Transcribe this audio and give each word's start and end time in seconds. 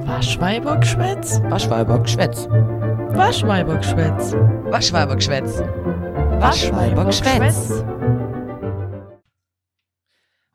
Waschweibergschwätz? 0.00 1.40
Waschweibergschwätz. 1.42 2.48
Waschweibergschwätz. 2.48 4.32
Waschweibergschwätz. 4.72 5.58
Waschweibergschwätz. 6.40 7.84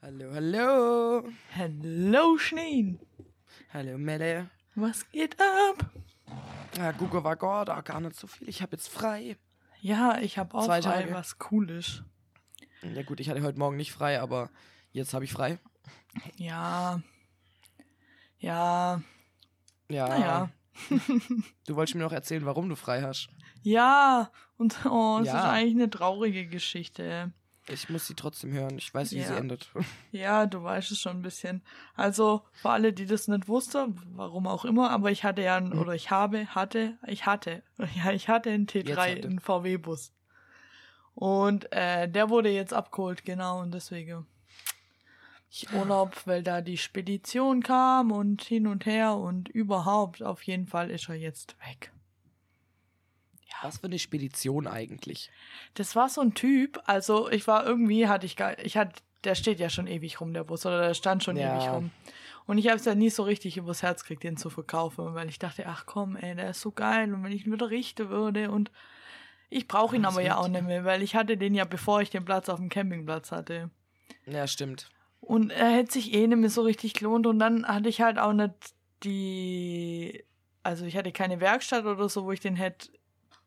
Hallo, 0.02 0.34
hallo. 0.34 1.24
Hallo 1.56 2.38
Schneen. 2.40 3.00
Hallo, 3.72 3.98
Melle. 4.00 4.50
Was 4.76 5.10
geht 5.12 5.38
ab? 5.40 5.86
Ja, 6.76 6.92
Google 6.92 7.24
war 7.24 7.36
Gott, 7.36 7.70
auch 7.70 7.84
gar 7.84 8.02
nicht 8.02 8.16
so 8.16 8.26
viel. 8.28 8.50
Ich 8.50 8.62
habe 8.64 8.72
jetzt 8.76 8.90
frei. 8.90 9.38
Ja, 9.80 10.18
ich 10.20 10.40
habe 10.40 10.56
auch 10.56 10.66
Zwei 10.66 10.82
frei, 10.82 11.04
Tage. 11.04 11.14
was 11.14 11.38
cool 11.52 11.70
ist. 11.70 12.04
Ja 12.82 13.04
gut, 13.04 13.20
ich 13.20 13.30
hatte 13.30 13.44
heute 13.44 13.60
Morgen 13.60 13.78
nicht 13.78 13.92
frei, 13.92 14.20
aber 14.20 14.50
jetzt 14.92 15.14
habe 15.14 15.26
ich 15.26 15.32
frei. 15.32 15.60
Ja. 16.38 17.02
Ja. 18.40 19.02
Ja. 19.90 20.08
Naja. 20.08 20.50
Du 21.66 21.76
wolltest 21.76 21.96
mir 21.96 22.04
noch 22.04 22.12
erzählen, 22.12 22.46
warum 22.46 22.70
du 22.70 22.76
frei 22.76 23.02
hast. 23.02 23.30
Ja. 23.64 24.32
Und 24.58 24.86
oh, 24.86 25.20
es 25.22 25.28
Ja. 25.28 25.40
ist 25.40 25.46
eigentlich 25.46 25.76
eine 25.76 25.90
traurige 25.90 26.46
Geschichte. 26.48 27.34
Ich 27.70 27.90
muss 27.90 28.08
sie 28.08 28.14
trotzdem 28.16 28.52
hören. 28.54 28.78
Ich 28.78 28.94
weiß, 28.94 29.12
wie 29.12 29.18
Ja. 29.18 29.28
sie 29.28 29.34
endet. 29.36 29.72
Ja, 30.12 30.46
du 30.46 30.64
weißt 30.64 30.92
es 30.92 31.00
schon 31.02 31.18
ein 31.18 31.22
bisschen. 31.22 31.64
Also, 31.96 32.44
für 32.54 32.70
alle, 32.70 32.94
die 32.94 33.06
das 33.08 33.28
nicht 33.28 33.48
wussten, 33.48 34.00
warum 34.16 34.48
auch 34.48 34.64
immer, 34.66 34.92
aber 34.92 35.12
ich 35.12 35.24
hatte 35.24 35.42
ja, 35.42 35.58
einen, 35.58 35.70
Mhm. 35.70 35.80
oder 35.80 35.94
ich 35.96 36.12
habe, 36.12 36.46
hatte, 36.56 36.98
ich 37.08 37.26
hatte, 37.26 37.64
ja, 37.96 38.12
ich 38.12 38.30
hatte 38.30 38.52
einen 38.52 38.68
Jetzt 38.72 38.88
T3, 38.88 38.96
hatte. 39.18 39.28
einen 39.28 39.40
VW-Bus. 39.40 40.14
Und 41.16 41.72
äh, 41.74 42.08
der 42.08 42.30
wurde 42.30 42.50
jetzt 42.50 42.74
abgeholt, 42.74 43.26
genau, 43.26 43.60
und 43.62 43.74
deswegen 43.74 44.28
Urlaub, 45.74 46.16
weil 46.26 46.44
da 46.44 46.62
die 46.62 46.78
Spedition 46.78 47.64
kam 47.64 48.12
und 48.12 48.44
hin 48.44 48.68
und 48.68 48.86
her 48.86 49.16
und 49.16 49.50
überhaupt, 49.50 50.22
auf 50.22 50.44
jeden 50.44 50.68
Fall 50.68 50.92
ist 50.92 51.10
er 51.10 51.16
jetzt 51.16 51.56
weg. 51.68 51.92
Was 53.64 53.80
für 53.80 53.88
eine 53.88 53.98
Spedition 53.98 54.68
eigentlich? 54.68 55.32
Das 55.74 55.96
war 55.96 56.10
so 56.10 56.22
ein 56.22 56.36
Typ, 56.36 56.80
also 56.86 57.30
ich 57.30 57.48
war 57.48 57.66
irgendwie, 57.66 58.08
hatte 58.08 58.26
ich 58.26 58.36
gar, 58.36 58.60
ich 58.60 58.78
hatte, 58.78 59.02
der 59.24 59.34
steht 59.34 59.60
ja 59.60 59.70
schon 59.70 59.88
ewig 59.88 60.22
rum, 60.22 60.32
der 60.34 60.44
Bus, 60.44 60.66
oder 60.66 60.80
der 60.80 60.94
stand 60.94 61.24
schon 61.24 61.38
Ja. 61.38 61.56
ewig 61.56 61.72
rum. 61.72 61.92
Und 62.46 62.60
ich 62.60 62.68
habe 62.68 62.76
es 62.78 62.86
ja 62.86 62.94
nie 62.94 63.10
so 63.10 63.24
richtig 63.24 63.58
übers 63.58 63.82
Herz 63.82 64.04
gekriegt, 64.04 64.24
den 64.24 64.38
zu 64.38 64.50
verkaufen, 64.52 65.16
weil 65.16 65.28
ich 65.28 65.40
dachte, 65.40 65.66
ach 65.66 65.86
komm, 65.88 66.16
ey, 66.16 66.36
der 66.36 66.52
ist 66.52 66.62
so 66.62 66.72
geil 66.72 67.12
und 67.14 67.24
wenn 67.24 67.32
ich 67.32 67.48
ihn 67.48 67.54
wieder 67.54 67.72
richten 67.72 68.10
würde 68.10 68.52
und 68.52 68.72
ich 69.50 69.68
brauche 69.68 69.96
ihn 69.96 70.06
aber 70.06 70.22
ja 70.22 70.38
auch 70.38 70.50
nicht 70.50 70.66
mehr, 70.66 70.84
weil 70.86 71.02
ich 71.02 71.16
hatte 71.16 71.38
den 71.38 71.56
ja, 71.56 71.66
bevor 71.66 72.02
ich 72.02 72.10
den 72.10 72.26
Platz 72.26 72.50
auf 72.50 72.60
dem 72.60 72.70
Campingplatz 72.70 73.32
hatte. 73.32 73.72
Ja, 74.26 74.46
stimmt. 74.46 74.90
Und 75.22 75.50
er 75.52 75.70
hätte 75.70 75.94
sich 75.94 76.14
eh 76.14 76.28
nicht 76.28 76.38
mehr 76.38 76.50
so 76.50 76.62
richtig 76.62 76.94
gelohnt 76.94 77.28
und 77.28 77.40
dann 77.40 77.68
hatte 77.68 77.90
ich 77.90 78.02
halt 78.02 78.18
auch 78.18 78.34
nicht 78.34 78.54
die, 79.04 80.24
also 80.64 80.86
ich 80.86 80.96
hatte 80.96 81.12
keine 81.12 81.40
Werkstatt 81.40 81.86
oder 81.86 82.08
so, 82.10 82.26
wo 82.26 82.32
ich 82.32 82.40
den 82.40 82.56
hätte 82.56 82.90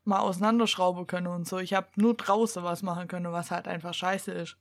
mal 0.03 0.19
auseinanderschrauben 0.19 1.07
können 1.07 1.27
und 1.27 1.47
so. 1.47 1.59
Ich 1.59 1.73
habe 1.73 1.87
nur 1.95 2.15
draußen 2.15 2.63
was 2.63 2.81
machen 2.81 3.07
können, 3.07 3.31
was 3.31 3.51
halt 3.51 3.67
einfach 3.67 3.93
scheiße 3.93 4.31
ist. 4.31 4.57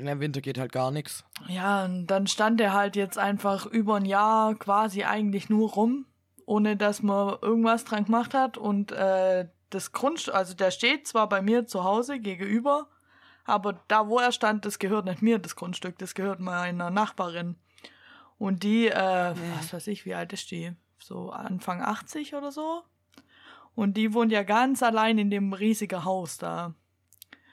Ja, 0.00 0.12
Im 0.12 0.20
Winter 0.20 0.40
geht 0.40 0.58
halt 0.58 0.72
gar 0.72 0.90
nichts. 0.90 1.24
Ja, 1.48 1.84
und 1.84 2.06
dann 2.06 2.26
stand 2.26 2.60
er 2.60 2.72
halt 2.72 2.96
jetzt 2.96 3.18
einfach 3.18 3.66
über 3.66 3.96
ein 3.96 4.04
Jahr 4.04 4.54
quasi 4.54 5.04
eigentlich 5.04 5.48
nur 5.48 5.70
rum, 5.70 6.06
ohne 6.44 6.76
dass 6.76 7.02
man 7.02 7.36
irgendwas 7.40 7.84
dran 7.84 8.04
gemacht 8.04 8.34
hat. 8.34 8.58
Und 8.58 8.92
äh, 8.92 9.48
das 9.70 9.92
Grundstück, 9.92 10.34
also 10.34 10.54
der 10.54 10.70
steht 10.70 11.06
zwar 11.06 11.28
bei 11.28 11.40
mir 11.40 11.66
zu 11.66 11.82
Hause 11.82 12.20
gegenüber, 12.20 12.88
aber 13.46 13.80
da, 13.88 14.08
wo 14.08 14.18
er 14.18 14.32
stand, 14.32 14.64
das 14.64 14.78
gehört 14.78 15.04
nicht 15.04 15.22
mir, 15.22 15.38
das 15.38 15.56
Grundstück, 15.56 15.98
das 15.98 16.14
gehört 16.14 16.40
meiner 16.40 16.90
Nachbarin. 16.90 17.56
Und 18.38 18.62
die, 18.62 18.88
äh, 18.88 19.34
was 19.56 19.72
weiß 19.72 19.86
ich, 19.86 20.04
wie 20.04 20.14
alt 20.14 20.32
ist 20.32 20.50
die? 20.50 20.72
So 20.98 21.30
Anfang 21.30 21.80
80 21.80 22.34
oder 22.34 22.52
so? 22.52 22.82
Und 23.74 23.96
die 23.96 24.12
wohnt 24.12 24.32
ja 24.32 24.42
ganz 24.42 24.82
allein 24.82 25.18
in 25.18 25.30
dem 25.30 25.52
riesigen 25.52 26.04
Haus 26.04 26.38
da. 26.38 26.74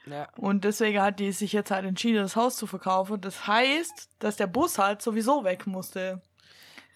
Ja. 0.06 0.28
Und 0.36 0.64
deswegen 0.64 1.00
hat 1.00 1.20
die 1.20 1.32
sich 1.32 1.52
jetzt 1.52 1.70
halt 1.70 1.84
entschieden, 1.84 2.22
das 2.22 2.36
Haus 2.36 2.56
zu 2.56 2.66
verkaufen. 2.66 3.20
Das 3.20 3.46
heißt, 3.46 4.10
dass 4.18 4.36
der 4.36 4.46
Bus 4.46 4.78
halt 4.78 5.00
sowieso 5.00 5.44
weg 5.44 5.66
musste. 5.66 6.20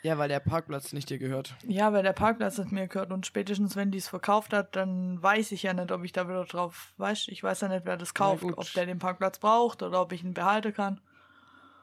Ja, 0.02 0.16
weil 0.16 0.28
der 0.28 0.40
Parkplatz 0.40 0.92
nicht 0.92 1.10
dir 1.10 1.18
gehört. 1.18 1.56
Ja, 1.66 1.92
weil 1.92 2.04
der 2.04 2.12
Parkplatz 2.12 2.58
nicht 2.58 2.70
mir 2.70 2.86
gehört. 2.86 3.10
Und 3.12 3.26
spätestens, 3.26 3.74
wenn 3.74 3.90
die 3.90 3.98
es 3.98 4.08
verkauft 4.08 4.52
hat, 4.52 4.76
dann 4.76 5.20
weiß 5.20 5.52
ich 5.52 5.64
ja 5.64 5.72
nicht, 5.72 5.90
ob 5.90 6.04
ich 6.04 6.12
da 6.12 6.28
wieder 6.28 6.44
drauf, 6.44 6.92
weißt 6.98 7.28
ich 7.28 7.42
weiß 7.42 7.62
ja 7.62 7.68
nicht, 7.68 7.84
wer 7.84 7.96
das 7.96 8.14
kauft. 8.14 8.42
gut. 8.42 8.56
Ob 8.56 8.72
der 8.74 8.86
den 8.86 9.00
Parkplatz 9.00 9.38
braucht 9.38 9.82
oder 9.82 10.00
ob 10.00 10.12
ich 10.12 10.22
ihn 10.22 10.34
behalten 10.34 10.72
kann. 10.72 11.00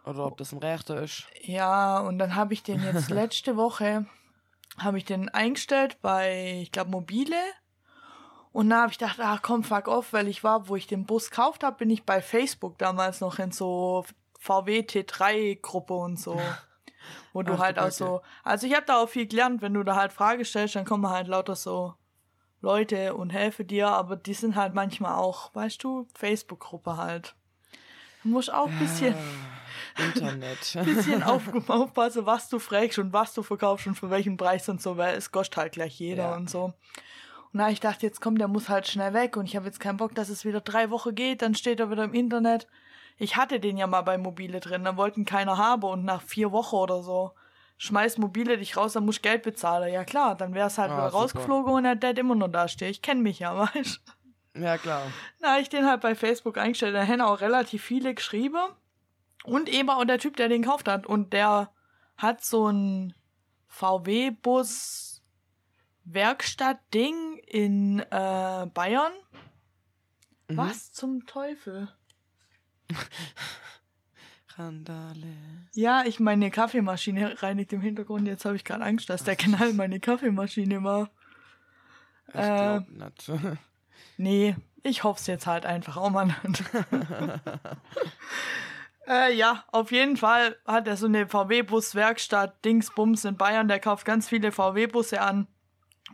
Oder 0.05 0.25
ob 0.25 0.37
das 0.37 0.53
ein 0.53 0.59
Rechter 0.59 1.01
ist. 1.01 1.25
Ja, 1.41 1.99
und 1.99 2.19
dann 2.19 2.35
habe 2.35 2.53
ich 2.53 2.63
den 2.63 2.81
jetzt 2.83 3.09
letzte 3.09 3.57
Woche, 3.57 4.05
habe 4.77 4.97
ich 4.97 5.05
den 5.05 5.29
eingestellt 5.29 5.97
bei, 6.01 6.59
ich 6.61 6.71
glaube, 6.71 6.91
Mobile. 6.91 7.35
Und 8.53 8.69
da 8.69 8.83
habe 8.83 8.91
ich 8.93 8.97
gedacht, 8.97 9.19
ach 9.19 9.41
komm, 9.41 9.65
fuck 9.65 9.89
off, 9.89 10.13
weil 10.13 10.29
ich 10.29 10.41
war, 10.43 10.69
wo 10.69 10.77
ich 10.77 10.87
den 10.87 11.05
Bus 11.05 11.31
gekauft 11.31 11.63
habe, 11.63 11.77
bin 11.77 11.89
ich 11.89 12.05
bei 12.05 12.21
Facebook 12.21 12.77
damals 12.77 13.19
noch 13.19 13.39
in 13.39 13.51
so 13.51 14.05
VW 14.39 14.81
T3-Gruppe 14.81 15.93
und 15.93 16.17
so. 16.17 16.39
Wo 17.33 17.43
du 17.43 17.53
Ach, 17.53 17.59
halt 17.59 17.79
auch 17.79 17.91
so. 17.91 18.21
Also 18.43 18.67
ich 18.67 18.73
habe 18.75 18.85
da 18.85 19.01
auch 19.01 19.09
viel 19.09 19.27
gelernt, 19.27 19.61
wenn 19.61 19.73
du 19.73 19.83
da 19.83 19.95
halt 19.95 20.13
Frage 20.13 20.45
stellst, 20.45 20.75
dann 20.75 20.85
kommen 20.85 21.09
halt 21.09 21.27
lauter 21.27 21.55
so 21.55 21.95
Leute 22.61 23.13
und 23.15 23.29
helfe 23.31 23.63
dir, 23.65 23.89
aber 23.89 24.15
die 24.15 24.33
sind 24.33 24.55
halt 24.55 24.73
manchmal 24.73 25.15
auch, 25.15 25.53
weißt 25.53 25.83
du, 25.83 26.07
Facebook-Gruppe 26.15 26.97
halt. 26.97 27.35
Du 28.23 28.29
musst 28.29 28.51
auch 28.51 28.67
ein 28.67 28.79
bisschen 28.79 29.13
Ah, 29.13 30.03
Internet. 30.03 30.57
bisschen 30.85 31.23
auf, 31.23 31.43
aufpassen, 31.69 32.25
was 32.25 32.49
du 32.49 32.59
fragst 32.59 32.97
und 32.97 33.13
was 33.13 33.33
du 33.33 33.43
verkaufst 33.43 33.87
und 33.87 33.95
für 33.95 34.09
welchen 34.09 34.37
Preis 34.37 34.67
und 34.69 34.81
so, 34.81 34.97
weil 34.97 35.15
es 35.15 35.31
kostet 35.31 35.57
halt 35.57 35.73
gleich 35.73 35.99
jeder 35.99 36.29
Ja. 36.31 36.35
und 36.35 36.49
so. 36.49 36.73
Und 37.53 37.59
da 37.59 37.69
ich 37.69 37.79
dachte, 37.79 38.05
jetzt 38.05 38.19
kommt, 38.19 38.39
der 38.41 38.47
muss 38.47 38.67
halt 38.67 38.87
schnell 38.87 39.13
weg 39.13 39.37
und 39.37 39.45
ich 39.45 39.55
habe 39.55 39.65
jetzt 39.67 39.79
keinen 39.79 39.97
Bock, 39.97 40.13
dass 40.15 40.29
es 40.29 40.43
wieder 40.43 40.59
drei 40.59 40.89
Wochen 40.89 41.15
geht, 41.15 41.41
dann 41.41 41.55
steht 41.55 41.79
er 41.79 41.89
wieder 41.91 42.03
im 42.03 42.13
Internet. 42.13 42.67
Ich 43.17 43.37
hatte 43.37 43.59
den 43.59 43.77
ja 43.77 43.87
mal 43.87 44.01
bei 44.01 44.17
Mobile 44.17 44.59
drin, 44.59 44.83
dann 44.83 44.97
wollten 44.97 45.25
keiner 45.25 45.57
haben 45.57 45.83
und 45.83 46.03
nach 46.05 46.21
vier 46.21 46.51
Wochen 46.51 46.75
oder 46.75 47.01
so 47.01 47.31
schmeiß 47.77 48.17
Mobile 48.17 48.57
dich 48.57 48.77
raus, 48.77 48.93
dann 48.93 49.05
musst 49.05 49.19
du 49.19 49.29
Geld 49.29 49.43
bezahlen. 49.43 49.91
Ja 49.93 50.03
klar, 50.03 50.35
dann 50.35 50.53
wäre 50.53 50.67
es 50.67 50.77
halt 50.77 50.91
Ah, 50.91 50.97
wieder 50.97 51.09
super. 51.09 51.21
rausgeflogen 51.23 51.73
und 51.73 51.85
er 51.85 51.91
hätte 51.91 52.19
immer 52.21 52.35
noch 52.35 52.47
da 52.47 52.67
stehen. 52.67 52.89
Ich 52.89 53.01
kenne 53.01 53.21
mich 53.21 53.39
ja, 53.39 53.57
weißt 53.75 54.01
ja, 54.55 54.77
klar. 54.77 55.03
habe 55.43 55.61
ich 55.61 55.69
den 55.69 55.85
halt 55.85 56.01
bei 56.01 56.15
Facebook 56.15 56.57
eingestellt. 56.57 56.95
Da 56.95 57.05
haben 57.05 57.21
auch 57.21 57.41
relativ 57.41 57.83
viele 57.83 58.13
geschrieben. 58.13 58.61
Und 59.43 59.69
eben 59.69 59.89
auch 59.89 60.03
der 60.05 60.17
Typ, 60.17 60.37
der 60.37 60.47
den 60.49 60.61
gekauft 60.63 60.87
hat. 60.87 61.05
Und 61.05 61.33
der 61.33 61.69
hat 62.17 62.43
so 62.43 62.67
ein 62.71 63.13
VW-Bus 63.67 65.21
Werkstatt-Ding 66.05 67.37
in 67.45 67.99
äh, 67.99 68.65
Bayern. 68.73 69.11
Mhm. 70.47 70.57
Was 70.57 70.93
zum 70.93 71.25
Teufel? 71.25 71.89
Randale. 74.57 75.35
Ja, 75.73 76.03
ich 76.05 76.19
meine 76.19 76.49
Kaffeemaschine 76.49 77.41
reinigt 77.41 77.73
im 77.73 77.81
Hintergrund. 77.81 78.27
Jetzt 78.27 78.45
habe 78.45 78.55
ich 78.55 78.63
gerade 78.63 78.83
Angst, 78.83 79.09
dass 79.09 79.23
der 79.23 79.35
Knall 79.35 79.73
meine 79.73 79.99
Kaffeemaschine 79.99 80.83
war. 80.83 81.09
Ich 82.29 82.35
Äh, 82.35 82.81
glaub 82.81 82.89
nicht. 82.89 83.31
Nee, 84.17 84.55
ich 84.81 85.03
hoffe 85.03 85.19
es 85.19 85.27
jetzt 85.27 85.45
halt 85.45 85.65
einfach 85.65 85.97
auch 85.97 86.09
mal 86.09 86.25
nicht. 86.25 86.37
äh, 89.07 89.33
ja, 89.35 89.65
auf 89.71 89.91
jeden 89.91 90.15
Fall 90.15 90.55
hat 90.65 90.87
er 90.87 90.95
so 90.95 91.07
eine 91.07 91.27
VW-Bus-Werkstatt, 91.27 92.63
Dingsbums 92.63 93.25
in 93.25 93.35
Bayern. 93.35 93.67
Der 93.67 93.79
kauft 93.79 94.05
ganz 94.05 94.29
viele 94.29 94.53
VW-Busse 94.53 95.21
an 95.21 95.47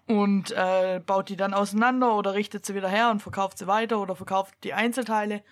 und 0.07 0.51
äh, 0.51 0.99
baut 1.05 1.29
die 1.29 1.35
dann 1.35 1.53
auseinander 1.53 2.15
oder 2.15 2.33
richtet 2.33 2.65
sie 2.65 2.73
wieder 2.73 2.89
her 2.89 3.11
und 3.11 3.21
verkauft 3.21 3.59
sie 3.59 3.67
weiter 3.67 3.99
oder 3.99 4.15
verkauft 4.15 4.55
die 4.63 4.73
Einzelteile. 4.73 5.43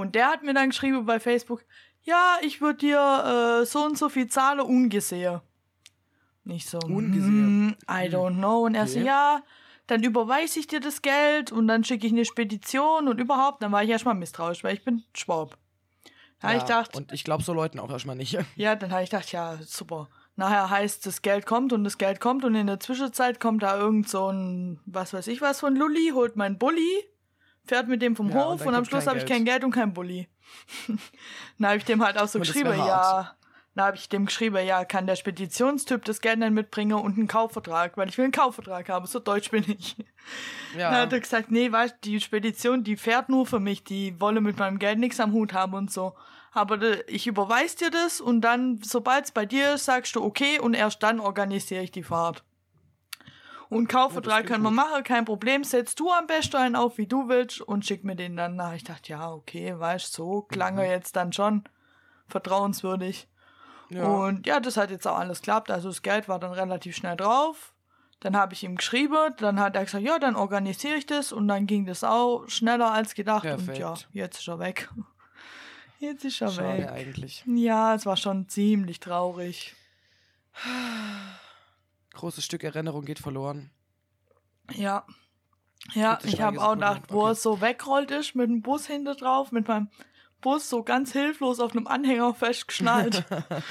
Und 0.00 0.14
der 0.14 0.28
hat 0.28 0.42
mir 0.42 0.54
dann 0.54 0.70
geschrieben 0.70 1.04
bei 1.06 1.20
Facebook, 1.20 1.64
ja, 2.02 2.36
ich 2.42 2.60
würde 2.60 2.78
dir 2.78 3.60
äh, 3.62 3.66
so 3.66 3.84
und 3.84 3.98
so 3.98 4.08
viel 4.08 4.28
zahlen, 4.28 4.60
ungesehen. 4.60 5.40
Nicht 6.44 6.68
so, 6.68 6.78
Ungesehen? 6.78 7.76
"Hm, 7.78 7.94
I 8.04 8.08
don't 8.08 8.36
know. 8.38 8.64
Und 8.64 8.74
er 8.74 8.86
so, 8.86 8.98
Okay. 8.98 9.06
ja, 9.06 9.42
dann 9.86 10.02
überweise 10.02 10.58
ich 10.58 10.66
dir 10.66 10.80
das 10.80 11.02
Geld 11.02 11.52
und 11.52 11.68
dann 11.68 11.84
schicke 11.84 12.06
ich 12.06 12.12
eine 12.12 12.24
Spedition 12.24 13.08
und 13.08 13.20
überhaupt. 13.20 13.62
Dann 13.62 13.72
war 13.72 13.82
ich 13.84 13.90
erstmal 13.90 14.14
misstrauisch, 14.14 14.64
weil 14.64 14.74
ich 14.74 14.84
bin 14.84 15.02
Schwab. 15.14 15.58
Hab 16.42 16.54
ich 16.56 16.62
gedacht, 16.62 16.96
und 16.96 17.12
ich 17.12 17.22
glaube 17.24 17.42
so 17.42 17.52
Leuten 17.52 17.78
auch 17.78 17.90
erstmal 17.90 18.16
nicht. 18.16 18.38
ja, 18.56 18.74
dann 18.74 18.90
habe 18.92 19.02
ich 19.02 19.10
gedacht, 19.10 19.30
ja, 19.32 19.58
super. 19.62 20.08
Nachher 20.36 20.70
heißt, 20.70 21.04
das 21.04 21.20
Geld 21.20 21.44
kommt 21.44 21.74
und 21.74 21.84
das 21.84 21.98
Geld 21.98 22.18
kommt 22.18 22.44
und 22.46 22.54
in 22.54 22.66
der 22.66 22.80
Zwischenzeit 22.80 23.40
kommt 23.40 23.62
da 23.62 23.76
irgend 23.78 24.08
so 24.08 24.32
ein, 24.32 24.80
was 24.86 25.12
weiß 25.12 25.26
ich 25.26 25.42
was 25.42 25.60
von 25.60 25.76
Lulli, 25.76 26.12
holt 26.14 26.36
mein 26.36 26.56
Bulli, 26.58 27.04
fährt 27.66 27.88
mit 27.88 28.02
dem 28.02 28.16
vom 28.16 28.30
Ja, 28.30 28.42
und 28.42 28.52
Hof 28.52 28.58
dann 28.60 28.68
und, 28.68 28.74
am 28.74 28.84
Schluss 28.84 29.06
habe 29.06 29.18
ich 29.18 29.26
kein 29.26 29.44
Geld 29.44 29.64
und 29.64 29.70
kein 29.70 29.92
Bulli. 29.92 30.28
dann 31.58 31.68
habe 31.68 31.78
ich 31.78 31.84
dem 31.84 32.04
halt 32.04 32.18
auch 32.18 32.28
so 32.28 32.38
Und 32.38 32.46
geschrieben, 32.46 32.74
ja, 32.76 33.34
dann 33.74 33.84
habe 33.86 33.96
ich 33.96 34.08
dem 34.08 34.26
geschrieben, 34.26 34.66
ja, 34.66 34.84
kann 34.84 35.06
der 35.06 35.14
Speditionstyp 35.16 36.04
das 36.04 36.20
Geld 36.20 36.42
dann 36.42 36.54
mitbringen 36.54 36.94
und 36.98 37.16
einen 37.16 37.28
Kaufvertrag, 37.28 37.96
weil 37.96 38.08
ich 38.08 38.18
will 38.18 38.24
einen 38.24 38.32
Kaufvertrag 38.32 38.88
haben, 38.88 39.06
so 39.06 39.18
deutsch 39.20 39.50
bin 39.50 39.64
ich. 39.68 39.96
Ja. 40.76 40.92
Dann 40.92 41.00
hat 41.00 41.12
er 41.12 41.18
gesagt, 41.18 41.50
nee, 41.50 41.72
weißt 41.72 41.96
die 42.04 42.20
Spedition, 42.20 42.84
die 42.84 42.96
fährt 42.96 43.28
nur 43.28 43.46
für 43.46 43.58
mich, 43.58 43.82
die 43.82 44.20
wolle 44.20 44.40
mit 44.40 44.56
meinem 44.58 44.78
Geld 44.78 45.00
nichts 45.00 45.18
am 45.18 45.32
Hut 45.32 45.52
haben 45.52 45.74
und 45.74 45.90
so. 45.90 46.14
aber 46.52 47.08
ich 47.08 47.26
überweise 47.26 47.76
dir 47.76 47.90
das 47.90 48.20
und 48.20 48.40
dann, 48.42 48.80
sobald 48.82 49.24
es 49.24 49.32
bei 49.32 49.46
dir 49.46 49.74
ist, 49.74 49.86
sagst 49.86 50.14
du 50.14 50.22
okay 50.22 50.60
und 50.60 50.74
erst 50.74 51.02
dann 51.02 51.18
organisiere 51.18 51.82
ich 51.82 51.90
die 51.90 52.04
Fahrt. 52.04 52.44
Und 53.70 53.88
Kaufvertrag 53.88 54.46
können 54.46 54.64
wir 54.64 54.70
gut. 54.70 54.76
machen, 54.76 55.04
kein 55.04 55.24
Problem. 55.24 55.62
Setzt 55.62 56.00
du 56.00 56.10
am 56.10 56.26
besten 56.26 56.56
einen 56.56 56.76
auf, 56.76 56.98
wie 56.98 57.06
du 57.06 57.28
willst 57.28 57.60
und 57.60 57.86
schick 57.86 58.04
mir 58.04 58.16
den 58.16 58.36
dann 58.36 58.56
nach. 58.56 58.74
Ich 58.74 58.82
dachte, 58.84 59.10
ja, 59.12 59.32
okay, 59.32 59.78
weißt 59.78 60.12
so 60.12 60.42
klang 60.42 60.76
er 60.76 60.90
jetzt 60.90 61.14
dann 61.14 61.32
schon 61.32 61.62
vertrauenswürdig. 62.26 63.28
Ja. 63.88 64.04
Und 64.04 64.46
ja, 64.46 64.58
das 64.58 64.76
hat 64.76 64.90
jetzt 64.90 65.06
auch 65.06 65.18
alles 65.18 65.38
geklappt. 65.40 65.70
Also 65.70 65.88
das 65.88 66.02
Geld 66.02 66.28
war 66.28 66.40
dann 66.40 66.52
relativ 66.52 66.96
schnell 66.96 67.16
drauf. 67.16 67.72
Dann 68.18 68.36
habe 68.36 68.52
ich 68.54 68.64
ihm 68.64 68.76
geschrieben, 68.76 69.34
dann 69.38 69.60
hat 69.60 69.76
er 69.76 69.84
gesagt, 69.84 70.04
ja, 70.04 70.18
dann 70.18 70.36
organisiere 70.36 70.96
ich 70.96 71.06
das 71.06 71.32
und 71.32 71.48
dann 71.48 71.66
ging 71.66 71.86
das 71.86 72.04
auch 72.04 72.48
schneller 72.48 72.92
als 72.92 73.14
gedacht. 73.14 73.44
Und 73.44 73.64
Perfekt. 73.64 73.78
ja, 73.78 73.94
jetzt 74.12 74.40
ist 74.40 74.48
er 74.48 74.58
weg. 74.58 74.90
Jetzt 76.00 76.24
ist 76.24 76.40
er 76.40 76.48
Schade 76.48 76.78
weg. 76.78 76.90
eigentlich. 76.90 77.44
Ja, 77.46 77.94
es 77.94 78.06
war 78.06 78.16
schon 78.16 78.48
ziemlich 78.48 79.00
traurig. 79.00 79.74
Großes 82.14 82.44
Stück 82.44 82.64
Erinnerung 82.64 83.04
geht 83.04 83.18
verloren. 83.18 83.70
Ja. 84.72 85.04
Ja, 85.94 86.16
40 86.16 86.34
ich 86.34 86.40
habe 86.40 86.62
auch 86.62 86.74
gedacht, 86.74 87.02
wo 87.08 87.22
okay. 87.22 87.30
er 87.30 87.34
so 87.34 87.60
wegrollt 87.60 88.10
ist 88.10 88.34
mit 88.34 88.50
dem 88.50 88.62
Bus 88.62 88.86
hinter 88.86 89.14
drauf, 89.14 89.50
mit 89.50 89.66
meinem 89.66 89.88
Bus 90.40 90.68
so 90.68 90.82
ganz 90.82 91.12
hilflos 91.12 91.60
auf 91.60 91.72
einem 91.72 91.86
Anhänger 91.86 92.34
festgeschnallt. 92.34 93.24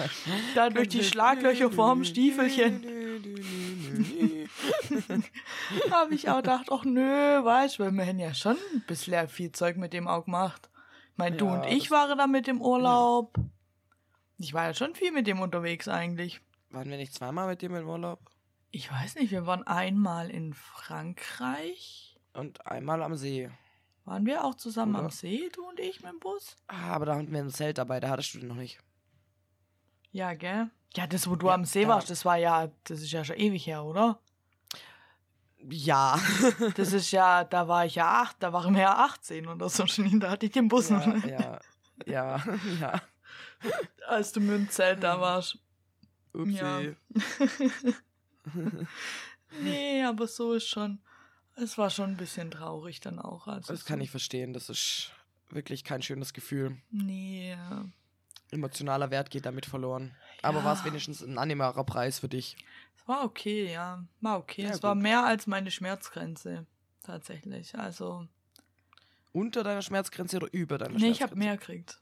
da 0.56 0.70
durch 0.70 0.90
die 0.90 1.04
Schlaglöcher 1.04 1.72
vorm 1.72 2.04
Stiefelchen. 2.04 2.84
habe 5.92 6.14
ich 6.14 6.30
auch 6.30 6.38
gedacht, 6.38 6.68
ach 6.72 6.84
nö, 6.84 7.44
weißt 7.44 7.80
du, 7.80 7.92
wir 7.92 8.06
haben 8.06 8.20
ja 8.20 8.34
schon 8.34 8.58
ein 8.74 8.84
bisschen 8.88 9.28
viel 9.28 9.52
Zeug 9.52 9.78
mit 9.78 9.94
dem 9.94 10.08
auch 10.08 10.26
gemacht. 10.26 10.70
Ich 11.12 11.18
meine, 11.18 11.38
du 11.38 11.46
Ja, 11.46 11.54
und 11.54 11.66
ich 11.66 11.92
waren 11.92 12.18
da 12.18 12.28
mit 12.28 12.48
dem 12.48 12.62
Urlaub. 12.62 13.36
Ich 14.38 14.54
war 14.54 14.68
ja 14.68 14.74
schon 14.74 14.96
viel 14.96 15.12
mit 15.12 15.28
dem 15.28 15.42
unterwegs 15.42 15.88
eigentlich. 15.88 16.42
Waren 16.72 16.90
wir 16.90 16.98
nicht 16.98 17.14
zweimal 17.14 17.48
mit 17.48 17.62
dem 17.62 17.76
im 17.76 17.88
Urlaub? 17.88 18.20
Ich 18.72 18.92
weiß 18.92 19.16
nicht, 19.16 19.32
wir 19.32 19.48
waren 19.48 19.66
einmal 19.66 20.30
in 20.30 20.54
Frankreich. 20.54 22.20
Und 22.34 22.66
einmal 22.68 23.02
am 23.02 23.16
See. 23.16 23.50
Waren 24.06 24.26
wir 24.26 24.44
auch 24.44 24.56
zusammen 24.56 24.96
Oder? 24.96 25.06
am 25.06 25.10
See, 25.10 25.50
du 25.54 25.68
und 25.68 25.80
ich 25.80 26.02
mit 26.02 26.12
dem 26.12 26.20
Bus? 26.20 26.56
Ah, 26.68 26.94
aber 26.94 27.06
da 27.06 27.16
hatten 27.16 27.32
wir 27.32 27.40
ein 27.40 27.50
Zelt 27.50 27.78
dabei, 27.78 28.00
da 28.00 28.10
hattest 28.10 28.34
du 28.34 28.40
den 28.40 28.50
noch 28.50 28.56
nicht. 28.56 28.80
Ja, 30.12 30.34
gell? 30.34 30.70
Ja, 30.96 31.08
das, 31.08 31.30
wo 31.30 31.36
du 31.36 31.48
Ja, 31.48 31.54
am 31.54 31.66
See 31.66 31.84
ja. 31.84 31.90
warst, 31.90 32.10
das 32.10 32.26
war 32.26 32.38
ja, 32.38 32.72
das 32.84 33.02
ist 33.02 33.12
ja 33.12 33.24
schon 33.24 33.38
ewig 33.38 33.66
her, 33.66 33.84
oder? 33.84 34.20
Ja. 35.70 36.20
Das 36.76 36.94
ist 36.94 37.12
ja, 37.12 37.44
da 37.44 37.68
war 37.68 37.86
ich 37.86 37.96
ja 37.96 38.22
acht, 38.22 38.38
da 38.40 38.54
waren 38.54 38.74
wir 38.76 38.84
ja 38.84 38.98
18 38.98 39.48
oder 39.48 39.70
so 39.70 39.86
schon, 39.88 40.20
da 40.20 40.32
hatte 40.32 40.46
ich 40.46 40.52
den 40.52 40.68
Bus 40.68 40.90
noch 40.90 41.06
ja, 41.06 41.14
nicht, 41.14 41.26
ja, 41.26 41.60
ja, 42.06 42.44
ja. 42.80 43.02
als 44.08 44.32
du 44.32 44.40
mit 44.40 44.52
dem 44.52 44.70
Zelt 44.70 45.04
da 45.04 45.20
warst. 45.20 45.60
Upsi. 46.34 46.56
Ja. 46.56 46.82
Nee, 49.62 50.04
aber 50.04 50.28
so 50.28 50.54
ist 50.54 50.68
schon, 50.68 51.00
es 51.56 51.78
war 51.78 51.90
schon 51.90 52.12
ein 52.12 52.18
bisschen 52.18 52.52
traurig 52.52 53.00
dann 53.00 53.20
auch. 53.20 53.48
Also 53.48 53.74
Das 53.74 53.84
kann 53.84 54.00
ich 54.00 54.12
verstehen. 54.12 54.54
Das 54.54 54.70
ist 54.70 55.12
wirklich 55.50 55.84
kein 55.84 56.02
schönes 56.04 56.34
Gefühl. 56.34 56.78
Nee, 56.92 57.58
Emotionaler 58.52 59.12
Wert 59.12 59.32
geht 59.32 59.46
damit 59.46 59.66
verloren. 59.66 60.16
Aber 60.42 60.60
Ja. 60.60 60.66
war 60.66 60.74
es 60.74 60.86
wenigstens 60.86 61.22
ein 61.22 61.38
annehmbarer 61.38 61.84
Preis 61.84 62.20
für 62.20 62.30
dich? 62.30 62.58
es 62.96 63.08
war 63.08 63.24
okay, 63.24 63.72
ja, 63.72 64.06
war 64.22 64.38
okay. 64.40 64.64
Ja, 64.64 64.70
es 64.70 64.84
war 64.84 64.94
gut. 64.94 65.04
mehr 65.04 65.26
als 65.26 65.48
meine 65.48 65.72
Schmerzgrenze, 65.72 66.66
tatsächlich. 67.04 67.76
Also, 67.78 68.28
Unter 69.32 69.64
deiner 69.64 69.82
Schmerzgrenze 69.82 70.38
oder 70.38 70.52
über 70.54 70.78
deiner 70.78 70.92
nee, 70.92 71.10
ich 71.10 71.18
Schmerzgrenze? 71.18 71.32
habe 71.32 71.40
mehr 71.40 71.58
gekriegt. 71.58 72.02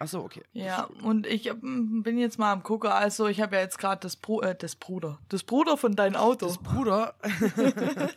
Achso, 0.00 0.20
okay. 0.20 0.42
Das 0.54 0.64
Ja, 0.64 0.88
und 1.02 1.26
ich 1.26 1.50
hab, 1.50 1.62
m, 1.62 2.02
bin 2.02 2.18
jetzt 2.18 2.38
mal 2.38 2.50
am 2.52 2.62
gucken. 2.62 2.90
Also, 2.90 3.26
ich 3.28 3.40
habe 3.40 3.56
ja 3.56 3.62
jetzt 3.62 3.78
gerade 3.78 4.00
das, 4.00 4.18
äh, 4.42 4.54
das 4.56 4.74
Bruder. 4.74 5.18
Das 5.28 5.44
Bruder 5.44 5.76
von 5.76 5.94
deinem 5.94 6.16
Auto. 6.16 6.46
Das 6.46 6.58
Bruder. 6.58 7.14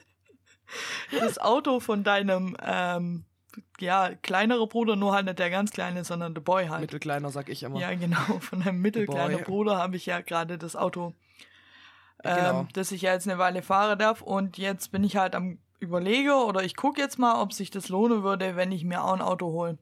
Das 1.20 1.38
Auto 1.38 1.80
von 1.80 2.04
deinem, 2.04 2.58
ähm, 2.66 3.26
ja, 3.80 4.10
kleinerer 4.24 4.66
Bruder, 4.66 4.96
nur 4.96 5.14
halt 5.14 5.26
nicht 5.26 5.38
der 5.38 5.52
ganz 5.52 5.70
kleine, 5.72 6.04
sondern 6.04 6.34
der 6.34 6.42
Boy 6.42 6.68
halt. 6.68 6.82
Mittelkleiner, 6.82 7.30
sag 7.30 7.50
ich 7.50 7.62
immer. 7.62 7.80
Ja, 7.80 7.94
genau. 7.94 8.40
Von 8.40 8.62
deinem 8.64 8.82
mittelkleinen. 8.82 9.44
Bruder 9.44 9.78
habe 9.78 9.96
ich 9.98 10.06
ja 10.08 10.22
gerade 10.22 10.58
das 10.58 10.76
Auto, 10.76 11.14
ähm, 12.24 12.36
Genau. 12.36 12.68
das 12.74 12.92
ich 12.92 13.04
ja 13.04 13.14
jetzt 13.14 13.28
eine 13.28 13.38
Weile 13.38 13.62
fahren 13.62 14.00
darf. 14.00 14.22
Und 14.24 14.58
jetzt 14.58 14.92
bin 14.92 15.04
ich 15.04 15.18
halt 15.18 15.36
am 15.36 15.60
Überlege 15.80 16.34
oder 16.34 16.64
ich 16.64 16.76
gucke 16.76 17.00
jetzt 17.00 17.20
mal, 17.20 17.40
ob 17.42 17.54
sich 17.54 17.70
das 17.70 17.90
lohnen 17.90 18.24
würde, 18.24 18.56
wenn 18.56 18.72
ich 18.72 18.84
mir 18.84 19.04
auch 19.04 19.14
ein 19.14 19.22
Auto 19.22 19.48
hole. 19.52 19.78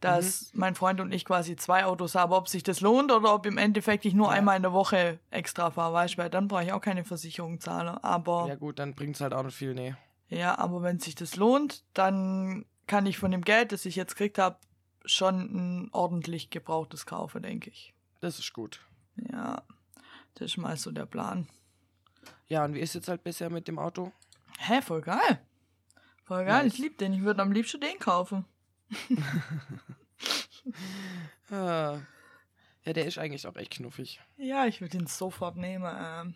Dass 0.00 0.52
Mhm. 0.52 0.60
mein 0.60 0.74
Freund 0.74 1.00
und 1.00 1.10
ich 1.12 1.24
quasi 1.24 1.56
zwei 1.56 1.84
Autos 1.86 2.14
haben, 2.14 2.32
ob 2.32 2.48
sich 2.48 2.62
das 2.62 2.80
lohnt 2.82 3.10
oder 3.10 3.32
ob 3.34 3.46
im 3.46 3.56
Endeffekt 3.56 4.04
ich 4.04 4.12
nur 4.14 4.26
Ja. 4.28 4.32
einmal 4.34 4.56
in 4.56 4.62
der 4.62 4.72
Woche 4.74 5.18
extra 5.30 5.70
fahre, 5.70 5.94
weißt 5.94 6.14
du, 6.14 6.18
weil 6.18 6.30
dann 6.30 6.48
brauche 6.48 6.64
ich 6.64 6.72
auch 6.72 6.80
keine 6.82 7.04
Versicherung 7.04 7.60
zahlen. 7.60 7.88
Aber 7.88 8.46
Ja, 8.46 8.56
gut, 8.56 8.78
dann 8.78 8.94
bringt's 8.94 9.20
halt 9.22 9.32
auch 9.32 9.42
nicht 9.42 9.56
viel, 9.56 9.74
nee. 9.74 9.94
ja, 10.28 10.58
aber 10.58 10.82
wenn 10.82 11.00
sich 11.00 11.14
das 11.14 11.36
lohnt, 11.36 11.82
dann 11.94 12.66
kann 12.86 13.06
ich 13.06 13.16
von 13.18 13.30
dem 13.30 13.40
Geld, 13.42 13.72
das 13.72 13.86
ich 13.86 13.96
jetzt 13.96 14.14
gekriegt 14.16 14.38
habe, 14.38 14.58
schon 15.06 15.38
ein 15.86 15.88
ordentlich 15.92 16.50
gebrauchtes 16.50 17.06
kaufen, 17.06 17.42
denke 17.42 17.70
ich. 17.70 17.94
Das 18.20 18.38
ist 18.38 18.52
gut. 18.52 18.80
Ja, 19.32 19.62
das 20.34 20.50
ist 20.52 20.56
mal 20.58 20.76
so 20.76 20.90
der 20.90 21.06
Plan. 21.06 21.48
Ja, 22.48 22.64
und 22.64 22.74
wie 22.74 22.80
ist 22.80 22.94
jetzt 22.94 23.08
halt 23.08 23.24
bisher 23.24 23.48
mit 23.50 23.66
dem 23.66 23.78
Auto? 23.78 24.12
Hä, 24.58 24.82
voll 24.82 25.00
geil. 25.00 25.40
Voll 26.24 26.44
geil, 26.44 26.64
Nice. 26.64 26.74
ich 26.74 26.78
liebe 26.80 26.96
den. 26.96 27.12
Ich 27.12 27.22
würde 27.22 27.40
am 27.40 27.52
liebsten 27.52 27.80
den 27.80 27.98
kaufen. 27.98 28.44
Ja, 31.50 32.92
der 32.92 33.06
ist 33.06 33.18
eigentlich 33.18 33.46
auch 33.46 33.56
echt 33.56 33.72
knuffig. 33.72 34.20
Ja, 34.36 34.66
ich 34.66 34.80
würde 34.80 34.96
ihn 34.98 35.06
sofort 35.06 35.56
nehmen. 35.56 35.92
Ähm, 35.98 36.34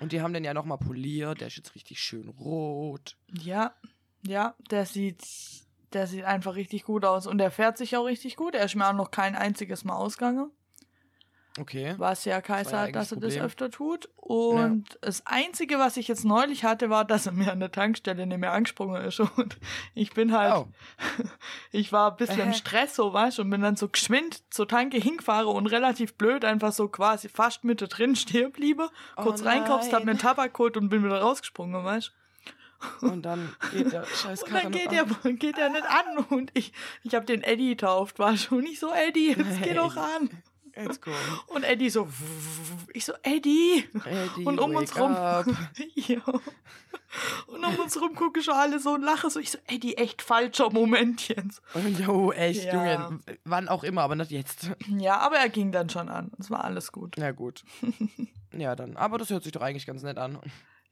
Und 0.00 0.12
die 0.12 0.20
haben 0.20 0.32
den 0.34 0.44
ja 0.44 0.52
nochmal 0.54 0.78
poliert. 0.78 1.40
Der 1.40 1.48
ist 1.48 1.56
jetzt 1.56 1.74
richtig 1.74 2.00
schön 2.00 2.28
rot. 2.28 3.16
ja, 3.32 3.74
ja, 4.26 4.54
der 4.70 4.86
sieht, 4.86 5.22
der 5.92 6.06
sieht 6.06 6.24
einfach 6.24 6.54
richtig 6.56 6.82
gut 6.84 7.04
aus. 7.04 7.26
Und 7.26 7.38
der 7.38 7.50
fährt 7.50 7.78
sich 7.78 7.96
auch 7.96 8.04
richtig 8.04 8.36
gut. 8.36 8.54
Er 8.54 8.64
ist 8.64 8.74
mir 8.74 8.88
auch 8.88 8.92
noch 8.92 9.10
kein 9.10 9.36
einziges 9.36 9.84
Mal 9.84 9.94
ausgegangen. 9.94 10.50
Okay. 11.58 11.94
Was 11.96 12.24
ja 12.24 12.40
Kaiser 12.40 12.72
ja 12.72 12.78
hat, 12.82 12.94
dass 12.94 13.12
er 13.12 13.18
eigentlich 13.18 13.34
das 13.36 13.44
öfter 13.44 13.70
tut. 13.70 14.08
Und 14.16 14.98
das 15.00 15.26
Einzige, 15.26 15.78
was 15.78 15.96
ich 15.96 16.06
jetzt 16.08 16.24
neulich 16.24 16.64
hatte, 16.64 16.90
war, 16.90 17.04
dass 17.04 17.26
er 17.26 17.32
mir 17.32 17.50
an 17.50 17.60
der 17.60 17.72
Tankstelle 17.72 18.26
nicht 18.26 18.38
mehr 18.38 18.52
angesprungen 18.52 19.02
ist. 19.04 19.20
Und 19.20 19.58
ich 19.94 20.12
bin 20.12 20.32
halt, 20.36 20.52
Oh, 20.54 20.68
ich 21.72 21.92
war 21.92 22.10
ein 22.10 22.16
bisschen 22.16 22.40
im 22.40 22.50
Äh. 22.50 22.54
Stress, 22.54 22.96
so 22.96 23.12
weißt 23.12 23.38
du, 23.38 23.42
und 23.42 23.50
bin 23.50 23.62
dann 23.62 23.76
so 23.76 23.88
geschwind 23.88 24.42
zur 24.52 24.68
Tanke 24.68 24.98
hingefahren 24.98 25.46
und 25.46 25.66
relativ 25.66 26.14
blöd 26.14 26.44
einfach 26.44 26.72
so 26.72 26.88
quasi 26.88 27.28
fast 27.28 27.64
mitte 27.64 27.88
drin 27.88 28.16
stehen 28.16 28.52
bliebe. 28.52 28.90
Kurz 29.16 29.42
Oh 29.42 29.46
reinkaufst, 29.46 29.92
hab 29.92 30.04
mir 30.04 30.10
einen 30.10 30.18
nein. 30.18 30.34
Tabak 30.36 30.54
geholt 30.54 30.76
und 30.76 30.88
bin 30.88 31.04
wieder 31.04 31.20
rausgesprungen, 31.20 31.84
weißt 31.84 32.12
und 33.00 33.22
dann 33.22 33.54
geht 33.72 33.92
der 33.92 34.04
scheiß 34.14 34.42
Und 34.42 34.52
dann 34.52 34.70
geht 34.70 34.90
der, 34.90 35.04
geht 35.34 35.56
der 35.56 35.70
nicht 35.70 35.86
an. 35.86 36.18
Und 36.28 36.50
ich, 36.54 36.72
ich 37.02 37.14
hab 37.14 37.26
den 37.26 37.42
Eddie 37.42 37.70
getauft, 37.70 38.18
war 38.18 38.36
schon 38.36 38.60
nicht 38.60 38.80
so, 38.80 38.92
Eddie, 38.92 39.30
jetzt 39.30 39.62
geh 39.62 39.74
doch 39.74 39.96
an. 39.96 40.30
Jetzt 40.76 41.00
komm. 41.02 41.14
Und 41.46 41.64
Eddie 41.64 41.88
so, 41.90 42.08
ich 42.92 43.04
so, 43.04 43.14
Eddie. 43.22 43.84
Eddie, 44.04 44.44
Und 44.44 44.58
um 44.60 44.74
uns 44.76 44.96
rum. 44.98 45.12
up. 45.12 45.46
ja. 45.94 46.20
Und 47.46 47.64
um 47.64 47.76
uns 47.78 47.98
rum 48.00 48.14
gucke 48.14 48.42
schon 48.42 48.54
alle 48.54 48.78
so 48.78 48.90
und 48.94 49.02
lache 49.02 49.30
so. 49.30 49.40
Ich 49.40 49.50
so, 49.50 49.58
Eddie, 49.66 49.96
echt 49.96 50.20
falscher 50.22 50.70
Moment 50.70 51.28
jetzt. 51.28 51.62
Jo, 51.98 52.30
echt, 52.32 52.64
Ja. 52.64 52.74
Junge. 52.74 53.20
Wann 53.44 53.68
auch 53.68 53.84
immer, 53.84 54.02
aber 54.02 54.16
nicht 54.16 54.30
jetzt. 54.30 54.70
Ja, 54.88 55.18
aber 55.18 55.36
er 55.36 55.48
ging 55.48 55.72
dann 55.72 55.88
schon 55.88 56.08
an. 56.08 56.30
Es 56.38 56.50
war 56.50 56.64
alles 56.64 56.92
gut. 56.92 57.14
Na 57.18 57.32
gut. 57.32 57.64
Ja, 58.52 58.74
dann. 58.74 58.96
Aber 58.96 59.18
das 59.18 59.28
hört 59.28 59.42
sich 59.42 59.52
doch 59.52 59.60
eigentlich 59.60 59.84
ganz 59.86 60.02
nett 60.02 60.16
an. 60.16 60.38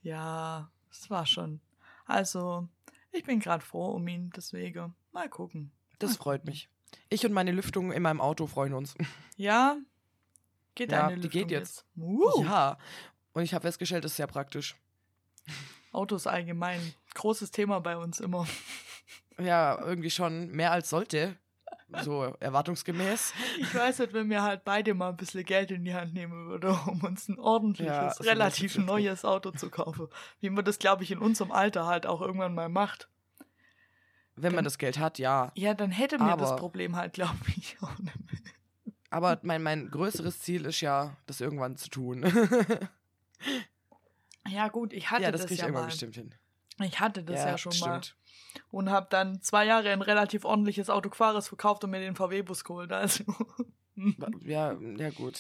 Ja, 0.03 0.71
es 0.91 1.09
war 1.09 1.25
schon. 1.25 1.61
Also, 2.05 2.69
ich 3.11 3.25
bin 3.25 3.41
gerade 3.41 3.65
froh 3.65 3.93
um 3.93 4.07
ihn, 4.07 4.31
deswegen. 4.37 4.95
Mal 5.13 5.31
gucken. 5.31 5.73
Das 5.99 6.17
freut 6.19 6.45
mich. 6.45 6.69
Ich 7.09 7.25
und 7.25 7.33
meine 7.33 7.53
Lüftung 7.53 7.93
in 7.93 8.03
meinem 8.03 8.21
Auto 8.21 8.47
freuen 8.47 8.75
uns. 8.75 8.95
Ja? 9.37 9.77
Geht 10.75 10.91
Ja, 10.91 11.03
deine 11.03 11.17
die 11.17 11.23
Lüftung 11.23 11.41
geht 11.43 11.51
jetzt. 11.51 11.85
Uh, 11.97 12.43
Ja. 12.45 12.79
Und 13.33 13.43
ich 13.43 13.53
habe 13.55 13.63
festgestellt, 13.63 14.05
das 14.05 14.13
ist 14.13 14.17
sehr 14.17 14.27
praktisch. 14.27 14.77
Autos 15.93 16.27
allgemein. 16.27 16.95
Großes 17.15 17.51
Thema 17.51 17.81
bei 17.81 17.97
uns 17.97 18.21
immer. 18.21 18.47
Ja, 19.39 19.81
irgendwie 19.85 20.11
schon 20.11 20.51
mehr 20.51 20.73
als 20.73 20.91
sollte. 20.91 21.37
So 22.03 22.35
erwartungsgemäß. 22.41 23.35
Ich 23.59 23.75
weiß 23.75 24.01
nicht, 24.01 24.13
wenn 24.13 24.31
wir 24.31 24.43
halt 24.43 24.65
beide 24.65 24.95
mal 24.95 25.11
ein 25.11 25.17
bisschen 25.17 25.45
Geld 25.45 25.71
in 25.71 25.85
die 25.85 25.95
Hand 25.95 26.15
nehmen 26.15 26.49
würden, 26.49 26.77
um 26.87 27.03
uns 27.03 27.29
ein 27.29 27.39
ordentliches, 27.39 27.93
Ja, 27.93 28.09
relativ 28.21 28.79
neues 28.79 29.25
Auto 29.25 29.51
zu 29.51 29.71
kaufen. 29.71 30.09
Wie 30.41 30.51
man 30.51 30.65
das, 30.65 30.79
glaube 30.79 31.05
ich, 31.05 31.11
in 31.11 31.19
unserem 31.19 31.53
Alter 31.53 31.87
halt 31.87 32.07
auch 32.07 32.21
irgendwann 32.21 32.55
mal 32.55 32.69
macht. 32.69 33.09
Wenn 34.37 34.55
man 34.55 34.65
das 34.65 34.79
Geld 34.79 34.99
hat, 34.99 35.19
ja. 35.19 35.53
Ja, 35.55 35.75
dann 35.75 35.91
hätte 35.91 36.19
mir 36.19 36.37
das 36.37 36.57
Problem 36.57 36.97
halt, 36.97 37.13
glaube 37.13 37.37
ich, 37.57 37.77
auch 37.81 37.99
nicht 37.99 38.17
mehr. 38.33 38.41
Aber 39.11 39.39
mein, 39.43 39.63
mein 39.63 39.91
größeres 39.91 40.41
Ziel 40.41 40.65
ist 40.67 40.81
ja, 40.81 41.17
das 41.27 41.41
irgendwann 41.41 41.77
zu 41.77 41.89
tun. 41.89 42.25
Ja, 44.49 44.69
gut, 44.69 44.93
ich 44.93 45.11
hatte 45.11 45.23
ja, 45.23 45.33
das 45.33 45.43
das, 45.43 45.51
ich 45.53 45.59
ja 45.59 45.65
irgendwann 45.65 45.85
mal. 45.85 45.91
bestimmt 45.91 46.15
hin. 46.17 46.35
Ich 46.83 47.01
hatte 47.01 47.23
das 47.25 47.37
ja, 47.41 47.57
schon 47.57 47.73
stimmt. 47.73 47.89
mal. 47.91 48.61
Und 48.71 48.91
habe 48.91 49.07
dann 49.11 49.41
zwei 49.41 49.65
Jahre 49.65 49.91
ein 49.91 50.03
relativ 50.03 50.45
ordentliches 50.45 50.91
Auto 50.91 51.09
Quares 51.09 51.49
verkauft 51.49 51.83
und 51.85 51.91
mir 51.91 52.01
den 52.01 52.15
VW-Bus 52.15 52.65
geholt. 52.65 52.93
Also. 52.93 53.25
Ja, 54.41 54.73
ja 54.99 55.11
gut. 55.11 55.39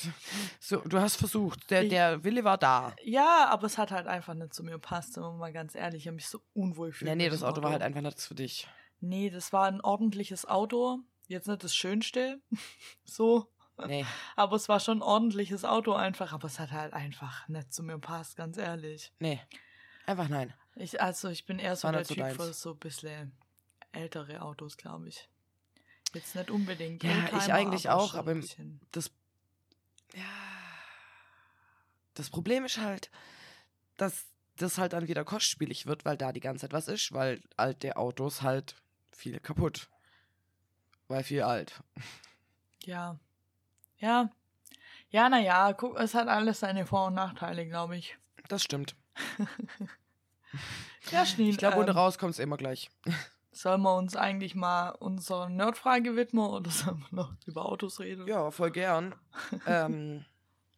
So, 0.60 0.76
du 0.76 1.00
hast 1.00 1.16
versucht. 1.16 1.68
Der, 1.72 1.82
Ich- 1.82 1.88
der 1.90 2.22
Wille 2.22 2.44
war 2.44 2.56
da. 2.56 2.94
Ja, 3.02 3.48
aber 3.50 3.66
es 3.66 3.78
hat 3.78 3.90
halt 3.90 4.06
einfach 4.06 4.34
nicht 4.34 4.54
zu 4.54 4.62
mir 4.62 4.70
gepasst, 4.70 5.14
sind 5.14 5.24
wir 5.24 5.32
mal 5.32 5.52
ganz 5.52 5.74
ehrlich. 5.74 6.02
Ich 6.02 6.06
habe 6.06 6.14
mich 6.14 6.28
so 6.28 6.40
unwohl 6.54 6.90
gefühlt. 6.90 7.10
Nee, 7.10 7.16
nee, 7.16 7.28
das 7.28 7.40
dem 7.40 7.48
Auto 7.48 7.64
war 7.64 7.72
halt 7.72 7.82
einfach 7.82 8.00
nichts 8.00 8.28
für 8.28 8.36
dich. 8.36 8.68
Nee, 9.04 9.28
das 9.30 9.52
war 9.52 9.66
ein 9.66 9.80
ordentliches 9.82 10.46
Auto. 10.46 11.00
Jetzt 11.28 11.46
nicht 11.46 11.62
das 11.62 11.74
Schönste. 11.74 12.40
so. 13.04 13.48
Nee. 13.86 14.06
Aber 14.36 14.56
es 14.56 14.68
war 14.68 14.80
schon 14.80 14.98
ein 14.98 15.02
ordentliches 15.02 15.64
Auto 15.64 15.92
einfach. 15.92 16.32
Aber 16.32 16.46
es 16.46 16.58
hat 16.58 16.70
halt 16.72 16.92
einfach 16.92 17.46
nicht 17.48 17.72
zu 17.72 17.82
mir 17.82 17.94
gepasst, 17.94 18.36
ganz 18.36 18.56
ehrlich. 18.56 19.12
Nee. 19.18 19.40
Einfach 20.06 20.28
nein. 20.28 20.54
Ich, 20.76 21.00
also 21.02 21.28
ich 21.28 21.44
bin 21.44 21.58
eher 21.58 21.76
so 21.76 21.90
der 21.90 22.04
Typ 22.04 22.16
deins. 22.18 22.36
für 22.36 22.52
so 22.52 22.72
ein 22.72 22.78
bisschen 22.78 23.32
ältere 23.92 24.42
Autos, 24.42 24.76
glaube 24.76 25.08
ich. 25.08 25.28
Jetzt 26.14 26.34
nicht 26.34 26.50
unbedingt. 26.50 27.02
Ja, 27.02 27.10
ich 27.26 27.32
Oldtimer, 27.32 27.54
eigentlich 27.54 27.88
auch, 27.90 28.10
schon 28.12 28.20
aber 28.20 28.30
ein 28.30 28.36
im- 28.36 28.40
bisschen. 28.42 28.80
Das. 28.92 29.10
Ja. 30.14 30.22
Das 32.14 32.30
Problem 32.30 32.64
ist 32.64 32.78
halt, 32.78 33.10
dass 33.96 34.26
das 34.56 34.78
halt 34.78 34.92
dann 34.92 35.08
wieder 35.08 35.24
kostspielig 35.24 35.86
wird, 35.86 36.04
weil 36.04 36.16
da 36.16 36.32
die 36.32 36.40
ganze 36.40 36.62
Zeit 36.62 36.72
was 36.72 36.86
ist, 36.88 37.12
weil 37.12 37.42
alte 37.56 37.96
Autos 37.96 38.42
halt 38.42 38.76
viel 39.16 39.40
kaputt. 39.40 39.88
Weil 41.08 41.22
viel 41.22 41.42
alt. 41.42 41.82
Ja. 42.84 43.18
Ja. 43.98 44.30
Ja, 45.10 45.28
naja, 45.28 45.72
guck, 45.72 45.98
es 45.98 46.14
hat 46.14 46.28
alles 46.28 46.60
seine 46.60 46.86
Vor- 46.86 47.06
und 47.06 47.14
Nachteile, 47.14 47.66
glaube 47.66 47.96
ich. 47.96 48.18
Das 48.48 48.62
stimmt. 48.62 48.96
Ja, 51.10 51.26
Schneen. 51.26 51.50
Ich 51.50 51.58
glaube, 51.58 51.76
ähm, 51.76 51.82
ohne 51.82 51.90
raus 51.92 52.18
kommt 52.18 52.32
es 52.32 52.38
immer 52.38 52.56
gleich. 52.56 52.90
Sollen 53.52 53.82
wir 53.82 53.96
uns 53.96 54.16
eigentlich 54.16 54.54
mal 54.54 54.90
unserer 54.90 55.48
Nerdfrage 55.48 56.16
widmen 56.16 56.44
oder 56.46 56.70
sollen 56.72 57.04
wir 57.10 57.16
noch 57.16 57.32
über 57.46 57.66
Autos 57.66 58.00
reden? 58.00 58.26
Ja, 58.26 58.50
voll 58.50 58.70
gern. 58.72 59.14
ähm, 59.66 60.24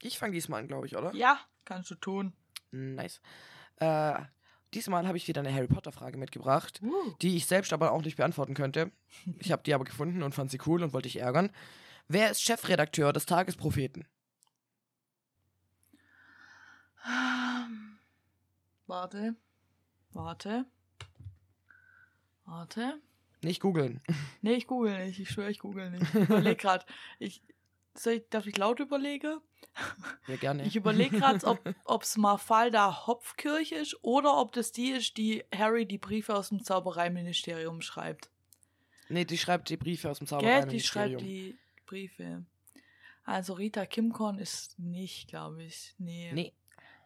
ich 0.03 0.19
fange 0.19 0.33
diesmal 0.33 0.61
an, 0.61 0.69
glaube 0.69 0.87
ich, 0.87 0.97
oder? 0.97 1.15
Ja, 1.15 1.39
kannst 1.65 1.91
du 1.91 1.95
tun. 1.95 2.35
Nice. 2.71 3.21
Äh, 3.77 4.21
diesmal 4.75 5.07
habe 5.07 5.17
ich 5.17 5.29
wieder 5.29 5.41
eine 5.41 5.53
Harry 5.55 5.67
Potter-Frage 5.69 6.19
mitgebracht, 6.19 6.81
Uh. 6.83 7.15
die 7.23 7.37
ich 7.37 7.47
selbst 7.47 7.73
aber 7.73 7.93
auch 7.93 8.03
nicht 8.03 8.17
beantworten 8.17 8.55
könnte. 8.55 8.91
Ich 9.39 9.53
habe 9.53 9.63
die 9.65 9.75
aber 9.75 9.85
gefunden 9.85 10.23
und 10.23 10.35
fand 10.35 10.51
sie 10.51 10.59
cool 10.67 10.83
und 10.83 10.93
wollte 10.93 11.09
dich 11.09 11.21
ärgern. 11.21 11.51
Wer 12.09 12.31
ist 12.31 12.43
Chefredakteur 12.43 13.13
des 13.13 13.27
Tagespropheten? 13.27 14.07
Warte. 18.87 19.35
Warte. 20.13 20.65
Warte. 22.45 23.01
Nicht 23.43 23.61
googeln. 23.61 24.01
Nee, 24.43 24.55
ich 24.55 24.67
google 24.67 25.05
nicht. 25.05 25.19
Ich 25.21 25.31
schwöre, 25.31 25.51
ich 25.51 25.59
google 25.59 25.91
nicht. 25.91 26.03
Ich 26.15 26.15
überlege 26.15 26.57
gerade. 26.61 26.85
Ich, 27.19 27.43
soll 27.99 28.15
ich, 28.15 28.29
darf 28.31 28.47
ich 28.47 28.57
laut 28.57 28.81
überlegen? 28.81 29.41
Ja, 30.27 30.37
gerne. 30.37 30.65
Ich 30.67 30.77
überlege 30.77 31.19
gerade, 31.19 31.47
ob 31.85 32.03
es 32.03 32.17
Mafalda 32.17 33.07
Hopfkirch 33.07 33.73
ist 33.73 33.97
oder 34.03 34.37
ob 34.39 34.53
das 34.53 34.73
die 34.73 34.91
ist, 34.91 35.17
die 35.17 35.45
Harry 35.55 35.87
die 35.87 35.99
Briefe 35.99 36.35
aus 36.35 36.49
dem 36.49 36.65
Zaubereiministerium 36.65 37.83
schreibt. 37.83 38.31
nee, 39.09 39.25
die 39.25 39.39
schreibt 39.39 39.69
die 39.69 39.77
Briefe 39.77 40.11
aus 40.11 40.19
dem 40.19 40.27
Gell, 40.27 40.67
die 40.67 40.81
schreibt 40.81 41.21
Zaubereiministerium. 41.21 41.23
die 41.23 41.59
Briefe. 41.85 42.45
Also 43.25 43.55
Rita 43.55 43.85
Kimcorn 43.87 44.39
ist 44.39 44.79
nicht, 44.79 45.29
glaube 45.29 45.65
ich. 45.65 45.95
Nee. 45.99 46.33
Nee, 46.33 46.53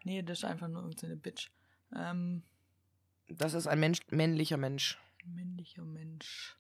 Nee, 0.05 0.23
das 0.23 0.39
ist 0.39 0.45
einfach 0.45 0.69
nur 0.69 0.83
irgendeine 0.83 1.17
Bitch. 1.17 1.51
Ähm, 1.95 2.43
das 3.29 3.55
ist 3.55 3.67
ein 3.67 3.81
Mensch, 3.81 4.01
männlicher 4.09 4.57
Mensch. 4.57 4.99
männlicher 5.25 5.85
Mensch. 5.85 6.57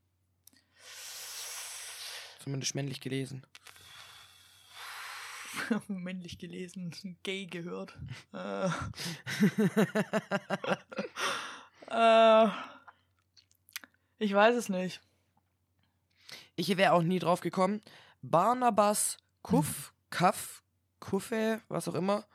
Zumindest 2.40 2.74
männlich 2.74 3.00
gelesen. 3.00 3.46
Männlich 5.88 6.38
gelesen, 6.38 6.94
gay 7.22 7.46
gehört. 7.46 7.96
Äh, 8.32 8.68
äh, 11.90 12.48
ich 14.18 14.34
weiß 14.34 14.56
es 14.56 14.68
nicht. 14.68 15.00
Ich 16.56 16.76
wäre 16.76 16.92
auch 16.92 17.02
nie 17.02 17.18
drauf 17.18 17.40
gekommen. 17.40 17.80
Barnabas 18.22 19.18
Kuff, 19.42 19.94
Kaff, 20.10 20.62
Kuffe, 20.98 21.62
was 21.68 21.88
auch 21.88 21.94
immer. 21.94 22.26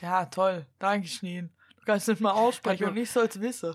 Ja, 0.00 0.24
toll. 0.26 0.66
Danke, 0.78 1.08
Schneen. 1.08 1.50
Du 1.76 1.84
kannst 1.84 2.08
nicht 2.08 2.20
mal 2.20 2.32
aussprechen 2.32 2.88
und 2.88 2.96
ich 2.96 3.10
soll's 3.10 3.40
wissen. 3.40 3.74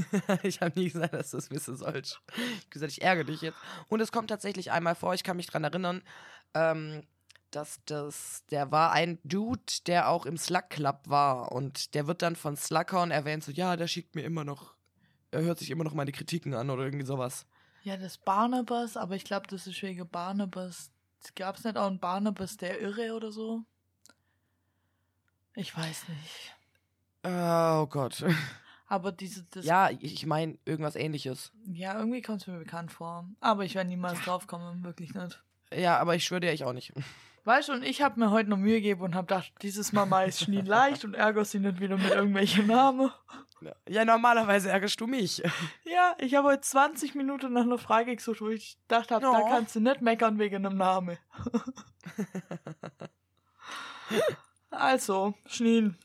ich 0.42 0.60
habe 0.60 0.78
nie 0.78 0.90
gesagt, 0.90 1.14
dass 1.14 1.30
du 1.30 1.36
es 1.38 1.50
wissen 1.50 1.76
sollst. 1.76 2.20
Ich 2.28 2.38
habe 2.38 2.70
gesagt, 2.70 2.92
ich 2.92 3.02
ärgere 3.02 3.24
dich 3.24 3.40
jetzt. 3.40 3.58
Und 3.88 4.00
es 4.00 4.12
kommt 4.12 4.28
tatsächlich 4.28 4.70
einmal 4.70 4.94
vor, 4.94 5.14
ich 5.14 5.24
kann 5.24 5.36
mich 5.36 5.46
dran 5.46 5.64
erinnern, 5.64 6.02
ähm, 6.54 7.02
dass 7.50 7.80
das, 7.84 8.44
der 8.50 8.70
war 8.70 8.92
ein 8.92 9.18
Dude, 9.24 9.60
der 9.86 10.08
auch 10.08 10.26
im 10.26 10.36
Slug 10.36 10.70
Club 10.70 11.00
war. 11.06 11.52
Und 11.52 11.94
der 11.94 12.06
wird 12.06 12.22
dann 12.22 12.36
von 12.36 12.56
Slughorn 12.56 13.10
erwähnt, 13.10 13.44
so, 13.44 13.52
ja, 13.52 13.76
der 13.76 13.86
schickt 13.86 14.14
mir 14.14 14.22
immer 14.22 14.44
noch, 14.44 14.74
er 15.30 15.42
hört 15.42 15.58
sich 15.58 15.70
immer 15.70 15.84
noch 15.84 15.94
meine 15.94 16.12
Kritiken 16.12 16.54
an 16.54 16.70
oder 16.70 16.84
irgendwie 16.84 17.06
sowas. 17.06 17.46
Ja, 17.82 17.96
das 17.96 18.16
Barnabas, 18.18 18.96
aber 18.96 19.16
ich 19.16 19.24
glaube, 19.24 19.46
das 19.48 19.66
ist 19.66 19.82
wegen 19.82 20.08
Barnabas. 20.08 20.90
Gab's 21.34 21.64
nicht 21.64 21.76
auch 21.76 21.86
einen 21.86 22.00
Barnabas 22.00 22.56
der 22.56 22.80
Irre 22.80 23.14
oder 23.14 23.32
so? 23.32 23.64
Ich 25.54 25.76
weiß 25.76 26.08
nicht. 26.08 26.56
Oh 27.24 27.86
Gott. 27.86 28.24
Aber 28.92 29.10
diese, 29.10 29.42
das, 29.44 29.64
Ja, 29.64 29.88
ich 29.88 30.26
meine 30.26 30.58
irgendwas 30.66 30.96
ähnliches. 30.96 31.50
ja 31.72 31.96
irgendwie 31.98 32.20
kommt 32.20 32.42
es 32.42 32.46
mir 32.46 32.58
bekannt 32.58 32.92
vor. 32.92 33.26
Aber 33.40 33.64
ich 33.64 33.74
werde 33.74 33.88
niemals 33.88 34.20
drauf 34.20 34.46
kommen, 34.46 34.84
wirklich 34.84 35.14
nicht. 35.14 35.42
Ja, 35.74 35.98
aber 35.98 36.14
ich 36.14 36.24
schwöre 36.26 36.42
dir, 36.42 36.52
ich 36.52 36.62
auch 36.64 36.74
nicht. 36.74 36.92
Weißt 37.44 37.70
du, 37.70 37.72
und 37.72 37.84
ich 37.84 38.02
habe 38.02 38.20
mir 38.20 38.30
heute 38.30 38.50
noch 38.50 38.58
Mühe 38.58 38.82
gegeben 38.82 39.00
und 39.00 39.14
habe 39.14 39.28
gedacht, 39.28 39.50
dieses 39.62 39.94
Mal 39.94 40.04
mal 40.04 40.28
ist 40.28 40.40
Schnee 40.42 40.60
leicht 40.60 41.06
und 41.06 41.14
ärger 41.14 41.42
sie 41.46 41.58
nicht 41.58 41.80
wieder 41.80 41.96
mit 41.96 42.10
irgendwelchen 42.10 42.66
Namen. 42.66 43.10
Ja, 43.88 44.04
normalerweise 44.04 44.68
ärgerst 44.70 45.00
du 45.00 45.06
mich. 45.06 45.42
Ja, 45.86 46.14
ich 46.18 46.34
habe 46.34 46.48
heute 46.48 46.60
20 46.60 47.14
Minuten 47.14 47.50
nach 47.54 47.62
einer 47.62 47.78
Frage 47.78 48.14
gesucht, 48.14 48.42
wo 48.42 48.48
ich 48.50 48.76
gedacht 48.82 49.10
habe, 49.10 49.22
da 49.22 49.38
Oh. 49.40 49.48
kannst 49.48 49.74
du 49.74 49.80
nicht 49.80 50.02
meckern 50.02 50.38
wegen 50.38 50.66
einem 50.66 50.76
Namen. 50.76 51.16
also, 54.70 55.34
Schneen. 55.46 55.96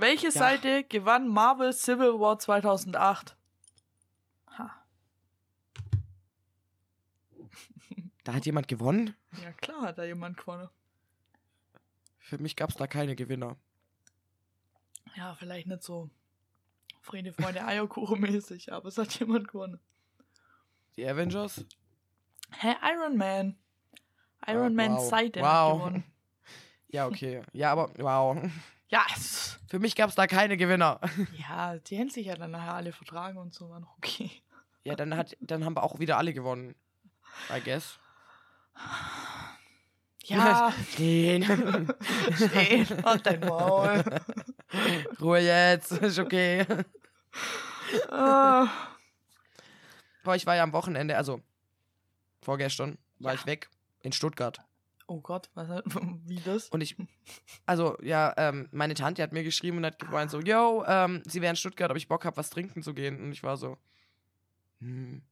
Welche 0.00 0.26
Ja. 0.26 0.32
Seite 0.32 0.84
gewann 0.84 1.28
Marvel 1.28 1.72
Civil 1.72 2.20
War 2.20 2.38
2008? 2.38 3.36
Ha. 4.56 4.70
Da 8.24 8.34
hat 8.34 8.44
jemand 8.46 8.68
gewonnen. 8.68 9.16
Ja, 9.42 9.52
klar 9.52 9.82
hat 9.82 9.98
da 9.98 10.04
jemand 10.04 10.36
gewonnen. 10.36 10.68
Für 12.18 12.38
mich 12.38 12.56
gab 12.56 12.68
es 12.70 12.76
da 12.76 12.86
keine 12.86 13.16
Gewinner. 13.16 13.56
Ja, 15.16 15.34
vielleicht 15.34 15.66
nicht 15.66 15.82
so 15.82 16.10
Friede, 17.00 17.32
Freunde, 17.32 17.64
Eierkuchen 17.64 18.20
mäßig, 18.20 18.70
aber 18.72 18.88
es 18.88 18.98
hat 18.98 19.18
jemand 19.18 19.48
gewonnen. 19.48 19.80
Die 20.96 21.06
Avengers? 21.08 21.64
Hä, 22.52 22.74
Iron 22.92 23.16
Man. 23.16 23.56
Iron 24.46 24.66
Ah, 24.66 24.70
Man 24.88 24.96
wow. 24.96 25.08
Seite 25.08 25.40
Wow. 25.40 25.78
gewonnen. 25.78 26.04
Ja, 26.90 27.06
okay. 27.06 27.42
Ja, 27.52 27.72
aber 27.72 27.90
wow. 27.98 28.38
Ja, 28.88 29.04
es- 29.14 29.57
Für 29.68 29.78
mich 29.78 29.94
gab 29.96 30.08
es 30.08 30.14
da 30.16 30.26
keine 30.26 30.56
Gewinner. 30.56 31.00
ja, 31.48 31.76
die 31.76 31.96
hätten 31.96 32.10
sich 32.10 32.26
ja 32.26 32.34
dann 32.36 32.50
nachher 32.52 32.74
alle 32.74 32.92
vertragen 32.92 33.38
und 33.38 33.52
so, 33.54 33.68
war 33.70 33.80
noch 33.80 33.96
okay. 33.98 34.30
Ja, 34.84 34.94
dann, 34.96 35.14
hat, 35.16 35.36
dann 35.40 35.64
haben 35.64 35.76
wir 35.76 35.82
auch 35.82 35.98
wieder 35.98 36.16
alle 36.16 36.32
gewonnen. 36.32 36.74
I 37.54 37.60
guess. 37.60 37.98
Ja, 40.24 40.72
Den. 40.98 41.42
stehen 42.34 42.86
und 43.04 43.26
dein 43.26 43.40
Maul. 43.40 44.04
Ruhe 45.20 45.40
jetzt. 45.40 45.92
Ist 45.92 46.18
okay. 46.18 46.64
Ah, 48.10 48.68
Boah, 50.24 50.34
ich 50.36 50.44
war 50.46 50.56
ja 50.56 50.62
am 50.62 50.72
Wochenende, 50.72 51.16
also 51.16 51.40
vorgestern, 52.42 52.98
war 53.18 53.32
Ja. 53.32 53.38
ich 53.40 53.46
weg 53.46 53.70
in 54.02 54.12
Stuttgart. 54.12 54.60
Oh 55.08 55.20
Gott, 55.20 55.50
was, 55.54 55.68
hat- 55.68 55.84
wie 56.26 56.40
das? 56.40 56.68
Und 56.68 56.80
ich, 56.80 56.96
also 57.66 57.98
ja, 58.02 58.32
ähm, 58.36 58.68
meine 58.70 58.94
Tante 58.94 59.22
hat 59.22 59.32
mir 59.32 59.42
geschrieben 59.42 59.78
und 59.78 59.86
hat 59.86 59.98
gemeint 59.98 60.30
so, 60.30 60.40
yo, 60.40 60.84
ähm, 60.86 61.22
sie 61.26 61.40
wäre 61.42 61.50
in 61.50 61.56
Stuttgart, 61.56 61.90
ob 61.90 61.96
ich 61.96 62.06
Bock 62.08 62.24
habe, 62.24 62.36
was 62.36 62.50
trinken 62.50 62.82
zu 62.82 62.94
gehen. 62.94 63.20
Und 63.20 63.32
ich 63.32 63.42
war 63.42 63.56
so, 63.56 63.76
hm, 64.80 65.22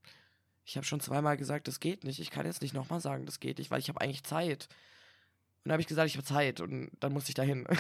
ich 0.65 0.77
habe 0.77 0.85
schon 0.85 0.99
zweimal 1.01 1.37
gesagt, 1.37 1.69
das 1.69 1.79
geht 1.79 2.03
nicht. 2.03 2.19
Ich 2.19 2.31
kann 2.31 2.45
jetzt 2.47 2.63
nicht 2.63 2.75
nochmal 2.75 3.01
sagen, 3.01 3.25
das 3.27 3.39
geht 3.39 3.59
nicht, 3.59 3.71
weil 3.71 3.79
ich 3.79 3.89
habe 3.89 4.01
eigentlich 4.01 4.25
Zeit. 4.25 4.67
Und 5.63 5.69
dann 5.69 5.73
habe 5.73 5.83
ich 5.83 5.87
gesagt, 5.87 6.09
ich 6.09 6.17
habe 6.17 6.27
Zeit 6.27 6.61
und 6.61 6.91
dann 7.01 7.13
musste 7.13 7.31
ich 7.31 7.35
dahin. 7.35 7.67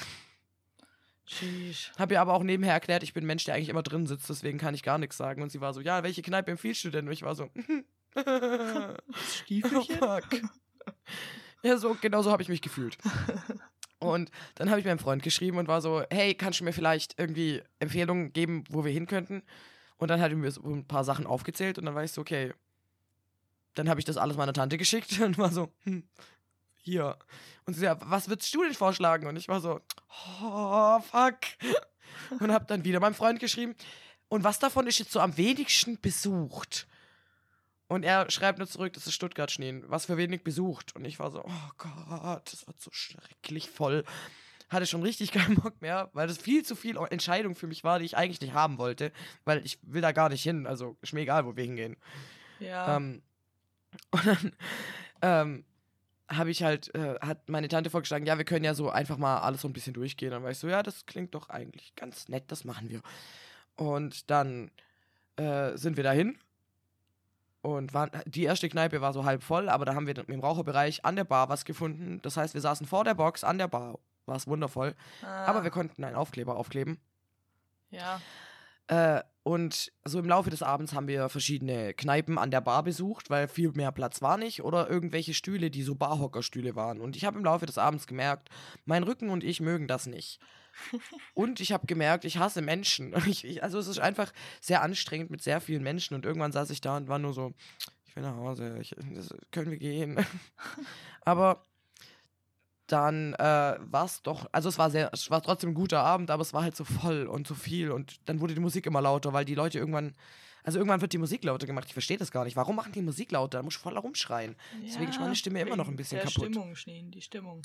Sheesh. 1.28 1.90
habe 1.98 2.14
ihr 2.14 2.20
aber 2.20 2.34
auch 2.34 2.44
nebenher 2.44 2.72
erklärt, 2.74 3.02
ich 3.02 3.12
bin 3.12 3.24
ein 3.24 3.26
Mensch, 3.26 3.42
der 3.44 3.54
eigentlich 3.56 3.68
immer 3.68 3.82
drin 3.82 4.06
sitzt, 4.06 4.30
deswegen 4.30 4.58
kann 4.58 4.74
ich 4.74 4.84
gar 4.84 4.96
nichts 4.98 5.16
sagen. 5.16 5.42
Und 5.42 5.50
sie 5.50 5.60
war 5.60 5.74
so, 5.74 5.80
ja, 5.80 6.04
welche 6.04 6.22
Kneipe 6.22 6.52
empfiehlst 6.52 6.84
du 6.84 6.90
denn? 6.90 7.06
Und 7.08 7.12
ich 7.12 7.22
war 7.22 7.34
so, 7.34 7.50
oh, 8.14 8.22
Stiefelchen? 9.34 9.98
fuck. 9.98 10.24
Ja, 11.66 11.76
so, 11.78 11.96
genau 12.00 12.22
so 12.22 12.30
habe 12.30 12.42
ich 12.42 12.48
mich 12.48 12.62
gefühlt. 12.62 12.96
Und 13.98 14.30
dann 14.54 14.70
habe 14.70 14.78
ich 14.78 14.86
meinem 14.86 15.00
Freund 15.00 15.22
geschrieben 15.22 15.58
und 15.58 15.68
war 15.68 15.80
so, 15.80 16.04
hey, 16.10 16.34
kannst 16.34 16.60
du 16.60 16.64
mir 16.64 16.72
vielleicht 16.72 17.18
irgendwie 17.18 17.62
Empfehlungen 17.80 18.32
geben, 18.32 18.62
wo 18.68 18.84
wir 18.84 18.92
hin 18.92 19.06
könnten? 19.06 19.42
Und 19.96 20.08
dann 20.08 20.20
hat 20.20 20.30
er 20.30 20.36
mir 20.36 20.50
so 20.50 20.62
ein 20.62 20.86
paar 20.86 21.02
Sachen 21.02 21.26
aufgezählt 21.26 21.78
und 21.78 21.86
dann 21.86 21.94
war 21.94 22.04
ich 22.04 22.12
so, 22.12 22.20
okay. 22.20 22.52
Dann 23.74 23.88
habe 23.88 23.98
ich 23.98 24.04
das 24.04 24.18
alles 24.18 24.36
meiner 24.36 24.52
Tante 24.52 24.76
geschickt 24.76 25.18
und 25.20 25.38
war 25.38 25.50
so, 25.50 25.72
hm, 25.84 26.04
hier. 26.76 27.16
Und 27.64 27.74
sie 27.74 27.80
so, 27.80 27.96
was 28.02 28.28
würdest 28.28 28.54
du 28.54 28.62
denn 28.62 28.74
vorschlagen? 28.74 29.26
Und 29.26 29.36
ich 29.36 29.48
war 29.48 29.60
so, 29.60 29.80
oh, 30.42 31.00
fuck. 31.00 31.38
Und 32.38 32.52
habe 32.52 32.66
dann 32.66 32.84
wieder 32.84 33.00
meinem 33.00 33.14
Freund 33.14 33.40
geschrieben. 33.40 33.74
Und 34.28 34.44
was 34.44 34.58
davon 34.58 34.86
ist 34.86 34.98
jetzt 34.98 35.12
so 35.12 35.20
am 35.20 35.36
wenigsten 35.36 35.98
besucht? 36.00 36.86
Und 37.88 38.04
er 38.04 38.30
schreibt 38.30 38.58
nur 38.58 38.66
zurück, 38.66 38.92
das 38.94 39.06
ist 39.06 39.14
Stuttgart 39.14 39.50
Schneen, 39.50 39.84
was 39.86 40.06
für 40.06 40.16
wenig 40.16 40.42
besucht. 40.42 40.94
Und 40.96 41.04
ich 41.04 41.18
war 41.18 41.30
so, 41.30 41.44
oh 41.44 41.70
Gott, 41.78 42.52
das 42.52 42.66
war 42.66 42.74
so 42.78 42.90
schrecklich 42.92 43.70
voll. 43.70 44.04
Hatte 44.68 44.86
schon 44.86 45.02
richtig 45.02 45.30
keinen 45.32 45.56
Bock 45.56 45.80
mehr, 45.80 46.10
weil 46.12 46.26
das 46.26 46.38
viel 46.38 46.64
zu 46.64 46.74
viel 46.74 46.96
Entscheidung 47.10 47.54
für 47.54 47.68
mich 47.68 47.84
war, 47.84 48.00
die 48.00 48.04
ich 48.04 48.16
eigentlich 48.16 48.40
nicht 48.40 48.54
haben 48.54 48.78
wollte, 48.78 49.12
weil 49.44 49.64
ich 49.64 49.78
will 49.82 50.02
da 50.02 50.10
gar 50.12 50.28
nicht 50.28 50.42
hin. 50.42 50.66
Also 50.66 50.96
ist 51.00 51.12
mir 51.12 51.20
egal, 51.20 51.46
wo 51.46 51.54
wir 51.54 51.64
hingehen. 51.64 51.96
Ja. 52.58 52.96
Ähm, 52.96 53.22
und 54.10 54.26
dann 54.26 54.52
ähm, 55.22 55.64
habe 56.28 56.50
ich 56.50 56.64
halt, 56.64 56.92
äh, 56.96 57.20
hat 57.20 57.48
meine 57.48 57.68
Tante 57.68 57.90
vorgeschlagen, 57.90 58.26
ja, 58.26 58.36
wir 58.36 58.44
können 58.44 58.64
ja 58.64 58.74
so 58.74 58.90
einfach 58.90 59.16
mal 59.16 59.38
alles 59.38 59.60
so 59.60 59.68
ein 59.68 59.72
bisschen 59.72 59.94
durchgehen. 59.94 60.32
Dann 60.32 60.42
war 60.42 60.50
ich 60.50 60.58
so, 60.58 60.66
ja, 60.66 60.82
das 60.82 61.06
klingt 61.06 61.36
doch 61.36 61.50
eigentlich 61.50 61.94
ganz 61.94 62.28
nett, 62.28 62.44
das 62.48 62.64
machen 62.64 62.90
wir. 62.90 63.00
Und 63.76 64.28
dann 64.28 64.72
äh, 65.36 65.76
sind 65.76 65.96
wir 65.96 66.02
dahin 66.02 66.36
und 67.66 67.94
waren, 67.94 68.10
die 68.26 68.44
erste 68.44 68.68
Kneipe 68.68 69.00
war 69.00 69.12
so 69.12 69.24
halb 69.24 69.42
voll, 69.42 69.68
aber 69.68 69.84
da 69.84 69.94
haben 69.94 70.06
wir 70.06 70.16
im 70.28 70.40
Raucherbereich 70.40 71.04
an 71.04 71.16
der 71.16 71.24
Bar 71.24 71.48
was 71.48 71.64
gefunden. 71.64 72.20
Das 72.22 72.36
heißt, 72.36 72.54
wir 72.54 72.60
saßen 72.60 72.86
vor 72.86 73.02
der 73.02 73.14
Box 73.14 73.42
an 73.42 73.58
der 73.58 73.66
Bar. 73.66 73.98
War 74.24 74.36
es 74.36 74.46
wundervoll. 74.46 74.94
Ah, 75.22 75.46
Aber 75.46 75.64
wir 75.64 75.70
konnten 75.70 76.04
einen 76.04 76.16
Aufkleber 76.16 76.56
aufkleben. 76.56 76.98
Ja. 77.90 78.20
Äh, 78.86 79.22
und 79.42 79.92
so 80.04 80.18
im 80.20 80.26
Laufe 80.26 80.50
des 80.50 80.62
Abends 80.62 80.94
haben 80.94 81.08
wir 81.08 81.28
verschiedene 81.28 81.92
Kneipen 81.94 82.38
an 82.38 82.52
der 82.52 82.60
Bar 82.60 82.84
besucht, 82.84 83.30
weil 83.30 83.48
viel 83.48 83.72
mehr 83.72 83.90
Platz 83.92 84.22
war 84.22 84.36
nicht 84.36 84.62
oder 84.62 84.88
irgendwelche 84.88 85.34
Stühle, 85.34 85.70
die 85.70 85.82
so 85.82 85.96
Barhockerstühle 85.96 86.76
waren. 86.76 87.00
Und 87.00 87.16
ich 87.16 87.24
habe 87.24 87.38
im 87.38 87.44
Laufe 87.44 87.66
des 87.66 87.78
Abends 87.78 88.06
gemerkt, 88.06 88.48
mein 88.84 89.02
Rücken 89.02 89.30
und 89.30 89.42
ich 89.42 89.60
mögen 89.60 89.88
das 89.88 90.06
nicht. 90.06 90.38
Und 91.34 91.60
ich 91.60 91.72
habe 91.72 91.86
gemerkt, 91.86 92.24
ich 92.24 92.38
hasse 92.38 92.62
Menschen. 92.62 93.14
Ich, 93.26 93.44
ich, 93.44 93.62
also 93.62 93.78
es 93.78 93.88
ist 93.88 93.98
einfach 93.98 94.32
sehr 94.60 94.82
anstrengend 94.82 95.30
mit 95.30 95.42
sehr 95.42 95.60
vielen 95.60 95.82
Menschen 95.82 96.14
und 96.14 96.24
irgendwann 96.24 96.52
saß 96.52 96.70
ich 96.70 96.80
da 96.80 96.96
und 96.96 97.08
war 97.08 97.18
nur 97.18 97.32
so, 97.32 97.52
ich 98.06 98.14
will 98.14 98.22
nach 98.22 98.36
Hause, 98.36 98.78
ich, 98.80 98.94
das, 99.14 99.34
können 99.50 99.70
wir 99.70 99.78
gehen. 99.78 100.24
Aber 101.24 101.62
dann 102.86 103.34
äh, 103.34 103.76
war 103.80 104.04
es 104.04 104.22
doch, 104.22 104.46
also 104.52 104.68
es 104.68 104.78
war 104.78 104.90
sehr, 104.90 105.10
es 105.12 105.30
war 105.30 105.42
trotzdem 105.42 105.70
ein 105.70 105.74
guter 105.74 106.02
Abend, 106.02 106.30
aber 106.30 106.42
es 106.42 106.54
war 106.54 106.62
halt 106.62 106.76
so 106.76 106.84
voll 106.84 107.26
und 107.26 107.46
so 107.46 107.54
viel 107.54 107.90
und 107.90 108.20
dann 108.26 108.40
wurde 108.40 108.54
die 108.54 108.60
Musik 108.60 108.86
immer 108.86 109.00
lauter, 109.00 109.32
weil 109.32 109.44
die 109.44 109.56
Leute 109.56 109.78
irgendwann, 109.78 110.14
also 110.62 110.78
irgendwann 110.78 111.00
wird 111.00 111.12
die 111.12 111.18
Musik 111.18 111.42
lauter 111.44 111.66
gemacht. 111.66 111.86
Ich 111.88 111.92
verstehe 111.92 112.16
das 112.16 112.30
gar 112.30 112.44
nicht. 112.44 112.56
Warum 112.56 112.76
machen 112.76 112.92
die 112.92 113.02
Musik 113.02 113.32
lauter? 113.32 113.58
Da 113.58 113.62
muss 113.62 113.74
ich 113.74 113.80
voll 113.80 113.96
rumschreien. 113.96 114.54
Deswegen 114.84 115.10
ist 115.10 115.18
meine 115.18 115.34
Stimme 115.34 115.60
immer 115.60 115.76
noch 115.76 115.88
ein 115.88 115.96
bisschen 115.96 116.18
der 116.18 116.26
kaputt. 116.26 116.44
Stimmung, 116.44 116.76
Schneen, 116.76 117.10
die 117.10 117.22
Stimmung. 117.22 117.62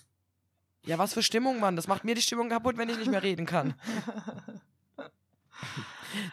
Ja, 0.86 0.98
was 0.98 1.14
für 1.14 1.24
Stimmung, 1.24 1.60
Mann. 1.60 1.76
Das 1.76 1.88
macht 1.88 2.04
mir 2.04 2.16
die 2.16 2.22
Stimmung 2.22 2.50
kaputt, 2.50 2.78
wenn 2.78 2.90
ich 2.90 2.98
nicht 2.98 3.12
mehr 3.12 3.24
reden 3.24 3.46
kann. 3.46 3.76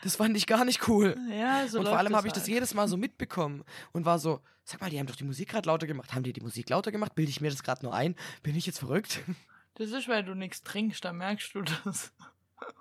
Das 0.03 0.17
fand 0.17 0.37
ich 0.37 0.47
gar 0.47 0.65
nicht 0.65 0.89
cool. 0.89 1.17
ja, 1.31 1.69
so 1.69 1.79
und 1.79 1.87
vor 1.87 1.99
allem 1.99 2.17
habe 2.17 2.27
ich 2.27 2.33
das 2.33 2.45
halt. 2.45 2.53
jedes 2.53 2.75
Mal 2.75 2.89
so 2.89 2.97
mitbekommen 2.97 3.63
und 3.93 4.05
war 4.05 4.19
so, 4.19 4.41
sag 4.65 4.81
mal, 4.81 4.91
die 4.91 4.99
haben 4.99 5.07
doch 5.07 5.15
die 5.17 5.25
Musik 5.25 5.51
gerade 5.51 5.69
lauter 5.69 5.87
gemacht. 5.87 6.15
Haben 6.15 6.25
die 6.25 6.33
die 6.33 6.41
Musik 6.41 6.69
lauter 6.69 6.91
gemacht? 6.91 7.15
Bilde 7.15 7.31
ich 7.31 7.41
mir 7.41 7.51
das 7.51 7.63
gerade 7.63 7.85
nur 7.85 7.95
ein? 7.95 8.17
Bin 8.43 8.57
ich 8.57 8.67
jetzt 8.67 8.79
verrückt? 8.81 9.21
Das 9.75 9.93
ist, 9.93 10.09
weil 10.09 10.25
du 10.25 10.35
nichts 10.35 10.65
trinkst, 10.65 11.05
dann 11.05 11.19
merkst 11.19 11.55
du 11.55 11.63
das. 11.63 12.13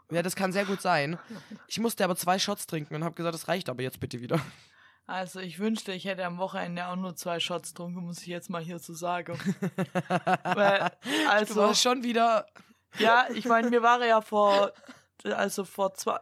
Ja, 0.10 0.24
das 0.24 0.36
kann 0.36 0.52
sehr 0.52 0.66
gut 0.66 0.82
sein. 0.82 1.20
Ich 1.68 1.80
musste 1.80 2.04
aber 2.04 2.16
zwei 2.16 2.40
Shots 2.40 2.66
trinken 2.66 2.96
und 2.96 3.04
habe 3.04 3.14
gesagt, 3.14 3.36
das 3.36 3.48
reicht 3.48 3.70
aber 3.70 3.84
jetzt 3.84 4.00
bitte 4.00 4.20
wieder. 4.20 4.42
Also 5.10 5.40
ich 5.40 5.58
wünschte, 5.60 5.94
ich 5.94 6.04
hätte 6.04 6.26
am 6.26 6.38
Wochenende 6.38 6.86
auch 6.88 6.98
nur 6.98 7.16
zwei 7.16 7.40
Shots 7.40 7.70
getrunken, 7.70 8.02
muss 8.02 8.20
ich 8.22 8.28
jetzt 8.28 8.50
mal 8.50 8.62
hier 8.62 8.78
so 8.78 8.94
sagen. 8.94 9.40
weil, 10.44 10.92
Du 11.04 11.30
also, 11.30 11.56
warst 11.62 11.82
schon 11.82 12.04
wieder. 12.04 12.46
ja, 13.00 13.26
ich 13.34 13.46
meine, 13.46 13.70
mir 13.70 13.82
war 13.82 14.06
ja 14.06 14.20
vor, 14.20 14.74
also 15.24 15.64
vor 15.64 15.94
zwei, 15.94 16.20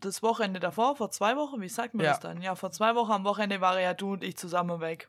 das 0.00 0.22
Wochenende 0.22 0.60
davor, 0.60 0.96
vor 0.96 1.10
zwei 1.10 1.34
Wochen, 1.36 1.62
wie 1.62 1.68
sagt 1.70 1.94
man 1.94 2.04
Ja. 2.04 2.12
das 2.12 2.20
dann? 2.20 2.42
Ja, 2.42 2.54
vor 2.56 2.70
zwei 2.70 2.94
Wochen 2.94 3.10
am 3.12 3.24
Wochenende 3.24 3.62
waren 3.62 3.80
ja 3.80 3.94
du 3.94 4.12
und 4.12 4.22
ich 4.22 4.36
zusammen 4.36 4.80
weg. 4.80 5.08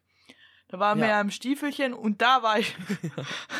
Da 0.70 0.80
waren 0.80 0.98
wir 1.00 1.08
Ja. 1.08 1.16
ja 1.16 1.22
im 1.22 1.30
Stiefelchen 1.32 1.94
und 1.94 2.22
da 2.22 2.44
war 2.44 2.60
ich, 2.60 2.76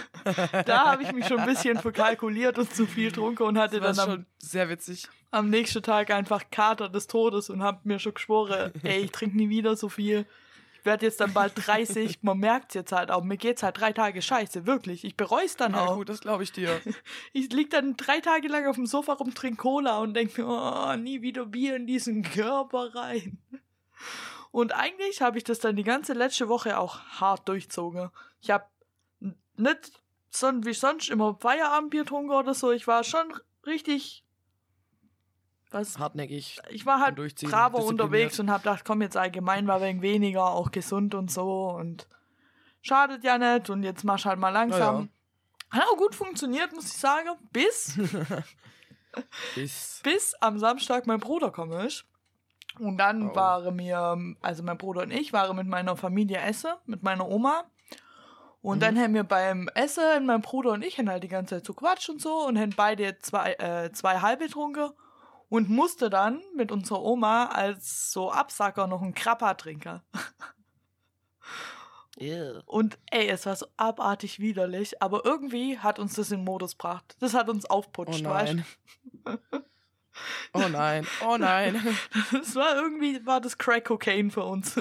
da 0.66 0.86
habe 0.86 1.04
ich 1.04 1.12
mich 1.12 1.26
schon 1.28 1.40
ein 1.40 1.46
bisschen 1.46 1.78
verkalkuliert 1.80 2.58
und 2.58 2.74
zu 2.74 2.86
viel 2.86 3.10
getrunken 3.10 3.44
und 3.44 3.58
hatte 3.58 3.80
Das 3.80 3.98
dann 3.98 4.08
war 4.08 4.14
am, 4.14 4.20
schon 4.20 4.26
sehr 4.40 4.70
witzig. 4.70 5.08
am 5.32 5.50
nächsten 5.50 5.84
Tag 5.84 6.12
einfach 6.12 6.44
Kater 6.52 6.90
des 6.90 7.08
Todes 7.08 7.50
und 7.50 7.64
habe 7.64 7.80
mir 7.84 8.00
schon 8.00 8.14
geschworen, 8.14 8.72
ey, 8.84 9.02
ich 9.02 9.12
trinke 9.12 9.38
nie 9.38 9.50
wieder 9.50 9.76
so 9.76 9.90
viel. 9.90 10.26
Ich 10.80 10.86
werde 10.86 11.06
jetzt 11.06 11.20
dann 11.20 11.34
bald 11.34 11.52
30. 11.56 12.24
Man 12.24 12.38
merkt's 12.38 12.74
jetzt 12.74 12.94
halt 12.94 13.12
auch. 13.12 13.22
Mir 13.24 13.36
geht's 13.36 13.62
halt 13.62 13.78
drei 13.78 13.92
Tage 13.92 14.22
scheiße, 14.22 14.66
wirklich. 14.66 15.04
Ich 15.04 15.18
bereue 15.18 15.46
dann 15.58 15.74
Na 15.74 15.86
auch. 15.86 15.96
gut, 15.98 16.08
das 16.08 16.22
glaube 16.22 16.44
ich 16.44 16.52
dir. 16.54 16.80
Ich 17.34 17.52
lieg 17.52 17.70
dann 17.72 17.98
drei 17.98 18.22
Tage 18.22 18.48
lang 18.48 18.68
auf 18.68 18.76
dem 18.78 18.86
Sofa 18.86 19.14
rum, 19.14 19.34
trink 19.34 19.58
Cola 19.58 19.98
und 20.00 20.14
denk 20.14 20.38
mir, 20.38 20.48
oh, 20.48 20.96
nie 20.96 21.22
wieder 21.22 21.46
Bier 21.46 21.76
in 21.76 21.88
diesen 21.88 22.22
Körper 22.24 22.96
rein. 22.96 23.38
Und 24.52 24.74
eigentlich 24.74 25.22
habe 25.22 25.38
ich 25.38 25.44
das 25.44 25.60
dann 25.60 25.76
die 25.76 25.84
ganze 25.84 26.14
letzte 26.14 26.48
Woche 26.48 26.78
auch 26.80 27.00
hart 27.20 27.50
durchzogen. 27.50 28.10
Ich 28.42 28.50
habe 28.50 28.66
nicht 29.58 29.92
so 30.30 30.48
wie 30.66 30.74
sonst 30.74 31.10
immer 31.10 31.36
Feierabendbier 31.40 32.04
getrunken 32.04 32.32
oder 32.32 32.54
so. 32.54 32.72
Ich 32.72 32.88
war 32.88 33.04
schon 33.04 33.34
richtig. 33.66 34.24
Was? 35.72 36.00
Hartnäckig. 36.00 36.60
Ich 36.70 36.86
war 36.86 37.02
halt 37.02 37.16
braver 37.42 37.84
unterwegs 37.84 38.40
und 38.40 38.50
hab 38.50 38.64
gedacht, 38.64 38.86
komm 38.86 39.02
jetzt 39.02 39.18
allgemein 39.18 39.68
war 39.68 39.82
wegen 39.82 40.02
weniger, 40.02 40.46
auch 40.46 40.72
gesund 40.72 41.14
und 41.14 41.30
so 41.30 41.70
und 41.72 42.08
schadet 42.82 43.24
ja 43.26 43.38
nicht 43.38 43.70
und 43.70 43.84
jetzt 43.84 44.04
mach 44.06 44.24
halt 44.24 44.40
mal 44.40 44.50
langsam. 44.50 45.10
Hat 45.70 45.84
auch 45.92 45.98
gut 45.98 46.16
funktioniert, 46.16 46.72
muss 46.74 46.86
ich 46.86 46.98
sagen, 46.98 47.30
bis, 47.52 47.98
Ist. 49.56 50.04
bis 50.04 50.34
am 50.36 50.58
Samstag 50.60 51.08
mein 51.08 51.20
Bruder 51.20 51.48
gekommen 51.48 51.86
ist. 51.86 52.06
Und 52.80 52.98
dann 52.98 53.32
Oh. 53.32 53.36
waren 53.36 53.78
wir, 53.78 54.18
also 54.42 54.64
mein 54.64 54.78
Bruder 54.78 55.02
und 55.02 55.12
ich, 55.12 55.34
waren 55.34 55.56
mit 55.58 55.68
meiner 55.68 55.98
Familie 55.98 56.38
essen, 56.40 56.72
mit 56.86 57.04
meiner 57.04 57.28
Oma. 57.28 57.66
Und 58.68 58.80
Mhm. 58.80 58.82
dann 58.82 59.00
haben 59.00 59.14
wir 59.14 59.24
beim 59.24 59.70
Essen, 59.76 60.26
mein 60.26 60.42
Bruder 60.42 60.72
und 60.72 60.84
ich, 60.84 60.98
haben 60.98 61.10
halt 61.10 61.24
die 61.24 61.30
ganze 61.30 61.56
Zeit 61.56 61.66
so 61.66 61.74
Quatsch 61.74 62.10
und 62.10 62.22
so 62.22 62.46
und 62.46 62.60
haben 62.60 62.74
beide 62.76 63.18
zwei, 63.20 63.54
äh, 63.54 63.94
zwei 63.94 64.20
halbe 64.20 64.48
getrunken 64.48 64.90
und 65.48 65.70
musste 65.70 66.10
dann 66.10 66.42
mit 66.54 66.70
unserer 66.74 67.02
Oma 67.02 67.46
als 67.46 68.12
so 68.12 68.30
Absacker 68.30 68.88
noch 68.88 69.02
einen 69.02 69.14
Krapper 69.14 69.56
trinken. 69.56 70.02
Ew. 72.20 72.62
Und 72.66 72.98
ey, 73.10 73.30
es 73.30 73.46
war 73.46 73.56
so 73.56 73.68
abartig 73.78 74.40
widerlich, 74.42 75.02
aber 75.02 75.24
irgendwie 75.24 75.80
hat 75.80 75.98
uns 75.98 76.16
das 76.16 76.32
in 76.32 76.40
den 76.40 76.46
Modus 76.46 76.72
gebracht. 76.78 77.16
Das 77.22 77.34
hat 77.34 77.48
uns 77.48 77.70
Oh 77.70 77.76
aufputscht, 77.76 78.26
weißt 78.26 78.56
nein. 78.56 78.66
Oh 80.54 80.68
nein. 80.70 81.08
Oh 81.26 81.38
nein. 81.38 81.80
Das 82.34 82.54
war 82.56 82.76
irgendwie, 82.76 83.26
war 83.26 83.40
das 83.40 83.58
Crack 83.58 83.86
Cocaine 83.86 84.30
für 84.30 84.44
uns. 84.44 84.76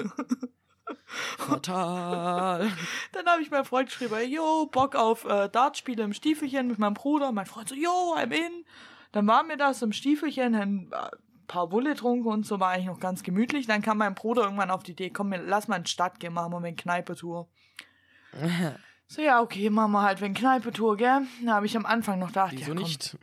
Fatal. 1.05 2.69
Dann 3.13 3.25
habe 3.25 3.41
ich 3.41 3.51
meinem 3.51 3.65
Freund 3.65 3.89
geschrieben, 3.89 4.29
yo, 4.29 4.67
Bock 4.67 4.95
auf 4.95 5.25
äh, 5.25 5.49
Dartspiele 5.49 6.03
im 6.03 6.13
Stiefelchen 6.13 6.67
mit 6.67 6.79
meinem 6.79 6.93
Bruder. 6.93 7.31
Mein 7.31 7.45
Freund 7.45 7.69
so, 7.69 7.75
yo, 7.75 8.15
I'm 8.15 8.31
in. 8.31 8.65
Dann 9.11 9.27
waren 9.27 9.47
wir 9.47 9.57
das 9.57 9.81
im 9.81 9.93
Stiefelchen, 9.93 10.57
haben 10.57 10.91
äh, 10.91 10.95
ein 10.95 11.47
paar 11.47 11.67
Bulle 11.67 11.91
getrunken 11.91 12.27
und 12.27 12.45
so, 12.45 12.59
war 12.59 12.71
eigentlich 12.71 12.87
noch 12.87 12.99
ganz 12.99 13.23
gemütlich. 13.23 13.67
Dann 13.67 13.81
kam 13.81 13.97
mein 13.99 14.15
Bruder 14.15 14.43
irgendwann 14.43 14.71
auf 14.71 14.83
die 14.83 14.91
Idee, 14.91 15.09
komm, 15.09 15.33
lass 15.33 15.67
mal 15.67 15.77
in 15.77 15.83
die 15.83 15.89
Stadt 15.89 16.19
gehen, 16.19 16.33
machen 16.33 16.51
wir 16.51 16.57
eine 16.57 16.75
Kneipe-Tour. 16.75 17.47
So, 19.09 19.21
ja, 19.21 19.41
okay, 19.41 19.69
machen 19.69 19.93
wir 19.93 20.01
halt 20.01 20.21
eine 20.21 20.33
Kneipe-Tour, 20.33 20.97
gell? 20.97 21.21
Da 21.45 21.53
habe 21.53 21.65
ich 21.65 21.77
am 21.77 21.85
Anfang 21.85 22.19
noch 22.19 22.27
gedacht, 22.27 22.51
Wieso 22.51 22.73
ja, 22.73 22.75
komm, 22.75 22.83
nicht? 22.83 23.17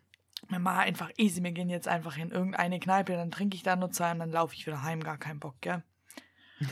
wir 0.49 0.59
machen 0.59 0.79
einfach 0.79 1.11
easy, 1.19 1.43
wir 1.43 1.53
gehen 1.53 1.69
jetzt 1.69 1.89
einfach 1.89 2.17
in 2.17 2.31
irgendeine 2.31 2.81
Kneipe, 2.81 3.13
dann 3.13 3.31
trinke 3.31 3.55
ich 3.55 3.63
da 3.63 3.77
nur 3.77 3.91
zwei 3.91 4.13
und 4.13 4.19
dann 4.21 4.31
laufe 4.31 4.55
ich 4.55 4.67
wieder 4.67 4.83
heim, 4.83 5.03
gar 5.03 5.19
keinen 5.19 5.41
Bock, 5.41 5.57
gell? 5.61 5.83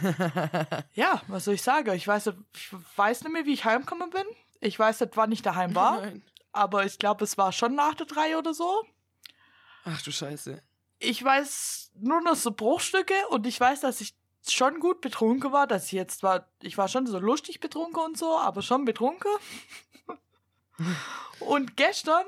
Ja, 0.95 1.23
was 1.29 1.45
soll 1.45 1.55
ich 1.55 1.63
sagen? 1.63 1.93
Ich 1.95 2.07
weiß, 2.07 2.29
ich 2.55 2.69
weiß 2.97 3.23
nicht 3.25 3.33
mehr, 3.33 3.47
wie 3.47 3.53
ich 3.55 3.65
heimgekommen 3.65 4.11
bin. 4.11 4.25
Ich 4.61 4.79
weiß 4.79 5.01
nicht, 5.01 5.17
wann 5.17 5.33
ich 5.33 5.43
daheim 5.43 5.75
war, 5.75 6.01
Nein. 6.03 6.23
aber 6.53 6.85
ich 6.85 6.99
glaube, 6.99 7.25
es 7.25 7.37
war 7.39 7.53
schon 7.53 7.75
nach 7.75 7.95
der 7.95 8.07
drei 8.07 8.37
oder 8.39 8.55
so. 8.55 8.85
Ach 9.85 10.01
du 10.03 10.13
Scheiße. 10.13 10.63
Ich 10.99 11.23
weiß 11.25 11.91
nur 12.01 12.21
noch 12.21 12.37
so 12.37 12.53
Bruchstücke 12.53 13.15
und 13.31 13.47
ich 13.47 13.59
weiß, 13.59 13.81
dass 13.81 14.01
ich 14.01 14.15
schon 14.49 14.79
gut 14.81 15.01
betrunken 15.01 15.53
war, 15.53 15.67
dass 15.67 15.87
ich 15.87 15.93
jetzt 15.93 16.23
war, 16.23 16.49
ich 16.63 16.79
war 16.79 16.87
schon 16.89 17.07
so 17.07 17.19
lustig 17.19 17.59
betrunken 17.61 18.03
und 18.03 18.17
so, 18.19 18.39
aber 18.39 18.63
schon 18.63 18.85
betrunken. 18.85 19.31
und 21.41 21.77
gestern, 21.77 22.25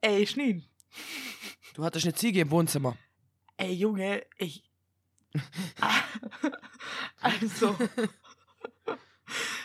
ey, 0.00 0.26
Schneen, 0.26 0.64
Du 1.74 1.84
hattest 1.84 2.04
eine 2.04 2.14
Ziege 2.14 2.40
im 2.40 2.50
Wohnzimmer. 2.50 2.96
ey, 3.56 3.72
Junge, 3.72 4.26
ich, 4.36 4.62
also, 7.20 7.76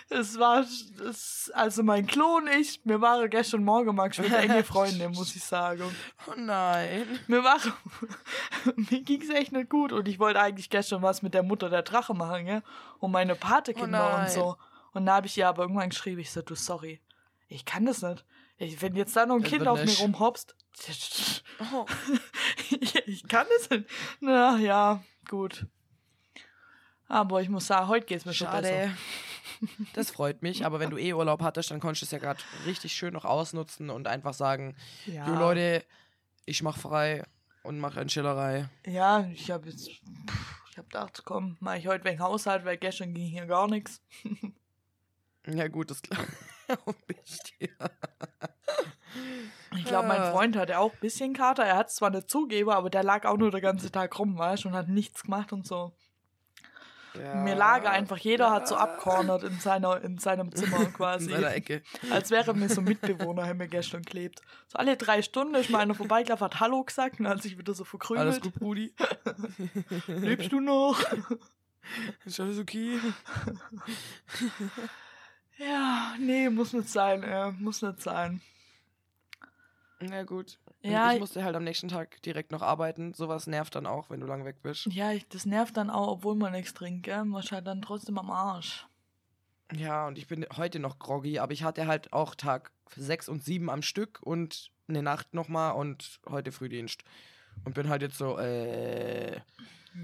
Es 0.09 0.39
war, 0.39 0.65
es, 1.09 1.51
also 1.53 1.83
mein 1.83 2.07
Klo 2.07 2.37
und 2.37 2.47
ich, 2.47 2.79
wir 2.85 3.01
waren 3.01 3.29
gestern 3.29 3.63
Morgen 3.63 3.93
mal 3.93 4.11
schon 4.13 4.25
enge 4.31 4.63
Freunde, 4.63 5.09
muss 5.09 5.35
ich 5.35 5.43
sagen. 5.43 5.83
Oh 6.27 6.33
nein. 6.37 7.05
Mir 7.27 7.43
war, 7.43 7.57
mir 8.75 9.01
ging's 9.01 9.29
echt 9.29 9.51
nicht 9.51 9.69
gut 9.69 9.91
und 9.91 10.07
ich 10.07 10.17
wollte 10.19 10.39
eigentlich 10.39 10.69
gestern 10.69 11.01
was 11.01 11.21
mit 11.21 11.33
der 11.33 11.43
Mutter 11.43 11.69
der 11.69 11.81
Drache 11.81 12.13
machen, 12.13 12.47
ja, 12.47 12.61
und 12.99 13.11
meine 13.11 13.35
Patekinder 13.35 14.13
Oh 14.15 14.21
und 14.21 14.29
so. 14.29 14.55
Und 14.93 15.05
da 15.05 15.15
habe 15.15 15.27
ich 15.27 15.37
ihr 15.37 15.47
aber 15.47 15.63
irgendwann 15.63 15.89
geschrieben, 15.89 16.21
ich 16.21 16.31
so, 16.31 16.41
du 16.41 16.55
sorry, 16.55 17.01
ich 17.49 17.65
kann 17.65 17.85
das 17.85 18.01
nicht. 18.01 18.23
Ich, 18.59 18.81
wenn 18.81 18.95
jetzt 18.95 19.15
da 19.15 19.25
noch 19.25 19.35
ein 19.35 19.41
Das 19.41 19.51
Kind 19.51 19.67
auf 19.67 19.83
mir 19.83 19.97
rumhopst, 19.99 20.55
Oh. 21.73 21.85
ich, 22.69 22.95
ich 23.07 23.27
kann 23.27 23.45
das 23.57 23.69
nicht. 23.69 23.89
Na 24.19 24.57
ja, 24.57 25.03
gut. 25.27 25.65
Aber 27.07 27.41
ich 27.41 27.49
muss 27.49 27.67
sagen, 27.67 27.87
heute 27.87 28.05
geht's 28.05 28.25
mir 28.25 28.33
schon 28.33 28.49
besser. 28.51 28.63
Schade. 28.63 28.97
Das 29.93 30.11
freut 30.11 30.43
mich, 30.43 30.65
aber 30.67 30.79
wenn 30.79 30.91
du 30.91 30.97
eh 30.97 31.13
Urlaub 31.13 31.41
hattest, 31.41 31.71
dann 31.71 31.79
konntest 31.79 32.03
du 32.03 32.05
es 32.05 32.11
ja 32.11 32.19
gerade 32.19 32.39
richtig 32.67 32.93
schön 32.93 33.13
noch 33.13 33.25
ausnutzen 33.25 33.89
und 33.89 34.07
einfach 34.07 34.35
sagen, 34.35 34.75
Ja. 35.07 35.25
jo 35.27 35.33
Leute, 35.35 35.83
ich 36.45 36.61
mach 36.61 36.77
frei 36.77 37.23
und 37.63 37.79
mach 37.79 37.97
eine 37.97 38.05
Chillerei. 38.05 38.69
Ja, 38.85 39.25
ich 39.33 39.49
habe 39.49 39.69
jetzt, 39.69 39.87
ich 39.87 40.01
habe 40.77 40.83
gedacht, 40.89 41.23
komm, 41.25 41.57
mach 41.59 41.73
ich 41.75 41.87
heute 41.87 42.03
wegen 42.05 42.19
Haushalt, 42.19 42.65
weil 42.65 42.77
gestern 42.77 43.15
ging 43.15 43.25
hier 43.25 43.47
gar 43.47 43.67
nichts. 43.67 43.99
Ja 45.47 45.67
gut, 45.69 45.89
das 45.89 46.01
glaube 46.67 46.93
ich 47.23 47.39
dir. 47.59 47.69
Ich 49.75 49.85
glaube, 49.85 50.07
mein 50.07 50.21
Ah. 50.21 50.31
Freund 50.31 50.55
hatte 50.55 50.79
auch 50.79 50.93
ein 50.93 50.99
bisschen 51.01 51.33
Kater. 51.33 51.63
Er 51.63 51.75
hat 51.77 51.91
zwar 51.91 52.09
nicht 52.09 52.29
zugeben, 52.29 52.69
aber 52.69 52.89
der 52.89 53.03
lag 53.03 53.25
auch 53.25 53.37
nur 53.37 53.51
den 53.51 53.61
ganzen 53.61 53.91
Tag 53.91 54.17
rum, 54.17 54.37
weißt 54.37 54.63
du, 54.63 54.69
und 54.69 54.75
hat 54.75 54.87
nichts 54.87 55.23
gemacht 55.23 55.51
und 55.51 55.67
so. 55.67 55.91
Ja. 57.19 57.33
Mir 57.35 57.55
lag 57.55 57.83
einfach, 57.89 58.17
jeder 58.17 58.51
hat 58.51 58.67
so 58.67 58.75
Ja. 58.75 58.81
abcornert 58.81 59.41
in, 59.43 59.59
seiner, 59.59 60.01
in 60.03 60.19
seinem 60.19 60.53
Zimmer 60.55 60.79
in 60.81 60.93
quasi. 60.93 61.31
seiner 61.31 61.51
Ecke. 61.53 61.81
Als 62.11 62.29
wäre 62.29 62.53
mir 62.53 62.69
so 62.69 62.81
Mitbewohner, 62.81 63.47
haben 63.47 63.57
mir 63.57 63.67
gestern 63.67 64.03
klebt. 64.03 64.41
So 64.67 64.77
alle 64.77 64.97
drei 64.97 65.21
Stunden 65.23 65.55
ist 65.55 65.69
mal 65.71 65.79
einer 65.79 65.95
vorbeigelaufen, 65.95 66.45
hat 66.45 66.59
Hallo 66.59 66.83
gesagt 66.83 67.19
und 67.19 67.27
hat 67.27 67.41
sich 67.41 67.57
wieder 67.57 67.73
so 67.73 67.81
Alles 67.83 67.89
verkrümelt. 67.89 68.43
gut, 68.43 68.53
Brudi? 68.55 68.93
Lebst 70.07 70.51
du 70.51 70.59
noch? 70.59 70.99
Ist 72.25 72.39
alles 72.39 72.59
okay? 72.59 72.99
ja, 75.57 76.13
nee, 76.19 76.49
muss 76.49 76.73
nicht 76.73 76.89
sein, 76.89 77.23
äh, 77.23 77.51
muss 77.51 77.81
nicht 77.81 78.01
sein. 78.01 78.41
Na 79.99 80.23
gut. 80.23 80.59
Ja, 80.81 81.11
ich 81.13 81.19
musste 81.19 81.43
halt 81.43 81.55
am 81.55 81.63
nächsten 81.63 81.87
Tag 81.87 82.21
direkt 82.21 82.51
noch 82.51 82.61
arbeiten. 82.61 83.13
Sowas 83.13 83.47
nervt 83.47 83.75
dann 83.75 83.85
auch, 83.87 84.09
wenn 84.09 84.19
du 84.19 84.27
lang 84.27 84.45
weg 84.45 84.61
bist. 84.61 84.85
Ja, 84.87 85.11
ich, 85.11 85.27
das 85.27 85.45
nervt 85.45 85.75
dann 85.75 85.89
auch, 85.89 86.07
obwohl 86.07 86.35
man 86.35 86.51
nichts 86.51 86.73
trinkt, 86.73 87.03
gell? 87.03 87.25
Man 87.25 87.41
ist 87.41 87.51
halt 87.51 87.65
dann 87.65 87.81
trotzdem 87.81 88.17
am 88.17 88.29
Arsch. 88.29 88.87
Ja, 89.75 90.07
und 90.07 90.17
ich 90.17 90.27
bin 90.27 90.45
heute 90.55 90.79
noch 90.79 90.99
groggy, 90.99 91.39
aber 91.39 91.51
ich 91.51 91.63
hatte 91.63 91.87
halt 91.87 92.13
auch 92.13 92.35
Tag 92.35 92.71
6 92.95 93.27
und 93.27 93.43
7 93.43 93.69
am 93.69 93.81
Stück 93.81 94.19
und 94.21 94.71
eine 94.87 95.01
Nacht 95.03 95.33
nochmal 95.33 95.73
und 95.73 96.19
heute 96.29 96.51
Frühdienst. 96.51 97.03
Und 97.65 97.73
bin 97.73 97.89
halt 97.89 98.01
jetzt 98.03 98.17
so, 98.17 98.37
äh, 98.37 99.41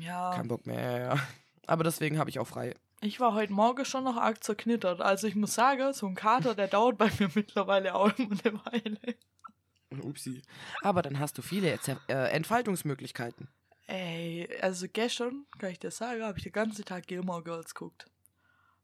Ja. 0.01 0.31
kein 0.35 0.47
Bock 0.47 0.65
mehr. 0.65 1.17
Aber 1.67 1.83
deswegen 1.85 2.17
habe 2.17 2.29
ich 2.29 2.39
auch 2.39 2.47
frei. 2.47 2.73
Ich 2.99 3.19
war 3.21 3.33
heute 3.33 3.53
Morgen 3.53 3.85
schon 3.85 4.03
noch 4.03 4.17
arg 4.17 4.43
zerknittert. 4.43 4.99
Also 4.99 5.27
ich 5.27 5.35
muss 5.35 5.53
sagen, 5.53 5.93
so 5.93 6.07
ein 6.07 6.15
Kater, 6.15 6.55
der 6.55 6.67
dauert 6.67 6.97
bei 6.97 7.09
mir 7.19 7.29
mittlerweile 7.35 7.95
auch 7.95 8.11
immer 8.17 8.35
eine 8.43 8.59
Weile. 8.65 9.15
Upsi. 10.01 10.41
Aber 10.81 11.01
dann 11.01 11.19
hast 11.19 11.37
du 11.37 11.41
viele 11.41 11.79
Zer 11.79 11.99
äh, 12.07 12.31
Entfaltungsmöglichkeiten. 12.31 13.47
Ey, 13.87 14.49
also 14.61 14.87
gestern, 14.91 15.45
kann 15.59 15.71
ich 15.71 15.79
dir 15.79 15.91
sagen, 15.91 16.23
habe 16.23 16.37
ich 16.37 16.43
den 16.43 16.53
ganzen 16.53 16.85
Tag 16.85 17.05
Gilmore 17.07 17.43
Girls 17.43 17.73
geguckt. 17.75 18.05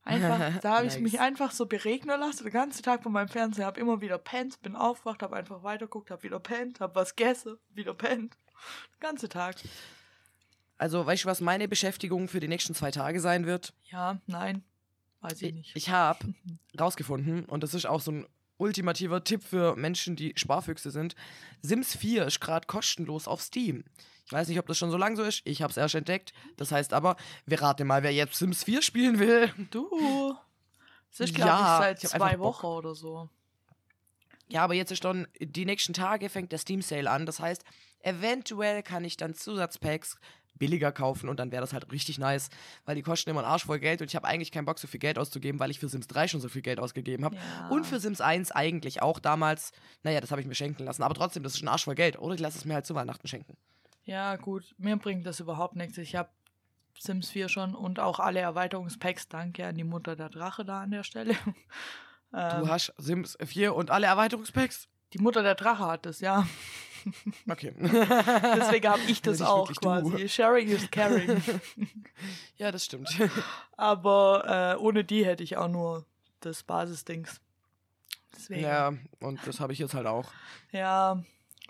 Einfach, 0.04 0.60
da 0.62 0.78
habe 0.78 0.88
ich 0.88 0.94
Nice. 0.94 1.02
mich 1.02 1.20
einfach 1.20 1.52
so 1.52 1.66
beregnen 1.66 2.20
lassen, 2.20 2.44
den 2.44 2.52
ganzen 2.54 2.84
Tag 2.84 3.04
von 3.04 3.12
meinem 3.12 3.28
Fernseher, 3.30 3.66
habe 3.66 3.80
immer 3.80 4.02
wieder 4.02 4.18
pennt, 4.18 4.62
bin 4.62 4.76
aufgewacht, 4.76 5.22
habe 5.24 5.36
einfach 5.36 5.64
weitergeguckt, 5.64 6.12
habe 6.12 6.24
wieder 6.24 6.40
pennt, 6.40 6.80
habe 6.80 6.96
was 6.96 7.16
gegessen, 7.16 7.58
wieder 7.70 7.94
pennt. 7.94 8.34
Den 8.96 9.00
ganzen 9.00 9.30
Tag. 9.30 9.56
Also, 10.78 11.06
weißt 11.06 11.24
du, 11.26 11.28
was 11.28 11.42
meine 11.42 11.68
Beschäftigung 11.68 12.28
für 12.28 12.40
die 12.40 12.48
nächsten 12.48 12.74
zwei 12.74 12.92
Tage 12.92 13.20
sein 13.20 13.46
wird? 13.46 13.74
Ja, 13.92 14.20
nein, 14.28 14.64
weiß 15.22 15.42
ich 15.42 15.50
Ich, 15.50 15.54
nicht. 15.54 15.76
ich 15.76 15.90
habe 15.90 16.34
rausgefunden, 16.80 17.46
und 17.46 17.64
das 17.64 17.74
ist 17.74 17.86
auch 17.86 18.02
so 18.02 18.12
ein 18.12 18.28
ultimativer 18.60 19.24
Tipp 19.24 19.44
für 19.44 19.76
Menschen, 19.76 20.16
die 20.16 20.34
Sparfüchse 20.36 20.92
sind. 20.92 21.16
Sims 21.62 21.96
4 21.96 22.26
ist 22.26 22.40
gerade 22.40 22.68
kostenlos 22.68 23.28
auf 23.28 23.42
Steam. 23.42 23.84
Ich 24.26 24.32
weiß 24.32 24.48
nicht, 24.48 24.60
ob 24.60 24.68
das 24.68 24.78
schon 24.78 24.92
so 24.92 24.98
lang 24.98 25.16
so 25.16 25.24
ist. 25.24 25.42
Ich 25.46 25.64
habe 25.64 25.72
es 25.72 25.78
erst 25.78 25.96
entdeckt. 25.96 26.34
Das 26.58 26.72
heißt 26.72 26.94
aber, 26.94 27.16
wir 27.48 27.62
raten 27.62 27.88
mal, 27.88 28.04
wer 28.04 28.14
jetzt 28.14 28.36
Sims 28.36 28.64
4 28.64 28.84
spielen 28.84 29.18
will. 29.18 29.52
Du, 29.72 30.36
es 31.12 31.20
ist, 31.22 31.34
glaube 31.34 31.50
Ja, 31.50 31.78
ich, 31.80 31.84
seit 31.84 32.04
ich 32.04 32.10
zwei. 32.12 32.38
Wochen 32.38 32.66
oder 32.68 32.94
so. 32.94 33.30
Ja, 34.50 34.64
aber 34.64 34.74
jetzt 34.74 34.92
ist 34.92 35.04
schon, 35.04 35.28
die 35.40 35.66
nächsten 35.66 35.94
Tage 35.94 36.30
fängt 36.30 36.52
der 36.52 36.58
Steam 36.58 36.82
Sale 36.82 37.10
an. 37.10 37.26
Das 37.26 37.40
heißt, 37.40 37.64
eventuell 38.02 38.84
kann 38.84 39.04
ich 39.04 39.16
dann 39.16 39.34
Zusatzpacks 39.36 40.18
billiger 40.60 40.92
kaufen 40.92 41.30
und 41.30 41.40
dann 41.40 41.52
wäre 41.52 41.62
das 41.62 41.74
halt 41.74 41.92
richtig 41.92 42.20
nice, 42.20 42.50
weil 42.86 42.96
die 42.96 43.02
kosten 43.02 43.30
immer 43.30 43.40
einen 43.40 43.50
Arsch 43.50 43.66
voll 43.66 43.80
Geld 43.80 44.02
und 44.02 44.08
ich 44.10 44.16
habe 44.16 44.28
eigentlich 44.28 44.52
keinen 44.52 44.66
Bock, 44.66 44.78
so 44.78 44.88
viel 44.88 45.00
Geld 45.00 45.18
auszugeben, 45.18 45.60
weil 45.60 45.72
ich 45.72 45.80
für 45.80 45.88
Sims 45.88 46.08
3 46.08 46.28
schon 46.28 46.42
so 46.42 46.50
viel 46.50 46.62
Geld 46.62 46.80
ausgegeben 46.80 47.24
habe. 47.24 47.36
Ja. 47.38 47.70
Und 47.70 47.86
für 47.86 48.00
Sims 48.00 48.22
1 48.22 48.52
eigentlich 48.52 49.02
auch 49.02 49.20
damals. 49.20 49.72
Naja, 50.04 50.20
das 50.20 50.32
habe 50.32 50.42
ich 50.42 50.48
mir 50.48 50.56
schenken 50.56 50.84
lassen. 50.84 51.02
Aber 51.02 51.16
trotzdem, 51.16 51.44
das 51.44 51.56
ist 51.56 51.64
ein 51.64 51.70
Arsch 51.70 51.86
voll 51.86 51.96
Geld. 51.96 52.20
Oder 52.20 52.36
ich 52.36 52.42
lasse 52.42 52.58
es 52.58 52.66
mir 52.66 52.74
halt 52.74 52.86
zu 52.86 52.94
Weihnachten 52.94 53.28
schenken. 53.28 53.56
Ja, 54.04 54.36
gut, 54.36 54.76
mir 54.78 54.98
bringt 54.98 55.26
das 55.26 55.40
überhaupt 55.40 55.76
nichts. 55.76 55.98
Ich 55.98 56.16
habe 56.16 56.30
Sims 56.98 57.30
4 57.30 57.48
schon 57.48 57.74
und 57.74 58.00
auch 58.00 58.20
alle 58.20 58.40
Erweiterungspacks. 58.40 59.30
Danke 59.30 59.66
an 59.66 59.76
die 59.76 59.84
Mutter 59.84 60.16
der 60.16 60.30
Drache 60.30 60.66
da 60.66 60.82
an 60.82 60.92
der 60.92 61.04
Stelle. 61.04 61.36
Du 62.32 62.38
ähm, 62.38 62.70
hast 62.70 62.94
Sims 62.98 63.38
4 63.44 63.74
und 63.74 63.92
alle 63.92 64.08
Erweiterungspacks? 64.08 64.88
die 65.14 65.20
Mutter 65.20 65.44
der 65.44 65.56
Drache 65.56 65.86
hat 65.86 66.06
das, 66.06 66.20
ja. 66.20 66.48
Okay. 67.50 67.74
Deswegen 67.80 68.90
habe 68.90 69.02
ich 69.08 69.22
das 69.22 69.40
Nicht 69.40 69.48
auch 69.48 69.72
quasi. 69.72 70.12
du. 70.12 70.28
Sharing 70.28 70.68
is 70.68 70.92
caring. 70.92 71.42
ja, 72.58 72.72
das 72.72 72.86
stimmt. 72.86 73.10
Aber 73.78 74.76
äh, 74.76 74.82
ohne 74.82 75.06
die 75.06 75.26
hätte 75.26 75.42
ich 75.42 75.56
auch 75.56 75.70
nur 75.70 76.06
das 76.42 76.64
Basisdings. 76.64 77.40
Deswegen. 78.36 78.64
ja, 78.64 78.94
und 79.22 79.40
das 79.48 79.62
habe 79.62 79.72
ich 79.72 79.80
jetzt 79.80 79.94
halt 79.94 80.08
auch. 80.08 80.30
Ja, 80.72 81.24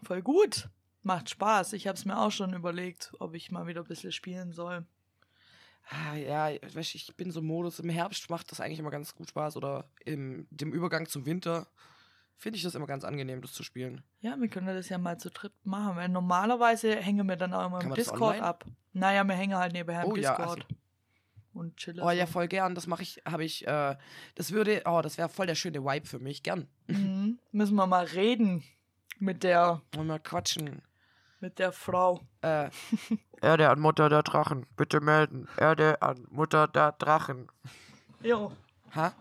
voll 0.03 0.23
gut. 0.23 0.67
Macht 1.03 1.29
Spaß. 1.29 1.73
Ich 1.73 1.87
habe 1.87 1.95
es 1.95 2.05
mir 2.05 2.17
auch 2.19 2.31
schon 2.31 2.53
überlegt, 2.53 3.11
ob 3.19 3.35
ich 3.35 3.51
mal 3.51 3.67
wieder 3.67 3.81
ein 3.81 3.87
bisschen 3.87 4.11
spielen 4.11 4.51
soll. 4.51 4.85
Ah, 5.89 6.15
Ja, 6.15 6.49
weißt 6.73 6.95
ich 6.95 7.15
bin 7.15 7.31
so 7.31 7.39
im 7.39 7.47
Modus. 7.47 7.79
Im 7.79 7.89
Herbst 7.89 8.29
macht 8.29 8.51
das 8.51 8.59
eigentlich 8.59 8.79
immer 8.79 8.91
ganz 8.91 9.15
gut 9.15 9.29
Spaß. 9.29 9.57
Oder 9.57 9.89
im 10.05 10.47
dem 10.51 10.71
Übergang 10.71 11.07
zum 11.07 11.25
Winter 11.25 11.67
finde 12.37 12.57
ich 12.57 12.63
das 12.63 12.75
immer 12.75 12.87
ganz 12.87 13.03
angenehm, 13.03 13.41
das 13.41 13.53
zu 13.53 13.63
spielen. 13.63 14.03
Ja, 14.21 14.39
wir 14.39 14.47
können 14.47 14.67
das 14.67 14.89
ja 14.89 14.97
mal 14.97 15.17
zu 15.17 15.29
dritt 15.29 15.53
machen, 15.65 15.95
weil 15.97 16.09
normalerweise 16.09 16.95
hängen 16.95 17.27
wir 17.27 17.35
dann 17.35 17.53
auch 17.53 17.65
immer 17.67 17.79
Kann 17.79 17.89
im 17.89 17.95
Discord 17.95 18.39
ab. 18.39 18.65
Naja, 18.93 19.23
wir 19.23 19.35
hängen 19.35 19.57
halt 19.57 19.73
nebenher 19.73 20.03
im 20.03 20.11
Oh 20.11 20.15
ja, 20.15 20.35
Discord. 20.35 20.65
Und 21.53 21.75
chillen. 21.77 21.99
Oh 22.01 22.11
ja, 22.11 22.25
voll 22.27 22.47
gern. 22.47 22.75
Das 22.75 22.87
mache 22.87 23.01
ich, 23.03 23.21
habe 23.25 23.43
ich, 23.43 23.67
äh, 23.67 23.97
das 24.35 24.51
würde, 24.51 24.83
oh, 24.85 25.01
das 25.01 25.17
wäre 25.17 25.27
voll 25.27 25.47
der 25.47 25.55
schöne 25.55 25.83
Vibe 25.83 26.05
für 26.05 26.19
mich. 26.19 26.43
Gern. 26.43 26.67
Mhm. 26.87 27.39
Müssen 27.51 27.75
wir 27.75 27.87
mal 27.87 28.05
reden 28.05 28.63
mit 29.17 29.43
der, 29.43 29.81
Wollen 29.93 30.07
wir 30.07 30.19
quatschen. 30.19 30.81
Mit 31.41 31.59
der 31.59 31.71
Frau. 31.71 32.21
Äh, 32.41 32.69
Erde 33.41 33.69
an 33.69 33.79
Mutter 33.79 34.09
der 34.09 34.23
Drachen. 34.23 34.65
Bitte 34.75 34.99
melden. 35.01 35.47
Erde 35.57 36.01
an 36.01 36.25
Mutter 36.29 36.67
der 36.67 36.93
Drachen. 36.93 37.47
Jo, 38.21 38.51
Ha? 38.95 39.13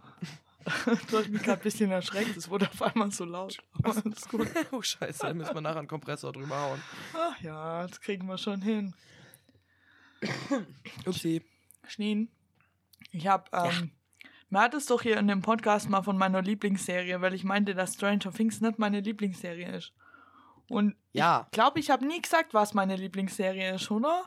du 1.11 1.19
hast 1.19 1.29
mich 1.29 1.43
gerade 1.43 1.61
ein 1.61 1.63
bisschen 1.63 1.91
erschreckt. 1.91 2.37
Es 2.37 2.51
wurde 2.51 2.69
auf 2.69 2.83
einmal 2.83 3.11
so 3.11 3.25
laut. 3.25 3.59
Aber 3.73 3.97
alles 4.05 4.29
gut. 4.29 4.49
oh, 4.73 4.83
scheiße. 4.83 5.21
Da 5.27 5.35
müssen 5.35 5.55
wir 5.55 5.61
nachher 5.61 5.79
einen 5.79 5.89
Kompressor 5.89 6.33
drüber 6.33 6.61
hauen. 6.61 6.83
Ach 7.15 7.41
ja, 7.41 7.87
das 7.87 8.01
kriegen 8.01 8.27
wir 8.27 8.39
schon 8.39 8.61
hin. 8.61 8.95
Upsi. 11.07 11.43
Schneen. 11.87 12.29
Ich 13.13 13.27
hab, 13.27 13.49
ähm, 13.55 13.93
mir 14.51 14.61
hat 14.61 14.75
es 14.75 14.87
doch 14.87 15.01
hier 15.03 15.17
in 15.17 15.29
dem 15.29 15.41
Podcast 15.41 15.89
mal 15.89 16.03
von 16.03 16.19
meiner 16.19 16.43
Lieblingsserie, 16.43 17.21
weil 17.23 17.33
ich 17.33 17.45
meinte, 17.45 17.75
dass 17.75 17.95
Stranger 17.95 18.33
Things 18.33 18.61
nicht 18.61 18.79
meine 18.79 19.01
Lieblingsserie 19.01 19.75
ist. 19.75 19.93
Und 20.69 20.95
Ja, 21.13 21.47
ich 21.47 21.53
glaube, 21.53 21.81
ich 21.81 21.91
habe 21.91 22.07
nie 22.07 22.21
gesagt, 22.21 22.55
was 22.55 22.75
meine 22.75 22.97
Lieblingsserie 22.97 23.75
ist, 23.75 23.91
oder? 23.91 24.25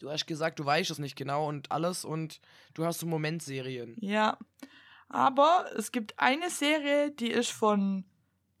du 0.00 0.10
hast 0.10 0.26
gesagt, 0.26 0.58
du 0.58 0.66
weißt 0.66 0.90
es 0.90 0.98
nicht 0.98 1.16
genau 1.16 1.48
und 1.48 1.72
alles 1.72 2.04
und 2.04 2.40
du 2.74 2.84
hast 2.84 2.98
so 3.00 3.06
Momentserien. 3.06 3.96
Ja. 4.00 4.36
Aber 5.08 5.64
es 5.76 5.92
gibt 5.92 6.18
eine 6.18 6.50
Serie, 6.50 7.10
die 7.10 7.30
ist 7.30 7.50
von 7.50 8.04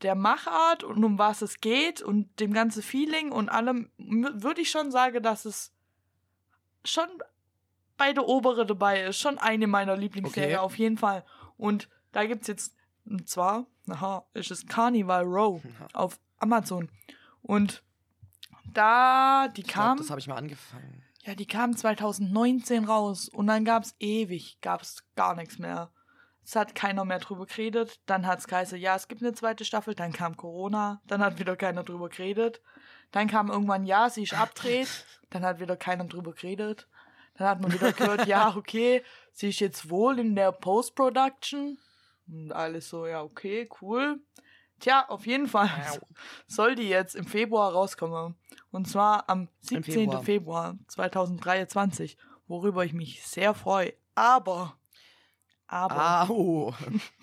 der 0.02 0.14
Machart 0.14 0.84
und 0.84 1.04
um 1.04 1.18
was 1.18 1.42
es 1.42 1.60
geht 1.60 2.00
und 2.00 2.40
dem 2.40 2.52
ganzen 2.54 2.82
Feeling 2.82 3.30
und 3.30 3.48
allem, 3.50 3.90
würde 3.98 4.60
ich 4.62 4.70
schon 4.70 4.90
sagen, 4.90 5.22
dass 5.22 5.44
es 5.44 5.72
schon 6.84 7.08
bei 7.96 8.12
der 8.12 8.26
obere 8.26 8.64
dabei 8.64 9.02
ist. 9.04 9.18
Schon 9.18 9.38
eine 9.38 9.66
meiner 9.66 9.96
Lieblingsserien, 9.96 10.56
Okay. 10.56 10.64
auf 10.64 10.78
jeden 10.78 10.96
Fall. 10.98 11.24
Und 11.56 11.88
da 12.12 12.24
gibt's 12.24 12.46
jetzt, 12.48 12.74
und 13.04 13.28
zwar, 13.28 13.66
aha, 13.88 14.24
ist 14.34 14.50
es 14.50 14.66
Carnival 14.66 15.24
Row 15.24 15.62
auf 15.92 16.18
Amazon. 16.44 16.90
Und 17.42 17.82
da, 18.72 19.48
die 19.48 19.62
Ich 19.62 19.66
glaub, 19.68 19.84
kam. 19.84 19.98
das 19.98 20.10
habe 20.10 20.20
ich 20.20 20.26
mal 20.28 20.36
angefangen. 20.36 21.02
Ja, 21.24 21.34
die 21.34 21.46
kam 21.46 21.74
2019 21.74 22.84
raus 22.84 23.28
und 23.28 23.46
dann 23.46 23.64
gab's 23.64 23.94
ewig, 23.98 24.58
gab's 24.60 25.04
gar 25.16 25.34
nichts 25.34 25.58
mehr. 25.58 25.90
Es 26.44 26.54
hat 26.54 26.74
keiner 26.74 27.06
mehr 27.06 27.18
drüber 27.18 27.46
geredet. 27.46 28.00
Dann 28.04 28.26
hat 28.26 28.40
es 28.40 28.46
geheißen, 28.46 28.78
ja, 28.78 28.94
es 28.94 29.08
gibt 29.08 29.22
eine 29.22 29.32
zweite 29.32 29.64
Staffel. 29.64 29.94
Dann 29.94 30.12
kam 30.12 30.36
Corona. 30.36 31.00
Dann 31.06 31.22
hat 31.22 31.38
wieder 31.38 31.56
keiner 31.56 31.82
drüber 31.82 32.10
geredet. 32.10 32.60
Dann 33.12 33.28
kam 33.28 33.50
irgendwann, 33.50 33.86
ja, 33.86 34.10
sie 34.10 34.24
ist 34.24 34.34
abdreht. 34.34 35.06
Dann 35.30 35.44
hat 35.44 35.58
wieder 35.58 35.76
keiner 35.76 36.04
drüber 36.04 36.32
geredet. 36.32 36.86
Dann 37.36 37.48
hat 37.48 37.60
man 37.60 37.72
wieder 37.72 37.92
gehört, 37.92 38.26
ja, 38.26 38.54
okay, 38.56 39.02
sie 39.32 39.48
ist 39.48 39.60
jetzt 39.60 39.88
wohl 39.90 40.18
in 40.18 40.36
der 40.36 40.52
Post-Production. 40.52 41.78
Und 42.28 42.52
alles 42.52 42.88
so, 42.90 43.06
ja, 43.06 43.22
okay, 43.22 43.68
cool. 43.80 44.20
Tja, 44.84 45.06
auf 45.08 45.24
jeden 45.24 45.48
Fall 45.48 45.70
soll 46.46 46.74
die 46.74 46.90
jetzt 46.90 47.14
im 47.14 47.24
Februar 47.24 47.72
rauskommen. 47.72 48.34
Und 48.70 48.86
zwar 48.86 49.30
am 49.30 49.48
17. 49.62 49.82
Februar. 49.94 50.22
Februar 50.22 50.78
2023, 50.88 52.18
worüber 52.48 52.84
ich 52.84 52.92
mich 52.92 53.26
sehr 53.26 53.54
freue. 53.54 53.94
Aber, 54.14 54.76
aber, 55.68 56.28
Au. 56.28 56.74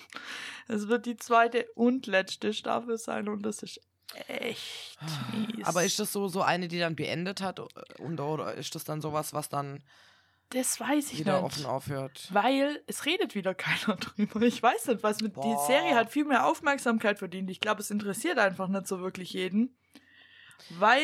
es 0.69 0.87
wird 0.87 1.05
die 1.05 1.17
zweite 1.17 1.67
und 1.75 2.07
letzte 2.07 2.51
Staffel 2.51 2.97
sein 2.97 3.29
und 3.29 3.43
das 3.43 3.61
ist 3.61 3.79
echt 4.27 4.97
mies. 5.31 5.63
Aber 5.67 5.83
ist 5.83 5.99
das 5.99 6.11
so, 6.11 6.27
so 6.29 6.41
eine, 6.41 6.67
die 6.67 6.79
dann 6.79 6.95
beendet 6.95 7.41
hat? 7.41 7.59
Und, 7.99 8.19
oder 8.19 8.55
ist 8.55 8.73
das 8.73 8.85
dann 8.85 9.01
sowas, 9.01 9.35
was 9.35 9.49
dann 9.49 9.83
das 10.51 10.79
weiß 10.79 11.11
ich 11.13 11.19
wieder 11.19 11.41
nicht. 11.41 11.43
offen 11.45 11.65
aufhört? 11.65 12.27
Weil 12.31 12.81
es 12.87 13.05
redet 13.05 13.35
wieder 13.35 13.53
keiner 13.55 13.97
drüber. 13.97 14.41
Ich 14.41 14.61
weiß 14.61 14.87
nicht, 14.87 15.03
was 15.03 15.21
mit. 15.21 15.35
Die 15.35 15.39
Boah. 15.41 15.65
Serie 15.67 15.95
hat 15.95 16.09
viel 16.11 16.25
mehr 16.25 16.45
Aufmerksamkeit 16.45 17.19
verdient. 17.19 17.49
Ich 17.49 17.59
glaube, 17.59 17.81
es 17.81 17.91
interessiert 17.91 18.37
einfach 18.39 18.67
nicht 18.67 18.87
so 18.87 18.99
wirklich 19.01 19.33
jeden. 19.33 19.75
Weil 20.77 21.01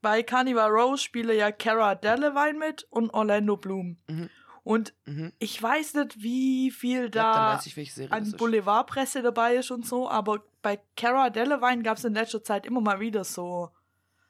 bei 0.00 0.22
Carnival 0.22 0.70
Rose 0.70 1.02
spiele 1.02 1.34
ja 1.36 1.52
Cara 1.52 1.94
Delevingne 1.94 2.58
mit 2.58 2.86
und 2.90 3.10
Orlando 3.10 3.56
Bloom. 3.56 3.98
Mhm. 4.08 4.30
Und 4.62 4.94
Mhm. 5.04 5.32
ich 5.38 5.62
weiß 5.62 5.94
nicht, 5.94 6.22
wie 6.22 6.70
viel 6.72 7.02
Ja, 7.04 7.08
da 7.10 7.54
weiß 7.56 7.66
ich, 7.66 8.12
an. 8.12 8.32
Boulevardpresse 8.32 9.22
dabei 9.22 9.56
ist 9.56 9.70
und 9.70 9.86
so, 9.86 10.08
aber 10.10 10.42
bei 10.62 10.80
Cara 10.96 11.30
Delevingne 11.30 11.82
gab 11.84 11.98
es 11.98 12.04
in 12.04 12.14
letzter 12.14 12.42
Zeit 12.42 12.66
immer 12.66 12.80
mal 12.80 12.98
wieder 12.98 13.22
so 13.22 13.70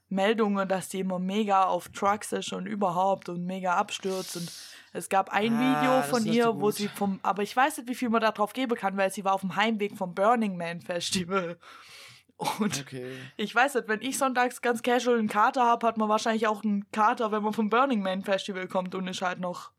Meldungen, 0.08 0.68
dass 0.68 0.88
die 0.88 1.00
immer 1.00 1.18
mega 1.18 1.64
auf 1.64 1.88
Trucks 1.88 2.32
ist 2.32 2.52
und 2.52 2.66
überhaupt 2.66 3.28
und 3.28 3.44
mega 3.44 3.74
abstürzt 3.74 4.36
und 4.36 4.52
es 4.92 5.08
gab 5.08 5.30
ein 5.30 5.56
Ah, 5.56 5.58
Video 5.58 6.02
von 6.02 6.24
ihr, 6.24 6.44
so 6.44 6.60
wo 6.60 6.70
sie 6.70 6.88
vom, 6.88 7.20
aber 7.22 7.42
ich 7.42 7.54
weiß 7.54 7.78
nicht, 7.78 7.88
wie 7.88 7.94
viel 7.94 8.08
man 8.08 8.20
da 8.22 8.30
drauf 8.32 8.52
geben 8.52 8.76
kann, 8.76 8.96
weil 8.96 9.10
sie 9.10 9.24
war 9.24 9.34
auf 9.34 9.40
dem 9.42 9.56
Heimweg 9.56 9.96
vom 9.96 10.14
Burning 10.14 10.56
Man 10.56 10.80
Festival. 10.80 11.58
Und 12.58 12.80
Okay. 12.80 13.16
ich 13.36 13.54
weiß 13.54 13.74
nicht, 13.74 13.88
wenn 13.88 14.02
ich 14.02 14.18
sonntags 14.18 14.60
ganz 14.62 14.82
casual 14.82 15.18
einen 15.18 15.28
Kater 15.28 15.64
habe, 15.64 15.86
hat 15.86 15.96
man 15.96 16.08
wahrscheinlich 16.08 16.46
auch 16.46 16.62
einen 16.62 16.90
Kater, 16.92 17.32
wenn 17.32 17.42
man 17.42 17.52
vom 17.54 17.70
Burning 17.70 18.02
Man 18.02 18.22
Festival 18.22 18.68
kommt 18.68 18.94
und 18.94 19.08
ist 19.08 19.22
halt 19.22 19.40
noch 19.40 19.70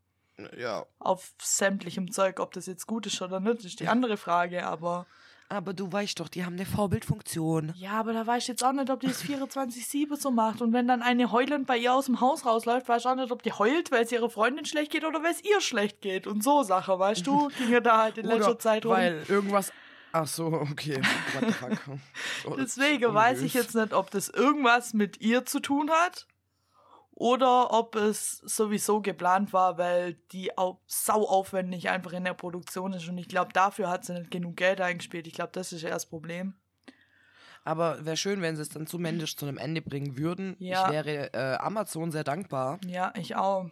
Ja. 0.57 0.85
auf 0.99 1.33
sämtlichem 1.41 2.11
Zeug, 2.11 2.39
ob 2.39 2.51
das 2.53 2.65
jetzt 2.65 2.85
gut 2.87 3.05
ist 3.05 3.21
oder 3.21 3.39
nicht, 3.39 3.63
ist 3.63 3.79
die 3.79 3.87
andere 3.87 4.17
Frage, 4.17 4.65
aber 4.65 5.05
Aber 5.49 5.73
du 5.73 5.89
weißt 5.89 6.19
doch, 6.19 6.27
die 6.27 6.43
haben 6.43 6.53
eine 6.55 6.65
Vorbildfunktion. 6.65 7.73
ja, 7.77 7.91
aber 7.91 8.11
da 8.11 8.27
weiß 8.27 8.43
ich 8.43 8.47
jetzt 8.49 8.63
auch 8.63 8.73
nicht, 8.73 8.89
ob 8.89 8.99
die 8.99 9.07
es 9.07 9.23
24-7 9.23 10.17
so 10.17 10.29
macht 10.29 10.61
und 10.61 10.73
wenn 10.73 10.87
dann 10.87 11.01
eine 11.01 11.31
heulend 11.31 11.67
bei 11.67 11.77
ihr 11.77 11.93
aus 11.93 12.07
dem 12.07 12.19
Haus 12.19 12.45
rausläuft, 12.45 12.89
weiß 12.89 13.03
ich 13.03 13.07
auch 13.07 13.15
nicht, 13.15 13.31
ob 13.31 13.43
die 13.43 13.53
heult, 13.53 13.89
weil 13.91 14.03
es 14.03 14.11
ihrer 14.11 14.29
Freundin 14.29 14.65
schlecht 14.65 14.91
geht 14.91 15.05
oder 15.05 15.23
weil 15.23 15.31
es 15.31 15.43
ihr 15.43 15.61
schlecht 15.61 16.01
geht 16.01 16.27
und 16.27 16.43
so 16.43 16.63
Sache, 16.63 16.99
weißt 16.99 17.25
du, 17.25 17.47
ging 17.57 17.69
ja 17.71 17.79
da 17.79 18.03
halt 18.03 18.17
in 18.17 18.25
letzter 18.25 18.51
Oder 18.51 18.59
Zeit 18.59 18.85
rum. 18.85 18.93
weil 18.93 19.23
irgendwas... 19.29 19.71
Ach 20.11 20.27
so, 20.27 20.47
okay. 20.47 21.01
What 21.33 21.45
the 21.45 21.53
fuck. 21.53 21.99
So, 22.43 22.55
Deswegen 22.55 23.13
weiß 23.13 23.41
ich 23.41 23.53
jetzt 23.53 23.75
nicht, 23.75 23.93
ob 23.93 24.09
das 24.11 24.29
irgendwas 24.29 24.93
mit 24.93 25.21
ihr 25.21 25.45
zu 25.45 25.59
tun 25.59 25.91
hat 25.91 26.27
oder 27.19 27.73
ob 27.73 27.95
es 27.95 28.37
sowieso 28.45 29.01
geplant 29.01 29.51
war, 29.51 29.79
weil 29.79 30.13
die 30.31 30.55
auch 30.55 30.77
sau 30.85 31.27
aufwendig 31.27 31.89
einfach 31.89 32.13
in 32.13 32.23
der 32.23 32.35
Produktion 32.35 32.93
ist 32.93 33.07
und 33.09 33.17
ich 33.17 33.27
glaube, 33.27 33.51
dafür 33.53 33.89
hat 33.89 34.05
sie 34.05 34.13
nicht 34.13 34.29
genug 34.29 34.55
Geld 34.55 34.79
eingespielt. 34.79 35.25
Ich 35.25 35.33
glaube, 35.33 35.49
das 35.51 35.73
ist 35.73 35.81
ja 35.81 35.89
das 35.89 36.05
Problem. 36.05 36.53
Aber 37.63 38.05
wäre 38.05 38.17
schön, 38.17 38.43
wenn 38.43 38.55
sie 38.55 38.61
es 38.61 38.69
dann 38.69 38.85
zumindest 38.85 39.39
zu 39.39 39.47
einem 39.47 39.57
Ende 39.57 39.81
bringen 39.81 40.15
würden. 40.15 40.55
Ja. 40.59 40.85
Ich 40.85 40.91
wäre 40.91 41.33
äh, 41.33 41.57
Amazon 41.57 42.11
sehr 42.11 42.23
dankbar. 42.23 42.79
Ja, 42.85 43.11
ich 43.17 43.35
auch. 43.35 43.65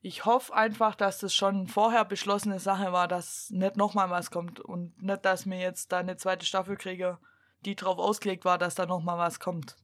Ich 0.00 0.24
hoffe 0.24 0.54
einfach, 0.54 0.94
dass 0.94 1.18
das 1.18 1.34
schon 1.34 1.66
vorher 1.66 2.04
beschlossene 2.04 2.60
Sache 2.60 2.92
war, 2.92 3.08
dass 3.08 3.50
nicht 3.50 3.76
nochmal 3.76 4.08
was 4.08 4.30
kommt 4.30 4.60
und 4.60 5.02
nicht, 5.02 5.24
dass 5.24 5.46
mir 5.46 5.58
jetzt 5.58 5.90
da 5.90 5.98
eine 5.98 6.16
zweite 6.16 6.46
Staffel 6.46 6.76
kriege, 6.76 7.18
die 7.64 7.74
drauf 7.74 7.98
ausgelegt 7.98 8.44
war, 8.44 8.56
dass 8.56 8.76
da 8.76 8.86
nochmal 8.86 9.18
was 9.18 9.40
kommt. 9.40 9.76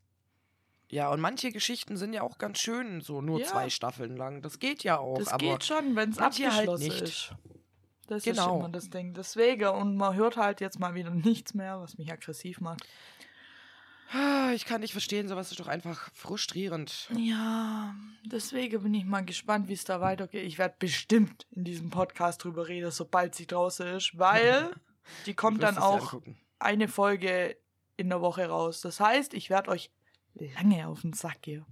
Ja, 0.95 1.09
und 1.11 1.21
manche 1.21 1.51
Geschichten 1.51 1.97
sind 1.97 2.13
ja 2.13 2.23
auch 2.23 2.39
ganz 2.39 2.61
schön, 2.61 3.01
so 3.01 3.21
nur 3.21 3.41
Ja. 3.41 3.47
zwei 3.47 3.69
Staffeln 3.69 4.17
lang. 4.17 4.43
Das 4.43 4.61
geht 4.61 4.85
ja 4.85 4.99
auch. 4.99 5.19
Das 5.19 5.27
aber 5.27 5.39
geht 5.45 5.65
schon, 5.65 5.97
wenn 5.97 6.11
es 6.11 6.21
halt 6.21 6.41
abgeschlossen 6.41 6.85
nicht. 6.85 7.01
ist. 7.03 7.31
Das 8.07 8.23
Genau. 8.23 8.53
ist 8.55 8.59
immer 8.61 8.69
das 8.69 8.91
Ding. 8.91 9.13
Deswegen, 9.13 9.67
und 9.71 9.97
man 9.97 10.15
hört 10.15 10.37
halt 10.37 10.61
jetzt 10.61 10.79
mal 10.79 10.95
wieder 10.95 11.11
nichts 11.11 11.53
mehr, 11.53 11.81
was 11.81 11.99
mich 11.99 12.13
aggressiv 12.13 12.61
macht. 12.61 12.87
Ich 14.55 14.67
kann 14.67 14.83
nicht 14.83 14.93
verstehen, 14.93 15.27
sowas 15.27 15.51
ist 15.51 15.59
doch 15.59 15.67
einfach 15.67 16.13
frustrierend. 16.15 17.09
Ja, 17.17 17.93
deswegen 18.25 18.81
bin 18.85 18.95
ich 18.95 19.05
mal 19.05 19.25
gespannt, 19.25 19.67
wie 19.67 19.73
es 19.73 19.83
da 19.83 20.01
weitergeht. 20.01 20.45
Ich 20.45 20.59
werde 20.59 20.77
bestimmt 20.79 21.49
in 21.51 21.65
diesem 21.65 21.91
Podcast 21.91 22.45
drüber 22.45 22.69
reden, 22.69 22.93
sobald 22.93 23.35
sie 23.35 23.49
draußen 23.49 23.85
ist, 23.89 24.17
weil 24.17 24.71
die 25.27 25.35
kommt 25.35 25.61
dann 25.65 25.79
auch 25.79 26.21
eine 26.61 26.87
Folge 26.87 27.57
in 27.97 28.11
der 28.11 28.21
Woche 28.21 28.47
raus. 28.47 28.81
Das 28.83 29.01
heißt, 29.01 29.35
ich 29.35 29.51
werde 29.51 29.71
euch 29.73 29.91
lange 30.35 30.87
auf 30.89 31.01
den 31.03 31.13
Sack 31.13 31.43
gehen. 31.43 31.65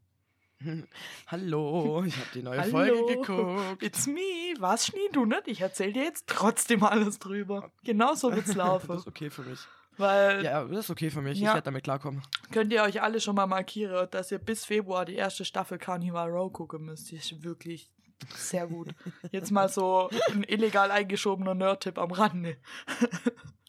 Hallo, 1.26 2.04
ich 2.04 2.16
habe 2.16 2.28
die 2.34 2.42
neue 2.42 2.60
Hallo. 2.60 2.70
Folge 2.70 3.16
geguckt. 3.16 3.82
It's 3.82 4.06
me. 4.06 4.54
Was, 4.60 4.86
Schnee, 4.86 5.08
du 5.12 5.24
nicht? 5.24 5.48
Ich 5.48 5.60
erzähle 5.60 5.92
dir 5.92 6.04
jetzt 6.04 6.26
trotzdem 6.28 6.84
alles 6.84 7.18
drüber. 7.18 7.72
Genau 7.82 8.14
so 8.14 8.30
wird's 8.32 8.46
Das 8.48 8.56
laufen. 8.56 8.96
ist 8.96 9.06
okay 9.08 9.28
für 9.30 9.42
mich. 9.42 9.58
Weil 9.96 10.44
Ja, 10.44 10.64
das 10.64 10.84
ist 10.86 10.90
okay 10.90 11.10
für 11.10 11.20
mich. 11.20 11.38
Ja. 11.40 11.50
Ich 11.50 11.54
werde 11.54 11.64
damit 11.64 11.82
klarkommen. 11.84 12.22
könnt 12.52 12.72
ihr 12.72 12.82
euch 12.82 13.02
alle 13.02 13.20
schon 13.20 13.34
mal 13.34 13.46
markieren, 13.46 14.06
dass 14.12 14.30
ihr 14.30 14.38
bis 14.38 14.64
Februar 14.64 15.04
die 15.04 15.16
erste 15.16 15.44
Staffel 15.44 15.78
Carnival 15.78 16.30
Row 16.30 16.52
gucken 16.52 16.84
müsst. 16.84 17.10
Die 17.10 17.16
ist 17.16 17.42
wirklich 17.42 17.90
sehr 18.36 18.68
gut. 18.68 18.94
Jetzt 19.32 19.50
mal 19.50 19.68
so 19.68 20.08
ein 20.30 20.44
illegal 20.44 20.92
eingeschobener 20.92 21.54
Nerd-Tipp 21.54 21.98
am 21.98 22.12
Rande. 22.12 22.56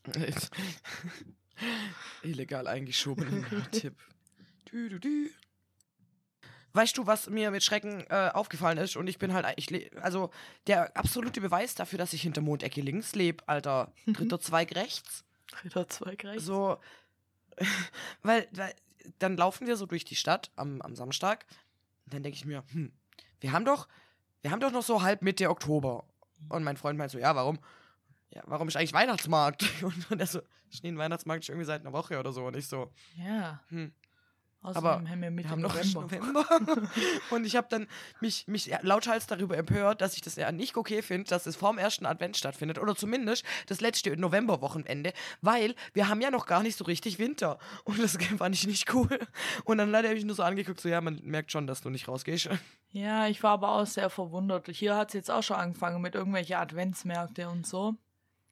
Illegal 2.24 2.68
eingeschobenen 2.68 3.46
Tipp. 3.72 3.96
Dü, 4.74 4.90
dü, 4.90 5.00
dü. 5.00 5.30
Weißt 6.76 6.98
du, 6.98 7.06
was 7.06 7.30
mir 7.30 7.52
mit 7.52 7.64
Schrecken 7.64 8.04
äh, 8.10 8.32
aufgefallen 8.34 8.80
ist? 8.80 8.96
Und 8.98 9.06
ich 9.08 9.20
bin 9.20 9.32
halt, 9.34 9.46
ich, 9.58 9.96
also 10.02 10.32
der 10.66 10.98
absolute 10.98 11.40
Beweis 11.40 11.76
dafür, 11.76 12.00
dass 12.00 12.14
ich 12.14 12.24
hinter 12.24 12.42
Mondecke 12.42 12.82
links 12.82 13.14
lebe, 13.14 13.48
Alter. 13.48 13.94
Dritter 14.08 14.40
Zweig 14.40 14.76
rechts. 14.76 15.24
Dritter 15.52 15.88
Zweig 15.88 16.24
rechts. 16.26 16.46
So, 16.46 16.80
weil, 18.24 18.48
weil 18.54 18.74
dann 19.20 19.38
laufen 19.38 19.68
wir 19.68 19.78
so 19.78 19.86
durch 19.86 20.04
die 20.04 20.16
Stadt 20.16 20.50
am, 20.56 20.82
am 20.82 20.96
Samstag. 20.96 21.46
Und 22.06 22.16
dann 22.16 22.24
denke 22.24 22.38
ich 22.38 22.46
mir, 22.46 22.64
hm, 22.72 22.92
wir 23.40 23.52
haben 23.52 23.66
doch, 23.66 23.88
wir 24.42 24.50
haben 24.50 24.60
doch 24.60 24.72
noch 24.72 24.84
so 24.84 25.04
halb 25.04 25.22
Mitte 25.22 25.52
Oktober. 25.52 26.08
Und 26.50 26.64
mein 26.64 26.78
Freund 26.78 26.98
meint 26.98 27.12
so, 27.12 27.20
ja, 27.20 27.36
warum? 27.36 27.60
Ja, 28.32 28.42
warum 28.48 28.68
ist 28.68 28.76
eigentlich 28.78 28.94
Weihnachtsmarkt? 28.94 29.64
Und, 29.84 29.94
und 30.12 30.20
er 30.20 30.26
so, 30.26 30.42
Schnee, 30.72 30.96
Weihnachtsmarkt 30.98 31.44
ist 31.44 31.50
irgendwie 31.50 31.68
seit 31.68 31.82
einer 31.82 31.94
Woche 31.94 32.20
oder 32.20 32.34
so. 32.34 32.46
Und 32.48 32.56
ich 32.56 32.68
so, 32.68 32.92
Ja. 33.16 33.64
hm, 33.68 33.94
Außerdem 34.64 34.88
Aber 34.88 35.10
haben 35.10 35.22
wir 35.22 35.30
Mitte 35.30 35.50
wir 35.50 35.52
haben 35.52 35.62
noch 35.62 35.76
November. 35.76 36.02
November. 36.52 36.90
und 37.32 37.46
ich 37.46 37.58
habe 37.58 37.68
dann 37.70 37.88
mich, 38.22 38.48
mich 38.48 38.72
lauthals 38.82 39.28
darüber 39.28 39.58
empört, 39.58 40.00
dass 40.00 40.16
ich 40.16 40.22
das 40.22 40.38
ja 40.38 40.52
nicht 40.54 40.78
okay 40.78 41.02
finde, 41.02 41.30
dass 41.30 41.46
es 41.46 41.58
vorm 41.58 41.78
ersten 41.78 42.06
Advent 42.06 42.38
stattfindet. 42.38 42.80
Oder 42.80 42.96
zumindest 42.96 43.44
das 43.68 43.82
letzte 43.82 44.16
Novemberwochenende, 44.16 45.12
weil 45.42 45.76
wir 45.94 46.08
haben 46.08 46.22
ja 46.22 46.32
noch 46.32 46.46
gar 46.46 46.64
nicht 46.64 46.78
so 46.78 46.86
richtig 46.86 47.20
Winter. 47.20 47.60
Und 47.84 48.02
das 48.02 48.18
fand 48.38 48.56
ich 48.56 48.66
nicht 48.66 48.94
cool. 48.94 49.20
Und 49.66 49.80
dann 49.80 49.92
leider 49.92 50.08
habe 50.08 50.18
ich 50.18 50.24
nur 50.24 50.36
so 50.36 50.44
angeguckt, 50.44 50.80
so 50.80 50.88
ja, 50.88 51.02
man 51.02 51.20
merkt 51.24 51.52
schon, 51.52 51.68
dass 51.68 51.82
du 51.82 51.90
nicht 51.90 52.08
rausgehst. 52.08 52.50
Ja, 52.92 53.28
ich 53.28 53.44
war 53.44 53.52
aber 53.52 53.70
auch 53.70 53.86
sehr 53.86 54.10
verwundert. 54.10 54.70
Hier 54.70 54.96
hat 54.96 55.10
es 55.10 55.14
jetzt 55.14 55.32
auch 55.32 55.44
schon 55.44 55.58
angefangen 55.58 56.02
mit 56.02 56.16
irgendwelchen 56.16 56.56
Adventsmärkte 56.56 57.50
und 57.50 57.68
so. 57.68 57.96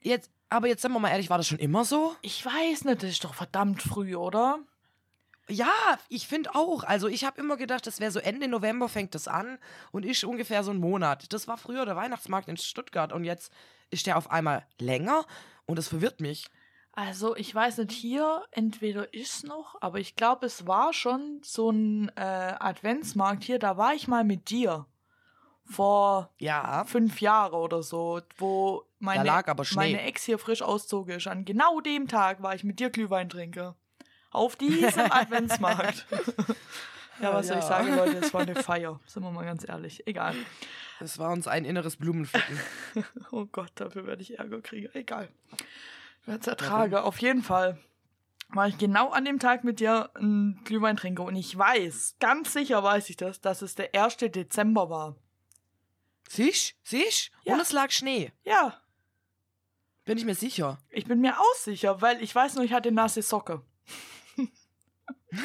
Jetzt, 0.02 0.30
aber 0.50 0.68
jetzt 0.68 0.82
sagen 0.82 0.94
wir 0.94 1.00
mal 1.00 1.12
ehrlich, 1.12 1.30
war 1.30 1.38
das 1.38 1.48
schon 1.48 1.60
immer 1.60 1.86
so? 1.86 2.16
Ich 2.22 2.46
weiß 2.46 2.84
nicht, 2.86 3.04
das 3.04 3.12
ist 3.12 3.24
doch 3.24 3.34
verdammt 3.34 3.82
früh, 3.82 4.16
oder? 4.16 4.60
Ja, 5.52 6.00
ich 6.10 6.28
finde 6.28 6.56
auch. 6.56 6.84
Also 6.84 7.08
ich 7.08 7.26
habe 7.26 7.40
immer 7.40 7.58
gedacht, 7.58 7.86
das 7.86 8.00
wäre 8.00 8.12
so 8.12 8.20
Ende 8.20 8.48
November 8.48 8.88
fängt 8.88 9.14
das 9.16 9.28
an 9.28 9.60
und 9.92 10.06
ist 10.06 10.24
ungefähr 10.24 10.64
so 10.64 10.72
ein 10.72 10.78
Monat. 10.78 11.32
Das 11.34 11.48
war 11.48 11.58
früher 11.58 11.86
der 11.86 11.96
Weihnachtsmarkt 11.96 12.48
in 12.48 12.58
Stuttgart 12.58 13.12
und 13.12 13.26
jetzt 13.26 13.52
ist 13.90 14.08
der 14.08 14.18
auf 14.18 14.32
einmal 14.32 14.66
länger 14.80 15.26
und 15.66 15.78
das 15.78 15.90
verwirrt 15.90 16.22
mich. 16.22 16.48
Also, 16.94 17.36
ich 17.38 17.54
weiß 17.56 17.78
nicht, 17.78 17.92
hier 17.92 18.44
entweder 18.52 19.14
ist 19.14 19.46
noch, 19.46 19.82
aber 19.82 20.00
ich 20.00 20.16
glaube, 20.18 20.46
es 20.46 20.68
war 20.68 20.94
schon 20.94 21.40
so 21.42 21.70
ein 21.70 22.10
äh, 22.18 22.22
Adventsmarkt 22.60 23.44
hier, 23.46 23.60
da 23.60 23.78
war 23.78 23.94
ich 23.94 24.08
mal 24.08 24.26
mit 24.26 24.50
dir. 24.50 24.86
Vor 25.64 26.30
Ja, 26.38 26.84
fünf 26.86 27.22
Jahren 27.22 27.54
oder 27.54 27.82
so, 27.82 28.20
wo 28.38 28.84
meine, 29.00 29.24
meine 29.74 30.02
Ex 30.02 30.26
hier 30.26 30.38
frisch 30.38 30.62
auszog 30.62 31.08
ist. 31.10 31.28
An 31.28 31.46
genau 31.46 31.80
dem 31.80 32.10
Tag 32.10 32.42
war 32.42 32.56
ich 32.56 32.66
mit 32.66 32.80
dir 32.80 32.90
Glühwein 32.90 33.30
trinke. 33.30 33.76
Auf 34.32 34.56
diesem 34.56 35.12
Adventsmarkt. 35.12 36.06
Ja, 37.20 37.36
was 37.36 37.50
soll 37.50 37.60
ich 37.60 37.66
sagen, 37.66 37.96
Leute? 37.96 38.18
Es 38.18 38.34
war 38.34 38.42
eine 38.42 38.56
Feier. 38.56 39.00
Sind 39.06 39.22
wir 39.22 39.30
mal 39.30 39.46
ganz 39.46 39.68
ehrlich. 39.68 40.08
Egal. 40.08 40.34
Es 41.00 41.20
war 41.20 41.32
uns 41.32 41.48
ein 41.48 41.66
inneres 41.66 41.98
Blumenpflücken. 41.98 42.60
Oh 43.32 43.46
Gott, 43.46 43.70
dafür 43.76 44.08
werde 44.08 44.24
ich 44.24 44.40
Ärger 44.40 44.60
kriegen. 44.62 44.90
Egal. 44.96 45.30
Ich 46.22 46.28
werde 46.28 46.42
es 46.42 46.48
ertragen. 46.48 46.96
Auf 46.96 47.20
jeden 47.22 47.44
Fall 47.44 47.78
war 48.50 48.68
ich 48.68 48.80
genau 48.80 49.12
an 49.12 49.24
dem 49.26 49.38
Tag 49.38 49.64
mit 49.64 49.80
dir 49.80 50.10
ein 50.16 50.62
Glühwein 50.64 50.98
trinke. 50.98 51.22
Und 51.22 51.36
ich 51.36 51.56
weiß, 51.56 52.16
ganz 52.20 52.54
sicher 52.54 52.82
weiß 52.82 53.08
ich 53.12 53.18
das, 53.18 53.40
dass 53.40 53.62
es 53.62 53.76
der 53.76 53.94
1. 53.94 54.18
Dezember 54.18 54.90
war. 54.90 55.16
Siehst? 56.28 56.74
Siehst? 56.82 57.30
Ja. 57.44 57.54
Und 57.54 57.60
es 57.60 57.72
lag 57.72 57.92
Schnee. 57.92 58.32
Ja, 58.46 58.82
Bin 60.06 60.18
ich 60.18 60.26
mir 60.26 60.34
sicher. 60.34 60.80
ich 60.90 61.06
bin 61.06 61.22
mir 61.22 61.40
auch 61.40 61.56
sicher, 61.56 62.02
weil 62.02 62.20
ich 62.24 62.34
weiß 62.34 62.56
nur, 62.56 62.64
ich 62.64 62.74
hatte 62.74 62.92
nasse 62.92 63.22
Socke. 63.22 63.62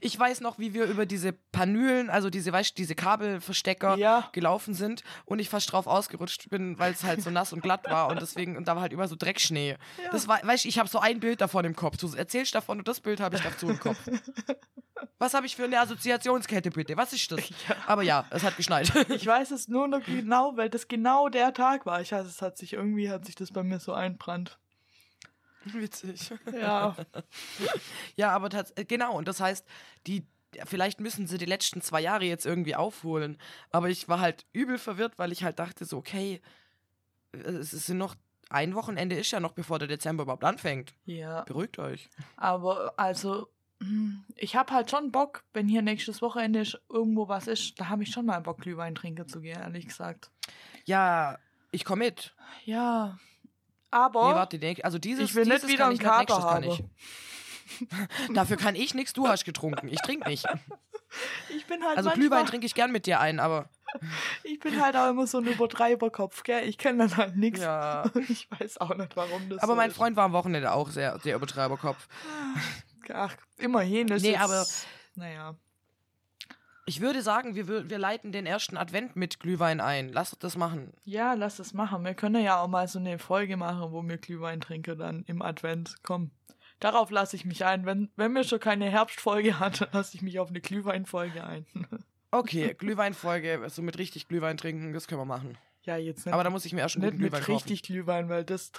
Ich 0.00 0.18
weiß 0.18 0.40
noch, 0.40 0.58
wie 0.58 0.74
wir 0.74 0.84
über 0.84 1.06
diese 1.06 1.32
Panülen, 1.32 2.10
also 2.10 2.30
diese, 2.30 2.52
weißt, 2.52 2.76
diese 2.76 2.94
Kabelverstecker 2.94 3.96
Ja. 3.96 4.28
gelaufen 4.32 4.74
sind 4.74 5.02
und 5.24 5.38
ich 5.38 5.48
fast 5.48 5.72
drauf 5.72 5.86
ausgerutscht 5.86 6.50
bin, 6.50 6.78
weil 6.78 6.92
es 6.92 7.04
halt 7.04 7.22
so 7.22 7.30
nass 7.30 7.52
und 7.52 7.62
glatt 7.62 7.84
war 7.88 8.08
und 8.08 8.20
deswegen, 8.20 8.56
und 8.56 8.66
da 8.68 8.74
war 8.74 8.82
halt 8.82 8.92
immer 8.92 9.08
so 9.08 9.16
Dreckschnee. 9.16 9.70
Ja. 10.02 10.10
Das 10.10 10.28
war, 10.28 10.40
weißt 10.42 10.64
ich 10.66 10.78
habe 10.78 10.88
so 10.88 10.98
ein 10.98 11.20
Bild 11.20 11.40
davon 11.40 11.64
im 11.64 11.76
Kopf. 11.76 11.96
Du 11.96 12.12
erzählst 12.14 12.54
davon 12.54 12.78
und 12.78 12.88
das 12.88 13.00
Bild 13.00 13.20
habe 13.20 13.36
ich 13.36 13.42
dazu 13.42 13.68
im 13.68 13.78
Kopf. 13.78 13.98
Was 15.18 15.34
habe 15.34 15.46
ich 15.46 15.54
für 15.56 15.64
eine 15.64 15.80
Assoziationskette, 15.80 16.70
bitte? 16.70 16.96
Was 16.96 17.12
ist 17.12 17.30
das? 17.30 17.40
Aber 17.86 18.02
ja, 18.02 18.24
es 18.30 18.42
hat 18.42 18.56
geschneit. 18.56 18.92
Ich 19.10 19.26
weiß 19.26 19.50
es 19.52 19.68
nur 19.68 19.86
noch 19.88 20.02
genau, 20.04 20.56
weil 20.56 20.68
das 20.70 20.88
genau 20.88 21.28
der 21.28 21.52
Tag 21.52 21.86
war. 21.86 22.00
Ich 22.00 22.12
weiß, 22.12 22.26
es 22.26 22.42
hat 22.42 22.58
sich 22.58 22.72
irgendwie, 22.72 23.10
hat 23.10 23.24
sich 23.24 23.34
das 23.34 23.52
bei 23.52 23.62
mir 23.62 23.78
so 23.78 23.92
einbrannt. 23.92 24.58
Witzig. 25.72 26.30
Ja. 26.52 26.96
Ja, 28.16 28.30
aber 28.30 28.50
tats 28.50 28.70
äh, 28.72 28.84
genau, 28.84 29.16
und 29.16 29.26
das 29.26 29.40
heißt, 29.40 29.66
die, 30.06 30.24
vielleicht 30.64 31.00
müssen 31.00 31.26
sie 31.26 31.38
die 31.38 31.44
letzten 31.46 31.80
zwei 31.80 32.00
Jahre 32.00 32.24
jetzt 32.24 32.46
irgendwie 32.46 32.76
aufholen. 32.76 33.38
Aber 33.70 33.88
ich 33.88 34.08
war 34.08 34.20
halt 34.20 34.46
übel 34.52 34.78
verwirrt, 34.78 35.18
weil 35.18 35.32
ich 35.32 35.42
halt 35.42 35.58
dachte 35.58 35.84
so, 35.84 35.96
okay, 35.96 36.40
äh, 37.32 37.38
es 37.38 37.70
sind 37.70 37.98
noch, 37.98 38.14
ein 38.50 38.74
Wochenende 38.74 39.16
ist 39.16 39.30
ja 39.30 39.40
noch, 39.40 39.52
bevor 39.52 39.78
der 39.78 39.88
Dezember 39.88 40.22
überhaupt 40.22 40.44
anfängt. 40.44 40.94
Ja. 41.06 41.42
Beruhigt 41.42 41.78
euch. 41.78 42.08
Aber 42.36 42.94
also, 42.96 43.48
hm, 43.80 44.24
ich 44.36 44.54
habe 44.54 44.72
halt 44.72 44.90
schon 44.90 45.10
Bock, 45.10 45.44
wenn 45.52 45.66
hier 45.66 45.82
nächstes 45.82 46.22
Wochenende 46.22 46.64
irgendwo 46.88 47.26
was 47.28 47.48
ist, 47.48 47.80
da 47.80 47.88
habe 47.88 48.04
ich 48.04 48.10
schon 48.10 48.26
mal 48.26 48.40
Bock, 48.40 48.60
Glühwein 48.60 48.94
trinken 48.94 49.26
zu 49.28 49.40
gehen, 49.40 49.58
ehrlich 49.60 49.88
gesagt. 49.88 50.30
Ja, 50.84 51.38
ich 51.72 51.84
komme 51.84 52.04
mit. 52.04 52.34
Ja. 52.64 53.18
Aber 53.94 54.28
Nee, 54.28 54.34
warte, 54.34 54.58
denk- 54.58 54.84
also 54.84 54.98
dieses, 54.98 55.30
ich 55.30 55.34
will 55.36 55.44
dieses 55.44 55.62
nicht 55.62 55.72
wieder 55.72 55.84
kann 55.84 55.90
einen 55.90 55.98
Kater 56.26 56.42
haben. 56.42 56.90
Dafür 58.34 58.56
kann 58.56 58.74
ich 58.74 58.92
nichts, 58.94 59.12
du 59.12 59.28
hast 59.28 59.44
getrunken. 59.44 59.88
Ich 59.88 60.00
trinke 60.02 60.28
nicht. 60.28 60.44
Ich 61.56 61.64
bin 61.66 61.80
halt 61.84 61.96
Also 61.96 62.08
manchmal, 62.08 62.28
Glühwein 62.28 62.46
trinke 62.46 62.66
ich 62.66 62.74
gern 62.74 62.90
mit 62.90 63.06
dir 63.06 63.20
ein, 63.20 63.38
aber 63.38 63.68
ich 64.42 64.58
bin 64.58 64.82
halt 64.82 64.96
auch 64.96 65.08
immer 65.10 65.28
so 65.28 65.38
ein 65.38 65.46
Übertreiberkopf, 65.46 66.42
gell? 66.42 66.68
Ich 66.68 66.76
kenne 66.76 67.06
dann 67.06 67.16
halt 67.16 67.36
nichts. 67.36 67.60
ja. 67.60 68.10
Ich 68.28 68.50
weiß 68.50 68.78
auch 68.78 68.96
nicht, 68.96 69.14
warum 69.14 69.48
das 69.48 69.60
Aber 69.62 69.74
so 69.74 69.76
mein 69.76 69.90
ist. 69.90 69.96
Freund 69.96 70.16
war 70.16 70.24
am 70.24 70.32
Wochenende 70.32 70.72
auch 70.72 70.90
sehr, 70.90 71.20
sehr 71.20 71.36
Übertreiberkopf. 71.36 72.08
Ach, 73.12 73.32
immerhin. 73.58 74.08
Das 74.08 74.22
Nee, 74.22 74.32
ist, 74.32 74.40
aber- 74.40 74.66
Naja. 75.14 75.54
Ich 76.86 77.00
würde 77.00 77.22
sagen, 77.22 77.54
wir, 77.54 77.88
wir 77.88 77.98
leiten 77.98 78.30
den 78.32 78.44
ersten 78.46 78.76
Advent 78.76 79.16
mit 79.16 79.40
Glühwein 79.40 79.80
ein. 79.80 80.10
Lass 80.12 80.36
das 80.38 80.56
machen. 80.56 80.92
Ja, 81.04 81.32
lass 81.34 81.58
es 81.58 81.72
machen. 81.72 82.04
Wir 82.04 82.14
können 82.14 82.44
ja 82.44 82.60
auch 82.60 82.68
mal 82.68 82.86
so 82.88 82.98
eine 82.98 83.18
Folge 83.18 83.56
machen, 83.56 83.90
wo 83.92 84.02
wir 84.02 84.18
Glühwein 84.18 84.60
trinken 84.60 84.98
dann 84.98 85.24
im 85.26 85.40
Advent. 85.40 85.94
Komm. 86.02 86.30
Darauf 86.80 87.10
lasse 87.10 87.36
ich 87.36 87.46
mich 87.46 87.64
ein. 87.64 87.86
Wenn, 87.86 88.10
wenn 88.16 88.32
wir 88.32 88.44
schon 88.44 88.60
keine 88.60 88.90
Herbstfolge 88.90 89.58
hat, 89.58 89.80
dann 89.80 89.88
lasse 89.92 90.14
ich 90.16 90.22
mich 90.22 90.38
auf 90.38 90.50
eine 90.50 90.60
Glühweinfolge 90.60 91.44
ein. 91.44 91.66
Okay, 92.30 92.74
Glühweinfolge, 92.74 93.62
so 93.68 93.80
mit 93.80 93.96
richtig 93.96 94.26
Glühwein 94.26 94.56
trinken, 94.56 94.92
das 94.92 95.06
können 95.06 95.20
wir 95.20 95.24
machen. 95.24 95.56
ja, 95.82 95.96
jetzt 95.96 96.26
nicht, 96.26 96.34
Aber 96.34 96.42
da 96.42 96.50
muss 96.50 96.64
ich 96.64 96.72
mir 96.72 96.80
erst 96.80 96.96
einen 96.96 97.04
nicht 97.04 97.12
guten 97.12 97.22
mit 97.22 97.30
Glühwein 97.30 97.44
kaufen. 97.46 97.52
richtig 97.52 97.82
Glühwein, 97.84 98.28
weil 98.28 98.42
das 98.42 98.72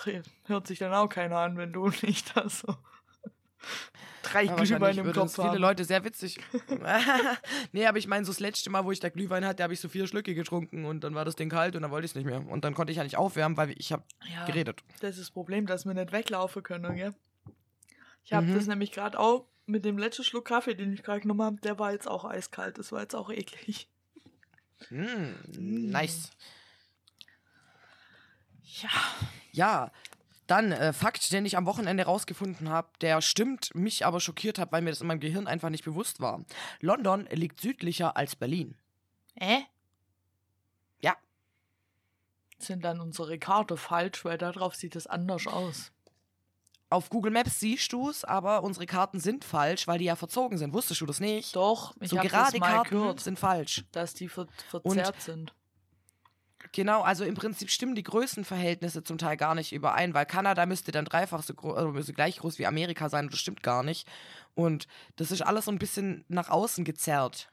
hört 0.44 0.68
sich 0.68 0.80
dann 0.80 0.94
auch 0.94 1.08
keiner 1.08 1.38
an, 1.38 1.56
wenn 1.56 1.72
du 1.72 1.88
nicht 2.02 2.36
da 2.36 2.50
so 2.50 2.76
drei 4.23 4.43
Ja, 4.43 4.56
Glühwein 4.56 4.97
im 4.97 5.06
Kopf 5.08 5.15
das 5.15 5.36
viele 5.36 5.47
haben. 5.49 5.58
Leute 5.58 5.86
sehr 5.86 6.04
witzig. 6.04 6.38
nee, 7.71 7.86
aber 7.86 7.97
ich 7.97 8.08
meine, 8.08 8.25
so 8.25 8.32
das 8.32 8.39
letzte 8.39 8.69
Mal, 8.69 8.86
wo 8.86 8.91
ich 8.91 8.99
da 8.99 9.10
Glühwein 9.10 9.45
hatte, 9.45 9.63
habe 9.63 9.73
ich 9.73 9.80
so 9.80 9.88
vier 9.89 10.08
Schlücke 10.08 10.34
getrunken 10.36 10.86
und 10.86 11.04
dann 11.04 11.15
war 11.15 11.25
das 11.25 11.36
Ding 11.36 11.49
kalt 11.49 11.75
und 11.75 11.82
dann 11.84 11.91
wollte 11.91 12.06
ich 12.06 12.12
es 12.12 12.15
nicht 12.15 12.25
mehr. 12.25 12.45
Und 12.47 12.65
dann 12.65 12.73
konnte 12.73 12.91
ich 12.91 12.97
ja 12.97 13.04
nicht 13.04 13.17
aufwärmen, 13.17 13.58
weil 13.58 13.73
ich 13.78 13.91
habe 13.91 14.04
ja, 14.32 14.45
geredet. 14.45 14.84
Das 15.01 15.12
ist 15.12 15.19
das 15.19 15.32
Problem, 15.32 15.65
dass 15.65 15.86
wir 15.86 15.93
nicht 15.93 16.12
weglaufen 16.12 16.63
können, 16.63 16.95
gell? 16.95 17.13
Ich 18.23 18.34
habe 18.34 18.47
Mhm. 18.47 18.56
das 18.56 18.65
nämlich 18.67 18.91
gerade 18.91 19.19
auch 19.19 19.45
mit 19.67 19.86
dem 19.86 19.97
letzten 19.97 20.23
Schluck 20.23 20.45
Kaffee, 20.45 20.73
den 20.75 20.93
ich 20.93 21.04
gerade 21.04 21.21
genommen 21.21 21.41
habe, 21.43 21.58
der 21.62 21.78
war 21.80 21.91
jetzt 21.91 22.08
auch 22.08 22.25
eiskalt. 22.25 22.78
Das 22.78 22.91
war 22.91 23.01
jetzt 23.01 23.15
auch 23.15 23.30
eklig. 23.32 23.88
Mm, 24.89 25.34
nice. 25.91 26.30
Ja. 28.82 28.89
Ja, 29.51 29.91
dann 30.47 30.71
äh, 30.71 30.93
Fakt, 30.93 31.31
den 31.31 31.45
ich 31.45 31.58
am 31.58 31.65
Wochenende 31.65 32.05
rausgefunden 32.05 32.69
habe, 32.69 32.89
der 33.01 33.21
stimmt, 33.21 33.73
mich 33.73 34.05
aber 34.05 34.19
schockiert 34.19 34.60
hat, 34.60 34.71
weil 34.71 34.81
mir 34.81 34.91
das 34.91 35.01
in 35.01 35.08
meinem 35.08 35.19
Gehirn 35.19 35.47
einfach 35.47 35.69
nicht 35.69 35.84
bewusst 35.84 36.19
war. 36.19 36.43
London 36.79 37.27
liegt 37.31 37.60
südlicher 37.60 38.15
als 38.15 38.36
Berlin. 38.36 38.75
Äh? 39.36 39.62
Ja. 41.01 41.15
Sind 42.60 42.86
dann 42.86 42.99
unsere 43.01 43.39
Karte 43.39 43.77
falsch, 43.77 44.23
weil 44.23 44.38
darauf 44.38 44.75
sieht 44.75 44.95
es 44.95 45.08
anders 45.08 45.47
aus. 45.47 45.91
Auf 46.89 47.10
Google 47.10 47.31
Maps 47.31 47.60
siehst 47.60 47.91
du 47.91 48.10
es, 48.10 48.23
aber 48.23 48.63
unsere 48.63 48.86
Karten 48.86 49.19
sind 49.19 49.43
falsch, 49.43 49.88
weil 49.88 49.97
die 49.97 50.05
ja 50.05 50.15
verzogen 50.15 50.58
sind. 50.58 50.73
Wusstest 50.73 51.01
du 51.01 51.05
das 51.05 51.19
nicht? 51.19 51.55
Doch, 51.55 51.95
ich 51.99 52.10
so 52.10 52.17
habe 52.17 52.27
gerade 52.29 52.60
Karten 52.60 52.89
gehört, 52.89 53.19
sind 53.19 53.39
falsch. 53.39 53.84
dass 53.91 54.13
die 54.13 54.29
ver 54.29 54.47
verzerrt 54.69 55.19
sind. 55.21 55.53
Genau, 56.71 57.01
also 57.01 57.23
im 57.23 57.36
Prinzip 57.36 57.69
stimmen 57.69 57.95
die 57.95 58.04
Größenverhältnisse 58.04 59.04
zum 59.04 59.17
Teil 59.17 59.38
gar 59.38 59.56
nicht 59.56 59.73
überein, 59.73 60.13
weil 60.13 60.25
Kanada 60.25 60.65
müsste 60.65 60.91
dann 60.91 61.06
dreifach 61.06 61.43
so 61.43 61.54
groß, 61.54 61.78
also 61.78 61.91
müsste 61.91 62.13
gleich 62.13 62.38
groß 62.38 62.60
wie 62.60 62.65
Amerika 62.65 63.10
sein 63.10 63.25
und 63.25 63.34
das 63.34 63.39
stimmt 63.39 63.63
gar 63.63 63.84
nicht. 63.84 64.08
Und 64.54 64.88
das 65.15 65.32
ist 65.32 65.41
alles 65.41 65.65
so 65.65 65.71
ein 65.71 65.80
bisschen 65.80 66.25
nach 66.28 66.49
außen 66.49 66.86
gezerrt. 66.86 67.49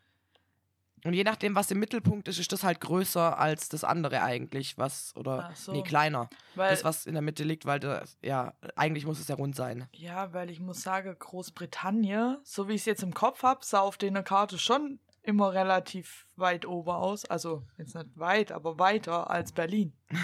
Und 1.05 1.14
je 1.14 1.25
nachdem, 1.25 1.57
was 1.57 1.70
im 1.70 1.81
Mittelpunkt 1.81 2.29
ist, 2.29 2.38
ist 2.38 2.53
das 2.53 2.62
halt 2.62 2.81
größer 2.81 3.37
als 3.37 3.68
das 3.68 3.83
andere 3.83 4.22
eigentlich, 4.22 4.79
was, 4.79 5.16
oder, 5.16 5.51
so. 5.57 5.72
nee, 5.72 5.83
kleiner. 5.83 6.31
Weil, 6.55 6.70
das, 6.70 6.85
was 6.85 7.07
in 7.07 7.14
der 7.14 7.22
Mitte 7.22 7.42
liegt, 7.42 7.66
weil 7.66 7.81
das, 7.81 8.16
ja, 8.22 8.55
eigentlich 8.77 9.05
muss 9.05 9.18
es 9.18 9.27
ja 9.27 9.35
rund 9.35 9.57
sein. 9.57 9.88
ja, 9.94 10.33
weil 10.33 10.48
ich 10.48 10.61
muss 10.61 10.83
sagen, 10.83 11.16
Großbritannien, 11.18 12.38
so 12.44 12.68
wie 12.68 12.75
ich 12.75 12.83
es 12.83 12.87
jetzt 12.87 13.03
im 13.03 13.14
Kopf 13.14 13.42
habe, 13.42 13.64
sah 13.64 13.81
auf 13.81 13.96
der 13.96 14.12
Karte 14.22 14.59
schon 14.59 15.01
immer 15.22 15.52
relativ 15.52 16.26
weit 16.37 16.66
oben 16.66 16.90
aus. 16.90 17.24
Also 17.24 17.62
jetzt 17.78 17.94
nicht 17.94 18.18
weit, 18.18 18.52
aber 18.52 18.78
weiter 18.78 19.30
als 19.30 19.52
Berlin. 19.52 19.92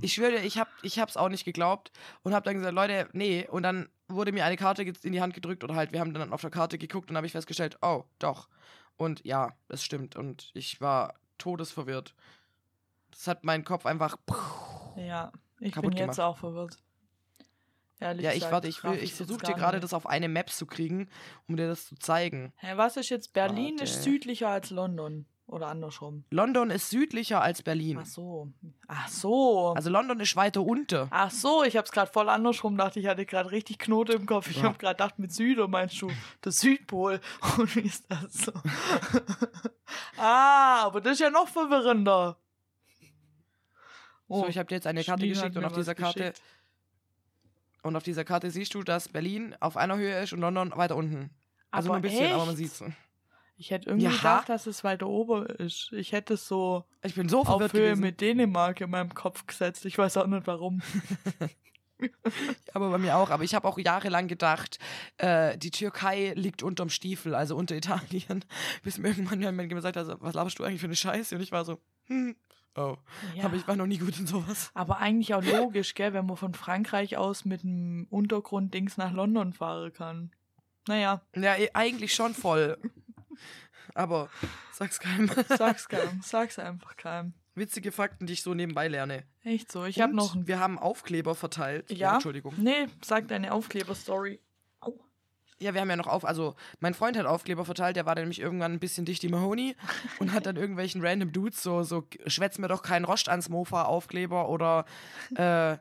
Ich 0.00 0.14
schwöre, 0.14 0.38
ich 0.38 0.58
hab, 0.58 0.68
ich 0.82 0.98
hab's 0.98 1.16
auch 1.16 1.28
nicht 1.28 1.44
geglaubt 1.44 1.92
und 2.24 2.34
hab 2.34 2.42
dann 2.44 2.54
gesagt, 2.54 2.74
Leute, 2.74 3.08
nee. 3.12 3.46
Und 3.48 3.62
dann 3.62 3.88
wurde 4.08 4.32
mir 4.32 4.44
eine 4.44 4.56
Karte 4.56 4.82
in 4.82 5.12
die 5.12 5.20
Hand 5.20 5.34
gedrückt 5.34 5.62
oder 5.62 5.76
halt, 5.76 5.92
wir 5.92 6.00
haben 6.00 6.12
dann 6.12 6.32
auf 6.32 6.40
der 6.40 6.50
Karte 6.50 6.78
geguckt 6.78 7.08
und 7.10 7.16
habe 7.16 7.26
ich 7.26 7.32
festgestellt, 7.32 7.78
oh, 7.80 8.04
doch. 8.18 8.48
Und 8.96 9.24
ja, 9.24 9.52
das 9.68 9.84
stimmt. 9.84 10.16
Und 10.16 10.50
ich 10.54 10.80
war 10.80 11.14
todesverwirrt. 11.38 12.14
Das 13.12 13.28
hat 13.28 13.44
meinen 13.44 13.64
Kopf 13.64 13.86
einfach. 13.86 14.16
Ja, 14.96 15.32
ich 15.60 15.74
bin 15.74 15.92
jetzt 15.92 16.16
gemacht. 16.16 16.20
auch 16.20 16.38
verwirrt. 16.38 16.76
Ehrlich 18.02 18.24
Ja, 18.24 18.32
ich 18.32 18.50
warte, 18.50 18.68
ich, 18.68 18.82
will- 18.84 18.98
ich 19.02 19.14
versuche 19.14 19.44
dir 19.46 19.54
gerade 19.54 19.80
das 19.80 19.94
auf 19.94 20.06
eine 20.06 20.28
Map 20.28 20.50
zu 20.50 20.66
kriegen, 20.66 21.08
um 21.48 21.56
dir 21.56 21.68
das 21.68 21.86
zu 21.86 21.94
zeigen. 21.96 22.52
Hä, 22.56 22.72
was 22.76 22.96
ist 22.96 23.08
jetzt? 23.10 23.32
Berlin 23.32 23.78
ist 23.78 23.94
Warte. 23.96 24.02
südlicher 24.10 24.48
als 24.48 24.70
London. 24.70 25.26
Oder 25.46 25.66
andersrum. 25.66 26.24
London 26.30 26.70
ist 26.70 26.88
südlicher 26.88 27.42
als 27.42 27.62
Berlin. 27.62 27.98
Ach 28.00 28.06
so. 28.06 28.48
Ach 28.88 29.08
so. 29.08 29.74
Also 29.74 29.90
London 29.90 30.18
ist 30.20 30.34
weiter 30.34 30.62
unten. 30.62 31.08
Ach 31.10 31.30
so, 31.30 31.62
ich 31.62 31.76
hab's 31.76 31.92
gerade 31.92 32.10
voll 32.10 32.28
andersrum 32.30 32.76
dachte, 32.78 33.00
ich 33.00 33.06
hatte 33.06 33.26
gerade 33.26 33.50
richtig 33.50 33.78
Knote 33.78 34.14
im 34.14 34.24
Kopf. 34.24 34.48
Ich 34.50 34.58
Ja. 34.58 34.62
hab 34.62 34.78
gerade 34.78 34.94
gedacht, 34.94 35.18
mit 35.18 35.30
Süden 35.32 35.70
meinst 35.70 36.00
du 36.00 36.10
der 36.42 36.52
Südpol. 36.52 37.20
Und 37.58 37.76
wie 37.76 37.80
ist 37.80 38.06
das 38.10 38.32
so? 38.32 38.52
ah, 40.16 40.84
aber 40.84 41.00
das 41.02 41.14
ist 41.14 41.20
ja 41.20 41.30
noch 41.30 41.48
verwirrender. 41.48 42.38
So, 44.28 44.46
ich 44.48 44.56
habe 44.56 44.68
dir 44.68 44.76
jetzt 44.76 44.86
eine 44.86 45.04
Karte 45.04 45.20
Schnee 45.26 45.34
hat 45.34 45.42
geschickt 45.42 45.56
und 45.58 45.64
auf 45.66 45.72
dieser 45.74 45.94
Karte 45.94 46.18
geschickt. 46.20 46.40
Und 47.82 47.96
auf 47.96 48.02
dieser 48.02 48.24
Karte 48.24 48.50
siehst 48.50 48.74
du, 48.74 48.82
dass 48.82 49.08
Berlin 49.08 49.54
auf 49.60 49.76
einer 49.76 49.96
Höhe 49.96 50.22
ist 50.22 50.32
und 50.32 50.40
London 50.40 50.72
weiter 50.76 50.96
unten. 50.96 51.30
Also 51.70 51.88
nur 51.88 51.96
Aber 51.96 51.98
ein 51.98 52.02
bisschen, 52.02 52.32
aber 52.32 52.44
man 52.46 52.54
echt? 52.54 52.58
sieht's. 52.58 52.84
Ich 53.56 53.70
hätte 53.70 53.90
irgendwie 53.90 54.06
Ja. 54.06 54.10
gedacht, 54.10 54.48
dass 54.48 54.66
es 54.66 54.82
weiter 54.82 55.06
oben 55.08 55.46
ist. 55.46 55.90
Ich 55.92 56.12
hätte 56.12 56.34
es 56.34 56.48
so 56.48 56.84
Ich 57.02 57.14
bin 57.14 57.28
so 57.28 57.42
auf 57.42 57.60
Höhe 57.60 57.68
gewesen. 57.68 58.00
mit 58.00 58.20
Dänemark 58.20 58.80
in 58.80 58.90
meinem 58.90 59.14
Kopf 59.14 59.46
gesetzt. 59.46 59.84
Ich 59.84 59.98
weiß 59.98 60.16
auch 60.16 60.26
nicht 60.26 60.46
warum. 60.46 60.82
Aber 62.74 62.90
bei 62.90 62.98
mir 62.98 63.16
auch. 63.16 63.30
Aber 63.30 63.44
ich 63.44 63.54
habe 63.54 63.68
auch 63.68 63.78
jahrelang 63.78 64.28
gedacht, 64.28 64.78
äh, 65.18 65.56
die 65.58 65.70
Türkei 65.70 66.32
liegt 66.36 66.62
unterm 66.62 66.88
Stiefel, 66.88 67.34
also 67.34 67.56
unter 67.56 67.76
Italien. 67.76 68.44
Bis 68.82 68.98
mir 68.98 69.08
irgendwann 69.08 69.40
jemand 69.40 69.68
gesagt 69.68 69.96
hat, 69.96 70.06
was 70.20 70.34
laberst 70.34 70.58
du 70.58 70.64
eigentlich 70.64 70.80
für 70.80 70.86
eine 70.86 70.96
Scheiße? 70.96 71.36
Und 71.36 71.42
ich 71.42 71.52
war 71.52 71.64
so, 71.64 71.80
hm, 72.06 72.36
oh. 72.76 72.96
Ja. 73.34 73.44
Aber 73.44 73.56
ich 73.56 73.66
war 73.66 73.76
noch 73.76 73.86
nie 73.86 73.98
gut 73.98 74.18
in 74.18 74.26
sowas. 74.26 74.70
Aber 74.74 74.98
eigentlich 74.98 75.34
auch 75.34 75.44
logisch, 75.44 75.94
gell, 75.94 76.12
wenn 76.12 76.26
man 76.26 76.36
von 76.36 76.54
Frankreich 76.54 77.16
aus 77.16 77.44
mit 77.44 77.62
dem 77.62 78.06
Untergrund 78.10 78.74
Dings 78.74 78.96
nach 78.96 79.12
London 79.12 79.52
fahren 79.52 79.92
kann. 79.92 80.32
Naja, 80.88 81.22
Ja, 81.36 81.54
eh, 81.56 81.70
eigentlich 81.74 82.14
schon 82.14 82.34
voll. 82.34 82.78
Aber 83.94 84.28
sag's 84.72 84.98
keinem. 85.00 85.30
sag's 85.48 85.88
keinem. 85.88 86.20
Sag's 86.22 86.58
einfach 86.58 86.96
keinem. 86.96 87.34
Witzige 87.54 87.92
Fakten, 87.92 88.26
die 88.26 88.32
ich 88.32 88.42
so 88.42 88.54
nebenbei 88.54 88.88
lerne. 88.88 89.24
Echt 89.44 89.70
so. 89.70 89.84
Ich 89.84 90.00
habe 90.00 90.14
noch. 90.14 90.34
Wir 90.38 90.58
haben 90.58 90.78
Aufkleber 90.78 91.34
verteilt. 91.34 91.90
Ja? 91.90 92.14
Entschuldigung. 92.14 92.54
Nee, 92.56 92.86
sag 93.04 93.28
deine 93.28 93.52
Aufkleber-Story. 93.52 94.40
Au. 94.80 94.94
Ja, 95.58 95.74
wir 95.74 95.82
haben 95.82 95.90
ja 95.90 95.96
noch 95.96 96.06
auf. 96.06 96.24
Also, 96.24 96.56
mein 96.80 96.94
Freund 96.94 97.18
hat 97.18 97.26
Aufkleber 97.26 97.66
verteilt. 97.66 97.96
Der 97.96 98.06
war 98.06 98.14
nämlich 98.14 98.40
irgendwann 98.40 98.72
ein 98.72 98.80
bisschen 98.80 99.04
dicht 99.04 99.22
die 99.22 99.28
Mahoney 99.28 99.76
und 100.18 100.32
hat 100.32 100.46
dann 100.46 100.56
irgendwelchen 100.56 101.04
random 101.04 101.32
Dudes 101.32 101.62
so, 101.62 101.82
so, 101.82 102.08
schwätz 102.26 102.56
mir 102.56 102.68
doch 102.68 102.82
keinen 102.82 103.04
Rost 103.04 103.28
ans 103.28 103.50
Mofa 103.50 103.82
Aufkleber 103.82 104.48
oder 104.48 104.86
äh, 105.34 105.76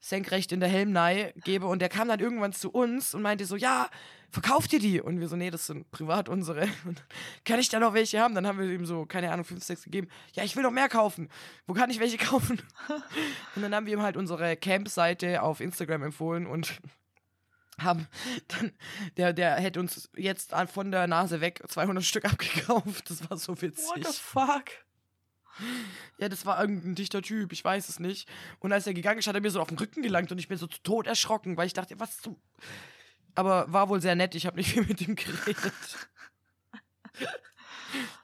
senkrecht 0.00 0.52
in 0.52 0.60
der 0.60 0.68
Helmnei 0.68 1.32
gebe. 1.44 1.66
Und 1.66 1.80
der 1.80 1.88
kam 1.88 2.08
dann 2.08 2.20
irgendwann 2.20 2.52
zu 2.52 2.70
uns 2.70 3.14
und 3.14 3.22
meinte 3.22 3.46
so: 3.46 3.56
Ja, 3.56 3.88
verkauft 4.34 4.72
ihr 4.72 4.78
die? 4.80 5.00
Und 5.00 5.20
wir 5.20 5.28
so: 5.28 5.36
Nee, 5.36 5.50
das 5.50 5.66
sind 5.66 5.90
privat 5.90 6.28
unsere. 6.28 6.68
Und 6.84 7.02
kann 7.44 7.58
ich 7.58 7.68
da 7.70 7.78
noch 7.80 7.94
welche 7.94 8.20
haben? 8.20 8.34
Dann 8.34 8.46
haben 8.46 8.58
wir 8.58 8.68
ihm 8.68 8.84
so, 8.84 9.06
keine 9.06 9.32
Ahnung, 9.32 9.44
fünf, 9.44 9.64
sechs 9.64 9.84
gegeben. 9.84 10.08
Ja, 10.34 10.44
ich 10.44 10.54
will 10.56 10.62
noch 10.62 10.70
mehr 10.70 10.88
kaufen. 10.88 11.30
Wo 11.66 11.72
kann 11.72 11.88
ich 11.90 12.00
welche 12.00 12.18
kaufen? 12.24 12.60
Und 13.54 13.62
dann 13.62 13.74
haben 13.74 13.86
wir 13.86 13.94
ihm 13.94 14.02
halt 14.02 14.16
unsere 14.16 14.56
Camp-Seite 14.56 15.42
auf 15.42 15.60
Instagram 15.60 16.02
empfohlen 16.02 16.46
und 16.46 16.80
haben 17.78 18.06
dann, 18.48 18.72
der, 19.16 19.32
der 19.32 19.54
hätte 19.56 19.80
uns 19.80 20.08
jetzt 20.16 20.52
von 20.72 20.90
der 20.90 21.06
Nase 21.06 21.40
weg 21.40 21.62
200 21.66 22.04
Stück 22.04 22.24
abgekauft. 22.30 23.08
Das 23.10 23.28
war 23.28 23.36
so 23.38 23.52
What 23.52 23.60
the 23.60 23.66
witzig. 23.66 24.20
fuck? 24.20 24.64
Ja, 26.18 26.28
das 26.28 26.46
war 26.46 26.60
irgendein 26.60 26.94
dichter 26.94 27.22
Typ, 27.22 27.52
ich 27.52 27.64
weiß 27.64 27.88
es 27.88 28.00
nicht. 28.00 28.28
Und 28.58 28.72
als 28.72 28.86
er 28.86 28.94
gegangen 28.94 29.18
ist, 29.20 29.26
hat 29.26 29.34
er 29.34 29.40
mir 29.40 29.50
so 29.50 29.60
auf 29.60 29.68
den 29.68 29.78
Rücken 29.78 30.02
gelangt 30.02 30.32
und 30.32 30.38
ich 30.38 30.48
bin 30.48 30.58
so 30.58 30.66
zu 30.66 30.82
tot 30.82 31.06
erschrocken, 31.06 31.56
weil 31.56 31.66
ich 31.66 31.72
dachte, 31.72 31.98
was 32.00 32.20
du. 32.20 32.36
Aber 33.34 33.72
war 33.72 33.88
wohl 33.88 34.00
sehr 34.00 34.14
nett, 34.14 34.34
ich 34.34 34.46
habe 34.46 34.56
nicht 34.56 34.72
viel 34.72 34.86
mit 34.86 35.00
ihm 35.00 35.16
geredet. 35.16 35.72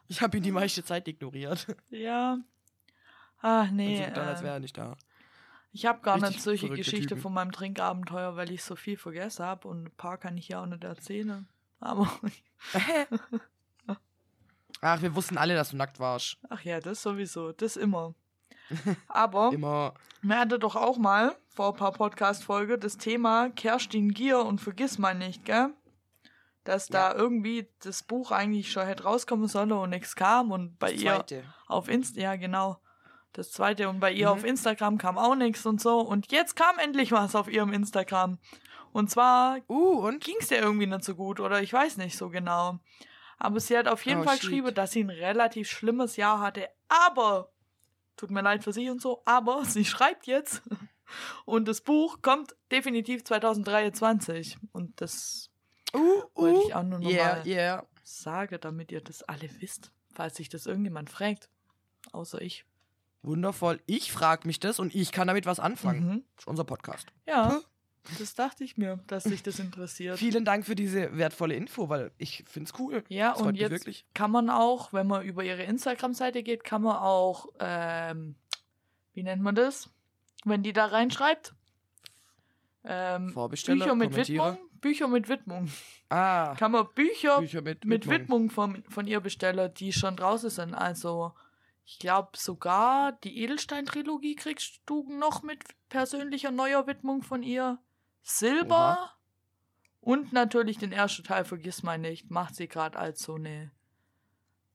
Ich 0.09 0.21
habe 0.23 0.37
ihn 0.37 0.43
die 0.43 0.53
meiste 0.53 0.85
Zeit 0.85 1.07
ignoriert. 1.09 1.67
Ja. 1.91 2.39
Ah, 3.41 3.67
nee. 3.73 4.01
also, 4.01 4.15
dann, 4.15 4.29
als 4.29 4.41
äh, 4.41 4.45
wäre 4.45 4.55
er 4.55 4.61
nicht 4.61 4.77
da. 4.77 4.97
Ich 5.73 5.87
habe 5.87 6.01
gar 6.01 6.17
Richtig 6.17 6.31
nicht 6.31 6.43
solche 6.43 6.69
Geschichte 6.71 7.09
Typen. 7.09 7.23
von 7.23 7.33
meinem 7.33 7.53
Trinkabenteuer, 7.53 8.35
weil 8.37 8.51
ich 8.51 8.65
so 8.65 8.75
viel 8.75 8.97
vergessen 8.97 9.45
habe 9.45 9.69
und 9.69 9.85
ein 9.85 9.91
paar 9.93 10.19
kann 10.19 10.37
ich 10.37 10.49
ja 10.49 10.63
auch 10.63 10.67
nicht 10.67 10.83
erzählen. 10.83 11.49
Aber, 11.79 12.11
Ach, 14.83 15.03
wir 15.03 15.15
wussten 15.15 15.39
alle, 15.39 15.55
dass 15.55 15.71
du 15.71 15.77
nackt 15.77 16.01
warst. 16.01 16.39
ach 16.49 16.63
ja, 16.63 16.81
das 16.81 17.03
sowieso, 17.03 17.53
das 17.53 17.77
immer. 17.77 18.15
Aber 19.09 19.53
Immer. 19.53 19.95
wir 20.23 20.39
hatten 20.39 20.61
doch 20.61 20.77
auch 20.77 20.99
mal 20.99 21.37
vor 21.49 21.73
ein 21.73 21.77
paar 21.79 21.93
Podcast-Folgen 21.93 22.81
das 22.81 22.97
Thema 22.97 23.51
Kerstin 23.51 24.13
Gier 24.13 24.41
und 24.41 24.61
Vergiss 24.61 24.99
mal 24.99 25.15
nicht, 25.15 25.45
gell? 25.45 25.71
Dass 26.65 26.87
da 26.89 27.15
irgendwie 27.15 27.69
das 27.83 28.03
Buch 28.03 28.31
eigentlich 28.31 28.71
schon 28.71 28.87
hätte 28.87 29.05
rauskommen 29.05 29.49
sollen 29.49 29.73
und 29.73 29.91
nichts 29.91 30.15
kam 30.15 30.51
und 30.53 30.79
bei 30.79 30.93
Das 30.93 31.03
ihr 31.03 31.11
Zweite. 31.17 31.45
auf 31.67 31.89
Insta, 31.89 32.21
ja 32.21 32.37
genau, 32.37 32.79
das 33.33 33.51
zweite 33.51 33.89
und 33.89 33.99
bei 34.01 34.13
ihr 34.13 34.27
Mhm. 34.27 34.33
auf 34.33 34.45
Instagram 34.45 34.99
kam 34.99 35.17
auch 35.19 35.35
nichts 35.35 35.65
und 35.65 35.81
so 35.81 36.01
und 36.01 36.31
jetzt 36.33 36.57
kam 36.57 36.79
endlich 36.79 37.13
was 37.13 37.35
auf 37.35 37.51
ihrem 37.51 37.73
Instagram 37.73 38.39
und 38.93 39.11
zwar 39.11 39.59
Uh, 39.69 40.01
und? 40.07 40.23
ging 40.23 40.37
es 40.41 40.51
ihr 40.51 40.59
irgendwie 40.61 40.87
nicht 40.87 41.05
so 41.05 41.15
gut 41.15 41.41
oder 41.41 41.63
ich 41.63 41.73
weiß 41.73 41.97
nicht 41.97 42.17
so 42.19 42.29
genau. 42.29 42.79
Aber 43.39 43.59
sie 43.59 43.79
hat 43.79 43.89
auf 43.89 44.05
jeden 44.05 44.21
Oh, 44.21 44.25
Fall 44.25 44.35
shit. 44.35 44.43
geschrieben, 44.43 44.75
dass 44.75 44.91
sie 44.91 45.03
ein 45.03 45.11
relativ 45.11 45.71
schlimmes 45.71 46.17
Jahr 46.17 46.41
hatte, 46.41 46.69
aber 46.89 47.51
tut 48.21 48.31
mir 48.31 48.43
leid 48.43 48.63
für 48.63 48.73
sie 48.73 48.91
und 48.91 49.01
so, 49.01 49.23
aber 49.25 49.65
sie 49.65 49.85
schreibt 49.85 50.27
jetzt 50.27 50.63
und 51.45 51.67
das 51.67 51.81
Buch 51.81 52.19
kommt 52.23 52.55
definitiv 52.71 53.25
2023 53.25 54.59
und 54.73 55.01
das 55.01 55.47
Uh, 55.93 56.23
wollte 56.37 56.59
uh. 56.59 56.69
ich 56.69 56.75
auch 56.77 56.85
nur 56.85 57.01
noch 57.01 57.11
Yeah, 57.11 57.85
sagen, 58.05 58.59
damit 58.61 58.93
ihr 58.93 59.01
das 59.01 59.25
alle 59.25 59.51
wisst, 59.59 59.91
falls 60.13 60.37
sich 60.37 60.49
das 60.49 60.67
irgendjemand 60.67 61.11
fragt, 61.11 61.49
außer 62.13 62.41
ich. 62.41 62.65
Wundervoll. 63.23 63.83
Ich 63.87 64.13
frage 64.13 64.47
mich 64.47 64.61
das 64.61 64.79
und 64.79 64.95
ich 64.95 65.11
kann 65.11 65.27
damit 65.27 65.47
was 65.47 65.59
anfangen. 65.59 66.07
Mhm. 66.07 66.25
Das 66.37 66.45
ist 66.45 66.49
unser 66.49 66.63
Podcast. 66.63 67.09
Ja. 67.27 67.61
Das 68.19 68.35
dachte 68.35 68.65
ich 68.65 68.77
mir, 68.77 68.99
dass 69.07 69.25
sich 69.25 69.43
das 69.43 69.59
interessiert. 69.59 70.19
Vielen 70.19 70.45
Dank 70.45 70.65
für 70.67 70.75
diese 70.75 71.17
wertvolle 71.17 71.55
Info, 71.55 71.89
weil 71.89 72.11
ich 72.19 72.45
finde 72.49 72.71
es 72.73 72.79
cool. 72.79 73.05
Ja, 73.09 73.33
Das 73.33 73.43
und 73.43 73.57
jetzt 73.57 73.71
wirklich. 73.71 74.05
kann 74.15 74.31
man 74.31 74.49
auch, 74.51 74.93
wenn 74.93 75.07
man 75.07 75.23
über 75.23 75.45
ihre 75.45 75.63
Instagram-Seite 75.65 76.43
geht, 76.43 76.65
kann 76.65 76.83
man 76.83 76.97
auch, 76.97 77.47
ähm, 77.61 78.35
wie 79.13 79.23
nennt 79.23 79.43
man 79.43 79.55
das? 79.55 79.91
Wenn 80.45 80.63
die 80.63 80.73
da 80.73 80.87
reinschreibt? 80.87 81.55
Ähm, 82.85 83.31
Vorbesteller, 83.31 83.85
Bücher 83.85 83.95
mit. 83.95 84.17
Widmung? 84.17 84.59
Bücher 84.81 85.09
mit 85.09 85.29
Widmung. 85.29 85.69
Ah, 86.09 86.55
Kann 86.57 86.73
man 86.73 86.89
Bücher 86.95 87.39
Bücher 87.41 87.61
mit, 87.61 87.85
mit 87.85 88.05
Widmung. 88.09 88.21
Widmung 88.49 88.51
von, 88.51 88.83
von 88.89 89.07
ihr 89.07 89.21
bestellen, 89.21 89.73
die 89.75 89.93
schon 89.93 90.17
draußen 90.17 90.49
sind. 90.49 90.75
Also, 90.75 91.33
ich 91.85 91.99
glaube 91.99 92.31
sogar 92.37 93.13
die 93.13 93.43
Edelstein-Trilogie 93.43 94.37
kriegst 94.37 94.81
du 94.87 95.07
noch 95.19 95.43
mit 95.43 95.63
persönlicher 95.91 96.51
neuer 96.51 96.87
Widmung 96.87 97.23
von 97.23 97.43
ihr. 97.43 97.79
Silber. 98.23 98.97
Oha. 99.01 99.13
Und 100.01 100.33
natürlich 100.33 100.79
den 100.79 100.93
ersten 100.93 101.25
Teil, 101.25 101.45
vergiss 101.45 101.83
mal 101.83 101.99
nicht, 101.99 102.31
macht 102.31 102.55
sie 102.57 102.69
gerade 102.69 102.99
als 102.99 103.23
so 103.23 103.35
eine 103.35 103.71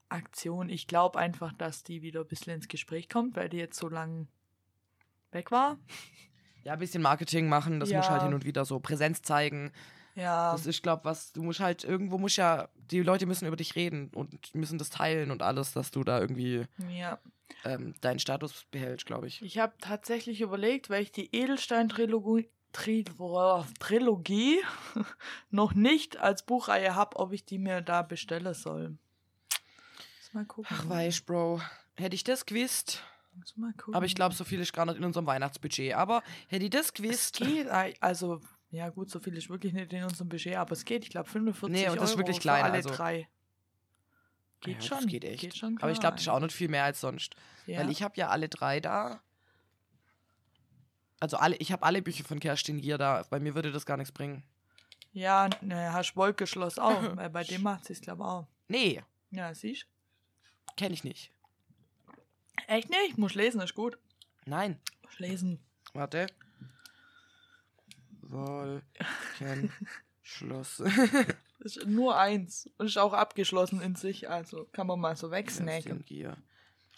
Aktion. 0.10 0.70
Ich 0.70 0.88
glaube 0.88 1.18
einfach, 1.18 1.52
dass 1.54 1.84
die 1.84 2.02
wieder 2.04 2.22
ein 2.22 2.28
bisschen 2.28 2.54
ins 2.54 2.68
Gespräch 2.68 3.10
kommt, 3.10 3.36
weil 3.36 3.50
die 3.50 3.58
jetzt 3.58 3.80
so 3.80 3.90
lang 3.90 4.28
weg 5.32 5.52
war. 5.52 5.78
Ja, 6.64 6.74
ein 6.74 6.80
bisschen 6.80 7.04
Marketing 7.04 7.48
machen, 7.48 7.80
das 7.80 7.90
muss 7.90 8.08
Ja. 8.08 8.10
halt 8.14 8.24
hin 8.24 8.34
und 8.34 8.44
wieder 8.44 8.66
so 8.66 8.80
Präsenz 8.80 9.22
zeigen. 9.22 9.72
Ja, 10.16 10.52
Das 10.54 10.66
ist, 10.66 10.82
glaub, 10.82 11.06
was, 11.06 11.32
du 11.32 11.44
musst 11.44 11.60
halt, 11.60 11.84
irgendwo 11.84 12.18
musst 12.18 12.38
ja, 12.38 12.70
die 12.90 13.02
Leute 13.04 13.28
müssen 13.28 13.46
über 13.46 13.56
dich 13.56 13.76
reden 13.76 14.10
und 14.16 14.56
müssen 14.56 14.80
das 14.80 14.90
teilen 14.90 15.30
und 15.30 15.44
alles, 15.44 15.74
dass 15.74 15.92
du 15.92 16.04
da 16.04 16.20
irgendwie 16.20 16.66
ja. 16.90 17.20
ähm, 17.66 17.94
deinen 18.02 18.18
Status 18.18 18.66
behältst, 18.72 19.06
glaube 19.06 19.28
ich. 19.28 19.44
Ich 19.44 19.60
habe 19.60 19.76
tatsächlich 19.80 20.42
überlegt, 20.42 20.90
weil 20.90 21.04
ich 21.04 21.12
die 21.12 21.30
Edelstein-Trilogie 21.36 22.50
Tri 22.76 23.06
Trilogie 23.80 24.60
noch 25.50 25.74
nicht 25.74 26.18
als 26.18 26.44
Buchreihe 26.44 26.94
habe, 26.94 27.16
ob 27.18 27.32
ich 27.32 27.46
die 27.46 27.58
mir 27.58 27.82
da 27.82 28.02
bestellen 28.02 28.54
soll. 28.54 28.98
Muss 30.20 30.34
mal 30.34 30.46
gucken. 30.46 30.68
Ach, 30.78 30.90
weiß, 30.90 31.22
Bro. 31.22 31.62
Hätte 31.96 32.16
ich 32.16 32.24
das 32.26 32.46
gewusst, 32.46 33.02
Muss 33.36 33.56
mal 33.56 33.72
gucken. 33.74 33.96
aber 33.96 34.06
ich 34.06 34.14
glaube, 34.16 34.36
so 34.36 34.44
viel 34.44 34.60
ist 34.60 34.74
gar 34.74 34.86
nicht 34.86 34.98
in 34.98 35.06
unserem 35.06 35.26
Weihnachtsbudget. 35.26 35.94
Aber 35.94 36.22
hätte 36.50 36.66
ich 36.66 36.70
das 36.72 36.88
es 36.88 36.94
gewusst, 36.94 37.38
geht, 37.38 37.70
ei- 37.72 37.94
also, 38.02 38.42
ja 38.72 38.90
gut, 38.90 39.10
so 39.10 39.22
viel 39.22 39.38
ist 39.38 39.50
wirklich 39.50 39.72
nicht 39.72 39.94
in 39.94 40.04
unserem 40.04 40.28
Budget, 40.28 40.56
aber 40.58 40.74
es 40.74 40.84
geht, 40.84 41.04
ich 41.04 41.10
glaube 41.10 41.30
45 41.30 41.70
Nee, 41.82 41.90
und 41.90 41.96
das 41.96 42.10
ist 42.10 42.10
Euro 42.12 42.20
wirklich 42.20 42.38
für 42.38 42.42
klein, 42.42 42.64
alle 42.66 42.74
also- 42.74 42.90
drei. 42.90 43.30
Geht 44.62 44.76
Ja, 44.76 44.82
schon. 44.82 44.98
Das 44.98 45.08
geht 45.08 45.24
echt. 45.24 45.42
Geht 45.42 45.56
schon 45.58 45.78
aber 45.82 45.92
ich 45.92 46.00
glaube, 46.00 46.16
das 46.16 46.24
ist 46.24 46.30
auch 46.30 46.40
nicht 46.40 46.52
viel 46.54 46.70
mehr 46.70 46.84
als 46.84 47.00
sonst. 47.00 47.36
ja. 47.68 47.80
Weil 47.80 47.90
ich 47.92 48.02
habe 48.04 48.16
ja 48.18 48.30
alle 48.30 48.50
drei 48.50 48.80
da. 48.82 49.22
Also 51.20 51.38
alle, 51.38 51.56
ich 51.58 51.72
habe 51.72 51.84
alle 51.84 52.02
Bücher 52.02 52.24
von 52.24 52.40
Kerstin 52.40 52.82
Gier 52.82 52.98
da. 52.98 53.24
Bei 53.30 53.40
mir 53.40 53.56
würde 53.56 53.72
das 53.72 53.86
gar 53.86 53.98
nichts 53.98 54.12
bringen. 54.12 54.44
Ja, 55.14 55.50
ne, 55.62 55.94
hast 55.94 56.16
Wolkeschloss 56.18 56.78
auch, 56.78 57.02
weil 57.16 57.30
bei 57.30 57.44
dem 57.44 57.64
macht 57.64 57.86
sie 57.86 57.94
es, 57.94 58.02
glaube 58.02 58.24
ich, 58.24 58.28
auch. 58.28 58.48
Nee, 58.68 59.02
Ja, 59.32 59.54
siehst 59.54 59.88
kenne 60.76 60.94
ich 60.94 61.04
nicht. 61.04 61.32
Echt 62.68 62.90
nicht? 62.90 63.18
Muss 63.18 63.36
lesen, 63.36 63.62
ist 63.62 63.76
gut. 63.76 63.98
Nein. 64.46 64.80
Muss 65.04 65.20
lesen. 65.20 65.60
Warte. 65.94 66.28
Wolken 68.22 69.72
Schloss. 70.22 70.78
Das 71.60 71.78
ist 71.78 71.86
nur 71.86 72.18
eins. 72.18 72.70
Und 72.78 72.88
ist 72.88 72.98
auch 72.98 73.14
abgeschlossen 73.14 73.82
in 73.82 73.96
sich, 73.96 74.30
also 74.30 74.66
kann 74.72 74.88
man 74.88 75.00
mal 75.00 75.16
so 75.16 75.32
wegsnacken. 75.32 75.84
Kerstin 75.84 76.06
Gier. 76.06 76.38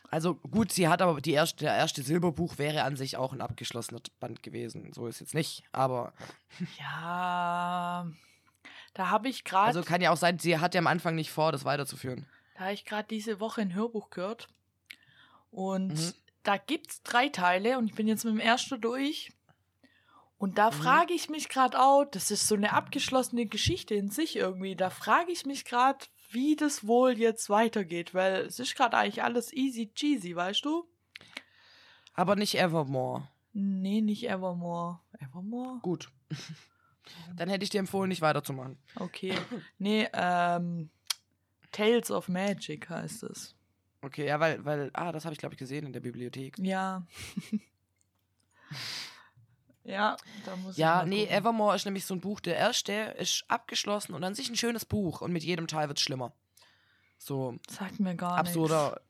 Also 0.09 0.35
gut, 0.35 0.71
sie 0.71 0.87
hat 0.87 1.01
aber 1.01 1.19
die 1.19 1.33
erste, 1.33 1.65
der 1.65 1.75
erste 1.75 2.01
Silberbuch 2.01 2.57
wäre 2.57 2.83
an 2.83 2.95
sich 2.95 3.17
auch 3.17 3.33
ein 3.33 3.41
abgeschlossener 3.41 3.99
Band 4.19 4.41
gewesen. 4.41 4.91
So 4.93 5.07
ist 5.07 5.19
jetzt 5.19 5.33
nicht. 5.33 5.63
Aber 5.73 6.13
Ja, 6.79 8.07
da 8.93 9.09
habe 9.09 9.29
ich 9.29 9.43
gerade, 9.43 9.67
also 9.67 9.81
kann 9.83 10.01
ja 10.01 10.11
auch 10.11 10.17
sein, 10.17 10.39
sie 10.39 10.57
hat 10.59 10.73
ja 10.73 10.79
am 10.79 10.87
Anfang 10.87 11.15
nicht 11.15 11.31
vor, 11.31 11.51
das 11.51 11.65
weiterzuführen. 11.65 12.25
da 12.55 12.61
habe 12.65 12.73
ich 12.73 12.85
gerade 12.85 13.07
diese 13.07 13.39
Woche 13.39 13.61
ein 13.61 13.73
Hörbuch 13.75 14.09
gehört. 14.09 14.47
Und 15.51 15.93
Mhm. 15.93 16.13
da 16.43 16.57
gibt's 16.57 17.01
drei 17.03 17.29
Teile 17.29 17.77
und 17.77 17.87
ich 17.87 17.95
bin 17.95 18.07
jetzt 18.07 18.23
mit 18.25 18.33
dem 18.33 18.39
ersten 18.39 18.79
durch. 18.81 19.31
Und 20.37 20.57
da 20.57 20.67
Mhm. 20.71 20.75
frage 20.75 21.13
ich 21.13 21.29
mich 21.29 21.49
gerade 21.49 21.79
auch, 21.79 22.05
das 22.05 22.31
ist 22.31 22.47
so 22.47 22.55
eine 22.55 22.73
abgeschlossene 22.73 23.45
Geschichte 23.45 23.95
in 23.95 24.09
sich 24.09 24.35
irgendwie. 24.35 24.75
Da 24.75 24.89
frage 24.89 25.31
ich 25.31 25.45
mich 25.45 25.65
gerade, 25.65 25.99
wie 26.29 26.55
das 26.55 26.85
wohl 26.87 27.17
jetzt 27.17 27.49
weitergeht, 27.49 28.13
weil 28.13 28.45
es 28.45 28.59
ist 28.59 28.75
gerade 28.75 28.97
eigentlich 28.97 29.23
alles 29.23 29.53
easy 29.53 29.91
cheesy, 29.93 30.35
weißt 30.35 30.65
du? 30.65 30.87
Aber 32.13 32.35
nicht 32.35 32.55
Evermore. 32.55 33.27
Nee, 33.53 34.01
nicht 34.01 34.29
Evermore. 34.29 34.99
Evermore? 35.19 35.79
Gut. 35.81 36.09
Dann 37.35 37.49
hätte 37.49 37.63
ich 37.63 37.69
dir 37.69 37.79
empfohlen, 37.79 38.09
nicht 38.09 38.21
weiterzumachen. 38.21 38.77
Okay. 38.95 39.33
Nee, 39.77 40.09
ähm, 40.13 40.89
Tales 41.71 42.11
of 42.11 42.27
Magic 42.27 42.89
heißt 42.89 43.23
es. 43.23 43.55
Okay, 44.01 44.27
ja, 44.27 44.39
weil, 44.39 44.63
weil, 44.65 44.91
ah, 44.93 45.11
das 45.11 45.25
habe 45.25 45.33
ich, 45.33 45.39
glaube 45.39 45.55
ich, 45.55 45.59
gesehen 45.59 45.85
in 45.85 45.93
der 45.93 45.99
Bibliothek. 45.99 46.57
Ja. 46.59 47.05
Ja, 49.87 50.17
da 50.45 50.55
muss 50.57 50.73
ich 50.73 50.77
Ja, 50.77 51.05
nee, 51.05 51.21
gucken. 51.21 51.37
Evermore 51.37 51.75
ist 51.75 51.85
nämlich 51.85 52.05
so 52.05 52.13
ein 52.13 52.19
Buch. 52.19 52.39
Der 52.41 52.57
erste 52.57 52.91
ist 53.17 53.45
abgeschlossen 53.47 54.13
und 54.13 54.23
an 54.23 54.35
sich 54.35 54.49
ein 54.49 54.57
schönes 54.57 54.85
Buch. 54.85 55.21
Und 55.21 55.31
mit 55.31 55.43
jedem 55.43 55.67
Teil 55.67 55.87
wird 55.87 55.97
es 55.97 56.03
schlimmer. 56.03 56.33
So 57.17 57.57
Sagt 57.69 57.99
mir 57.99 58.15
gar 58.15 58.37
absurder. 58.37 59.01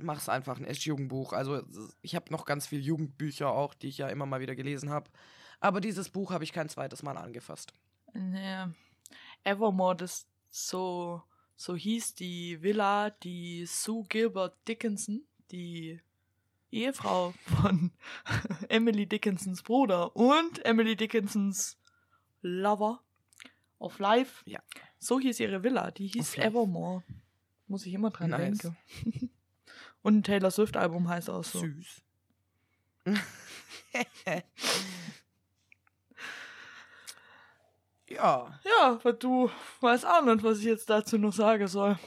Mach's 0.00 0.28
einfach 0.28 0.58
ein 0.58 0.64
echt 0.64 0.84
Jugendbuch. 0.84 1.32
Also 1.32 1.62
ich 2.00 2.14
habe 2.14 2.30
noch 2.30 2.44
ganz 2.44 2.68
viele 2.68 2.82
Jugendbücher 2.82 3.50
auch, 3.50 3.74
die 3.74 3.88
ich 3.88 3.98
ja 3.98 4.08
immer 4.08 4.24
mal 4.26 4.40
wieder 4.40 4.54
gelesen 4.54 4.90
habe. 4.90 5.10
Aber 5.58 5.80
dieses 5.80 6.08
Buch 6.08 6.30
habe 6.30 6.44
ich 6.44 6.52
kein 6.52 6.68
zweites 6.68 7.02
Mal 7.02 7.18
angefasst. 7.18 7.74
nichts. 8.14 8.30
Nee. 8.32 8.66
Evermore, 9.42 9.96
das 9.96 10.26
so, 10.50 11.22
so 11.56 11.74
hieß 11.74 12.14
die 12.14 12.62
Villa, 12.62 13.10
die 13.10 13.66
Sue 13.66 14.04
Gilbert 14.08 14.56
Dickinson, 14.68 15.22
die 15.50 16.00
Ehefrau 16.70 17.34
von 17.44 17.90
Emily 18.68 19.06
Dickinsons 19.06 19.62
Bruder 19.62 20.14
und 20.14 20.64
Emily 20.64 20.96
Dickinsons 20.96 21.78
Lover 22.42 23.00
of 23.78 23.98
Life. 23.98 24.42
Ja. 24.46 24.60
So 24.98 25.18
hieß 25.18 25.40
ihre 25.40 25.62
Villa, 25.62 25.90
die 25.90 26.06
hieß. 26.08 26.36
Evermore. 26.38 27.02
Muss 27.66 27.86
ich 27.86 27.94
immer 27.94 28.10
dran 28.10 28.30
Nice. 28.30 28.58
denken. 28.58 29.30
Und 30.02 30.16
ein 30.16 30.22
Taylor 30.22 30.50
Swift 30.50 30.76
Album 30.76 31.08
heißt 31.08 31.28
auch 31.28 31.44
so. 31.44 31.60
Süß. 31.60 32.02
ja. 38.08 38.58
Ja, 38.64 38.86
aber 38.92 39.12
du 39.12 39.50
weißt 39.80 40.06
auch 40.06 40.24
nicht, 40.24 40.42
was 40.42 40.58
ich 40.58 40.64
jetzt 40.64 40.90
dazu 40.90 41.18
noch 41.18 41.32
sagen 41.32 41.66
soll. 41.68 41.98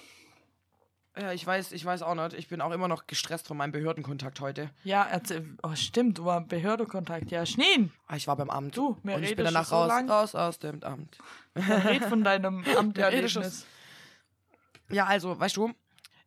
Ja, 1.15 1.31
ich 1.31 1.45
weiß, 1.45 1.73
ich 1.73 1.85
weiß 1.85 2.01
auch 2.01 2.15
nicht. 2.15 2.33
Ich 2.33 2.47
bin 2.47 2.59
auch 2.59 2.71
immer 2.71 2.87
noch 2.87 3.05
gestresst 3.05 3.47
von 3.47 3.55
meinem 3.55 3.71
Behördenkontakt 3.71 4.39
heute. 4.39 4.71
Ja, 4.83 5.03
erzähl. 5.03 5.45
Oh, 5.61 5.75
stimmt, 5.75 6.17
du 6.17 6.25
warst 6.25 6.47
Behördekontakt. 6.47 7.29
Ja, 7.29 7.45
Schneen. 7.45 7.91
Ah, 8.07 8.15
Ich 8.15 8.25
war 8.27 8.35
beim 8.35 8.49
Amt. 8.49 8.75
Du, 8.77 8.97
mir 9.03 9.15
und 9.15 9.23
ich 9.23 9.35
bin 9.35 9.45
danach 9.45 9.65
so 9.65 9.75
raus, 9.75 9.87
lang. 9.89 10.09
raus 10.09 10.33
aus 10.33 10.57
dem 10.57 10.81
Amt. 10.83 11.17
Red 11.55 12.05
von 12.05 12.23
deinem 12.23 12.63
Ja, 12.65 12.77
Amterlebnis. 12.79 13.65
Ja, 14.89 15.05
also, 15.05 15.39
weißt 15.39 15.55
du, 15.57 15.71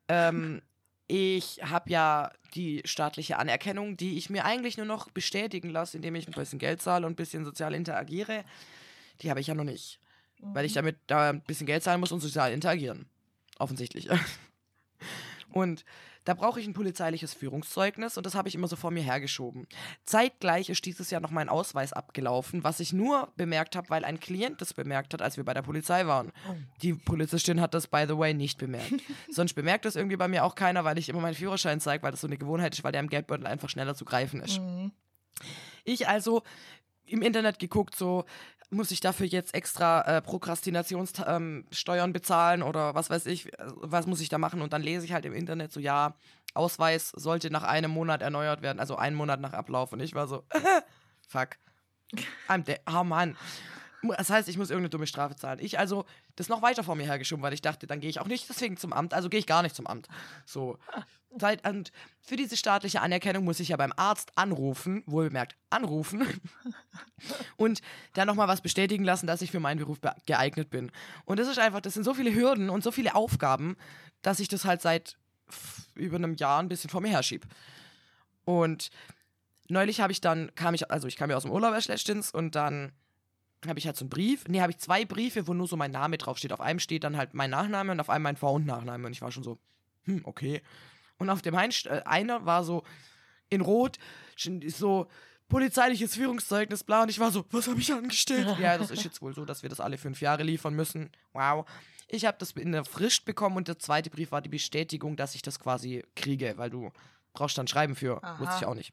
ähm, 0.09 0.63
ich 1.09 1.61
habe 1.65 1.91
ja 1.91 2.31
die 2.55 2.83
staatliche 2.85 3.39
Anerkennung, 3.39 3.97
die 3.97 4.17
ich 4.17 4.31
mir 4.31 4.45
eigentlich 4.45 4.77
nur 4.77 4.87
noch 4.87 5.11
bestätigen 5.11 5.71
lasse, 5.71 5.97
indem 5.97 6.15
ich 6.15 6.29
ein 6.29 6.33
bisschen 6.33 6.59
Geld 6.61 6.81
zahle 6.81 7.07
und 7.07 7.13
ein 7.13 7.17
bisschen 7.17 7.45
sozial 7.45 7.75
interagiere. 7.75 8.45
Die 9.21 9.31
habe 9.31 9.41
ich 9.41 9.49
ja 9.49 9.55
noch 9.55 9.65
nicht. 9.65 9.99
Weil 10.39 10.65
ich 10.65 10.75
damit 10.75 10.99
da 11.07 11.31
ein 11.31 11.41
bisschen 11.43 11.67
Geld 11.67 11.83
zahlen 11.83 11.99
muss 11.99 12.13
und 12.13 12.21
sozial 12.21 12.53
interagieren. 12.53 13.09
Offensichtlich. 13.59 14.09
Und 15.53 15.85
da 16.25 16.35
brauche 16.35 16.61
ich 16.61 16.67
ein 16.67 16.75
polizeiliches 16.75 17.35
Führungszeugnis 17.35 18.17
und 18.17 18.27
das 18.27 18.35
habe 18.35 18.49
ich 18.49 18.57
immer 18.57 18.67
so 18.67 18.75
vor 18.75 18.91
mir 18.91 19.03
hergeschoben. 19.03 19.69
Zeitgleich 20.05 20.69
ist 20.69 20.85
dieses 20.85 21.11
Jahr 21.11 21.21
noch 21.21 21.31
mein 21.31 21.49
Ausweis 21.49 21.93
abgelaufen, 21.93 22.65
was 22.65 22.81
ich 22.81 22.93
nur 22.93 23.33
bemerkt 23.37 23.77
habe, 23.77 23.89
weil 23.91 24.05
ein 24.05 24.19
Klient 24.19 24.61
das 24.61 24.75
bemerkt 24.75 25.15
hat, 25.15 25.23
als 25.23 25.37
wir 25.37 25.45
bei 25.45 25.55
der 25.55 25.63
Polizei 25.63 26.07
waren. 26.07 26.33
Oh. 26.49 26.55
Die 26.83 26.95
Polizistin 26.95 27.61
hat 27.61 27.75
das, 27.75 27.87
by 27.87 28.07
the 28.09 28.19
way, 28.19 28.35
nicht 28.35 28.59
bemerkt. 28.59 28.95
Sonst 29.31 29.55
bemerkt 29.55 29.85
das 29.85 29.95
irgendwie 29.95 30.17
bei 30.17 30.27
mir 30.27 30.45
auch 30.45 30.57
keiner, 30.57 30.85
weil 30.85 30.99
ich 30.99 31.09
immer 31.09 31.21
meinen 31.21 31.35
Führerschein 31.35 31.81
zeige, 31.81 32.03
weil 32.03 32.11
das 32.11 32.21
so 32.21 32.27
eine 32.27 32.39
Gewohnheit 32.39 32.75
ist, 32.75 32.83
weil 32.83 32.93
der 32.93 33.01
im 33.01 33.09
Geldbeutel 33.09 33.47
einfach 33.47 33.69
schneller 33.69 33.95
zu 33.95 34.05
greifen 34.05 34.41
ist. 34.41 34.59
Mhm. 34.59 34.91
Ich 35.85 36.09
also 36.09 36.43
im 37.07 37.23
Internet 37.23 37.61
geguckt, 37.61 37.95
so 37.95 38.25
muss 38.71 38.91
ich 38.91 39.01
dafür 39.01 39.27
jetzt 39.27 39.55
extra 39.55 40.03
äh, 40.03 40.23
Prokrastinationssteuern 40.23 41.65
ähm, 42.09 42.13
bezahlen 42.13 42.63
oder 42.63 42.95
was 42.95 43.11
weiß 43.11 43.27
ich, 43.27 43.53
äh, 43.53 43.57
was 43.59 44.07
muss 44.07 44.21
ich 44.21 44.29
da 44.29 44.39
machen? 44.39 44.63
Und 44.63 44.73
dann 44.73 44.83
lese 44.83 45.05
ich 45.05 45.13
halt 45.13 45.25
im 45.25 45.35
Internet 45.35 45.73
so, 45.73 45.81
ja, 45.81 46.15
Ausweis 46.55 47.11
sollte 47.11 47.51
nach 47.51 47.63
einem 47.63 47.91
Monat 47.91 48.23
erneuert 48.23 48.63
werden, 48.63 48.81
also 48.81 48.97
einen 48.97 49.17
Monat 49.17 49.41
nach 49.41 49.53
Ablauf. 49.53 49.93
Und 49.93 50.01
ich 50.01 50.15
war 50.15 50.27
so, 50.27 50.45
fuck. 51.29 51.51
I'm. 52.49 52.79
Oh 52.89 53.05
Mann. 53.05 53.37
Das 54.17 54.31
heißt, 54.31 54.49
ich 54.49 54.59
muss 54.59 54.71
irgendeine 54.71 54.91
dumme 54.91 55.07
Strafe 55.07 55.35
zahlen. 55.37 55.59
Ich 55.61 55.79
also 55.79 56.05
das 56.37 56.49
noch 56.49 56.63
weiter 56.63 56.85
vor 56.85 56.95
mir 56.95 57.07
hergeschoben, 57.07 57.43
weil 57.43 57.53
ich 57.53 57.63
dachte, 57.63 57.87
dann 57.87 58.01
gehe 58.01 58.11
ich 58.11 58.21
auch 58.21 58.27
nicht 58.27 58.49
deswegen 58.49 58.77
zum 58.77 58.93
Amt, 58.93 59.15
also 59.15 59.29
gehe 59.29 59.41
ich 59.41 59.47
gar 59.47 59.63
nicht 59.63 59.75
zum 59.75 59.87
Amt. 59.87 60.07
So. 60.45 60.79
Und 61.31 61.93
für 62.21 62.37
diese 62.37 62.57
staatliche 62.57 63.01
Anerkennung 63.01 63.45
muss 63.45 63.61
ich 63.61 63.69
ja 63.69 63.77
beim 63.77 63.93
Arzt 63.97 64.33
anrufen, 64.37 65.03
wohlbemerkt 65.07 65.57
anrufen, 65.71 66.27
und 67.57 67.81
dann 68.15 68.27
nochmal 68.27 68.49
was 68.49 68.61
bestätigen 68.61 69.05
lassen, 69.05 69.27
dass 69.27 69.43
ich 69.43 69.51
für 69.51 69.61
meinen 69.61 69.79
Beruf 69.79 70.01
be- 70.01 70.15
geeignet 70.27 70.71
bin. 70.71 70.91
Und 71.25 71.39
das 71.39 71.49
ist 71.49 71.59
einfach, 71.59 71.81
das 71.81 71.95
sind 71.95 72.05
so 72.05 72.15
viele 72.15 72.35
Hürden 72.35 72.71
und 72.71 72.83
so 72.83 72.91
viele 72.91 73.15
Aufgaben, 73.15 73.77
dass 74.23 74.41
ich 74.41 74.49
das 74.49 74.65
halt 74.65 74.83
seit 74.83 75.17
über 75.95 76.17
einem 76.17 76.35
Jahr 76.35 76.61
ein 76.61 76.69
bisschen 76.69 76.91
vor 76.91 77.01
mir 77.01 77.11
herschieb. 77.11 77.47
Und 78.45 78.91
neulich 79.69 80.01
habe 80.01 80.13
ich 80.13 80.21
dann, 80.21 80.55
kam 80.55 80.75
ich, 80.75 80.91
also 80.91 81.09
ich 81.09 81.17
kam 81.17 81.31
ja 81.31 81.37
aus 81.37 81.43
dem 81.43 81.53
Urlaub 81.53 81.75
erst 81.75 81.89
letztens 81.89 82.31
und 82.31 82.55
dann 82.55 82.93
habe 83.67 83.79
ich 83.79 83.87
halt 83.87 83.97
so 83.97 84.05
einen 84.05 84.11
Brief. 84.11 84.47
Nee, 84.49 84.61
habe 84.61 84.73
ich 84.73 84.79
zwei 84.79 85.05
Briefe, 85.05 85.47
wo 85.47 85.55
nur 85.55 85.67
so 85.67 85.77
mein 85.77 85.91
Name 85.91 86.19
draufsteht. 86.19 86.53
Auf 86.53 86.61
einem 86.61 86.79
steht 86.79 87.05
dann 87.05 87.17
halt 87.17 87.35
mein 87.35 87.51
Nachname 87.51 87.93
und 87.93 88.01
auf 88.01 88.11
einem 88.11 88.23
mein 88.23 88.37
Vor- 88.37 88.53
und 88.53 88.67
Nachname. 88.67 89.07
Und 89.07 89.13
ich 89.13 89.23
war 89.23 89.33
schon 89.33 89.43
so, 89.43 89.59
hm, 90.05 90.21
okay. 90.25 90.63
Und 91.19 91.31
auf 91.31 91.43
dem 91.43 91.55
einen, 91.55 91.73
äh, 91.87 92.03
einer 92.05 92.45
war 92.45 92.63
so 92.65 92.85
in 93.49 93.61
Rot, 93.61 93.99
so 94.69 95.09
polizeiliches 95.49 96.15
Führungszeugnis, 96.15 96.85
bla. 96.85 97.03
Und 97.03 97.09
ich 97.09 97.19
war 97.19 97.31
so, 97.31 97.45
was 97.51 97.69
habe 97.69 97.81
ich 97.81 97.93
angestellt? 97.93 98.49
ja, 98.61 98.79
das 98.79 98.91
ist 98.91 99.05
jetzt 99.05 99.23
wohl 99.23 99.35
so, 99.35 99.45
dass 99.45 99.63
wir 99.63 99.71
das 99.71 99.81
alle 99.81 99.99
fünf 99.99 100.21
Jahre 100.21 100.43
liefern 100.43 100.75
müssen. 100.75 101.11
Wow. 101.33 101.67
Ich 102.09 102.25
habe 102.25 102.37
das 102.39 102.53
in 102.53 102.73
der 102.73 102.85
Frist 102.85 103.25
bekommen 103.25 103.57
und 103.57 103.69
der 103.69 103.79
zweite 103.79 104.11
Brief 104.11 104.33
war 104.33 104.41
die 104.41 104.49
Bestätigung, 104.49 105.17
dass 105.17 105.35
ich 105.35 105.43
das 105.43 105.59
quasi 105.59 106.05
kriege, 106.15 106.55
weil 106.57 106.71
du 106.71 106.93
brauchst 107.33 107.59
dann 107.59 107.67
Schreiben 107.67 107.97
für. 107.97 108.23
Aha. 108.23 108.39
Wusste 108.41 108.57
ich 108.61 108.67
auch 108.67 108.75
nicht. 108.75 108.93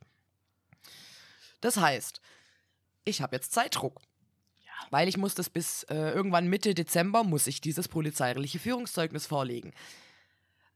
Das 1.62 1.78
heißt, 1.78 2.22
ich 3.06 3.22
habe 3.22 3.36
jetzt 3.36 3.52
Zeitdruck. 3.52 4.02
Weil 4.90 5.08
ich 5.08 5.18
muss 5.18 5.34
das 5.34 5.50
bis 5.50 5.84
äh, 5.84 6.12
irgendwann 6.12 6.48
Mitte 6.48 6.74
Dezember 6.74 7.24
muss 7.24 7.48
ich 7.48 7.62
dieses 7.62 7.88
polizeiliche 7.88 8.60
Führungszeugnis 8.60 9.26
vorlegen. 9.26 9.74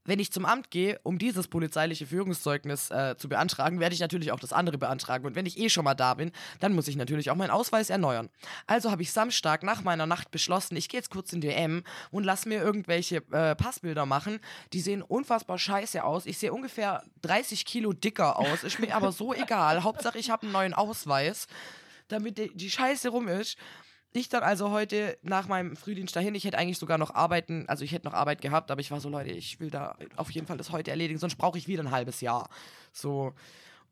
Wenn 0.08 0.20
ich 0.20 0.32
zum 0.32 0.46
Amt 0.46 0.72
gehe, 0.72 1.00
um 1.04 1.20
dieses 1.20 1.50
polizeiliche 1.50 2.08
Führungszeugnis 2.08 2.90
äh, 2.92 3.16
zu 3.18 3.28
beantragen, 3.28 3.82
werde 3.82 3.94
ich 3.94 4.00
natürlich 4.00 4.32
auch 4.32 4.40
das 4.40 4.54
andere 4.54 4.78
beantragen. 4.78 5.26
Und 5.26 5.36
wenn 5.36 5.46
ich 5.46 5.60
eh 5.60 5.70
schon 5.70 5.84
mal 5.84 5.96
da 5.96 6.14
bin, 6.14 6.32
dann 6.62 6.74
muss 6.74 6.88
ich 6.88 6.96
natürlich 6.96 7.30
auch 7.30 7.36
meinen 7.36 7.52
Ausweis 7.52 7.90
erneuern. 7.90 8.30
Also 8.68 8.90
habe 8.90 9.02
ich 9.02 9.12
Samstag 9.12 9.64
nach 9.64 9.84
meiner 9.84 10.06
Nacht 10.06 10.32
beschlossen, 10.32 10.78
ich 10.78 10.88
gehe 10.88 11.00
jetzt 11.00 11.12
kurz 11.12 11.34
in 11.34 11.42
DM 11.42 11.84
und 12.10 12.24
lass 12.24 12.46
mir 12.46 12.62
irgendwelche 12.62 13.18
äh, 13.32 13.54
Passbilder 13.56 14.06
machen. 14.06 14.40
Die 14.72 14.80
sehen 14.80 15.02
unfassbar 15.02 15.60
scheiße 15.60 16.02
aus. 16.04 16.26
Ich 16.26 16.38
sehe 16.38 16.54
ungefähr 16.54 17.04
30 17.24 17.66
Kilo 17.66 17.92
dicker 17.92 18.40
aus. 18.40 18.64
Ist 18.64 18.80
mir 18.80 18.96
aber 18.96 19.12
so 19.12 19.34
egal. 19.34 19.84
Hauptsache, 19.84 20.18
ich 20.18 20.30
habe 20.30 20.44
einen 20.44 20.54
neuen 20.54 20.74
Ausweis, 20.74 21.48
damit 22.08 22.38
die, 22.38 22.56
die 22.56 22.72
Scheiße 22.72 23.10
rum 23.10 23.28
ist. 23.28 23.58
Ich 24.14 24.30
dann 24.30 24.44
also 24.44 24.72
heute 24.72 25.18
nach 25.22 25.48
meinem 25.48 25.76
Frühdienst 25.76 26.16
dahin, 26.16 26.34
ich 26.34 26.46
hätte 26.46 26.58
eigentlich 26.58 26.78
sogar 26.78 26.98
noch 26.98 27.14
arbeiten, 27.14 27.66
also 27.68 27.84
ich 27.84 27.92
hätte 27.92 28.08
noch 28.08 28.14
Arbeit 28.14 28.42
gehabt, 28.42 28.72
aber 28.72 28.82
ich 28.82 28.90
war 28.90 29.00
so, 29.00 29.10
Leute, 29.10 29.32
ich 29.32 29.60
will 29.60 29.70
da 29.70 29.96
auf 30.16 30.32
jeden 30.32 30.48
Fall 30.48 30.58
das 30.58 30.72
heute 30.72 30.92
erledigen, 30.92 31.20
sonst 31.20 31.36
brauche 31.36 31.58
ich 31.58 31.68
wieder 31.68 31.84
ein 31.84 31.92
halbes 31.92 32.22
Jahr. 32.22 32.50
So. 32.92 33.34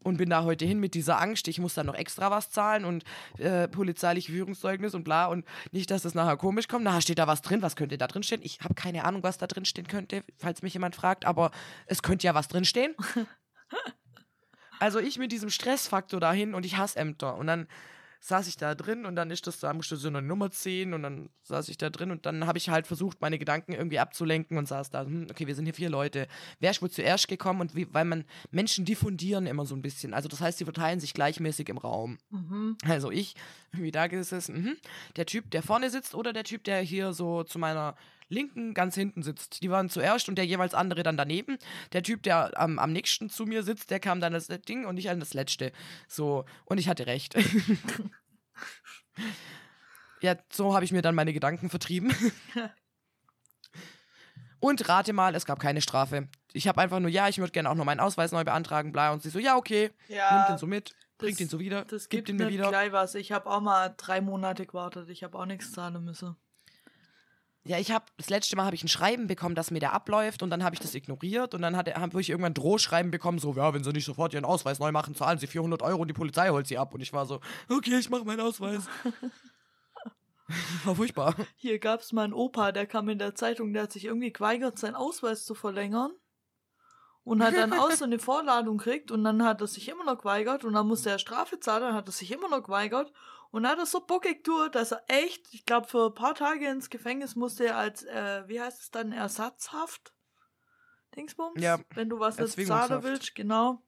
Und 0.03 0.17
bin 0.17 0.29
da 0.29 0.43
heute 0.43 0.65
hin 0.65 0.79
mit 0.79 0.93
dieser 0.93 1.19
Angst, 1.19 1.47
ich 1.47 1.59
muss 1.59 1.73
dann 1.73 1.87
noch 1.87 1.95
extra 1.95 2.29
was 2.29 2.51
zahlen 2.51 2.85
und 2.85 3.03
äh, 3.39 3.67
polizeiliche 3.67 4.31
Führungszeugnis 4.31 4.93
und 4.93 5.03
bla 5.03 5.25
und 5.25 5.45
nicht, 5.71 5.89
dass 5.89 6.03
das 6.03 6.13
nachher 6.13 6.37
komisch 6.37 6.67
kommt. 6.67 6.83
Na, 6.83 7.01
steht 7.01 7.17
da 7.17 7.25
was 7.27 7.41
drin? 7.41 7.63
Was 7.63 7.75
könnte 7.75 7.97
da 7.97 8.07
drin 8.07 8.21
stehen? 8.21 8.41
Ich 8.43 8.61
habe 8.61 8.75
keine 8.75 9.03
Ahnung, 9.03 9.23
was 9.23 9.39
da 9.39 9.47
drin 9.47 9.65
stehen 9.65 9.87
könnte, 9.87 10.23
falls 10.37 10.61
mich 10.61 10.73
jemand 10.73 10.95
fragt, 10.95 11.25
aber 11.25 11.49
es 11.87 12.03
könnte 12.03 12.27
ja 12.27 12.35
was 12.35 12.47
drin 12.47 12.65
stehen. 12.65 12.95
Also 14.79 14.99
ich 14.99 15.17
mit 15.17 15.31
diesem 15.31 15.49
Stressfaktor 15.49 16.19
dahin 16.19 16.53
und 16.53 16.65
ich 16.65 16.75
hasse 16.77 16.99
Ämter. 16.99 17.37
Und 17.37 17.47
dann 17.47 17.67
saß 18.25 18.47
ich 18.47 18.57
da 18.57 18.73
drin 18.73 19.05
und 19.05 19.15
dann 19.15 19.29
ist 19.29 19.45
das 19.45 19.59
da, 19.59 19.71
musste 19.71 19.97
so 19.97 20.07
eine 20.07 20.19
Nummer 20.19 20.49
ziehen 20.49 20.95
und 20.95 21.03
dann 21.03 21.29
saß 21.43 21.69
ich 21.69 21.77
da 21.77 21.91
drin 21.91 22.09
und 22.09 22.25
dann 22.25 22.47
habe 22.47 22.57
ich 22.57 22.69
halt 22.69 22.87
versucht, 22.87 23.21
meine 23.21 23.37
Gedanken 23.37 23.73
irgendwie 23.73 23.99
abzulenken 23.99 24.57
und 24.57 24.67
saß 24.67 24.89
da, 24.89 25.01
hm, 25.01 25.27
okay, 25.29 25.45
wir 25.45 25.53
sind 25.53 25.65
hier 25.65 25.75
vier 25.75 25.91
Leute. 25.91 26.27
Wer 26.59 26.71
ist 26.71 26.81
wohl 26.81 26.89
zuerst 26.89 27.27
gekommen 27.27 27.61
und 27.61 27.75
wie, 27.75 27.87
weil 27.93 28.05
man, 28.05 28.25
Menschen 28.49 28.83
diffundieren 28.83 29.45
immer 29.45 29.67
so 29.67 29.75
ein 29.75 29.83
bisschen. 29.83 30.15
Also 30.15 30.27
das 30.27 30.41
heißt, 30.41 30.57
sie 30.57 30.63
verteilen 30.63 30.99
sich 30.99 31.13
gleichmäßig 31.13 31.69
im 31.69 31.77
Raum. 31.77 32.17
Mhm. 32.31 32.77
Also 32.83 33.11
ich, 33.11 33.35
wie 33.71 33.91
da 33.91 34.07
gesessen, 34.07 34.55
mhm. 34.55 34.77
der 35.17 35.27
Typ, 35.27 35.51
der 35.51 35.61
vorne 35.61 35.91
sitzt 35.91 36.15
oder 36.15 36.33
der 36.33 36.45
Typ, 36.45 36.63
der 36.63 36.81
hier 36.81 37.13
so 37.13 37.43
zu 37.43 37.59
meiner 37.59 37.95
linken 38.29 38.73
ganz 38.73 38.95
hinten 38.95 39.23
sitzt. 39.23 39.61
Die 39.61 39.69
waren 39.69 39.89
zuerst 39.89 40.29
und 40.29 40.35
der 40.35 40.45
jeweils 40.45 40.73
andere 40.73 41.03
dann 41.03 41.17
daneben. 41.17 41.57
Der 41.93 42.03
Typ, 42.03 42.23
der 42.23 42.59
am, 42.59 42.79
am 42.79 42.91
nächsten 42.91 43.29
zu 43.29 43.45
mir 43.45 43.63
sitzt, 43.63 43.91
der 43.91 43.99
kam 43.99 44.19
dann 44.19 44.33
das 44.33 44.47
Ding 44.47 44.85
und 44.85 44.97
ich 44.97 45.09
an 45.09 45.19
das 45.19 45.33
letzte. 45.33 45.71
So, 46.07 46.45
und 46.65 46.77
ich 46.77 46.87
hatte 46.87 47.07
recht. 47.07 47.35
ja, 50.21 50.35
so 50.51 50.73
habe 50.73 50.85
ich 50.85 50.91
mir 50.91 51.01
dann 51.01 51.15
meine 51.15 51.33
Gedanken 51.33 51.69
vertrieben. 51.69 52.13
Und 54.61 54.89
rate 54.89 55.13
mal, 55.13 55.35
es 55.35 55.45
gab 55.45 55.59
keine 55.59 55.79
Strafe. 55.79 56.27
Ich 56.51 56.67
habe 56.67 56.81
einfach 56.81 56.99
nur, 56.99 57.11
ja, 57.11 57.27
ich 57.27 57.37
würde 57.37 57.51
gerne 57.51 57.69
auch 57.69 57.75
noch 57.75 57.85
meinen 57.85 57.99
Ausweis 57.99 58.31
neu 58.31 58.43
beantragen, 58.43 58.91
bla. 58.91 59.11
Und 59.11 59.21
sie 59.21 59.29
so, 59.29 59.37
ja, 59.37 59.57
okay, 59.57 59.91
nimmt 60.07 60.49
den 60.49 60.57
so 60.57 60.65
mit, 60.65 60.95
bringt 61.19 61.39
ihn 61.39 61.49
so 61.49 61.59
wieder, 61.59 61.85
Das 61.85 62.09
gibt 62.09 62.29
ihn 62.29 62.37
mir 62.37 62.49
wieder. 62.49 62.69
gleich 62.69 62.91
was. 62.91 63.13
Ich 63.13 63.31
habe 63.31 63.47
auch 63.47 63.61
mal 63.61 63.93
drei 63.95 64.21
Monate 64.21 64.65
gewartet. 64.65 65.09
Ich 65.09 65.23
habe 65.23 65.37
auch 65.37 65.45
nichts 65.45 65.71
zahlen 65.71 66.03
müssen. 66.03 66.35
Ja, 67.67 67.79
ich 67.79 67.91
habe 67.91 68.05
das 68.17 68.29
letzte 68.29 68.55
Mal 68.55 68.65
habe 68.65 68.75
ich 68.75 68.83
ein 68.83 68.87
Schreiben 68.87 69.25
bekommen, 69.25 69.55
dass 69.55 69.71
mir 69.71 69.79
der 69.79 69.93
abläuft 69.93 70.43
und 70.43 70.51
dann 70.51 70.63
habe 70.63 70.75
ich 70.75 70.79
das 70.79 70.93
ignoriert 70.93 71.55
und 71.55 71.63
dann 71.63 71.75
habe 71.75 71.95
hab 71.95 72.13
ich 72.13 72.29
irgendwann 72.29 72.51
ein 72.51 72.53
Drohschreiben 72.53 73.09
bekommen, 73.09 73.39
so, 73.39 73.55
ja, 73.55 73.73
wenn 73.73 73.83
sie 73.83 73.91
nicht 73.91 74.05
sofort 74.05 74.35
ihren 74.35 74.45
Ausweis 74.45 74.77
neu 74.77 74.91
machen, 74.91 75.15
zahlen 75.15 75.39
sie 75.39 75.47
400 75.47 75.81
Euro 75.81 76.03
und 76.03 76.07
die 76.07 76.13
Polizei 76.13 76.49
holt 76.49 76.67
sie 76.67 76.77
ab. 76.77 76.93
Und 76.93 77.01
ich 77.01 77.11
war 77.11 77.25
so, 77.25 77.39
okay, 77.67 77.97
ich 77.97 78.11
mache 78.11 78.23
meinen 78.23 78.41
Ausweis. 78.41 78.83
war 80.83 80.95
furchtbar. 80.95 81.35
Hier 81.55 81.79
gab 81.79 82.01
es 82.01 82.13
mal 82.13 82.25
einen 82.25 82.33
Opa, 82.33 82.71
der 82.71 82.85
kam 82.85 83.09
in 83.09 83.17
der 83.17 83.33
Zeitung, 83.33 83.73
der 83.73 83.83
hat 83.83 83.91
sich 83.91 84.05
irgendwie 84.05 84.31
geweigert, 84.31 84.77
seinen 84.77 84.95
Ausweis 84.95 85.43
zu 85.43 85.55
verlängern. 85.55 86.11
Und 87.23 87.43
hat 87.43 87.55
dann 87.55 87.73
auch 87.73 87.89
so 87.89 88.05
eine 88.05 88.19
Vorladung 88.19 88.77
gekriegt 88.77 89.09
und 89.09 89.23
dann 89.23 89.43
hat 89.43 89.59
er 89.59 89.65
sich 89.65 89.89
immer 89.89 90.03
noch 90.03 90.19
geweigert 90.19 90.63
und 90.63 90.73
dann 90.73 90.85
musste 90.85 91.09
er 91.09 91.17
Strafe 91.17 91.59
zahlen, 91.59 91.81
dann 91.81 91.95
hat 91.95 92.07
er 92.07 92.11
sich 92.11 92.31
immer 92.31 92.47
noch 92.47 92.61
geweigert 92.61 93.11
und 93.55 93.65
hat 93.65 93.79
er 93.79 93.85
so 93.85 94.01
bockig 94.05 94.43
durch, 94.43 94.69
dass 94.71 94.91
er 94.91 95.01
echt, 95.07 95.53
ich 95.53 95.65
glaube, 95.65 95.87
für 95.87 96.07
ein 96.07 96.13
paar 96.13 96.35
Tage 96.35 96.67
ins 96.67 96.89
Gefängnis 96.89 97.37
musste 97.37 97.67
er 97.67 97.77
als, 97.77 98.03
äh, 98.03 98.43
wie 98.47 98.59
heißt 98.59 98.81
es 98.81 98.91
dann, 98.91 99.13
Ersatzhaft? 99.13 100.13
Dingsbums? 101.15 101.63
Ja, 101.63 101.79
Wenn 101.93 102.09
du 102.09 102.19
was 102.19 102.35
jetzt 102.37 102.61
zahlen 102.67 103.01
willst, 103.03 103.33
genau. 103.33 103.81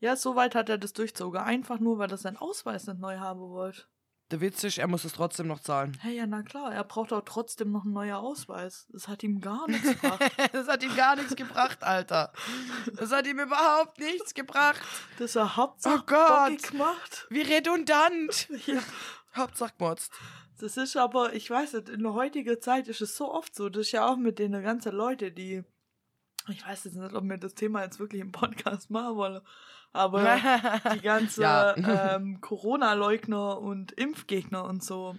Ja, 0.00 0.16
soweit 0.16 0.56
hat 0.56 0.68
er 0.68 0.78
das 0.78 0.94
durchzogen. 0.94 1.40
Einfach 1.40 1.78
nur, 1.78 1.98
weil 1.98 2.10
er 2.10 2.16
seinen 2.16 2.38
Ausweis 2.38 2.88
nicht 2.88 2.98
neu 2.98 3.18
haben 3.18 3.38
wollte. 3.38 3.84
Der 4.32 4.40
Witz 4.40 4.64
ist, 4.64 4.78
er 4.78 4.88
muss 4.88 5.04
es 5.04 5.12
trotzdem 5.12 5.46
noch 5.46 5.60
zahlen. 5.60 5.96
Hey, 6.00 6.16
ja, 6.16 6.26
na 6.26 6.42
klar, 6.42 6.72
er 6.72 6.84
braucht 6.84 7.12
auch 7.12 7.22
trotzdem 7.24 7.70
noch 7.70 7.84
einen 7.84 7.92
neuen 7.92 8.14
Ausweis. 8.14 8.86
Das 8.90 9.06
hat 9.06 9.22
ihm 9.22 9.40
gar 9.42 9.68
nichts 9.68 9.88
gebracht. 10.00 10.32
das 10.52 10.66
hat 10.68 10.82
ihm 10.82 10.96
gar 10.96 11.16
nichts 11.16 11.36
gebracht, 11.36 11.82
Alter. 11.84 12.32
Das 12.96 13.12
hat 13.12 13.26
ihm 13.26 13.38
überhaupt 13.38 13.98
nichts 13.98 14.32
gebracht. 14.32 14.80
Das 15.18 15.36
hat 15.36 15.56
Hauptsache 15.56 16.02
Oh 16.02 16.06
Gott. 16.06 16.62
gemacht. 16.62 17.26
Wie 17.30 17.42
redundant. 17.42 18.48
Ja. 18.66 18.80
Hauptsache 19.36 19.74
gemotzt. 19.78 20.12
Das 20.58 20.76
ist 20.76 20.96
aber, 20.96 21.34
ich 21.34 21.50
weiß 21.50 21.74
nicht, 21.74 21.88
in 21.90 22.02
der 22.02 22.14
heutigen 22.14 22.60
Zeit 22.60 22.88
ist 22.88 23.00
es 23.02 23.16
so 23.16 23.32
oft 23.32 23.54
so. 23.54 23.68
Das 23.68 23.82
ist 23.86 23.92
ja 23.92 24.06
auch 24.06 24.16
mit 24.16 24.38
den 24.38 24.52
ganzen 24.62 24.92
Leuten, 24.92 25.34
die. 25.34 25.62
Ich 26.48 26.66
weiß 26.66 26.84
jetzt 26.84 26.96
nicht, 26.96 27.14
ob 27.14 27.24
wir 27.24 27.36
das 27.38 27.54
Thema 27.54 27.82
jetzt 27.82 27.98
wirklich 28.00 28.20
im 28.22 28.32
Podcast 28.32 28.90
machen 28.90 29.16
wollen. 29.16 29.40
Aber 29.92 30.38
die 30.94 31.00
ganze 31.02 31.42
Ja. 31.42 31.76
ähm, 32.16 32.40
Corona-Leugner 32.40 33.58
und 33.58 33.92
Impfgegner 33.92 34.64
und 34.64 34.82
so. 34.82 35.14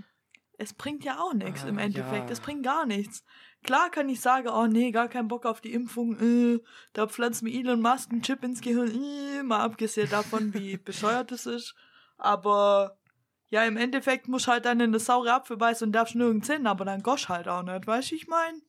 Es 0.58 0.74
bringt 0.74 1.04
ja 1.04 1.20
auch 1.20 1.34
nichts 1.34 1.64
im 1.64 1.78
Ah, 1.78 1.82
Endeffekt. 1.84 2.26
ja. 2.30 2.32
Es 2.32 2.40
bringt 2.40 2.64
gar 2.64 2.86
nichts. 2.86 3.24
Klar 3.64 3.90
kann 3.90 4.10
ich 4.10 4.20
sagen, 4.22 4.48
oh 4.50 4.68
nee, 4.68 4.92
gar 4.92 5.08
keinen 5.08 5.28
Bock 5.28 5.46
auf 5.46 5.62
die 5.62 5.74
Impfung. 5.74 6.20
Äh, 6.20 6.60
da 6.94 7.08
pflanzt 7.08 7.44
mir 7.44 7.54
Elon 7.54 7.82
Musk 7.82 8.12
einen 8.12 8.22
Chip 8.22 8.44
ins 8.44 8.62
Gehirn. 8.62 8.92
Äh, 8.92 9.44
mal 9.44 9.62
abgesehen 9.62 10.10
davon, 10.10 10.54
wie 10.54 10.78
bescheuert 10.84 11.32
es 11.32 11.46
ist. 11.46 11.76
Aber 12.18 12.98
ja, 13.50 13.64
im 13.66 13.78
Endeffekt 13.78 14.28
musst 14.28 14.48
du 14.48 14.52
halt 14.52 14.66
dann 14.66 14.80
in 14.80 14.90
eine 14.90 15.00
saure 15.00 15.34
Apfel 15.34 15.58
beißen 15.58 15.88
und 15.88 15.92
darfst 15.94 16.16
nirgends 16.16 16.50
hin. 16.50 16.68
Aber 16.68 16.86
dann 16.86 17.04
gosch 17.04 17.30
halt 17.30 17.48
auch 17.48 17.64
nicht. 17.64 17.86
Weißt 17.88 18.12
du, 18.12 18.16
ich 18.16 18.28
mein? 18.28 18.62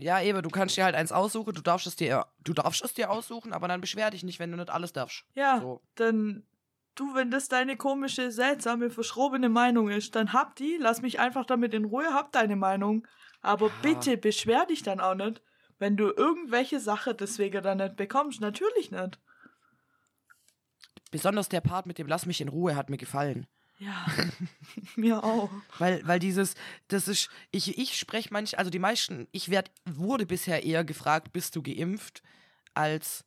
Ja, 0.00 0.20
eben, 0.20 0.42
du 0.42 0.50
kannst 0.50 0.76
dir 0.76 0.84
halt 0.84 0.94
eins 0.94 1.12
aussuchen, 1.12 1.54
du 1.54 1.60
darfst 1.60 1.86
es 1.86 1.96
dir, 1.96 2.26
du 2.42 2.52
darfst 2.52 2.84
es 2.84 2.94
dir 2.94 3.10
aussuchen, 3.10 3.52
aber 3.52 3.68
dann 3.68 3.80
beschwer 3.80 4.10
dich 4.10 4.22
nicht, 4.22 4.38
wenn 4.38 4.50
du 4.50 4.56
nicht 4.56 4.70
alles 4.70 4.92
darfst. 4.92 5.24
Ja, 5.34 5.60
So. 5.60 5.80
dann 5.94 6.44
du, 6.94 7.14
wenn 7.14 7.30
das 7.30 7.48
deine 7.48 7.76
komische, 7.76 8.30
seltsame, 8.30 8.90
verschrobene 8.90 9.48
Meinung 9.48 9.88
ist, 9.88 10.14
dann 10.14 10.32
hab 10.32 10.56
die, 10.56 10.76
lass 10.78 11.02
mich 11.02 11.18
einfach 11.20 11.46
damit 11.46 11.74
in 11.74 11.84
Ruhe, 11.86 12.12
hab 12.12 12.32
deine 12.32 12.56
Meinung. 12.56 13.06
Aber 13.42 13.68
Ja. 13.68 13.82
bitte 13.82 14.16
beschwer 14.16 14.66
dich 14.66 14.82
dann 14.82 15.00
auch 15.00 15.14
nicht, 15.14 15.40
wenn 15.78 15.96
du 15.96 16.10
irgendwelche 16.10 16.78
Sache 16.80 17.14
deswegen 17.14 17.62
dann 17.62 17.78
nicht 17.78 17.96
bekommst. 17.96 18.40
Natürlich 18.40 18.90
nicht. 18.90 19.18
Besonders 21.10 21.48
der 21.48 21.60
Part 21.60 21.86
mit 21.86 21.98
dem 21.98 22.06
Lass 22.06 22.26
mich 22.26 22.40
in 22.40 22.48
Ruhe 22.48 22.76
hat 22.76 22.90
mir 22.90 22.96
gefallen. 22.98 23.46
Ja, 23.80 24.06
mir 24.96 25.24
auch. 25.24 25.50
Weil, 25.78 26.06
weil 26.06 26.18
dieses, 26.18 26.54
das 26.88 27.08
ist, 27.08 27.30
ich, 27.50 27.78
ich 27.78 27.98
spreche 27.98 28.28
manch, 28.32 28.58
also 28.58 28.70
die 28.70 28.78
meisten, 28.78 29.26
ich 29.32 29.48
werd, 29.50 29.70
wurde 29.86 30.26
bisher 30.26 30.62
eher 30.64 30.84
gefragt, 30.84 31.32
bist 31.32 31.56
du 31.56 31.62
geimpft, 31.62 32.22
als 32.74 33.24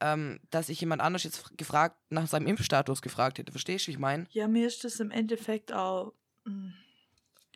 ähm, 0.00 0.40
dass 0.50 0.70
ich 0.70 0.80
jemand 0.80 1.02
anders 1.02 1.22
jetzt 1.24 1.56
gefragt, 1.56 1.96
nach 2.10 2.26
seinem 2.26 2.46
Impfstatus 2.46 3.02
gefragt 3.02 3.38
hätte. 3.38 3.52
Verstehst 3.52 3.84
du, 3.86 3.88
wie 3.88 3.92
ich 3.92 3.98
meine? 3.98 4.26
Ja, 4.30 4.48
mir 4.48 4.66
ist 4.66 4.84
das 4.84 5.00
im 5.00 5.10
Endeffekt 5.10 5.72
auch. 5.72 6.14
mm, 6.44 6.70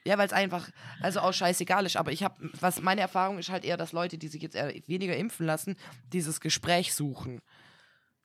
Ja, 0.05 0.17
weil 0.19 0.27
es 0.27 0.33
einfach, 0.33 0.71
also 1.01 1.21
auch 1.21 1.33
scheißegal 1.33 1.85
ist. 1.87 1.97
Aber 1.97 2.13
ich 2.13 2.23
habe, 2.23 2.37
was 2.61 2.81
meine 2.81 3.01
Erfahrung 3.01 3.39
ist 3.39 3.49
halt 3.51 3.65
eher, 3.65 3.77
dass 3.77 3.93
Leute, 3.93 4.19
die 4.19 4.29
sich 4.29 4.43
jetzt 4.43 4.55
eher 4.55 4.73
weniger 4.87 5.17
impfen 5.17 5.47
lassen, 5.47 5.77
dieses 6.13 6.41
Gespräch 6.41 6.95
suchen. 6.95 7.41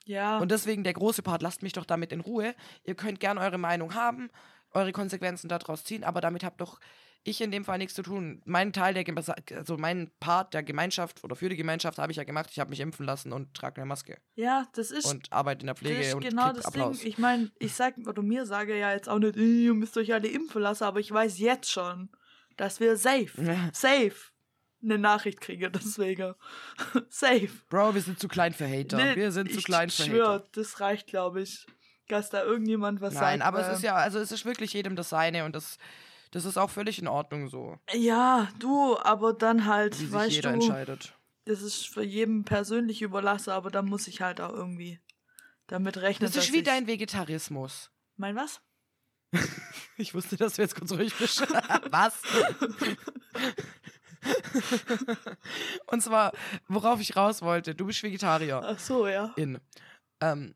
Ja, 0.06 0.38
Und 0.38 0.50
deswegen 0.50 0.84
der 0.84 0.92
große 0.92 1.22
Part, 1.22 1.42
lasst 1.42 1.62
mich 1.62 1.72
doch 1.72 1.86
damit 1.86 2.12
in 2.12 2.20
Ruhe. 2.20 2.54
Ihr 2.84 2.94
könnt 2.94 3.20
gern 3.20 3.38
eure 3.38 3.58
Meinung 3.58 3.94
haben, 3.94 4.30
eure 4.72 4.92
Konsequenzen 4.92 5.48
daraus 5.48 5.84
ziehen, 5.84 6.04
aber 6.04 6.20
damit 6.20 6.44
habt 6.44 6.60
doch 6.60 6.78
ich 7.26 7.40
in 7.40 7.50
dem 7.50 7.64
Fall 7.64 7.78
nichts 7.78 7.94
zu 7.94 8.02
tun. 8.02 8.42
Mein 8.44 8.74
Teil 8.74 8.92
der, 8.92 9.02
Geme- 9.06 9.56
also 9.56 9.78
mein 9.78 10.10
Part 10.20 10.52
der 10.52 10.62
Gemeinschaft 10.62 11.24
oder 11.24 11.34
für 11.36 11.48
die 11.48 11.56
Gemeinschaft 11.56 11.96
habe 11.98 12.12
ich 12.12 12.18
ja 12.18 12.24
gemacht. 12.24 12.50
Ich 12.50 12.60
habe 12.60 12.68
mich 12.68 12.80
impfen 12.80 13.06
lassen 13.06 13.32
und 13.32 13.54
trage 13.54 13.76
eine 13.80 13.86
Maske 13.86 14.18
ja, 14.34 14.66
das 14.74 14.90
ist. 14.90 15.06
und 15.10 15.32
arbeite 15.32 15.60
in 15.62 15.68
der 15.68 15.74
das 15.74 15.80
Pflege 15.80 16.00
ist 16.02 16.14
und 16.14 16.22
genau 16.22 16.52
das 16.52 16.66
Applaus. 16.66 16.98
Ding. 16.98 17.08
Ich 17.08 17.16
meine, 17.16 17.50
ich 17.58 17.72
sag, 17.72 17.94
oder 18.06 18.20
mir 18.20 18.44
sage 18.44 18.78
ja 18.78 18.92
jetzt 18.92 19.08
auch 19.08 19.18
nicht, 19.18 19.36
"Äh, 19.38 19.40
ihr 19.64 19.72
müsst 19.72 19.96
euch 19.96 20.12
alle 20.12 20.28
impfen 20.28 20.60
lassen, 20.60 20.84
aber 20.84 21.00
ich 21.00 21.10
weiß 21.10 21.38
jetzt 21.38 21.70
schon, 21.72 22.10
dass 22.58 22.78
wir 22.78 22.98
safe, 22.98 23.30
safe 23.72 24.16
eine 24.84 24.98
Nachricht 24.98 25.40
kriegen, 25.40 25.72
deswegen. 25.72 26.34
safe. 27.08 27.48
Bro, 27.68 27.94
wir 27.94 28.00
sind 28.02 28.18
zu 28.20 28.28
klein 28.28 28.52
für 28.52 28.66
Hater. 28.68 28.96
Nee, 28.96 29.16
wir 29.16 29.32
sind 29.32 29.50
zu 29.52 29.58
ich 29.58 29.64
klein 29.64 29.90
für 29.90 30.04
schwör, 30.04 30.28
Hater. 30.34 30.48
das 30.52 30.80
reicht, 30.80 31.06
glaube 31.08 31.42
ich. 31.42 31.66
Dass 32.08 32.28
da 32.28 32.42
irgendjemand 32.44 33.00
was 33.00 33.14
Nein, 33.14 33.38
sagt. 33.38 33.48
aber 33.48 33.66
es 33.66 33.78
ist 33.78 33.82
ja, 33.82 33.94
also 33.94 34.18
es 34.18 34.30
ist 34.30 34.44
wirklich 34.44 34.74
jedem 34.74 34.94
das 34.94 35.08
Seine 35.08 35.46
und 35.46 35.54
das, 35.56 35.78
das 36.32 36.44
ist 36.44 36.58
auch 36.58 36.68
völlig 36.68 36.98
in 36.98 37.08
Ordnung 37.08 37.48
so, 37.48 37.78
Ja, 37.94 38.48
du, 38.58 38.98
aber 38.98 39.32
dann 39.32 39.64
halt, 39.64 39.98
wie 39.98 40.04
sich 40.04 40.12
weißt 40.12 40.32
jeder 40.32 40.50
du, 40.50 40.54
entscheidet. 40.56 41.14
das 41.46 41.62
ist 41.62 41.88
für 41.88 42.02
jeden 42.04 42.44
persönlich 42.44 43.00
überlassen, 43.00 43.50
aber 43.50 43.70
da 43.70 43.80
muss 43.80 44.06
ich 44.06 44.20
halt 44.20 44.42
auch 44.42 44.52
irgendwie 44.52 45.00
damit 45.66 45.96
rechnen. 45.96 46.30
Das 46.30 46.36
ist 46.36 46.52
wie 46.52 46.58
ich- 46.58 46.64
dein 46.64 46.86
Vegetarismus. 46.86 47.90
Mein 48.16 48.36
was? 48.36 48.60
Ich 49.96 50.12
wusste, 50.12 50.36
dass 50.36 50.54
du 50.54 50.62
jetzt 50.62 50.74
kurz 50.74 50.90
ruhig 50.90 51.14
bist. 51.14 51.40
Was? 51.92 52.14
Und 55.86 56.02
zwar, 56.02 56.32
worauf 56.68 57.00
ich 57.00 57.16
raus 57.16 57.42
wollte, 57.42 57.74
du 57.74 57.86
bist 57.86 58.02
Vegetarier. 58.02 58.62
Ach 58.64 58.78
so, 58.78 59.06
ja. 59.06 59.32
In. 59.36 59.58
Ähm, 60.20 60.54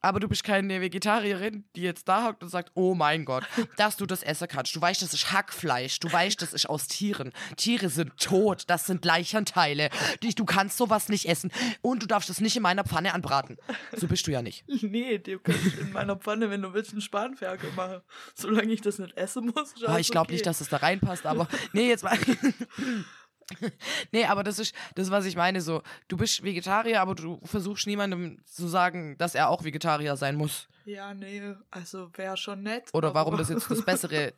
aber 0.00 0.20
du 0.20 0.28
bist 0.28 0.44
keine 0.44 0.80
Vegetarierin, 0.80 1.64
die 1.74 1.82
jetzt 1.82 2.08
da 2.08 2.26
hockt 2.26 2.42
und 2.42 2.48
sagt, 2.48 2.70
oh 2.74 2.94
mein 2.94 3.24
Gott, 3.24 3.44
dass 3.76 3.96
du 3.96 4.06
das 4.06 4.22
essen 4.22 4.48
kannst. 4.48 4.74
Du 4.76 4.80
weißt, 4.80 5.02
das 5.02 5.12
ist 5.12 5.32
Hackfleisch. 5.32 5.98
Du 6.00 6.10
weißt, 6.12 6.40
das 6.40 6.52
ist 6.52 6.68
aus 6.68 6.86
Tieren. 6.86 7.32
Tiere 7.56 7.88
sind 7.88 8.16
tot. 8.18 8.64
Das 8.68 8.86
sind 8.86 9.04
Leichenteile. 9.04 9.90
Die- 10.22 10.34
Du 10.34 10.44
kannst 10.44 10.76
sowas 10.76 11.08
nicht 11.08 11.26
essen. 11.26 11.50
Und 11.82 12.02
du 12.02 12.06
darfst 12.06 12.30
es 12.30 12.40
nicht 12.40 12.56
in 12.56 12.62
meiner 12.62 12.84
Pfanne 12.84 13.12
anbraten. 13.12 13.56
So 13.96 14.06
bist 14.06 14.26
du 14.26 14.30
ja 14.30 14.42
nicht. 14.42 14.64
Nee, 14.88 15.18
du 15.18 15.38
kannst 15.40 15.76
in 15.78 15.92
meiner 15.92 16.16
Pfanne, 16.16 16.50
wenn 16.50 16.62
du 16.62 16.72
willst, 16.72 16.92
einen 16.92 17.00
Spanferkel 17.00 17.70
machen. 17.72 18.00
Solange 18.34 18.72
ich 18.72 18.80
das 18.80 18.98
nicht 18.98 19.16
essen 19.16 19.52
muss. 19.54 19.72
ist 19.72 19.84
alles 19.84 20.00
ich 20.00 20.10
glaube 20.10 20.26
okay. 20.26 20.34
nicht, 20.34 20.46
dass 20.46 20.60
es 20.60 20.68
da 20.68 20.78
reinpasst, 20.78 21.26
aber 21.26 21.48
nee, 21.72 21.88
jetzt 21.88 22.04
mal. 22.04 22.16
nee, 24.12 24.24
aber 24.26 24.44
das 24.44 24.58
ist 24.58 24.74
das, 24.94 25.10
was 25.10 25.24
ich 25.24 25.36
meine. 25.36 25.60
So, 25.60 25.82
du 26.08 26.16
bist 26.16 26.42
Vegetarier, 26.42 27.00
aber 27.00 27.14
du 27.14 27.40
versuchst 27.44 27.86
niemandem 27.86 28.40
zu 28.44 28.68
sagen, 28.68 29.16
dass 29.18 29.34
er 29.34 29.48
auch 29.48 29.64
Vegetarier 29.64 30.16
sein 30.16 30.36
muss. 30.36 30.68
Ja, 30.84 31.14
nee, 31.14 31.54
also 31.70 32.10
wäre 32.16 32.36
schon 32.36 32.62
nett. 32.62 32.88
Oder 32.92 33.14
warum 33.14 33.36
das 33.36 33.48
jetzt 33.48 33.70
das 33.70 33.84
bessere. 33.84 34.32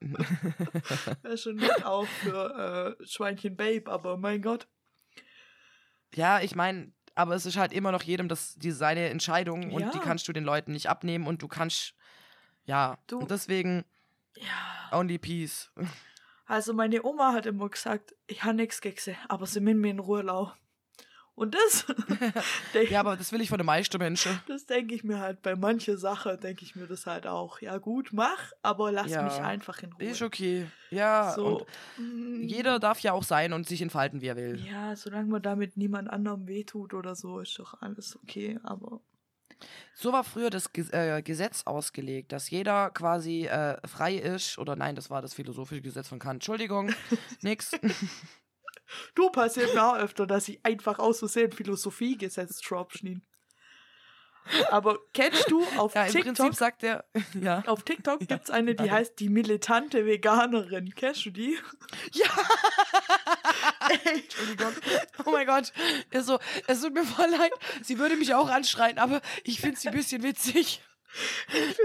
Wäre 1.22 1.36
schon 1.36 1.56
nett 1.56 1.84
auch 1.84 2.06
für 2.06 2.96
äh, 3.00 3.06
Schweinchen 3.06 3.54
Babe, 3.54 3.90
aber 3.90 4.16
mein 4.16 4.40
Gott. 4.40 4.66
Ja, 6.14 6.40
ich 6.40 6.54
meine, 6.54 6.92
aber 7.14 7.34
es 7.34 7.44
ist 7.44 7.56
halt 7.58 7.72
immer 7.74 7.92
noch 7.92 8.02
jedem 8.02 8.28
das, 8.28 8.54
die 8.54 8.70
seine 8.70 9.10
Entscheidung 9.10 9.72
und 9.72 9.82
Ja. 9.82 9.90
die 9.90 9.98
kannst 9.98 10.26
du 10.26 10.32
den 10.32 10.44
Leuten 10.44 10.72
nicht 10.72 10.88
abnehmen 10.88 11.26
und 11.26 11.42
du 11.42 11.48
kannst. 11.48 11.94
Ja, 12.64 12.96
Du- 13.08 13.18
und 13.18 13.30
deswegen 13.30 13.84
Ja. 14.36 14.98
only 14.98 15.18
peace. 15.18 15.70
Also 16.46 16.74
meine 16.74 17.02
Oma 17.04 17.32
hat 17.32 17.46
immer 17.46 17.68
gesagt, 17.68 18.14
ich 18.26 18.44
habe 18.44 18.54
nichts 18.54 18.80
gegessen, 18.80 19.16
aber 19.28 19.46
sie 19.46 19.60
mit 19.60 19.76
mir 19.76 19.90
in 19.90 19.98
Ruhe 19.98 20.22
lau. 20.22 20.52
Und 21.36 21.54
das, 21.54 21.86
Ja, 22.90 23.00
aber 23.00 23.16
das 23.16 23.32
will 23.32 23.40
ich 23.40 23.48
von 23.48 23.58
den 23.58 23.66
meisten 23.66 23.98
Menschen. 23.98 24.40
das 24.46 24.66
denke 24.66 24.94
ich 24.94 25.02
mir 25.02 25.18
halt 25.18 25.42
bei 25.42 25.56
mancher 25.56 25.96
Sache, 25.96 26.38
denke 26.38 26.64
ich 26.64 26.76
mir 26.76 26.86
das 26.86 27.06
halt 27.06 27.26
auch. 27.26 27.60
Ja 27.60 27.78
gut, 27.78 28.10
mach, 28.12 28.52
aber 28.62 28.92
lass 28.92 29.10
Ja. 29.10 29.22
mich 29.22 29.40
einfach 29.42 29.82
in 29.82 29.92
Ruhe. 29.94 30.04
Ist 30.04 30.22
okay. 30.22 30.66
Ja, 30.90 31.32
so, 31.34 31.66
mm, 31.96 32.42
jeder 32.42 32.78
darf 32.78 33.00
ja 33.00 33.12
auch 33.12 33.24
sein 33.24 33.52
und 33.52 33.66
sich 33.66 33.82
entfalten, 33.82 34.20
wie 34.20 34.28
er 34.28 34.36
will. 34.36 34.60
Ja, 34.64 34.94
solange 34.94 35.28
man 35.28 35.42
damit 35.42 35.76
niemand 35.76 36.08
anderem 36.08 36.46
wehtut 36.46 36.94
oder 36.94 37.16
so, 37.16 37.40
ist 37.40 37.58
doch 37.58 37.80
alles 37.80 38.16
okay, 38.22 38.60
aber 38.62 39.00
So 39.94 40.12
war 40.12 40.24
früher 40.24 40.50
das 40.50 40.70
äh, 40.92 41.22
Gesetz 41.22 41.62
ausgelegt, 41.64 42.32
dass 42.32 42.50
jeder 42.50 42.90
quasi 42.90 43.46
äh, 43.46 43.76
frei 43.86 44.16
ist. 44.16 44.58
Oder 44.58 44.76
nein, 44.76 44.94
das 44.94 45.10
war 45.10 45.22
das 45.22 45.34
philosophische 45.34 45.82
Gesetz 45.82 46.08
von 46.08 46.18
Kant. 46.18 46.36
Entschuldigung, 46.36 46.92
nix. 47.42 47.72
du 49.14 49.30
passiert 49.30 49.74
mir 49.74 49.84
auch 49.84 49.96
öfter, 49.96 50.26
dass 50.26 50.48
ich 50.48 50.64
einfach 50.64 50.98
aus 50.98 51.20
Versehen 51.20 51.52
Philosophie 51.52 52.16
gesetzt 52.16 52.64
drop 52.68 52.92
schnien. 52.92 53.24
Aber 54.70 54.98
kennst 55.12 55.50
du 55.50 55.64
auf 55.76 55.94
Ja, 55.94 56.04
im 56.04 56.12
TikTok? 56.12 56.36
Prinzip 56.36 56.54
sagt 56.54 56.82
er, 56.82 57.04
ja. 57.40 57.62
Auf 57.66 57.82
TikTok 57.82 58.20
Ja, 58.20 58.26
gibt's 58.26 58.50
eine, 58.50 58.72
die 58.72 58.76
danke. 58.76 58.92
heißt 58.92 59.18
die 59.18 59.28
militante 59.28 60.04
Veganerin. 60.06 60.94
Kennst 60.94 61.24
du 61.26 61.30
die? 61.30 61.58
Ja! 62.12 62.26
Entschuldigung. 64.04 64.72
Oh 65.24 65.30
mein 65.30 65.46
Gott. 65.46 65.72
Er 66.10 66.22
so, 66.22 66.38
es 66.66 66.80
tut 66.80 66.94
mir 66.94 67.04
voll 67.04 67.30
leid. 67.30 67.52
Sie 67.82 67.98
würde 67.98 68.16
mich 68.16 68.34
auch 68.34 68.48
anschreien, 68.48 68.98
aber 68.98 69.20
ich 69.44 69.60
finde 69.60 69.78
sie 69.78 69.88
ein 69.88 69.94
bisschen 69.94 70.22
witzig. 70.22 70.82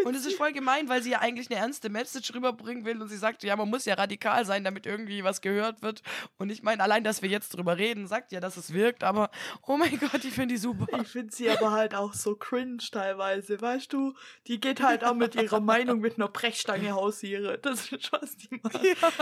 Und 0.05 0.15
es 0.15 0.25
ist 0.25 0.37
voll 0.37 0.51
gemein, 0.51 0.89
weil 0.89 1.03
sie 1.03 1.11
ja 1.11 1.19
eigentlich 1.19 1.49
eine 1.51 1.59
ernste 1.59 1.89
Message 1.89 2.33
rüberbringen 2.33 2.85
will 2.85 3.01
und 3.01 3.07
sie 3.09 3.17
sagt, 3.17 3.43
ja, 3.43 3.55
man 3.55 3.69
muss 3.69 3.85
ja 3.85 3.95
radikal 3.95 4.45
sein, 4.45 4.63
damit 4.63 4.85
irgendwie 4.85 5.23
was 5.23 5.41
gehört 5.41 5.81
wird. 5.81 6.01
Und 6.37 6.49
ich 6.49 6.63
meine, 6.63 6.83
allein, 6.83 7.03
dass 7.03 7.21
wir 7.21 7.29
jetzt 7.29 7.49
drüber 7.55 7.77
reden, 7.77 8.07
sagt 8.07 8.31
ja, 8.31 8.39
dass 8.39 8.57
es 8.57 8.73
wirkt, 8.73 9.03
aber 9.03 9.29
oh 9.67 9.77
mein 9.77 9.97
Gott, 9.99 10.23
ich 10.25 10.33
finde 10.33 10.53
die 10.55 10.57
super. 10.57 10.87
Ich 11.01 11.07
finde 11.07 11.35
sie 11.35 11.49
aber 11.49 11.71
halt 11.71 11.95
auch 11.95 12.13
so 12.13 12.35
cringe 12.35 12.77
teilweise, 12.91 13.59
weißt 13.61 13.91
du? 13.93 14.13
Die 14.47 14.59
geht 14.59 14.81
halt 14.81 15.03
auch 15.03 15.13
mit 15.13 15.35
ihrer 15.35 15.59
Meinung 15.59 15.99
mit 15.99 16.15
einer 16.17 16.27
Brechstange 16.29 16.91
hausieren. 16.93 17.57
Das 17.61 17.91
ist, 17.91 18.11
was 18.11 18.37
die 18.37 18.59
macht. 18.63 18.79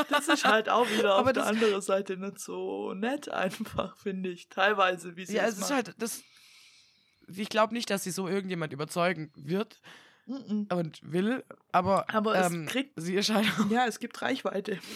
Das 0.10 0.28
ist 0.28 0.46
halt 0.46 0.70
auch 0.70 0.90
wieder 0.90 1.16
Aber 1.16 1.28
auf 1.30 1.34
der 1.34 1.46
anderen 1.46 1.82
Seite 1.82 2.18
nicht 2.18 2.40
so 2.40 2.94
nett 2.94 3.30
einfach, 3.30 3.98
finde 3.98 4.30
ich. 4.30 4.48
Teilweise, 4.50 5.16
wie 5.16 5.26
sie 5.26 5.36
Ja, 5.36 5.44
es 5.44 5.54
es 5.54 5.56
ist 5.56 5.62
macht. 5.62 5.74
halt, 5.74 5.96
das. 6.00 6.24
Ich 7.36 7.50
glaube 7.50 7.74
nicht, 7.74 7.90
dass 7.90 8.04
sie 8.04 8.12
so 8.12 8.28
irgendjemand 8.28 8.74
überzeugen 8.74 9.32
wird 9.36 9.82
Mm-mm. 10.28 10.74
und 10.74 11.00
will, 11.12 11.44
aber, 11.72 12.06
Aber 12.14 12.36
es 12.36 12.52
ähm, 12.52 12.66
kriegt- 12.66 12.94
sie 12.96 13.16
ist 13.16 13.30
halt 13.34 13.48
Ja, 13.70 13.86
es 13.88 14.00
gibt 14.00 14.22
Reichweite. 14.22 14.80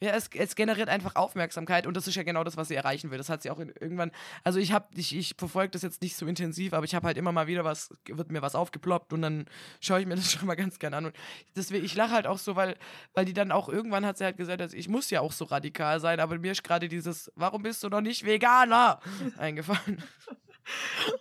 Ja, 0.00 0.10
es, 0.12 0.30
es 0.32 0.54
generiert 0.54 0.88
einfach 0.88 1.16
Aufmerksamkeit 1.16 1.86
und 1.86 1.96
das 1.96 2.06
ist 2.06 2.14
ja 2.14 2.22
genau 2.22 2.44
das, 2.44 2.56
was 2.56 2.68
sie 2.68 2.76
erreichen 2.76 3.10
will. 3.10 3.18
Das 3.18 3.28
hat 3.28 3.42
sie 3.42 3.50
auch 3.50 3.58
in, 3.58 3.70
irgendwann. 3.80 4.12
Also 4.44 4.58
ich 4.60 4.70
habe, 4.72 4.86
ich, 4.94 5.16
ich 5.16 5.34
verfolge 5.36 5.70
das 5.70 5.82
jetzt 5.82 6.00
nicht 6.00 6.16
so 6.16 6.26
intensiv, 6.26 6.72
aber 6.74 6.84
ich 6.84 6.94
habe 6.94 7.06
halt 7.08 7.16
immer 7.18 7.32
mal 7.32 7.46
wieder 7.48 7.64
was, 7.64 7.90
wird 8.06 8.30
mir 8.30 8.40
was 8.40 8.54
aufgeploppt 8.54 9.12
und 9.12 9.22
dann 9.22 9.46
schaue 9.80 10.00
ich 10.00 10.06
mir 10.06 10.14
das 10.16 10.30
schon 10.30 10.46
mal 10.46 10.54
ganz 10.54 10.78
gerne 10.78 10.96
an. 10.98 11.06
Und 11.06 11.16
deswegen, 11.56 11.84
ich 11.84 11.94
lache 11.96 12.12
halt 12.12 12.26
auch 12.26 12.38
so, 12.38 12.54
weil, 12.56 12.76
weil 13.14 13.24
die 13.24 13.32
dann 13.34 13.50
auch 13.50 13.68
irgendwann 13.68 14.06
hat 14.06 14.16
sie 14.16 14.24
halt 14.24 14.36
gesagt, 14.36 14.60
also 14.62 14.76
ich 14.76 14.88
muss 14.88 15.10
ja 15.10 15.20
auch 15.22 15.32
so 15.32 15.44
radikal 15.46 15.98
sein, 15.98 16.20
aber 16.20 16.38
mir 16.38 16.52
ist 16.52 16.62
gerade 16.62 16.88
dieses, 16.88 17.32
warum 17.34 17.62
bist 17.64 17.82
du 17.82 17.88
noch 17.88 18.02
nicht 18.02 18.24
Veganer? 18.24 19.00
eingefallen. 19.38 20.02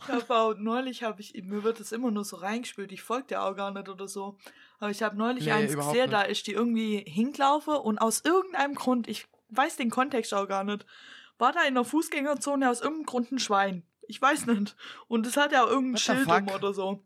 Ich 0.01 0.07
habe 0.07 0.35
auch 0.35 0.53
neulich, 0.57 1.03
habe 1.03 1.21
ich, 1.21 1.33
mir 1.43 1.63
wird 1.63 1.79
das 1.79 1.91
immer 1.91 2.11
nur 2.11 2.23
so 2.25 2.37
reingespült. 2.37 2.91
Ich 2.91 3.01
folge 3.03 3.27
der 3.27 3.43
auch 3.43 3.55
gar 3.55 3.71
nicht 3.71 3.87
oder 3.89 4.07
so. 4.07 4.37
Aber 4.79 4.89
ich 4.91 5.01
habe 5.03 5.15
neulich 5.17 5.45
Nee, 5.45 5.51
eins 5.51 5.73
gesehen, 5.75 5.93
nicht. 6.09 6.13
da 6.13 6.21
ist 6.23 6.47
die 6.47 6.53
irgendwie 6.53 7.03
hingelaufen 7.07 7.75
und 7.75 7.97
aus 7.99 8.21
irgendeinem 8.25 8.75
Grund, 8.75 9.07
ich 9.07 9.27
weiß 9.49 9.77
den 9.77 9.89
Kontext 9.89 10.33
auch 10.33 10.47
gar 10.47 10.63
nicht, 10.63 10.85
war 11.37 11.51
da 11.51 11.63
in 11.63 11.75
der 11.75 11.83
Fußgängerzone 11.83 12.69
aus 12.69 12.81
irgendeinem 12.81 13.05
Grund 13.05 13.31
ein 13.31 13.39
Schwein. 13.39 13.83
Ich 14.07 14.21
weiß 14.21 14.45
nicht. 14.47 14.75
Und 15.07 15.25
es 15.27 15.37
hat 15.37 15.51
ja 15.51 15.63
auch 15.63 15.69
irgendein 15.69 15.97
Schild 15.97 16.27
um 16.27 16.47
oder 16.49 16.73
so. 16.73 17.03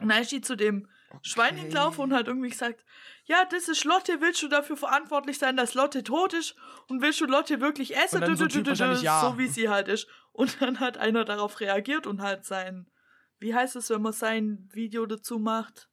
Und 0.00 0.08
dann 0.08 0.22
ist 0.22 0.32
die 0.32 0.40
zu 0.40 0.56
dem 0.56 0.88
Schwein 1.22 1.54
Okay. 1.54 1.60
hingelaufen 1.62 2.04
und 2.04 2.12
hat 2.12 2.26
irgendwie 2.26 2.50
gesagt, 2.50 2.84
ja, 3.24 3.44
das 3.50 3.68
ist 3.68 3.84
Lotte, 3.84 4.20
willst 4.20 4.42
du 4.42 4.48
dafür 4.48 4.76
verantwortlich 4.76 5.38
sein, 5.38 5.56
dass 5.56 5.74
Lotte 5.74 6.04
tot 6.04 6.32
ist? 6.34 6.54
Und 6.88 7.00
willst 7.02 7.20
du 7.20 7.26
Lotte 7.26 7.60
wirklich 7.60 7.96
essen? 7.96 8.20
Ja. 9.02 9.20
So 9.20 9.38
wie 9.38 9.48
sie 9.48 9.68
halt 9.68 9.88
ist. 9.88 10.06
Und 10.36 10.60
dann 10.60 10.80
hat 10.80 10.98
einer 10.98 11.24
darauf 11.24 11.60
reagiert 11.60 12.06
und 12.06 12.20
halt 12.20 12.44
sein, 12.44 12.90
wie 13.38 13.54
heißt 13.54 13.74
es, 13.76 13.88
wenn 13.88 14.02
man 14.02 14.12
sein 14.12 14.68
Video 14.70 15.06
dazu 15.06 15.38
macht? 15.38 15.88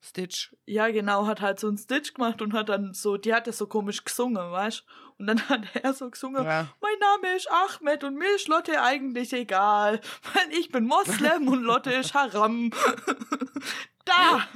Stitch. 0.00 0.56
Ja, 0.64 0.88
genau, 0.88 1.26
hat 1.26 1.42
halt 1.42 1.60
so 1.60 1.68
einen 1.68 1.76
Stitch 1.76 2.14
gemacht 2.14 2.40
und 2.40 2.54
hat 2.54 2.70
dann 2.70 2.94
so, 2.94 3.18
die 3.18 3.34
hat 3.34 3.46
das 3.46 3.58
so 3.58 3.66
komisch 3.66 4.02
gesungen, 4.02 4.50
weißt 4.50 4.84
Und 5.18 5.26
dann 5.26 5.40
hat 5.50 5.62
er 5.74 5.92
so 5.92 6.10
gesungen, 6.10 6.42
Ja. 6.44 6.68
mein 6.80 6.98
Name 7.00 7.36
ist 7.36 7.48
Ahmed 7.50 8.02
und 8.02 8.16
mir 8.16 8.34
ist 8.34 8.48
Lotte 8.48 8.82
eigentlich 8.82 9.32
egal, 9.34 10.00
weil 10.32 10.58
ich 10.58 10.70
bin 10.70 10.86
Moslem 10.86 11.48
und 11.48 11.62
Lotte 11.62 11.92
ist 11.92 12.14
Haram. 12.14 12.70
da, 14.06 14.48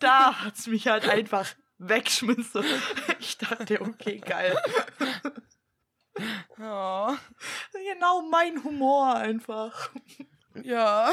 da 0.00 0.42
hat's 0.44 0.66
mich 0.66 0.88
halt 0.88 1.08
einfach 1.08 1.48
wegschmissen. 1.78 2.64
Ich 3.20 3.38
dachte, 3.38 3.80
okay, 3.80 4.18
geil. 4.18 4.56
Ja. 6.58 7.18
Genau 7.72 8.22
mein 8.30 8.62
Humor 8.62 9.16
einfach. 9.16 9.90
Ja. 10.62 11.12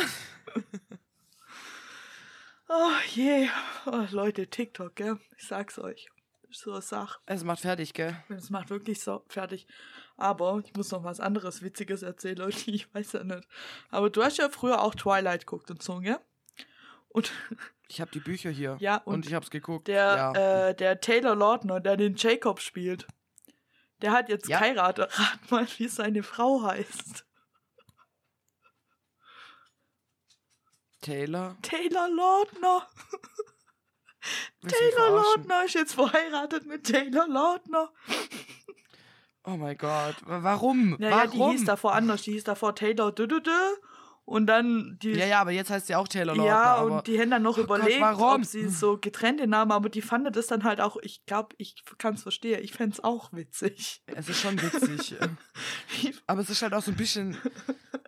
Oh 2.70 2.92
je. 3.14 3.50
Oh, 3.86 4.06
Leute, 4.12 4.48
TikTok, 4.48 4.96
gell? 4.96 5.18
Ich 5.38 5.48
sag's 5.48 5.78
euch. 5.80 6.10
So 6.52 6.80
Sache. 6.82 7.20
Es 7.26 7.44
macht 7.44 7.62
fertig, 7.62 7.94
gell? 7.94 8.16
Es 8.30 8.50
macht 8.50 8.70
wirklich 8.70 9.02
so 9.02 9.24
fertig. 9.30 9.68
Aber 10.18 10.62
ich 10.64 10.74
muss 10.76 10.92
noch 10.92 11.04
was 11.04 11.20
anderes 11.20 11.62
Witziges 11.62 12.04
erzählen, 12.04 12.38
Leute. 12.38 12.70
Ich 12.72 12.94
weiß 12.94 13.14
ja 13.14 13.24
nicht. 13.24 13.48
Aber 13.90 14.10
du 14.10 14.24
hast 14.24 14.38
ja 14.38 14.50
früher 14.50 14.82
auch 14.82 14.94
Twilight 14.96 15.46
geguckt 15.46 15.72
und 15.72 15.82
so, 15.82 16.00
gell? 16.00 16.20
Und 17.10 17.32
Ich 17.88 18.00
habe 18.00 18.12
die 18.12 18.20
Bücher 18.20 18.50
hier. 18.50 18.78
Ja, 18.80 18.98
und, 18.98 19.16
und 19.16 19.26
ich 19.26 19.34
hab's 19.34 19.50
geguckt. 19.50 19.88
der, 19.88 19.96
ja. 20.36 20.68
äh, 20.70 20.76
der 20.76 21.02
Taylor 21.02 21.36
Lautner, 21.36 21.80
der 21.82 21.98
den 21.98 22.16
Jacob 22.16 22.62
spielt, 22.62 23.06
der 24.02 24.12
hat 24.12 24.30
jetzt 24.30 24.48
Ja. 24.48 24.60
geheiratet. 24.60 25.12
Rat 25.20 25.40
mal, 25.52 25.68
wie 25.78 25.88
seine 25.88 26.24
Frau 26.24 26.64
heißt. 26.64 27.26
Taylor. 31.02 31.58
Taylor 31.62 32.10
Lautner. 32.10 32.88
Taylor? 34.68 35.10
Lautner 35.10 35.66
ist 35.66 35.74
jetzt 35.74 35.94
verheiratet 35.96 36.68
mit 36.68 36.86
Taylor 36.86 37.28
Lautner. 37.28 37.92
Oh 39.44 39.58
mein 39.58 39.76
Gott. 39.78 40.16
Warum? 40.26 40.96
Naja, 41.00 41.16
Warum? 41.16 41.32
die 41.32 41.58
hieß 41.58 41.66
davor 41.66 41.94
anders. 41.96 42.22
Die 42.22 42.34
hieß 42.34 42.44
davor 42.44 42.76
Taylor 42.76 43.10
-dü. 43.10 43.74
Und 44.24 44.46
dann 44.48 44.98
die. 45.02 45.12
ja, 45.12 45.26
ja, 45.26 45.42
aber 45.42 45.52
jetzt 45.52 45.70
heißt 45.72 45.88
sie 45.88 45.96
auch 45.96 46.08
Taylor 46.08 46.36
Lautner. 46.36 46.46
ja, 46.52 46.76
aber 46.76 46.98
und 46.98 47.08
die 47.08 47.20
haben 47.20 47.32
dann 47.32 47.42
noch 47.42 47.58
Oh 47.58 47.64
Gott, 47.66 47.80
überlegt, 47.80 48.02
warum? 48.02 48.42
ob 48.42 48.46
sie 48.46 48.70
so 48.70 48.98
getrennte 48.98 49.48
Namen, 49.48 49.72
aber 49.72 49.90
die 49.90 50.02
fanden 50.02 50.32
das 50.32 50.48
dann 50.48 50.64
halt 50.64 50.80
auch, 50.80 50.98
ich 51.02 51.26
glaube, 51.26 51.56
ich 51.58 51.84
kann 51.98 52.14
es 52.14 52.24
verstehen, 52.24 52.64
ich 52.64 52.72
fände 52.72 52.94
es 52.94 53.04
auch 53.04 53.34
witzig. 53.34 54.04
es 54.06 54.30
ist 54.30 54.40
schon 54.40 54.62
witzig. 54.62 55.16
aber 56.28 56.42
es 56.42 56.50
ist 56.50 56.62
halt 56.62 56.74
auch 56.74 56.84
so 56.84 56.92
ein 56.92 56.98
bisschen 56.98 57.36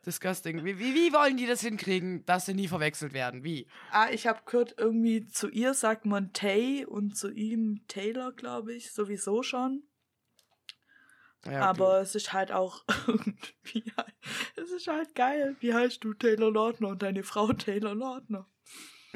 disgusting. 0.06 0.64
Wie, 0.64 0.78
wie, 0.80 0.94
wie 0.94 1.14
wollen 1.14 1.36
die 1.38 1.48
das 1.48 1.62
hinkriegen, 1.62 2.26
dass 2.26 2.46
sie 2.46 2.54
nie 2.54 2.68
verwechselt 2.68 3.14
werden? 3.14 3.44
Wie? 3.44 3.68
ah, 3.92 4.08
ich 4.12 4.28
habe 4.28 4.42
gehört, 4.46 4.76
irgendwie 4.78 5.26
zu 5.28 5.50
ihr 5.50 5.74
sagt 5.74 6.06
man 6.06 6.32
Tay 6.34 6.86
und 6.86 7.18
zu 7.18 7.32
ihm 7.32 7.82
Taylor, 7.88 8.32
glaube 8.32 8.74
ich, 8.74 8.92
sowieso 8.92 9.44
schon. 9.44 9.84
Ja, 11.46 11.62
aber 11.62 12.00
es 12.02 12.16
ist 12.16 12.32
halt 12.32 12.52
auch 12.52 12.84
irgendwie, 13.08 13.84
es 14.56 14.72
ist 14.72 14.88
halt 14.88 15.14
geil. 15.16 15.56
Wie 15.60 15.74
heißt 15.74 16.04
du 16.04 16.14
Taylor 16.14 16.52
Lautner 16.52 16.90
und 16.90 17.04
deine 17.04 17.24
Frau 17.24 17.52
Taylor 17.54 17.96
Lautner? 17.96 18.48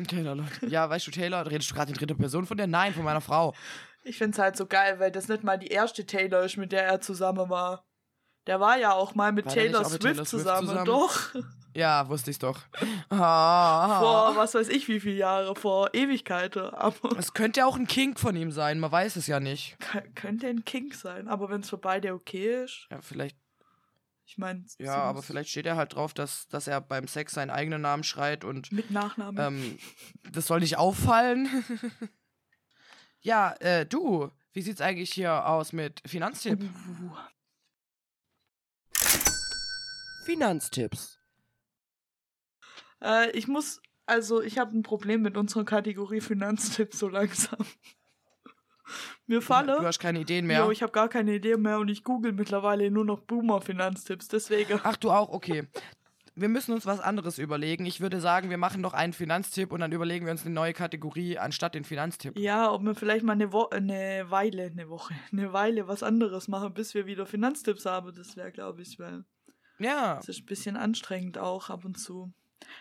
Taylor 0.07 0.36
Lautner. 0.36 0.69
Ja, 0.69 0.89
weißt 0.89 1.07
du, 1.07 1.11
Taylor, 1.11 1.49
redest 1.49 1.71
du 1.71 1.75
gerade 1.75 1.91
in 1.91 1.97
dritter 1.97 2.15
Person 2.15 2.45
von 2.45 2.57
der? 2.57 2.67
Nein, 2.67 2.93
von 2.93 3.03
meiner 3.03 3.21
Frau. 3.21 3.55
Ich 4.03 4.17
find's 4.17 4.39
halt 4.39 4.55
so 4.55 4.65
geil, 4.65 4.99
weil 4.99 5.11
das 5.11 5.28
nicht 5.28 5.43
mal 5.43 5.57
die 5.57 5.67
erste 5.67 6.05
Taylor 6.05 6.43
ist, 6.43 6.57
mit 6.57 6.71
der 6.71 6.84
er 6.84 7.01
zusammen 7.01 7.49
war. 7.49 7.86
Der 8.47 8.59
war 8.59 8.77
ja 8.77 8.93
auch 8.93 9.13
mal 9.15 9.31
mit 9.31 9.45
War 9.45 9.53
Taylor 9.53 9.81
auch 9.81 9.91
mit 9.91 10.01
Swift, 10.01 10.13
Taylor 10.15 10.25
Swift 10.25 10.29
zusammen. 10.43 10.67
zusammen? 10.67 10.85
Doch. 10.85 11.19
Ja, 11.73 12.07
wusste 12.09 12.31
ich's 12.31 12.39
doch. 12.39 12.59
Ah. 13.09 13.99
Vor 13.99 14.35
was 14.35 14.53
weiß 14.55 14.67
ich 14.69 14.87
wie 14.87 14.99
viele 14.99 15.15
Jahre, 15.15 15.55
vor 15.55 15.93
Ewigkeiten. 15.93 16.63
Aber 16.73 17.17
Es 17.17 17.33
könnte 17.33 17.65
auch 17.65 17.75
ein 17.77 17.87
Kink 17.87 18.19
von 18.19 18.35
ihm 18.35 18.51
sein, 18.51 18.79
man 18.79 18.91
weiß 18.91 19.15
es 19.15 19.27
ja 19.27 19.39
nicht. 19.39 19.77
k- 19.79 20.01
könnte 20.15 20.47
ein 20.47 20.65
Kink 20.65 20.93
sein. 20.95 21.27
Aber 21.27 21.49
wenn 21.49 21.61
es 21.61 21.69
für 21.69 21.77
beide 21.77 22.13
okay 22.13 22.63
ist, 22.63 22.87
Ja, 22.91 22.99
vielleicht, 23.01 23.37
ich 24.25 24.37
meine. 24.37 24.65
ja, 24.79 24.95
aber 24.95 25.21
vielleicht 25.23 25.49
steht 25.49 25.65
er 25.67 25.75
halt 25.77 25.93
drauf, 25.95 26.13
dass, 26.13 26.47
dass 26.47 26.67
er 26.67 26.81
beim 26.81 27.07
Sex 27.07 27.33
seinen 27.33 27.49
eigenen 27.51 27.81
Namen 27.81 28.03
schreit 28.03 28.43
und 28.43 28.71
Mit 28.71 28.91
Nachnamen. 28.91 29.39
ähm, 29.39 29.77
das 30.31 30.47
soll 30.47 30.59
nicht 30.59 30.77
auffallen. 30.77 31.47
ja, 33.21 33.53
äh, 33.59 33.85
du, 33.85 34.29
wie 34.53 34.61
sieht's 34.61 34.81
eigentlich 34.81 35.11
hier 35.13 35.47
aus 35.47 35.73
mit 35.73 36.01
Finanztipp? 36.05 36.61
Uh, 36.61 37.11
Finanztipps. 40.28 41.19
äh, 43.01 43.32
ich 43.32 43.47
muss. 43.47 43.82
Also, 44.05 44.41
ich 44.41 44.57
habe 44.57 44.78
ein 44.78 44.84
Problem 44.84 45.21
mit 45.21 45.38
unserer 45.38 45.63
Kategorie 45.63 46.19
Finanztipps 46.19 46.99
so 46.99 47.07
langsam. 47.07 47.59
Mir 49.25 49.41
falle. 49.41 49.78
Du 49.78 49.86
hast 49.86 49.99
keine 49.99 50.19
Ideen 50.19 50.45
mehr. 50.47 50.59
Jo, 50.59 50.71
ich 50.71 50.82
habe 50.82 50.91
gar 50.91 51.07
keine 51.07 51.36
Idee 51.36 51.55
mehr 51.55 51.80
und 51.80 51.88
ich 51.88 52.03
google 52.03 52.34
mittlerweile 52.34 52.91
nur 52.91 53.05
noch 53.05 53.21
Boomer-Finanztipps. 53.21 54.28
Deswegen. 54.28 54.82
Ach, 54.84 54.97
du 54.97 55.11
auch? 55.11 55.30
Okay. 55.30 55.67
Wir 56.36 56.49
müssen 56.49 56.73
uns 56.73 56.86
was 56.86 56.99
anderes 56.99 57.38
überlegen. 57.38 57.86
Ich 57.86 58.01
würde 58.01 58.19
sagen, 58.19 58.49
wir 58.49 58.57
machen 58.57 58.84
doch 58.84 58.93
einen 58.93 59.13
Finanztipp 59.13 59.71
und 59.71 59.80
dann 59.80 59.93
überlegen 59.93 60.25
wir 60.25 60.32
uns 60.34 60.45
eine 60.45 60.53
neue 60.53 60.73
Kategorie 60.73 61.38
anstatt 61.38 61.73
den 61.73 61.86
Finanztipp. 61.86 62.38
Ja, 62.38 62.71
ob 62.71 62.84
wir 62.84 62.95
vielleicht 62.95 63.23
mal 63.23 63.34
eine, 63.34 63.53
Wo 63.53 63.67
eine 63.69 64.25
Weile, 64.30 64.63
eine 64.65 64.89
Woche, 64.89 65.15
eine 65.32 65.53
Weile 65.53 65.88
was 65.88 66.03
anderes 66.03 66.49
machen, 66.49 66.73
bis 66.73 66.93
wir 66.93 67.05
wieder 67.05 67.25
Finanztipps 67.25 67.86
haben. 67.86 68.13
Das 68.13 68.36
wäre, 68.36 68.51
glaube 68.51 68.82
ich, 68.82 68.99
weil 68.99 69.23
Ja. 69.80 70.15
das 70.15 70.30
ist 70.30 70.41
ein 70.41 70.45
bisschen 70.45 70.78
anstrengend 70.78 71.38
auch 71.38 71.69
ab 71.69 71.86
und 71.86 71.99
zu. 71.99 72.32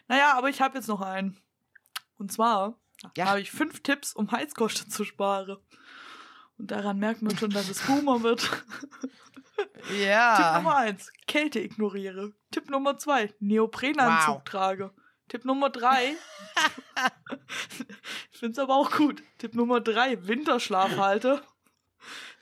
Naja, 0.09 0.35
aber 0.35 0.49
ich 0.49 0.61
habe 0.61 0.77
jetzt 0.79 0.89
noch 0.89 1.01
einen. 1.01 1.39
Und 2.19 2.33
zwar 2.33 2.79
Ja. 3.17 3.27
habe 3.27 3.41
ich 3.41 3.51
fünf 3.51 3.83
Tipps, 3.83 4.13
um 4.15 4.31
Heizkosten 4.31 4.91
zu 4.91 5.05
sparen. 5.05 5.59
Und 6.59 6.71
daran 6.71 6.99
merkt 6.99 7.21
man 7.23 7.37
schon, 7.37 7.51
dass 7.51 7.69
es 7.69 7.83
Boomer 7.87 8.23
wird. 8.23 8.51
Ja. 9.99 10.37
Tipp 10.37 10.63
Nummer 10.63 10.77
eins, 10.77 11.11
Kälte 11.27 11.61
ignoriere. 11.61 12.33
Tipp 12.51 12.69
Nummer 12.69 12.99
zwei, 12.99 13.33
Neoprenanzug 13.41 14.35
Wow. 14.37 14.45
trage. 14.45 14.91
Tipp 15.29 15.45
Nummer 15.47 15.71
drei, 15.71 16.15
ich 18.33 18.39
find's 18.39 18.59
aber 18.59 18.75
auch 18.77 18.91
gut. 18.91 19.23
Tipp 19.39 19.55
Nummer 19.55 19.81
drei, 19.81 20.27
Winterschlaf 20.27 20.99
halte. 20.99 21.43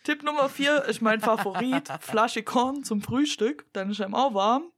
Tipp 0.04 0.22
Nummer 0.22 0.48
vier 0.48 0.84
ist 0.84 1.00
mein 1.00 1.20
Favorit, 1.20 1.88
Flasche 2.00 2.42
Korn 2.42 2.84
zum 2.84 3.00
Frühstück, 3.00 3.66
dann 3.72 3.90
ist 3.90 4.00
einem 4.00 4.14
auch 4.14 4.34
warm. 4.34 4.70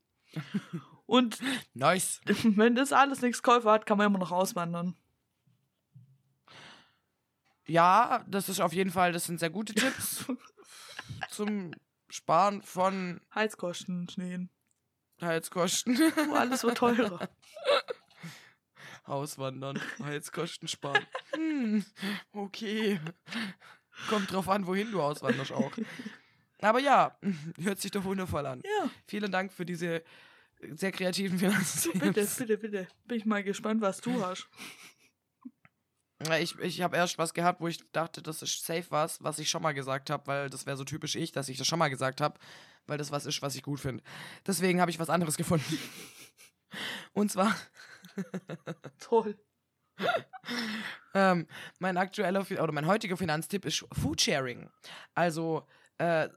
Und 1.05 1.39
Nice. 1.75 2.21
wenn 2.45 2.75
das 2.75 2.93
alles 2.93 3.21
nichts 3.23 3.43
geholfen 3.43 3.71
hat, 3.71 3.87
kann 3.87 3.99
man 3.99 4.07
immer 4.07 4.19
noch 4.19 4.33
auswandern. 4.33 4.97
Ja, 7.67 8.25
das 8.29 8.49
ist 8.49 8.61
auf 8.61 8.73
jeden 8.73 8.91
Fall, 8.91 9.13
das 9.13 9.25
sind 9.25 9.41
sehr 9.41 9.51
gute 9.51 9.75
Tipps 9.75 10.25
zum 11.31 11.73
Sparen 12.09 12.63
von 12.63 13.21
Heizkosten, 13.35 14.09
Schneen. 14.09 14.49
Heizkosten. 15.21 15.99
Oh, 16.31 16.35
alles 16.35 16.63
wird 16.63 16.79
teurer. 16.79 17.29
Auswandern, 19.05 19.81
Heizkosten 20.03 20.69
sparen. 20.69 21.05
Hm, 21.35 21.85
okay. 22.33 22.99
Kommt 24.09 24.33
drauf 24.33 24.49
an, 24.49 24.67
wohin 24.67 24.91
du 24.91 25.01
auswanderst 25.03 25.53
auch. 25.53 25.73
Aber 26.61 26.81
ja, 26.81 27.19
hört 27.61 27.81
sich 27.81 27.91
doch 27.91 28.05
wundervoll 28.05 28.47
an. 28.47 28.63
Ja, 28.65 28.91
Vielen 29.07 29.31
Dank 29.31 29.53
für 29.53 29.67
diese 29.67 30.03
sehr 30.75 30.93
kreativen 30.93 31.39
Finanztipps. 31.39 31.99
bitte, 31.99 32.27
bitte, 32.39 32.59
bitte. 32.59 32.89
Bin 33.05 33.19
ich 33.19 33.27
mal 33.27 33.43
gespannt, 33.45 33.81
was 33.83 34.01
du 34.01 34.25
hast. 34.25 34.49
Ich, 36.41 36.59
ich 36.61 36.81
habe 36.81 36.97
erst 36.97 37.19
was 37.19 37.35
gehabt, 37.35 37.61
wo 37.61 37.69
ich 37.69 37.79
dachte, 37.93 38.23
das 38.23 38.41
ist 38.41 38.65
safe 38.65 38.87
was, 38.89 39.23
was 39.23 39.39
ich 39.39 39.51
schon 39.51 39.63
mal 39.63 39.75
gesagt 39.75 40.09
habe, 40.09 40.27
weil 40.27 40.49
das 40.49 40.65
wäre 40.65 40.77
so 40.79 40.85
typisch 40.85 41.15
ich, 41.15 41.31
dass 41.31 41.51
ich 41.51 41.59
das 41.59 41.67
schon 41.67 41.79
mal 41.79 41.89
gesagt 41.89 42.23
habe, 42.23 42.39
weil 42.87 42.97
das 42.97 43.11
was 43.11 43.27
ist, 43.27 43.43
was 43.43 43.55
ich 43.55 43.63
gut 43.63 43.81
finde. 43.81 44.03
Deswegen 44.47 44.81
habe 44.81 44.91
ich 44.91 44.99
was 44.99 45.11
anderes 45.11 45.37
gefunden. 45.37 45.79
Und 47.13 47.31
zwar, 47.31 47.55
Toll. 48.99 49.39
ähm, 51.15 51.47
mein 51.79 51.97
aktueller 51.97 52.47
oder 52.51 52.73
mein 52.73 52.87
heutiger 52.87 53.17
Finanztipp 53.17 53.65
ist 53.65 53.85
Foodsharing. 53.93 54.69
Also, 55.15 55.67
äh, 55.99 56.29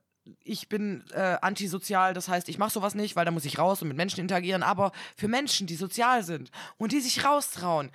ich 0.43 0.70
bin 0.70 1.03
äh, 1.12 1.38
antisozial, 1.41 2.14
das 2.14 2.28
heißt, 2.28 2.49
ich 2.49 2.57
mache 2.57 2.72
sowas 2.72 2.93
nicht, 2.93 3.16
weil 3.16 3.26
da 3.26 3.32
muss 3.32 3.45
ich 3.45 3.57
raus 3.57 3.82
und 3.82 3.88
mit 3.88 3.97
Menschen 3.97 4.20
interagieren. 4.20 4.64
Aber 4.64 4.91
für 5.16 5.28
Menschen, 5.28 5.66
die 5.66 5.76
sozial 5.76 6.24
sind 6.24 6.51
und 6.78 6.91
die 6.91 6.99
sich 6.99 7.26
raustrauen, 7.26 7.91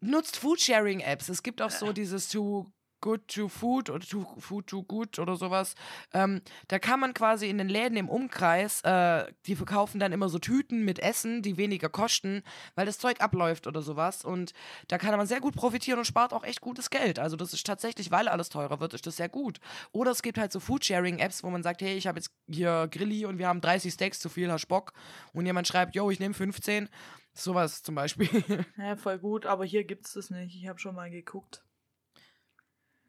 nutzt 0.00 0.36
Foodsharing-Apps. 0.36 1.28
Es 1.28 1.42
gibt 1.42 1.62
auch 1.62 1.70
so 1.70 1.92
dieses 1.92 2.28
Too 2.28 2.66
Good 3.06 3.28
to 3.28 3.46
Food 3.46 3.88
oder 3.88 4.04
Too 4.04 4.26
Food 4.36 4.66
to 4.66 4.82
Good 4.82 5.20
oder 5.20 5.36
sowas. 5.36 5.76
Ähm, 6.12 6.42
da 6.66 6.80
kann 6.80 6.98
man 6.98 7.14
quasi 7.14 7.48
in 7.48 7.56
den 7.56 7.68
Läden 7.68 7.96
im 7.96 8.08
Umkreis, 8.08 8.80
äh, 8.80 9.32
die 9.46 9.54
verkaufen 9.54 10.00
dann 10.00 10.10
immer 10.10 10.28
so 10.28 10.40
Tüten 10.40 10.84
mit 10.84 10.98
Essen, 10.98 11.40
die 11.40 11.56
weniger 11.56 11.88
kosten, 11.88 12.42
weil 12.74 12.84
das 12.84 12.98
Zeug 12.98 13.20
abläuft 13.20 13.68
oder 13.68 13.80
sowas. 13.80 14.24
Und 14.24 14.54
da 14.88 14.98
kann 14.98 15.16
man 15.16 15.28
sehr 15.28 15.38
gut 15.40 15.54
profitieren 15.54 16.00
und 16.00 16.04
spart 16.04 16.32
auch 16.32 16.42
echt 16.42 16.60
gutes 16.60 16.90
Geld. 16.90 17.20
Also 17.20 17.36
das 17.36 17.52
ist 17.52 17.64
tatsächlich, 17.64 18.10
weil 18.10 18.26
alles 18.26 18.48
teurer 18.48 18.80
wird, 18.80 18.92
ist 18.92 19.06
das 19.06 19.18
sehr 19.18 19.28
gut. 19.28 19.60
Oder 19.92 20.10
es 20.10 20.22
gibt 20.22 20.36
halt 20.36 20.50
so 20.50 20.58
Foodsharing-Apps, 20.58 21.44
wo 21.44 21.50
man 21.50 21.62
sagt, 21.62 21.82
hey, 21.82 21.96
ich 21.96 22.08
habe 22.08 22.18
jetzt 22.18 22.32
hier 22.48 22.88
Grilli 22.90 23.24
und 23.24 23.38
wir 23.38 23.46
haben 23.46 23.60
30 23.60 23.92
Steaks 23.92 24.18
zu 24.18 24.28
viel, 24.28 24.50
hast 24.50 24.66
Bock. 24.66 24.94
Und 25.32 25.46
jemand 25.46 25.68
schreibt, 25.68 25.94
yo, 25.94 26.10
ich 26.10 26.18
nehme 26.18 26.34
15. 26.34 26.88
Sowas 27.34 27.84
zum 27.84 27.94
Beispiel. 27.94 28.28
Ja, 28.78 28.96
voll 28.96 29.18
gut, 29.18 29.46
aber 29.46 29.64
hier 29.64 29.84
gibt's 29.84 30.14
das 30.14 30.30
nicht. 30.30 30.56
Ich 30.56 30.66
habe 30.66 30.80
schon 30.80 30.96
mal 30.96 31.10
geguckt. 31.10 31.65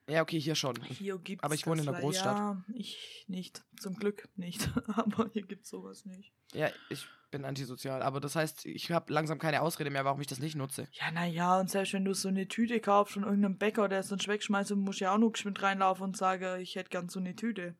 Ja, 0.09 0.21
okay, 0.21 0.39
hier 0.39 0.55
schon. 0.55 0.81
Hier 0.83 1.17
gibt's 1.17 1.43
Aber 1.43 1.53
ich 1.55 1.65
wohne 1.67 1.81
in 1.81 1.87
einer 1.87 1.97
le- 1.97 2.03
Großstadt. 2.03 2.37
Ja, 2.37 2.63
ich 2.73 3.25
nicht. 3.27 3.63
Zum 3.79 3.95
Glück 3.95 4.27
nicht. 4.35 4.69
aber 4.95 5.29
hier 5.33 5.43
gibt's 5.43 5.69
sowas 5.69 6.05
nicht. 6.05 6.31
Ja, 6.53 6.69
ich 6.89 7.05
bin 7.29 7.43
antisozial. 7.43 8.01
Aber 8.01 8.19
das 8.21 8.35
heißt, 8.35 8.65
ich 8.65 8.89
habe 8.91 9.11
langsam 9.11 9.37
keine 9.37 9.61
Ausrede 9.61 9.89
mehr, 9.89 10.05
warum 10.05 10.21
ich 10.21 10.27
das 10.27 10.39
nicht 10.39 10.55
nutze. 10.55 10.87
Ja, 10.93 11.11
naja, 11.11 11.59
und 11.59 11.69
selbst 11.69 11.91
wenn 11.93 12.05
du 12.05 12.13
so 12.13 12.29
eine 12.29 12.47
Tüte 12.47 12.79
kaufst 12.79 13.15
von 13.15 13.23
irgendeinem 13.23 13.57
Bäcker, 13.57 13.89
der 13.89 13.99
es 13.99 14.07
dann 14.07 14.19
wegschmeißt, 14.25 14.71
dann 14.71 14.79
musst 14.79 15.01
du 15.01 15.05
ja 15.05 15.13
auch 15.13 15.17
nur 15.17 15.33
geschwind 15.33 15.61
reinlaufen 15.61 16.03
und 16.05 16.15
sagen, 16.17 16.61
ich 16.61 16.75
hätte 16.75 16.89
gern 16.89 17.09
so 17.09 17.19
eine 17.19 17.35
Tüte. 17.35 17.75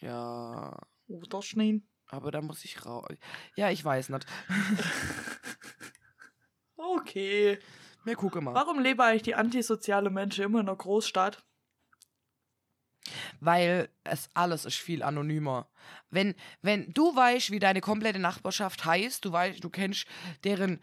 Ja, 0.00 0.78
Oder 1.08 1.42
Schnee. 1.42 1.80
aber 2.08 2.30
da 2.30 2.40
muss 2.42 2.64
ich 2.64 2.84
raus. 2.84 3.08
Ja, 3.56 3.70
ich 3.70 3.82
weiß 3.84 4.10
nicht. 4.10 4.26
Okay. 6.80 7.58
Wir 8.08 8.16
gucken 8.16 8.44
mal. 8.44 8.54
Warum 8.54 8.78
leben 8.78 9.02
eigentlich 9.02 9.22
die 9.22 9.34
antisoziale 9.34 10.08
Menschen 10.08 10.42
immer 10.42 10.60
in 10.60 10.68
einer 10.68 10.76
Großstadt? 10.76 11.44
Weil 13.38 13.90
es 14.02 14.30
alles 14.32 14.64
ist 14.64 14.78
viel 14.78 15.02
anonymer. 15.02 15.68
Wenn, 16.08 16.34
wenn 16.62 16.90
du 16.94 17.14
weißt, 17.14 17.50
wie 17.50 17.58
deine 17.58 17.82
komplette 17.82 18.18
Nachbarschaft 18.18 18.86
heißt, 18.86 19.26
du 19.26 19.32
weißt, 19.32 19.62
du 19.62 19.68
kennst 19.68 20.06
deren 20.42 20.80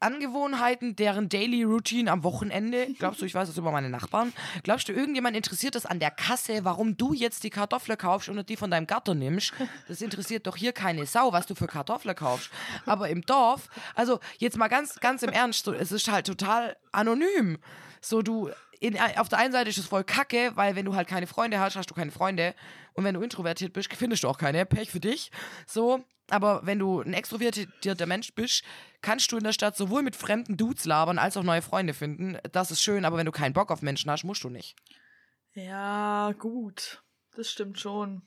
Angewohnheiten, 0.00 0.96
deren 0.96 1.28
Daily 1.28 1.62
Routine 1.64 2.10
am 2.10 2.24
Wochenende. 2.24 2.88
Glaubst 2.98 3.20
du, 3.20 3.26
ich 3.26 3.34
weiß 3.34 3.48
das 3.48 3.56
über 3.56 3.72
meine 3.72 3.90
Nachbarn? 3.90 4.32
Glaubst 4.62 4.88
du, 4.88 4.92
irgendjemand 4.92 5.36
interessiert 5.36 5.74
das 5.74 5.86
an 5.86 5.98
der 5.98 6.10
Kasse, 6.10 6.64
warum 6.64 6.96
du 6.96 7.12
jetzt 7.12 7.44
die 7.44 7.50
Kartoffel 7.50 7.96
kaufst 7.96 8.28
und 8.28 8.48
die 8.48 8.56
von 8.56 8.70
deinem 8.70 8.86
Garten 8.86 9.18
nimmst? 9.18 9.52
Das 9.88 10.00
interessiert 10.00 10.46
doch 10.46 10.56
hier 10.56 10.72
keine 10.72 11.06
Sau, 11.06 11.32
was 11.32 11.46
du 11.46 11.54
für 11.54 11.66
Kartoffeln 11.66 12.14
kaufst. 12.14 12.50
Aber 12.86 13.08
im 13.08 13.22
Dorf, 13.22 13.68
also 13.94 14.20
jetzt 14.38 14.56
mal 14.56 14.68
ganz, 14.68 15.00
ganz 15.00 15.22
im 15.22 15.30
Ernst, 15.30 15.66
es 15.68 15.92
ist 15.92 16.10
halt 16.10 16.26
total 16.26 16.76
anonym. 16.92 17.58
So, 18.00 18.22
du, 18.22 18.50
in, 18.80 18.98
auf 19.16 19.28
der 19.28 19.38
einen 19.38 19.52
Seite 19.52 19.70
ist 19.70 19.78
es 19.78 19.86
voll 19.86 20.04
kacke, 20.04 20.52
weil 20.54 20.76
wenn 20.76 20.84
du 20.84 20.94
halt 20.94 21.08
keine 21.08 21.26
Freunde 21.26 21.60
hast, 21.60 21.76
hast 21.76 21.90
du 21.90 21.94
keine 21.94 22.10
Freunde. 22.10 22.54
Und 22.94 23.04
wenn 23.04 23.14
du 23.14 23.20
introvertiert 23.20 23.72
bist, 23.72 23.92
findest 23.92 24.24
du 24.24 24.28
auch 24.28 24.38
keine. 24.38 24.66
Pech 24.66 24.90
für 24.90 25.00
dich. 25.00 25.30
So, 25.66 26.04
aber 26.30 26.60
wenn 26.64 26.78
du 26.78 27.00
ein 27.00 27.14
extrovertierter 27.14 28.06
Mensch 28.06 28.34
bist, 28.34 28.62
kannst 29.00 29.32
du 29.32 29.36
in 29.36 29.44
der 29.44 29.52
Stadt 29.52 29.76
sowohl 29.76 30.02
mit 30.02 30.16
fremden 30.16 30.56
Dudes 30.56 30.84
labern, 30.84 31.18
als 31.18 31.36
auch 31.36 31.42
neue 31.42 31.62
Freunde 31.62 31.94
finden. 31.94 32.38
Das 32.52 32.70
ist 32.70 32.82
schön, 32.82 33.04
aber 33.04 33.16
wenn 33.16 33.26
du 33.26 33.32
keinen 33.32 33.54
Bock 33.54 33.70
auf 33.70 33.82
Menschen 33.82 34.10
hast, 34.10 34.24
musst 34.24 34.44
du 34.44 34.50
nicht. 34.50 34.76
Ja, 35.54 36.32
gut. 36.38 37.02
Das 37.34 37.50
stimmt 37.50 37.78
schon. 37.78 38.22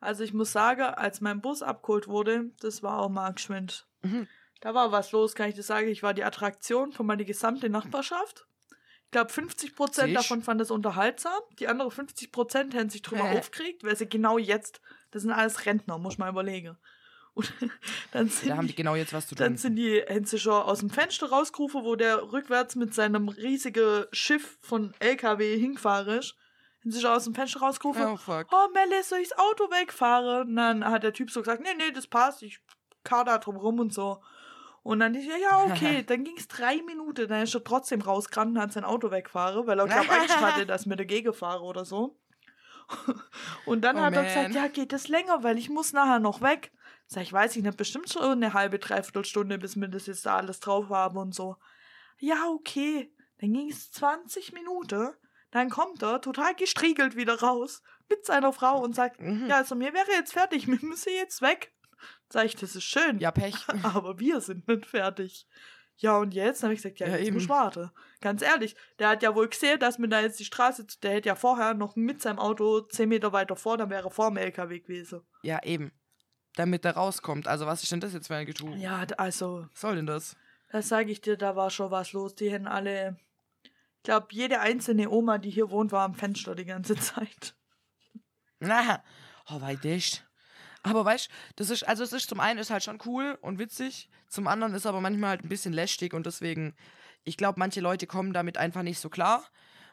Also 0.00 0.24
ich 0.24 0.32
muss 0.32 0.52
sagen, 0.52 0.82
als 0.82 1.20
mein 1.20 1.40
Bus 1.40 1.62
abgeholt 1.62 2.08
wurde, 2.08 2.50
das 2.60 2.82
war 2.82 2.98
auch 2.98 3.10
mal 3.10 3.32
geschwind. 3.32 3.86
Mhm. 4.02 4.26
Da 4.60 4.74
war 4.74 4.92
was 4.92 5.12
los, 5.12 5.34
kann 5.34 5.48
ich 5.48 5.56
das 5.56 5.66
sagen. 5.66 5.88
Ich 5.88 6.02
war 6.02 6.14
die 6.14 6.24
Attraktion 6.24 6.92
von 6.92 7.06
meiner 7.06 7.24
gesamten 7.24 7.72
Nachbarschaft. 7.72 8.46
Ich 9.10 9.12
glaube, 9.12 9.32
50% 9.32 10.04
Siehst. 10.04 10.16
davon 10.16 10.40
fand 10.40 10.60
es 10.60 10.70
unterhaltsam. 10.70 11.32
Die 11.58 11.66
anderen 11.66 11.90
50% 11.90 12.72
hätten 12.72 12.90
sich 12.90 13.02
drüber 13.02 13.28
Hä? 13.28 13.38
aufgeregt, 13.40 13.82
weil 13.82 13.96
sie 13.96 14.08
genau 14.08 14.38
jetzt, 14.38 14.80
das 15.10 15.22
sind 15.22 15.32
alles 15.32 15.66
Rentner, 15.66 15.98
muss 15.98 16.16
man 16.16 16.28
überlegen. 16.28 16.78
Und 17.34 17.52
dann 18.12 18.28
sind 18.28 18.50
Da 18.50 18.56
haben 18.56 18.68
die, 18.68 18.74
genau 18.76 18.94
jetzt 18.94 19.12
was 19.12 19.26
zu 19.26 19.34
dann 19.34 19.54
tun. 19.54 19.56
sind 19.56 19.74
die 19.74 20.04
schon 20.38 20.52
aus 20.52 20.78
dem 20.78 20.90
Fenster 20.90 21.28
rausgerufen, 21.28 21.82
wo 21.82 21.96
der 21.96 22.30
rückwärts 22.30 22.76
mit 22.76 22.94
seinem 22.94 23.28
riesigen 23.28 24.04
Schiff 24.12 24.58
von 24.62 24.94
LKW 25.00 25.58
hingefahren 25.58 26.20
ist. 26.20 26.36
Haben 26.82 26.92
sie 26.92 27.00
schon 27.00 27.10
aus 27.10 27.24
dem 27.24 27.34
Fenster 27.34 27.58
rausgerufen. 27.58 28.04
Oh, 28.04 28.16
fuck. 28.16 28.46
Oh, 28.52 28.68
Melle, 28.72 29.02
soll 29.02 29.18
ich 29.18 29.30
das 29.30 29.38
Auto 29.38 29.64
wegfahren? 29.72 30.50
Und 30.50 30.54
dann 30.54 30.84
hat 30.84 31.02
der 31.02 31.12
Typ 31.12 31.32
so 31.32 31.40
gesagt, 31.40 31.62
nee, 31.62 31.74
nee, 31.76 31.90
das 31.90 32.06
passt, 32.06 32.44
ich 32.44 32.60
da 33.02 33.38
drum 33.38 33.56
rum 33.56 33.80
und 33.80 33.92
so. 33.92 34.22
Und 34.82 35.00
dann 35.00 35.14
ich, 35.14 35.26
ja, 35.26 35.36
ja, 35.36 35.64
okay. 35.64 36.02
dann 36.06 36.24
ging 36.24 36.36
es 36.38 36.48
drei 36.48 36.80
Minuten, 36.82 37.28
dann 37.28 37.42
ist 37.42 37.54
er 37.54 37.62
trotzdem 37.62 38.00
rausgerannt 38.00 38.56
und 38.56 38.62
hat 38.62 38.72
sein 38.72 38.84
Auto 38.84 39.10
weggefahren, 39.10 39.66
weil 39.66 39.78
er, 39.78 39.86
glaub, 39.86 40.10
Angst 40.10 40.40
hatte, 40.40 40.64
dass 40.66 40.86
mir 40.86 40.96
dagegen 40.96 41.32
fahre 41.34 41.62
oder 41.62 41.84
so. 41.84 42.18
Und 43.66 43.82
dann 43.82 43.96
Oh, 43.96 44.00
hat 44.00 44.14
er 44.14 44.22
man. 44.22 44.26
gesagt, 44.26 44.54
ja, 44.54 44.66
geht 44.68 44.92
das 44.92 45.06
länger, 45.08 45.42
weil 45.44 45.58
ich 45.58 45.70
muss 45.70 45.92
nachher 45.92 46.18
noch 46.18 46.40
weg. 46.40 46.72
Sag 47.06 47.22
ich, 47.22 47.32
weiß 47.32 47.54
ich 47.56 47.62
nicht, 47.62 47.76
bestimmt 47.76 48.10
schon 48.10 48.22
eine 48.22 48.52
halbe, 48.52 48.78
dreiviertel 48.78 49.24
Stunde, 49.24 49.58
bis 49.58 49.76
wir 49.76 49.86
das 49.88 50.06
jetzt 50.06 50.26
da 50.26 50.36
alles 50.36 50.58
drauf 50.60 50.88
haben 50.88 51.16
und 51.16 51.34
so. 51.34 51.56
Ja, 52.18 52.48
okay. 52.48 53.14
Dann 53.40 53.52
ging 53.52 53.70
es 53.70 53.92
20 53.92 54.52
Minuten. 54.52 55.10
Dann 55.52 55.70
kommt 55.70 56.02
er 56.02 56.20
total 56.20 56.54
gestriegelt 56.54 57.16
wieder 57.16 57.40
raus 57.40 57.82
mit 58.08 58.24
seiner 58.26 58.52
Frau 58.52 58.80
und 58.82 58.94
sagt, 58.94 59.20
Mhm. 59.20 59.46
ja, 59.46 59.56
also 59.56 59.74
mir 59.74 59.92
wäre 59.94 60.10
jetzt 60.12 60.32
fertig, 60.32 60.66
wir 60.66 60.78
müssen 60.82 61.12
jetzt 61.12 61.42
weg. 61.42 61.72
Sag 62.32 62.46
ich, 62.46 62.56
das 62.56 62.76
ist 62.76 62.84
schön. 62.84 63.18
Ja, 63.18 63.30
Pech. 63.30 63.56
Aber 63.82 64.18
wir 64.18 64.40
sind 64.40 64.66
nicht 64.68 64.86
fertig. 64.86 65.46
Ja, 65.96 66.16
und 66.16 66.32
jetzt? 66.32 66.62
Dann 66.62 66.68
habe 66.68 66.74
ich 66.74 66.82
gesagt, 66.82 67.00
ja, 67.00 67.08
Ja, 67.08 67.16
jetzt 67.16 67.26
eben. 67.26 67.34
muss 67.34 67.42
ich 67.44 67.48
warten. 67.50 67.90
Ganz 68.20 68.40
ehrlich, 68.42 68.74
der 68.98 69.10
hat 69.10 69.22
ja 69.22 69.34
wohl 69.34 69.48
gesehen, 69.48 69.78
dass 69.80 69.98
mir 69.98 70.08
da 70.08 70.20
jetzt 70.20 70.40
die 70.40 70.44
Straße, 70.46 70.86
der 71.02 71.12
hätte 71.12 71.28
ja 71.28 71.34
vorher 71.34 71.74
noch 71.74 71.94
mit 71.96 72.22
seinem 72.22 72.38
Auto 72.38 72.80
10 72.80 73.08
Meter 73.08 73.32
weiter 73.32 73.56
vor, 73.56 73.76
dann 73.76 73.90
wäre 73.90 74.04
er 74.08 74.10
vor 74.10 74.28
dem 74.30 74.38
LKW 74.38 74.78
gewesen. 74.80 75.20
Ja, 75.42 75.62
eben. 75.62 75.92
Damit 76.54 76.84
er 76.84 76.92
rauskommt. 76.96 77.46
Also, 77.48 77.66
was 77.66 77.82
ist 77.82 77.92
denn 77.92 78.00
das 78.00 78.12
jetzt 78.14 78.28
für 78.28 78.34
ein 78.36 78.46
Getue? 78.46 78.74
Ja, 78.76 79.04
also, 79.18 79.66
Was 79.72 79.80
soll 79.80 79.96
denn 79.96 80.06
das? 80.06 80.36
das 80.70 80.88
sage 80.88 81.10
ich 81.12 81.20
dir, 81.20 81.36
da 81.36 81.54
war 81.56 81.68
schon 81.70 81.90
was 81.90 82.12
los. 82.12 82.34
Die 82.34 82.50
hätten 82.50 82.66
alle, 82.66 83.18
ich 83.64 84.02
glaube, 84.04 84.28
jede 84.30 84.60
einzelne 84.60 85.10
Oma, 85.10 85.38
die 85.38 85.50
hier 85.50 85.70
wohnt, 85.70 85.92
war 85.92 86.04
am 86.04 86.14
Fenster 86.14 86.54
die 86.54 86.64
ganze 86.64 86.94
Zeit. 86.96 87.54
Na, 88.58 89.02
oh, 89.50 89.60
weit 89.60 89.84
nicht. 89.84 90.26
Aber 90.82 91.04
weißt 91.04 91.28
das 91.56 91.70
ist, 91.70 91.86
also 91.86 92.02
es 92.02 92.12
ist 92.12 92.28
zum 92.28 92.40
einen 92.40 92.58
ist 92.58 92.70
halt 92.70 92.82
schon 92.82 92.98
cool 93.04 93.38
und 93.42 93.58
witzig, 93.58 94.08
zum 94.28 94.46
anderen 94.46 94.74
ist 94.74 94.86
aber 94.86 95.00
manchmal 95.00 95.30
halt 95.30 95.44
ein 95.44 95.48
bisschen 95.48 95.72
lästig 95.72 96.14
und 96.14 96.26
deswegen, 96.26 96.74
ich 97.24 97.36
glaube, 97.36 97.58
manche 97.58 97.80
Leute 97.80 98.06
kommen 98.06 98.32
damit 98.32 98.56
einfach 98.56 98.82
nicht 98.82 98.98
so 98.98 99.10
klar. 99.10 99.44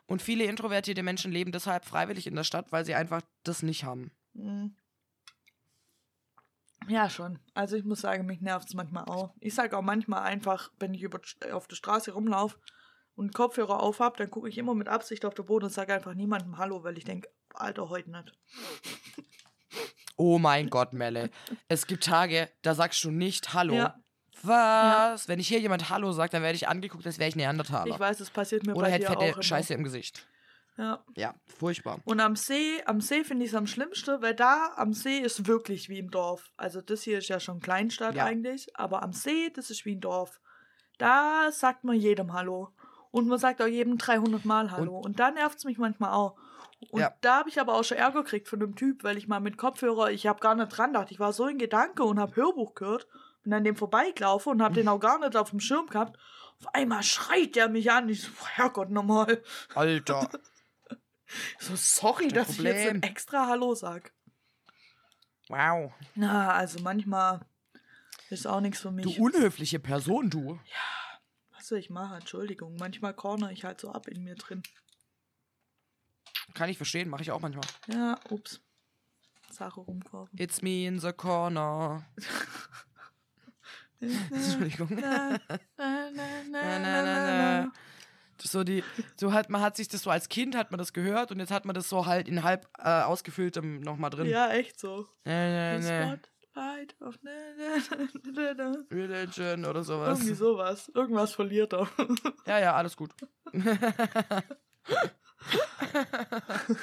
Und 0.05 0.21
viele 0.21 0.45
introvertierte 0.45 1.03
Menschen 1.03 1.33
leben 1.33 1.51
deshalb 1.51 1.83
freiwillig 1.83 2.27
in 2.27 2.35
der 2.35 2.45
Stadt, 2.45 2.71
weil 2.71 2.85
sie 2.85 2.95
einfach 2.95 3.21
das 3.43 3.61
nicht 3.61 3.83
haben. 3.83 4.11
Mhm. 4.33 4.73
Ja, 6.87 7.09
schon. 7.09 7.39
Also 7.53 7.75
ich 7.75 7.83
muss 7.83 7.99
sagen, 7.99 8.25
mich 8.25 8.39
nervt 8.39 8.69
es 8.69 8.73
manchmal 8.73 9.03
auch. 9.05 9.33
Ich 9.41 9.53
sage 9.53 9.77
auch 9.77 9.81
manchmal 9.81 10.23
einfach, 10.23 10.71
wenn 10.79 10.93
ich 10.93 11.01
über, 11.03 11.19
auf 11.51 11.67
der 11.67 11.75
Straße 11.75 12.13
rumlaufe 12.13 12.57
und 13.15 13.33
Kopfhörer 13.33 13.81
auf 13.81 13.99
habe, 13.99 14.17
dann 14.17 14.31
gucke 14.31 14.47
ich 14.47 14.57
immer 14.57 14.73
mit 14.73 14.87
Absicht 14.87 15.25
auf 15.25 15.33
den 15.33 15.45
Boden 15.45 15.65
und 15.65 15.71
sage 15.71 15.93
einfach 15.93 16.13
niemandem 16.13 16.57
Hallo, 16.57 16.83
weil 16.85 16.97
ich 16.97 17.03
denke, 17.03 17.27
Alter, 17.53 17.89
heute 17.89 18.11
nicht. 18.11 18.33
Oh 20.17 20.39
mein 20.39 20.69
Gott, 20.69 20.93
Melle. 20.93 21.29
Es 21.67 21.87
gibt 21.87 22.03
Tage, 22.03 22.49
da 22.63 22.73
sagst 22.75 23.03
du 23.03 23.11
nicht 23.11 23.53
Hallo. 23.53 23.75
Ja. 23.75 23.95
Was? 24.43 25.27
Wenn 25.27 25.39
ich 25.39 25.47
hier 25.47 25.59
jemand 25.59 25.89
Hallo 25.89 26.11
sagt, 26.11 26.33
dann 26.33 26.43
werde 26.43 26.55
ich 26.55 26.67
angeguckt, 26.67 27.05
als 27.05 27.17
wäre 27.19 27.29
ich 27.29 27.35
Neandertaler. 27.35 27.93
Ich 27.93 27.99
weiß, 27.99 28.19
es 28.19 28.29
passiert 28.29 28.65
mir 28.65 28.75
Oder 28.75 28.87
bei 28.87 28.91
hätte 28.91 29.05
dir 29.05 29.11
auch 29.11 29.21
fette 29.21 29.33
immer. 29.33 29.43
Scheiße 29.43 29.73
im 29.73 29.83
Gesicht. 29.83 30.27
Ja. 30.77 31.03
Ja, 31.15 31.33
furchtbar. 31.57 31.99
Und 32.05 32.19
am 32.19 32.35
See, 32.35 32.83
am 32.85 33.01
See 33.01 33.23
finde 33.23 33.45
ich 33.45 33.51
es 33.51 33.55
am 33.55 33.65
schlimmsten, 33.65 34.21
weil 34.21 34.35
da 34.35 34.73
am 34.75 34.93
See 34.93 35.17
ist 35.17 35.47
wirklich 35.47 35.89
wie 35.89 35.97
im 35.97 36.11
Dorf. 36.11 36.51
Also 36.55 36.81
das 36.81 37.01
hier 37.01 37.17
ist 37.17 37.29
ja 37.29 37.39
schon 37.39 37.59
Kleinstadt 37.59 38.15
Ja. 38.15 38.25
eigentlich, 38.25 38.75
aber 38.75 39.01
am 39.01 39.11
See, 39.11 39.49
das 39.55 39.71
ist 39.71 39.85
wie 39.85 39.95
ein 39.95 40.01
Dorf. 40.01 40.39
Da 40.99 41.51
sagt 41.51 41.83
man 41.83 41.95
jedem 41.95 42.33
Hallo. 42.33 42.69
Und 43.09 43.27
man 43.27 43.39
sagt 43.39 43.61
auch 43.61 43.67
jedem 43.67 43.97
300 43.97 44.45
Mal 44.45 44.71
Hallo. 44.71 44.97
Und, 44.99 45.19
da 45.19 45.31
nervt 45.31 45.57
es 45.57 45.65
mich 45.65 45.77
manchmal 45.79 46.11
auch. 46.11 46.35
Und 46.91 46.99
Ja. 47.01 47.13
da 47.21 47.37
habe 47.39 47.49
ich 47.49 47.59
aber 47.59 47.73
auch 47.73 47.83
schon 47.83 47.97
Ärger 47.97 48.23
gekriegt 48.23 48.47
von 48.47 48.61
einem 48.61 48.75
Typ, 48.75 49.03
weil 49.03 49.17
ich 49.17 49.27
mal 49.27 49.39
mit 49.39 49.57
Kopfhörer, 49.57 50.11
ich 50.11 50.27
habe 50.27 50.39
gar 50.39 50.55
nicht 50.55 50.69
dran 50.69 50.93
gedacht. 50.93 51.11
Ich 51.11 51.19
war 51.19 51.33
so 51.33 51.47
in 51.47 51.57
Gedanke 51.57 52.03
und 52.03 52.19
habe 52.19 52.35
Hörbuch 52.35 52.75
gehört, 52.75 53.07
bin 53.43 53.53
an 53.53 53.63
dem 53.63 53.75
vorbeigelaufen 53.75 54.51
und 54.53 54.61
habe 54.61 54.75
den 54.75 54.87
auch 54.87 54.99
gar 54.99 55.19
nicht 55.19 55.35
auf 55.35 55.49
dem 55.49 55.59
Schirm 55.59 55.87
gehabt. 55.87 56.17
Auf 56.59 56.73
einmal 56.73 57.03
schreit 57.03 57.55
der 57.55 57.69
mich 57.69 57.91
an. 57.91 58.09
Ich 58.09 58.23
so, 58.23 58.31
Herrgott, 58.45 58.89
nochmal. 58.89 59.41
Alter. 59.75 60.29
So, 61.59 61.73
sorry, 61.75 62.29
dass 62.29 62.51
ich 62.51 62.59
jetzt 62.59 62.83
Problem. 62.83 62.95
ein 62.95 63.03
extra 63.03 63.47
Hallo 63.47 63.75
sag. 63.75 64.13
Wow. 65.49 65.91
Na, 66.15 66.53
also 66.53 66.79
manchmal 66.81 67.41
ist 68.29 68.47
auch 68.47 68.61
nichts 68.61 68.79
für 68.79 68.87
Du 68.89 68.93
mich. 68.93 69.19
unhöfliche 69.19 69.79
Person, 69.79 70.29
du. 70.29 70.57
Was 71.51 71.67
soll 71.67 71.79
ich 71.79 71.89
machen? 71.89 72.19
Entschuldigung. 72.19 72.77
Manchmal 72.77 73.13
corner 73.13 73.51
ich 73.51 73.65
halt 73.65 73.81
so 73.81 73.91
ab 73.91 74.07
in 74.07 74.23
mir 74.23 74.35
drin. 74.35 74.63
Kann 76.53 76.69
ich 76.69 76.77
verstehen, 76.77 77.09
mache 77.09 77.21
ich 77.21 77.31
auch 77.31 77.39
manchmal. 77.41 77.65
Ja, 77.87 78.19
ups. 78.29 78.61
Sache 79.51 79.79
rumkaufen. 79.79 80.37
It's 80.39 80.61
me 80.61 80.85
in 80.85 80.99
the 80.99 81.13
corner. 81.13 82.05
Entschuldigung. 83.99 84.89
na, 84.99 85.39
na, 85.77 86.79
na, 86.79 87.71
so 88.43 88.63
die, 88.63 88.83
so 89.19 89.33
hat 89.33 89.49
man 89.49 89.61
hat 89.61 89.75
sich 89.77 89.87
das 89.87 90.03
so 90.03 90.11
als 90.11 90.29
Kind 90.29 90.55
hat 90.55 90.69
man 90.71 90.77
das 90.77 90.93
gehört 90.93 91.31
und 91.31 91.39
jetzt 91.39 91.51
hat 91.51 91.65
man 91.65 91.73
das 91.73 91.89
so 91.89 92.05
halt 92.05 92.27
in 92.27 92.43
halb 92.43 92.67
äh, 92.77 93.01
ausgefülltem 93.01 93.81
nochmal 93.81 94.11
drin. 94.11 94.27
Ja, 94.27 94.51
echt 94.51 94.79
so. 94.79 95.07
Spotlight 96.57 96.95
auf 97.01 97.15
na, 97.21 97.31
na, 97.57 97.97
na, 98.33 98.53
na, 98.53 98.71
na. 98.71 98.83
Religion 98.91 99.65
oder 99.65 99.83
sowas. 99.83 100.19
Irgendwie 100.19 100.35
sowas. 100.35 100.91
Irgendwas 100.93 101.33
verliert 101.33 101.73
er. 101.73 101.87
Ja, 102.45 102.59
ja, 102.59 102.75
alles 102.75 102.95
gut. 102.95 103.11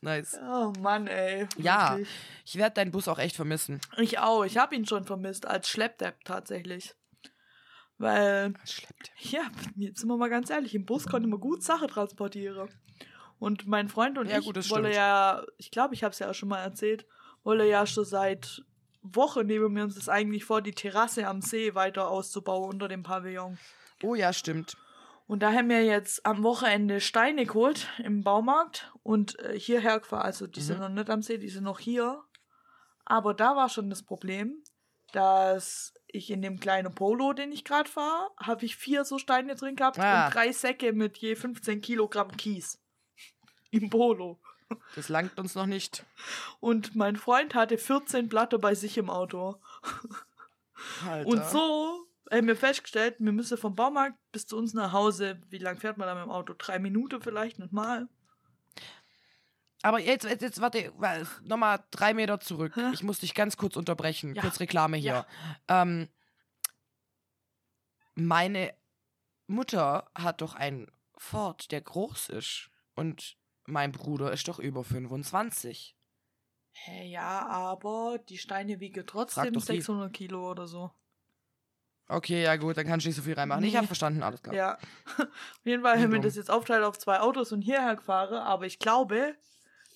Nice. 0.00 0.36
Oh 0.42 0.72
Mann, 0.80 1.06
ey. 1.06 1.46
Ja. 1.58 1.92
Wirklich. 1.92 2.08
Ich 2.44 2.56
werde 2.56 2.74
deinen 2.74 2.90
Bus 2.90 3.06
auch 3.06 3.20
echt 3.20 3.36
vermissen. 3.36 3.80
Ich 3.96 4.18
auch. 4.18 4.42
Ich 4.44 4.58
habe 4.58 4.74
ihn 4.74 4.84
schon 4.84 5.04
vermisst. 5.04 5.46
Als 5.46 5.68
Schleppdepp 5.68 6.24
tatsächlich. 6.24 6.96
Weil 7.98 8.54
Schleppt. 8.64 9.10
Ja, 9.20 9.42
jetzt 9.76 10.00
sind 10.00 10.08
wir 10.08 10.16
mal 10.16 10.30
ganz 10.30 10.50
ehrlich, 10.50 10.74
im 10.74 10.86
Bus 10.86 11.06
konnte 11.06 11.28
man 11.28 11.40
gut 11.40 11.62
Sachen 11.62 11.88
transportieren. 11.88 12.68
Und 13.38 13.66
mein 13.66 13.88
Freund 13.88 14.18
und 14.18 14.28
Ja, 14.28 14.38
ich 14.38 14.44
gut, 14.44 14.62
stimmt. 14.64 14.92
ja, 14.92 15.44
ich 15.56 15.70
glaube, 15.70 15.94
ich 15.94 16.02
habe 16.02 16.12
es 16.12 16.18
ja 16.18 16.30
auch 16.30 16.34
schon 16.34 16.48
mal 16.48 16.62
erzählt, 16.62 17.06
wollen 17.44 17.68
ja 17.68 17.86
schon 17.86 18.04
seit 18.04 18.62
Wochen 19.02 19.46
nehmen 19.46 19.74
wir 19.74 19.84
uns 19.84 19.94
das 19.94 20.08
eigentlich 20.08 20.44
vor, 20.44 20.62
die 20.62 20.72
Terrasse 20.72 21.26
am 21.26 21.40
See 21.40 21.74
weiter 21.74 22.08
auszubauen 22.08 22.70
unter 22.70 22.88
dem 22.88 23.02
Pavillon. 23.02 23.58
Oh 24.02 24.14
ja, 24.14 24.32
stimmt. 24.32 24.76
Und 25.28 25.40
da 25.40 25.52
haben 25.52 25.68
wir 25.68 25.84
jetzt 25.84 26.24
am 26.26 26.42
Wochenende 26.42 27.00
Steine 27.00 27.44
geholt 27.46 27.86
im 27.98 28.24
Baumarkt 28.24 28.90
und 29.04 29.38
äh, 29.40 29.56
hierher 29.58 30.00
gefahren. 30.00 30.22
Also 30.22 30.46
die 30.48 30.60
sind 30.62 30.76
Mhm. 30.78 30.82
noch 30.82 30.88
nicht 30.88 31.10
am 31.10 31.22
See, 31.22 31.38
die 31.38 31.50
sind 31.50 31.64
noch 31.64 31.78
hier. 31.78 32.24
Aber 33.04 33.34
da 33.34 33.54
war 33.54 33.68
schon 33.68 33.90
das 33.90 34.02
Problem, 34.02 34.62
dass 35.12 35.92
ich 36.06 36.30
in 36.30 36.40
dem 36.42 36.58
kleinen 36.60 36.94
Polo, 36.94 37.34
den 37.34 37.52
ich 37.52 37.64
gerade 37.64 37.88
fahre, 37.90 38.30
habe 38.38 38.64
ich 38.64 38.76
vier 38.76 39.04
so 39.04 39.18
Steine 39.18 39.54
drin 39.54 39.76
gehabt 39.76 39.98
Ah. 39.98 40.26
und 40.26 40.34
drei 40.34 40.50
Säcke 40.52 40.92
mit 40.92 41.18
je 41.18 41.36
15 41.36 41.80
Kilogramm 41.82 42.34
Kies. 42.36 42.80
Im 43.70 43.90
Polo. 43.90 44.38
Das 44.96 45.08
langt 45.10 45.38
uns 45.38 45.54
noch 45.54 45.66
nicht. 45.66 46.04
Und 46.60 46.96
mein 46.96 47.16
Freund 47.16 47.54
hatte 47.54 47.76
14 47.78 48.28
Platte 48.30 48.58
bei 48.58 48.74
sich 48.74 48.96
im 48.98 49.08
Auto. 49.10 49.56
Alter. 51.06 51.26
Und 51.28 51.44
so 51.46 52.06
haben 52.30 52.46
wir 52.46 52.56
festgestellt, 52.56 53.16
wir 53.18 53.32
müssen 53.32 53.58
vom 53.58 53.74
Baumarkt 53.74 54.18
bis 54.32 54.46
zu 54.46 54.56
uns 54.56 54.74
nach 54.74 54.92
Hause. 54.92 55.40
Wie 55.48 55.58
lang 55.58 55.78
fährt 55.78 55.98
man 55.98 56.06
da 56.06 56.14
mit 56.14 56.24
dem 56.24 56.30
Auto? 56.30 56.54
Drei 56.56 56.78
Minuten 56.78 57.20
vielleicht, 57.22 57.58
nicht 57.58 57.72
mal. 57.72 58.08
Aber 59.82 60.00
jetzt, 60.00 60.24
jetzt, 60.24 60.42
jetzt 60.42 60.60
warte, 60.60 60.92
nochmal 61.44 61.84
drei 61.90 62.12
Meter 62.12 62.40
zurück. 62.40 62.74
Hä? 62.74 62.90
Ich 62.92 63.02
muss 63.02 63.20
dich 63.20 63.34
ganz 63.34 63.56
kurz 63.56 63.76
unterbrechen. 63.76 64.34
Ja. 64.34 64.42
Kurz 64.42 64.60
Reklame 64.60 64.96
hier. 64.96 65.24
Ähm, 65.68 66.08
meine 68.14 68.74
Mutter 69.46 70.10
hat 70.14 70.40
doch 70.40 70.54
einen 70.54 70.90
Ford, 71.16 71.70
der 71.70 71.80
groß 71.80 72.30
ist. 72.30 72.70
Und 72.94 73.36
mein 73.66 73.92
Bruder 73.92 74.32
ist 74.32 74.48
doch 74.48 74.58
über 74.58 74.82
25. 74.82 75.96
Hä, 76.72 77.08
ja, 77.08 77.46
aber 77.46 78.18
die 78.28 78.38
Steine 78.38 78.80
wiegen 78.80 79.06
trotzdem 79.06 79.52
doch 79.52 79.60
die. 79.60 79.76
600 79.76 80.12
Kilo 80.12 80.50
oder 80.50 80.66
so. 80.66 80.90
Okay, 82.10 82.42
ja 82.42 82.56
gut, 82.56 82.76
dann 82.76 82.86
kannst 82.86 83.04
du 83.04 83.08
nicht 83.10 83.16
so 83.16 83.22
viel 83.22 83.34
reinmachen. 83.34 83.62
Ich 83.64 83.72
Nee. 83.72 83.76
habe 83.78 83.86
verstanden, 83.86 84.22
alles 84.22 84.42
klar. 84.42 84.54
Ja. 84.54 84.78
Auf 85.18 85.28
jeden 85.64 85.82
Fall 85.82 85.98
wir 86.00 86.08
dumm. 86.08 86.22
das 86.22 86.36
jetzt 86.36 86.50
aufteilt 86.50 86.82
auf 86.82 86.98
zwei 86.98 87.20
Autos 87.20 87.52
und 87.52 87.60
hierher 87.60 87.96
gefahren. 87.96 88.34
Aber 88.38 88.64
ich 88.64 88.78
glaube, 88.78 89.34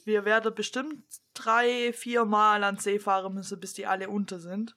wir 0.05 0.25
werden 0.27 0.55
bestimmt 0.55 1.03
drei, 1.33 1.93
vier 1.95 2.25
Mal 2.27 2.65
ans 2.65 2.85
See 2.85 2.99
fahren 2.99 3.33
müssen, 3.35 3.59
bis 3.61 3.73
die 3.73 3.87
alle 3.87 4.11
unter 4.11 4.41
sind. 4.41 4.77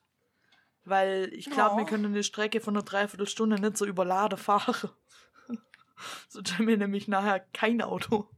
Weil 0.84 1.28
ich 1.34 1.50
glaube, 1.50 1.72
Ja. 1.72 1.76
wir 1.78 1.84
können 1.84 2.06
eine 2.06 2.22
Strecke 2.22 2.60
von 2.60 2.74
einer 2.76 2.84
Dreiviertelstunde 2.84 3.60
nicht 3.60 3.76
so 3.76 3.84
überladen 3.84 4.38
fahren. 4.38 4.90
so 6.28 6.40
haben 6.42 6.66
wir 6.68 6.78
nämlich 6.78 7.06
nachher 7.08 7.40
kein 7.52 7.82
Auto. 7.82 8.30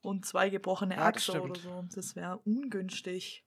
Und 0.00 0.26
zwei 0.26 0.48
gebrochene 0.48 0.96
Ja, 0.96 1.02
Achse 1.06 1.32
stimmt. 1.32 1.44
oder 1.50 1.60
so. 1.60 1.84
Das 1.94 2.16
wäre 2.16 2.38
ungünstig. 2.38 3.44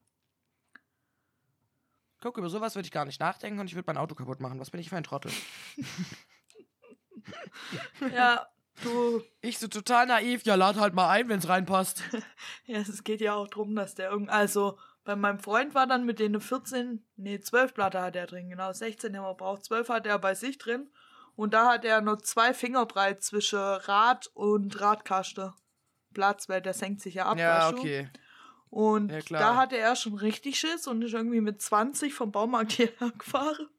Guck, 2.22 2.38
über 2.38 2.49
sowas 2.49 2.76
würde 2.76 2.86
ich 2.86 2.91
gar 2.91 3.05
nicht 3.05 3.19
nachdenken 3.19 3.59
und 3.59 3.65
ich 3.65 3.76
würde 3.76 3.88
mein 3.88 3.97
Auto 3.97 4.15
kaputt 4.15 4.39
machen. 4.39 4.59
Was 4.59 4.69
bin 4.69 4.80
ich 4.80 4.89
für 4.89 4.97
ein 4.97 5.03
Trottel? 5.03 5.32
Ja, 8.13 8.47
du, 8.84 9.22
Ich 9.41 9.59
so 9.59 9.67
total 9.67 10.07
naiv. 10.07 10.43
Ja, 10.43 10.55
lad 10.55 10.78
halt 10.78 10.93
mal 10.93 11.09
ein, 11.09 11.30
wenn's 11.30 11.47
reinpasst. 11.47 12.03
Ja, 12.65 12.80
es 12.80 13.03
geht 13.03 13.22
ja 13.22 13.36
auch 13.36 13.47
darum, 13.47 13.76
dass 13.76 13.95
der 13.95 14.09
irgend. 14.11 14.30
Also, 14.30 14.78
bei 15.03 15.15
meinem 15.15 15.39
Freund 15.39 15.76
war 15.76 15.88
dann 15.88 16.05
mit 16.05 16.19
denen 16.19 16.41
14, 16.41 17.03
nee, 17.15 17.39
12 17.39 17.74
Platte 17.74 18.01
hat 18.01 18.15
er 18.15 18.28
drin, 18.28 18.49
genau. 18.49 18.72
16 18.72 19.15
haben 19.17 19.24
wir 19.24 19.34
braucht, 19.36 19.65
12 19.65 19.89
hat 19.89 20.05
er 20.05 20.19
bei 20.19 20.36
sich 20.36 20.57
drin. 20.57 20.89
Und 21.36 21.53
da 21.53 21.72
hat 21.72 21.86
er 21.86 22.01
nur 22.01 22.19
zwei 22.19 22.53
Finger 22.53 22.86
breit 22.86 23.24
zwischen 23.24 23.59
Rad 23.59 24.30
und 24.34 24.80
Radkaste 24.80 25.53
Platz, 26.13 26.49
weil 26.49 26.61
der 26.61 26.74
senkt 26.74 27.01
sich 27.01 27.15
ja 27.15 27.26
ab. 27.26 27.38
ja, 27.38 27.72
weißt 27.72 27.84
du? 27.84 28.09
Und 28.72 29.11
Ja, 29.11 29.19
klar. 29.19 29.41
da 29.41 29.55
hatte 29.57 29.78
er 29.78 29.97
schon 29.97 30.15
richtig 30.15 30.57
Schiss 30.57 30.88
und 30.88 31.01
ist 31.01 31.13
irgendwie 31.13 31.41
mit 31.41 31.61
20 31.61 32.13
vom 32.13 32.32
Baumarkt 32.32 32.72
hierher 32.72 33.11
gefahren. 33.11 33.69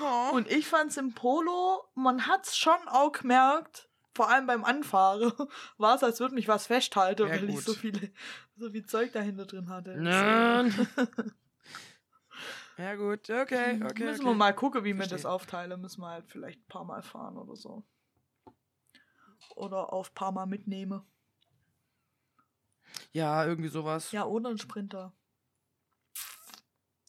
Oh. 0.00 0.34
Und 0.36 0.50
ich 0.50 0.66
fand's 0.66 0.96
im 0.98 1.14
Polo, 1.14 1.84
man 1.94 2.26
hat's 2.26 2.56
schon 2.56 2.76
auch 2.86 3.12
gemerkt, 3.12 3.88
vor 4.14 4.30
allem 4.30 4.46
beim 4.46 4.64
Anfahren, 4.64 5.32
war 5.78 5.94
es, 5.96 6.02
als 6.02 6.20
würde 6.20 6.34
mich 6.34 6.48
was 6.48 6.66
festhalten, 6.66 7.26
Ja, 7.28 7.34
weil 7.34 7.48
ich 7.48 7.54
gut. 7.56 7.64
so 7.64 7.72
viele, 7.72 8.12
so 8.56 8.70
viel 8.70 8.84
Zeug 8.84 9.12
dahinter 9.12 9.46
drin 9.46 9.68
hatte. 9.70 9.96
Nein. 9.96 10.88
ja, 12.78 12.94
gut, 12.94 13.30
okay, 13.30 13.80
okay. 13.82 14.04
müssen 14.04 14.20
okay. 14.20 14.24
wir 14.24 14.34
mal 14.34 14.54
gucken, 14.54 14.84
wie 14.84 14.88
wir 14.88 14.96
Verstehe. 14.96 15.16
das 15.16 15.26
aufteilen. 15.26 15.80
Müssen 15.80 16.02
wir 16.02 16.08
halt 16.10 16.26
vielleicht 16.28 16.60
ein 16.60 16.68
paar 16.68 16.84
Mal 16.84 17.02
fahren 17.02 17.38
oder 17.38 17.56
so. 17.56 17.84
Oder 19.54 19.92
auf 19.94 20.10
ein 20.10 20.14
paar 20.14 20.32
Mal 20.32 20.46
mitnehmen. 20.46 21.02
Ja, 23.12 23.44
irgendwie 23.44 23.68
sowas. 23.68 24.12
Ja, 24.12 24.24
oder 24.24 24.50
ein 24.50 24.58
Sprinter. 24.58 25.12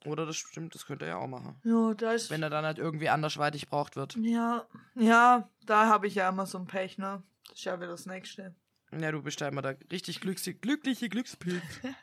Oder 0.06 0.26
das 0.26 0.38
stimmt, 0.38 0.74
das 0.76 0.86
könnte 0.86 1.06
er 1.06 1.12
ja 1.12 1.18
auch 1.18 1.28
machen. 1.28 1.60
Ja, 1.64 1.94
da 1.94 2.14
ist. 2.14 2.30
Wenn 2.30 2.42
er 2.42 2.50
dann 2.50 2.64
halt 2.66 2.78
irgendwie 2.78 3.10
andersweitig 3.10 3.68
braucht 3.68 3.96
wird. 3.98 4.16
ja, 4.16 4.66
ja, 4.96 5.50
da 5.66 5.88
habe 5.88 6.08
ich 6.08 6.16
ja 6.16 6.30
immer 6.30 6.46
so 6.46 6.58
ein 6.58 6.68
Pech, 6.68 6.98
ne? 6.98 7.22
Das 7.50 7.60
ist 7.60 7.66
ja 7.66 7.78
wieder 7.78 7.90
das 7.92 8.06
nächste. 8.06 8.56
Ja, 8.98 9.12
du 9.12 9.22
bist 9.22 9.40
ja 9.42 9.48
immer 9.50 9.62
der 9.62 9.78
richtig 9.92 10.22
glückliche, 10.22 10.54
glückliche 10.58 11.10
Glückspilz. 11.10 11.64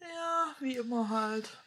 Ja, 0.00 0.54
wie 0.60 0.76
immer 0.76 1.08
halt. 1.08 1.58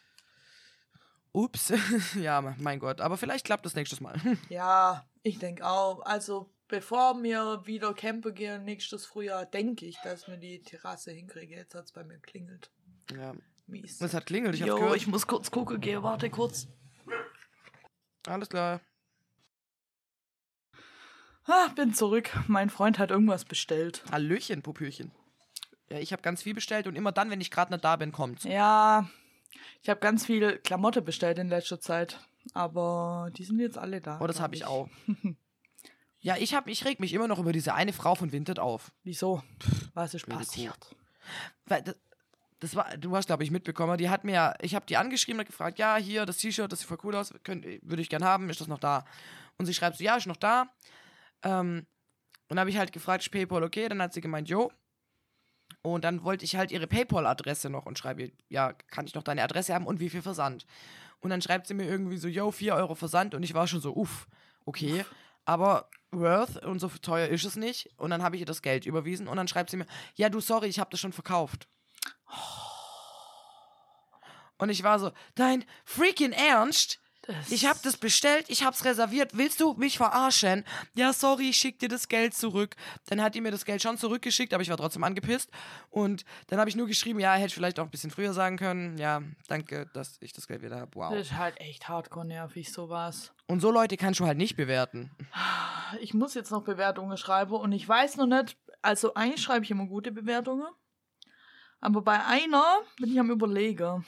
Ups. 1.32 1.72
ja, 2.14 2.40
mein 2.58 2.78
Gott. 2.78 3.00
Aber 3.00 3.16
vielleicht 3.16 3.44
klappt 3.46 3.64
das 3.64 3.74
nächstes 3.74 4.00
Mal. 4.00 4.14
Ja, 4.48 5.04
Ich 5.22 5.38
denke 5.38 5.66
auch. 5.66 6.04
Also, 6.04 6.50
bevor 6.68 7.22
wir 7.22 7.66
wieder 7.66 7.94
campen 7.94 8.34
gehen 8.34 8.64
nächstes 8.64 9.06
Frühjahr, 9.06 9.46
denke 9.46 9.86
ich, 9.86 9.98
dass 10.02 10.28
wir 10.28 10.36
die 10.36 10.62
Terrasse 10.62 11.12
hinkriegen. 11.12 11.56
Jetzt 11.56 11.74
hat 11.74 11.84
es 11.86 11.92
bei 11.92 12.04
mir 12.04 12.18
klingelt. 12.18 12.70
Ja. 13.12 13.34
Mies. 13.66 14.00
Es 14.00 14.12
hat 14.12 14.26
klingelt, 14.26 14.54
ich 14.54 14.62
hab's 14.62 14.74
gehört. 14.74 14.96
ich 14.96 15.06
muss 15.06 15.26
kurz 15.26 15.50
gucken 15.50 15.80
gehen. 15.80 16.02
Warte 16.02 16.28
kurz. 16.28 16.68
Alles 18.26 18.48
klar. 18.48 18.80
Ah, 21.46 21.68
bin 21.74 21.92
zurück. 21.92 22.30
Mein 22.46 22.70
Freund 22.70 22.98
hat 22.98 23.10
irgendwas 23.10 23.44
bestellt. 23.44 24.02
Hallöchen, 24.10 24.62
Popöchen. 24.62 25.12
Ja, 25.90 25.98
ich 25.98 26.12
habe 26.12 26.22
ganz 26.22 26.42
viel 26.42 26.54
bestellt 26.54 26.86
und 26.86 26.96
immer 26.96 27.12
dann, 27.12 27.30
wenn 27.30 27.40
ich 27.40 27.50
gerade 27.50 27.72
nicht 27.72 27.84
da 27.84 27.96
bin, 27.96 28.12
kommt's. 28.12 28.44
Ja, 28.44 29.08
ich 29.82 29.90
habe 29.90 30.00
ganz 30.00 30.24
viel 30.24 30.58
Klamotte 30.58 31.02
bestellt 31.02 31.38
in 31.38 31.48
letzter 31.48 31.80
Zeit. 31.80 32.18
Aber 32.52 33.30
die 33.36 33.44
sind 33.44 33.58
jetzt 33.60 33.78
alle 33.78 34.00
da. 34.00 34.18
Oh, 34.20 34.26
das 34.26 34.40
habe 34.40 34.54
ich 34.54 34.64
auch. 34.64 34.88
ja, 36.24 36.38
ich, 36.38 36.54
hab, 36.54 36.68
ich 36.68 36.86
reg 36.86 37.00
mich 37.00 37.12
immer 37.12 37.28
noch 37.28 37.38
über 37.38 37.52
diese 37.52 37.74
eine 37.74 37.92
Frau 37.92 38.14
von 38.14 38.32
Vinted 38.32 38.58
auf. 38.58 38.92
Wieso? 39.02 39.42
Was 39.92 40.14
ist 40.14 40.26
passiert? 40.26 40.96
Weil 41.66 41.82
das, 41.82 41.96
das 42.60 42.74
war, 42.74 42.96
du 42.96 43.14
hast, 43.14 43.26
glaube 43.26 43.44
ich, 43.44 43.50
mitbekommen, 43.50 43.98
die 43.98 44.08
hat 44.08 44.24
mir, 44.24 44.54
ich 44.62 44.74
habe 44.74 44.86
die 44.86 44.96
angeschrieben 44.96 45.40
und 45.40 45.46
gefragt, 45.46 45.78
ja, 45.78 45.96
hier, 45.96 46.24
das 46.24 46.38
T-Shirt, 46.38 46.72
das 46.72 46.78
sieht 46.78 46.88
voll 46.88 46.96
cool 47.04 47.14
aus, 47.14 47.34
könnt, 47.42 47.66
würde 47.82 48.00
ich 48.00 48.08
gern 48.08 48.24
haben, 48.24 48.48
ist 48.48 48.62
das 48.62 48.68
noch 48.68 48.78
da? 48.78 49.04
Und 49.58 49.66
sie 49.66 49.74
schreibt 49.74 49.98
so, 49.98 50.04
ja, 50.04 50.16
ist 50.16 50.26
noch 50.26 50.38
da. 50.38 50.72
Ähm, 51.42 51.86
und 52.48 52.48
dann 52.48 52.60
habe 52.60 52.70
ich 52.70 52.78
halt 52.78 52.92
gefragt, 52.92 53.22
ist 53.22 53.30
PayPal 53.30 53.62
okay? 53.62 53.86
Dann 53.86 54.00
hat 54.00 54.14
sie 54.14 54.22
gemeint, 54.22 54.48
jo. 54.48 54.72
Und 55.82 56.04
dann 56.04 56.24
wollte 56.24 56.46
ich 56.46 56.56
halt 56.56 56.72
ihre 56.72 56.86
PayPal-Adresse 56.86 57.68
noch 57.68 57.84
und 57.84 57.98
schreibe, 57.98 58.22
ihr, 58.22 58.32
ja, 58.48 58.72
kann 58.72 59.06
ich 59.06 59.14
noch 59.14 59.24
deine 59.24 59.42
Adresse 59.42 59.74
haben 59.74 59.86
und 59.86 60.00
wie 60.00 60.08
viel 60.08 60.22
Versand? 60.22 60.64
Und 61.20 61.28
dann 61.28 61.42
schreibt 61.42 61.66
sie 61.66 61.74
mir 61.74 61.84
irgendwie 61.84 62.16
so, 62.16 62.28
yo, 62.28 62.50
4 62.50 62.76
Euro 62.76 62.94
Versand 62.94 63.34
und 63.34 63.42
ich 63.42 63.52
war 63.52 63.66
schon 63.66 63.82
so, 63.82 63.94
uff, 63.94 64.26
okay, 64.64 65.04
aber 65.44 65.88
worth 66.10 66.64
und 66.64 66.78
so 66.78 66.88
teuer 66.88 67.28
ist 67.28 67.44
es 67.44 67.56
nicht. 67.56 67.90
Und 67.96 68.10
dann 68.10 68.22
habe 68.22 68.36
ich 68.36 68.40
ihr 68.40 68.46
das 68.46 68.62
Geld 68.62 68.86
überwiesen 68.86 69.28
und 69.28 69.36
dann 69.36 69.48
schreibt 69.48 69.70
sie 69.70 69.76
mir, 69.76 69.86
ja, 70.14 70.28
du, 70.28 70.40
sorry, 70.40 70.68
ich 70.68 70.78
habe 70.78 70.90
das 70.90 71.00
schon 71.00 71.12
verkauft. 71.12 71.68
Und 74.58 74.68
ich 74.70 74.82
war 74.82 74.98
so, 74.98 75.12
dein 75.34 75.64
freaking 75.84 76.32
Ernst? 76.32 77.00
Das 77.26 77.50
Ich 77.50 77.66
habe 77.66 77.78
das 77.82 77.96
bestellt, 77.96 78.46
ich 78.48 78.64
hab's 78.64 78.84
reserviert. 78.84 79.36
Willst 79.36 79.60
du 79.60 79.74
mich 79.74 79.96
verarschen? 79.96 80.64
Ja, 80.94 81.12
sorry, 81.12 81.50
ich 81.50 81.56
schick 81.56 81.78
dir 81.78 81.88
das 81.88 82.08
Geld 82.08 82.34
zurück. 82.34 82.76
Dann 83.06 83.22
hat 83.22 83.34
die 83.34 83.40
mir 83.40 83.50
das 83.50 83.64
Geld 83.64 83.82
schon 83.82 83.96
zurückgeschickt, 83.96 84.52
aber 84.52 84.62
ich 84.62 84.70
war 84.70 84.76
trotzdem 84.76 85.04
angepisst. 85.04 85.50
Und 85.90 86.24
dann 86.48 86.58
habe 86.58 86.68
ich 86.68 86.76
nur 86.76 86.86
geschrieben, 86.86 87.20
ja, 87.20 87.34
hätte 87.34 87.46
ich 87.46 87.54
vielleicht 87.54 87.78
auch 87.78 87.84
ein 87.84 87.90
bisschen 87.90 88.10
früher 88.10 88.32
sagen 88.32 88.56
können. 88.56 88.98
Ja, 88.98 89.22
danke, 89.48 89.86
dass 89.94 90.18
ich 90.20 90.32
das 90.32 90.46
Geld 90.46 90.62
wieder 90.62 90.80
habe. 90.80 90.90
Wow. 90.94 91.12
Das 91.12 91.26
ist 91.28 91.36
halt 91.36 91.58
echt 91.60 91.88
hardcore 91.88 92.26
nervig, 92.26 92.72
sowas. 92.72 93.32
Und 93.46 93.60
so 93.60 93.70
Leute 93.70 93.96
kannst 93.96 94.20
du 94.20 94.26
halt 94.26 94.38
nicht 94.38 94.56
bewerten. 94.56 95.10
Ich 96.00 96.14
muss 96.14 96.34
jetzt 96.34 96.50
noch 96.50 96.62
Bewertungen 96.62 97.16
schreiben 97.16 97.54
und 97.54 97.72
ich 97.72 97.88
weiß 97.88 98.16
noch 98.16 98.26
nicht, 98.26 98.56
also 98.82 99.14
eigentlich 99.14 99.42
schreibe 99.42 99.64
ich 99.64 99.70
immer 99.70 99.86
gute 99.86 100.12
Bewertungen. 100.12 100.68
Aber 101.80 102.02
bei 102.02 102.24
einer 102.24 102.64
bin 102.96 103.12
ich 103.12 103.20
am 103.20 103.30
überlegen. 103.30 104.04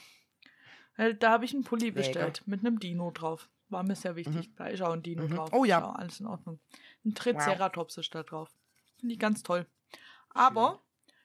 Weil 0.97 1.13
Da 1.13 1.31
habe 1.31 1.45
ich 1.45 1.53
einen 1.53 1.63
Pulli 1.63 1.95
Welcher? 1.95 2.09
bestellt 2.09 2.43
mit 2.45 2.59
einem 2.61 2.79
Dino 2.79 3.11
drauf. 3.11 3.49
War 3.69 3.83
mir 3.83 3.95
sehr 3.95 4.15
wichtig. 4.15 4.49
Da 4.55 4.67
ist 4.67 4.81
auch 4.81 4.93
ein 4.93 5.03
Dino 5.03 5.23
Mhm. 5.23 5.35
drauf. 5.35 5.49
Oh 5.53 5.63
ja. 5.65 5.77
Ist 5.79 5.83
auch 5.85 5.95
alles 5.95 6.19
in 6.19 6.25
Ordnung. 6.27 6.59
Ein 7.05 7.13
Triceratops 7.15 7.97
ist 7.97 8.13
da 8.15 8.23
drauf. 8.23 8.49
Finde 8.99 9.13
ich 9.13 9.19
ganz 9.19 9.43
toll. 9.43 9.65
Aber 10.29 10.79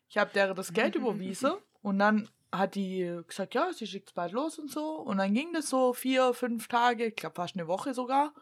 ich 0.09 0.19
habe 0.19 0.31
der 0.33 0.53
das 0.55 0.73
Geld 0.73 0.95
überwiesen 0.97 1.53
und 1.83 1.99
dann 1.99 2.29
hat 2.51 2.75
die 2.75 3.21
gesagt, 3.27 3.55
ja, 3.55 3.73
sie 3.73 3.87
schickt 3.87 4.11
es 4.11 4.15
bald 4.15 4.33
los 4.33 4.59
und 4.59 4.71
so. 4.71 4.97
Und 4.97 5.19
dann 5.19 5.33
ging 5.33 5.53
das 5.55 5.71
so 5.71 5.95
vier, 5.95 6.35
fünf 6.35 6.69
Tage, 6.69 7.07
ich 7.07 7.17
glaube 7.17 7.35
fast 7.37 7.57
eine 7.57 7.67
Woche 7.67 7.95
sogar. 7.95 8.35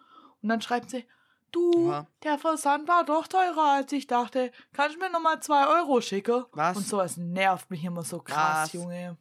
Und 0.43 0.49
dann 0.49 0.61
schreibt 0.61 0.91
sie, 0.91 1.05
du, 1.53 1.89
Oha. 1.91 2.07
der 2.25 2.39
Versand 2.39 2.89
war 2.89 3.05
doch 3.05 3.29
teurer, 3.29 3.75
als 3.77 3.93
ich 3.93 4.07
dachte. 4.09 4.51
Kannst 4.73 4.97
du 4.97 5.01
mir 5.01 5.11
nochmal 5.11 5.41
zwei 5.43 5.67
Euro 5.79 6.01
schicken? 6.01 6.45
Was? 6.53 6.77
Und 6.77 6.87
sowas 6.89 7.17
nervt 7.19 7.71
mich 7.71 7.85
immer 7.85 8.03
so 8.03 8.19
krass, 8.21 8.65
Was? 8.65 8.73
Junge. 8.73 9.17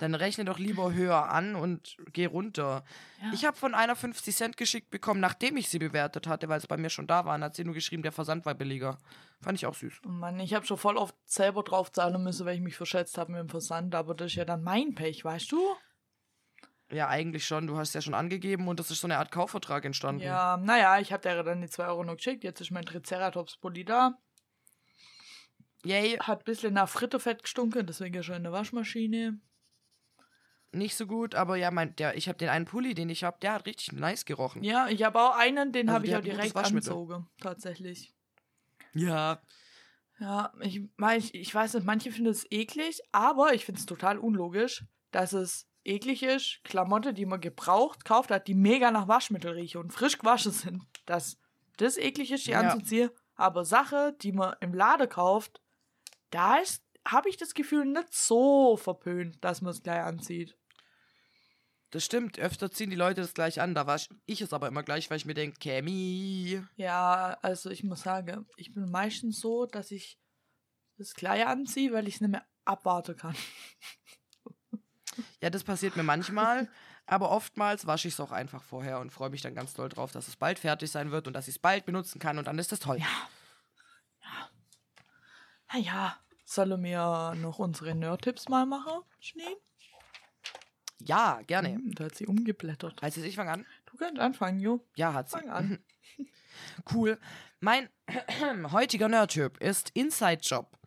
Dann 0.00 0.14
rechne 0.14 0.46
doch 0.46 0.58
lieber 0.58 0.94
höher 0.94 1.28
an 1.28 1.54
und 1.54 1.98
geh 2.14 2.24
runter. 2.24 2.84
Ja. 3.22 3.32
Ich 3.34 3.44
habe 3.44 3.56
von 3.56 3.74
einer 3.74 3.94
50 3.94 4.34
Cent 4.34 4.56
geschickt 4.56 4.88
bekommen, 4.88 5.20
nachdem 5.20 5.58
ich 5.58 5.68
sie 5.68 5.78
bewertet 5.78 6.26
hatte, 6.26 6.48
weil 6.48 6.56
es 6.56 6.66
bei 6.66 6.78
mir 6.78 6.88
schon 6.88 7.06
da 7.06 7.26
war. 7.26 7.34
Und 7.34 7.44
hat 7.44 7.54
sie 7.54 7.64
nur 7.64 7.74
geschrieben, 7.74 8.02
der 8.02 8.10
Versand 8.10 8.46
war 8.46 8.54
billiger. 8.54 8.96
Fand 9.42 9.58
ich 9.58 9.66
auch 9.66 9.74
süß. 9.74 10.00
Oh 10.06 10.08
Mann, 10.08 10.40
ich 10.40 10.54
habe 10.54 10.64
schon 10.64 10.78
voll 10.78 10.96
oft 10.96 11.14
selber 11.26 11.62
drauf 11.62 11.92
zahlen 11.92 12.22
müssen, 12.24 12.46
weil 12.46 12.54
ich 12.54 12.62
mich 12.62 12.76
verschätzt 12.76 13.18
habe 13.18 13.32
mit 13.32 13.40
dem 13.40 13.50
Versand. 13.50 13.94
Aber 13.94 14.14
das 14.14 14.28
ist 14.28 14.36
ja 14.36 14.46
dann 14.46 14.62
mein 14.62 14.94
Pech, 14.94 15.22
weißt 15.22 15.52
du? 15.52 15.60
Ja, 16.90 17.08
eigentlich 17.08 17.44
schon. 17.46 17.66
Du 17.66 17.76
hast 17.76 17.94
ja 17.94 18.00
schon 18.00 18.14
angegeben 18.14 18.68
und 18.68 18.80
das 18.80 18.90
ist 18.90 19.02
so 19.02 19.06
eine 19.06 19.18
Art 19.18 19.30
Kaufvertrag 19.30 19.84
entstanden. 19.84 20.22
Ja, 20.22 20.56
naja, 20.56 20.98
ich 20.98 21.12
habe 21.12 21.22
der 21.22 21.42
dann 21.42 21.60
die 21.60 21.68
zwei 21.68 21.86
Euro 21.86 22.04
noch 22.04 22.16
geschickt. 22.16 22.42
Jetzt 22.42 22.62
ist 22.62 22.70
mein 22.70 22.86
Triceratops-Pulli 22.86 23.84
da. 23.84 24.18
Yay, 25.84 26.16
Hat 26.18 26.40
ein 26.40 26.44
bisschen 26.44 26.74
nach 26.74 26.88
Frittefett 26.88 27.42
gestunken, 27.42 27.86
deswegen 27.86 28.18
ist 28.18 28.28
er 28.28 28.36
in 28.36 28.42
der 28.42 28.52
Waschmaschine. 28.52 29.38
Nicht 30.72 30.96
so 30.96 31.06
gut, 31.06 31.34
aber 31.34 31.56
ja, 31.56 31.70
mein, 31.70 31.96
der, 31.96 32.16
ich 32.16 32.28
habe 32.28 32.38
den 32.38 32.48
einen 32.48 32.64
Pulli, 32.64 32.94
den 32.94 33.08
ich 33.10 33.24
habe, 33.24 33.38
der 33.40 33.54
hat 33.54 33.66
richtig 33.66 33.92
nice 33.92 34.24
gerochen. 34.24 34.62
Ja, 34.62 34.88
ich 34.88 35.02
habe 35.02 35.20
auch 35.20 35.36
einen, 35.36 35.72
den 35.72 35.88
Also 35.88 35.96
habe 35.96 36.06
ich 36.06 36.16
auch 36.16 36.20
direkt 36.20 36.56
angezogen. 36.56 37.28
Tatsächlich. 37.40 38.14
Ja. 38.92 39.40
Ja, 40.18 40.52
ich, 40.60 40.82
mein, 40.96 41.18
ich, 41.18 41.34
ich 41.34 41.54
weiß 41.54 41.74
nicht, 41.74 41.86
manche 41.86 42.12
finden 42.12 42.30
es 42.30 42.46
eklig, 42.50 43.00
aber 43.10 43.54
ich 43.54 43.64
finde 43.64 43.78
es 43.80 43.86
total 43.86 44.18
unlogisch, 44.18 44.84
dass 45.10 45.32
es 45.32 45.66
eklig 45.84 46.22
ist, 46.22 46.60
Klamotte, 46.64 47.14
die 47.14 47.24
man 47.26 47.40
gebraucht 47.40 48.04
kauft 48.04 48.30
hat, 48.30 48.46
die 48.46 48.54
mega 48.54 48.90
nach 48.90 49.08
Waschmittel 49.08 49.52
riechen 49.52 49.80
und 49.80 49.92
frisch 49.92 50.18
gewaschen 50.18 50.52
sind, 50.52 50.82
dass 51.06 51.38
das 51.78 51.96
eklig 51.96 52.30
ist, 52.30 52.46
die 52.46 52.50
Ja. 52.50 52.60
anzuziehen. 52.60 53.10
Aber 53.34 53.64
Sache, 53.64 54.14
die 54.20 54.32
man 54.32 54.54
im 54.60 54.74
Lade 54.74 55.08
kauft, 55.08 55.62
da 56.28 56.56
ist, 56.56 56.84
habe 57.08 57.30
ich 57.30 57.38
das 57.38 57.54
Gefühl, 57.54 57.86
nicht 57.86 58.12
so 58.12 58.76
verpönt, 58.76 59.42
dass 59.42 59.62
man 59.62 59.70
es 59.70 59.82
gleich 59.82 60.02
anzieht. 60.02 60.58
Das 61.90 62.04
stimmt, 62.04 62.38
öfter 62.38 62.70
ziehen 62.70 62.90
die 62.90 62.96
Leute 62.96 63.20
das 63.20 63.34
gleich 63.34 63.60
an. 63.60 63.74
Da 63.74 63.86
war 63.86 64.00
ich 64.26 64.40
es 64.40 64.52
aber 64.52 64.68
immer 64.68 64.84
gleich, 64.84 65.10
weil 65.10 65.16
ich 65.16 65.26
mir 65.26 65.34
denke, 65.34 65.58
Cammy. 65.58 66.62
Ja, 66.76 67.36
also 67.42 67.70
ich 67.70 67.82
muss 67.82 68.02
sagen, 68.02 68.46
ich 68.56 68.72
bin 68.72 68.90
meistens 68.90 69.40
so, 69.40 69.66
dass 69.66 69.90
ich 69.90 70.18
das 70.98 71.14
gleich 71.14 71.44
anziehe, 71.46 71.92
weil 71.92 72.06
ich 72.06 72.16
es 72.16 72.20
nicht 72.20 72.30
mehr 72.30 72.46
abwarten 72.64 73.16
kann. 73.16 73.34
Ja, 75.42 75.50
das 75.50 75.64
passiert 75.64 75.96
mir 75.96 76.02
manchmal, 76.02 76.68
aber 77.06 77.30
oftmals 77.30 77.86
wasche 77.86 78.08
ich 78.08 78.14
es 78.14 78.20
auch 78.20 78.30
einfach 78.30 78.62
vorher 78.62 79.00
und 79.00 79.10
freue 79.10 79.30
mich 79.30 79.42
dann 79.42 79.54
ganz 79.54 79.74
doll 79.74 79.88
drauf, 79.88 80.12
dass 80.12 80.28
es 80.28 80.36
bald 80.36 80.58
fertig 80.58 80.90
sein 80.90 81.10
wird 81.10 81.26
und 81.26 81.32
dass 81.32 81.48
ich 81.48 81.56
es 81.56 81.58
bald 81.58 81.84
benutzen 81.84 82.20
kann 82.20 82.38
und 82.38 82.46
dann 82.46 82.58
ist 82.58 82.70
das 82.72 82.78
toll. 82.78 83.00
Naja, 85.72 86.16
sollen 86.44 86.82
wir 86.82 87.34
noch 87.36 87.58
unsere 87.58 87.94
Nerd-Tipps 87.94 88.48
mal 88.48 88.66
machen, 88.66 89.02
Schnee? 89.18 89.56
Ja, 91.00 91.40
gerne. 91.46 91.70
Hm, 91.70 91.94
da 91.94 92.04
hat 92.04 92.14
sie 92.14 92.26
umgeblättert. 92.26 93.00
Heißt 93.02 93.16
es, 93.16 93.24
ich 93.24 93.36
fange 93.36 93.52
an? 93.52 93.66
Du 93.86 93.96
kannst 93.96 94.20
anfangen, 94.20 94.60
Jo. 94.60 94.84
Ja, 94.96 95.12
hat 95.14 95.28
sie. 95.28 95.38
Fang 95.38 95.48
an. 95.50 95.78
Cool. 96.92 97.18
Mein 97.60 97.88
heutiger 98.72 99.08
Nerd-Typ 99.08 99.58
ist 99.58 99.90
Inside 99.94 100.40
Job. 100.42 100.78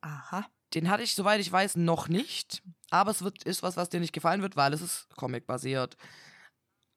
Aha. 0.00 0.46
Den 0.72 0.88
hatte 0.88 1.02
ich, 1.02 1.14
soweit 1.14 1.40
ich 1.40 1.50
weiß, 1.50 1.76
noch 1.76 2.08
nicht. 2.08 2.62
Aber 2.90 3.10
es 3.10 3.22
wird, 3.22 3.42
ist 3.44 3.62
was, 3.62 3.76
was 3.76 3.90
dir 3.90 4.00
nicht 4.00 4.12
gefallen 4.12 4.40
wird, 4.40 4.56
weil 4.56 4.72
es 4.72 4.80
ist 4.80 5.08
Comic-basiert. 5.16 5.96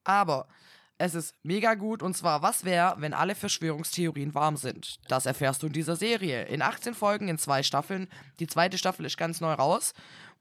Aber 0.04 0.48
es 0.98 1.16
ist 1.16 1.36
mega 1.44 1.74
gut. 1.74 2.04
Und 2.04 2.16
zwar, 2.16 2.42
was 2.42 2.66
wäre, 2.66 2.96
wenn 3.00 3.14
alle 3.14 3.36
Verschwörungstheorien 3.36 4.34
warm 4.34 4.58
sind? 4.58 5.00
Das 5.08 5.26
erfährst 5.26 5.64
du 5.64 5.68
in 5.68 5.74
dieser 5.74 5.96
Serie. 5.96 6.44
In 6.44 6.62
18 6.62 6.94
Folgen, 6.94 7.28
in 7.28 7.38
zwei 7.38 7.64
Staffeln. 7.64 8.08
Die 8.40 8.48
zweite 8.48 8.78
Staffel 8.78 9.06
ist 9.06 9.18
ganz 9.18 9.42
neu 9.42 9.54
raus. 9.54 9.94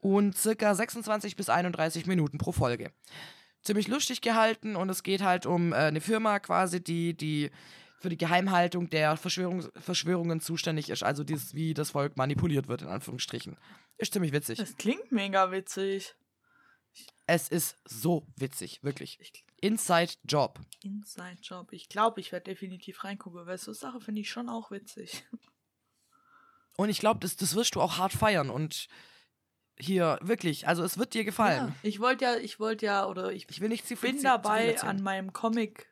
Und 0.03 0.37
circa 0.37 0.75
26 0.75 1.37
bis 1.37 1.49
31 1.49 2.05
Minuten 2.07 2.37
pro 2.37 2.51
Folge. 2.51 2.91
Ziemlich 3.61 3.87
lustig 3.87 4.19
gehalten 4.19 4.75
und 4.75 4.89
es 4.89 5.01
geht 5.01 5.21
halt 5.21 5.45
um 5.45 5.71
äh, 5.71 5.77
eine 5.77 6.01
Firma 6.01 6.39
quasi, 6.39 6.83
die, 6.83 7.15
die 7.15 7.49
für 7.99 8.09
die 8.09 8.17
Geheimhaltung 8.17 8.89
der 8.89 9.15
Verschwörungs 9.15 9.71
Verschwörungen 9.77 10.41
zuständig 10.41 10.89
ist. 10.89 11.03
Also 11.03 11.23
dieses, 11.23 11.53
wie 11.53 11.73
das 11.73 11.91
Volk 11.91 12.17
manipuliert 12.17 12.67
wird, 12.67 12.81
in 12.81 12.89
Anführungsstrichen. 12.89 13.55
Ist 13.97 14.11
ziemlich 14.11 14.33
witzig. 14.33 14.57
Das 14.57 14.75
klingt 14.75 15.13
mega 15.13 15.51
witzig. 15.51 16.13
Es 17.25 17.47
ist 17.47 17.77
so 17.85 18.27
witzig, 18.35 18.83
wirklich. 18.83 19.17
Ich, 19.21 19.45
Inside 19.61 20.15
Job. 20.25 20.59
Inside 20.81 21.37
Job. 21.41 21.71
Ich 21.71 21.87
glaube, 21.87 22.19
ich 22.19 22.33
werde 22.33 22.51
definitiv 22.51 23.05
reingucken, 23.05 23.45
weil 23.45 23.57
so 23.57 23.71
Sache 23.71 24.01
finde 24.01 24.19
ich 24.19 24.29
schon 24.29 24.49
auch 24.49 24.71
witzig. 24.71 25.23
Und 26.75 26.89
ich 26.89 26.99
glaube, 26.99 27.21
das, 27.21 27.37
das 27.37 27.55
wirst 27.55 27.75
du 27.75 27.81
auch 27.81 27.97
hart 27.97 28.11
feiern. 28.11 28.49
Und 28.49 28.89
hier, 29.77 30.19
wirklich, 30.21 30.67
also 30.67 30.83
es 30.83 30.97
wird 30.97 31.13
dir 31.13 31.23
gefallen. 31.23 31.69
Ja, 31.69 31.75
ich 31.89 31.99
wollte 31.99 32.25
ja, 32.25 32.35
ich 32.37 32.59
wollte 32.59 32.85
ja, 32.85 33.05
oder 33.07 33.31
ich 33.31 33.47
Ich 33.49 33.59
will 33.61 33.69
nicht 33.69 33.87
zu 33.87 33.95
viel 33.95 34.13
bin 34.13 34.23
dabei 34.23 34.79
an 34.81 35.01
meinem 35.01 35.33
Comic, 35.33 35.87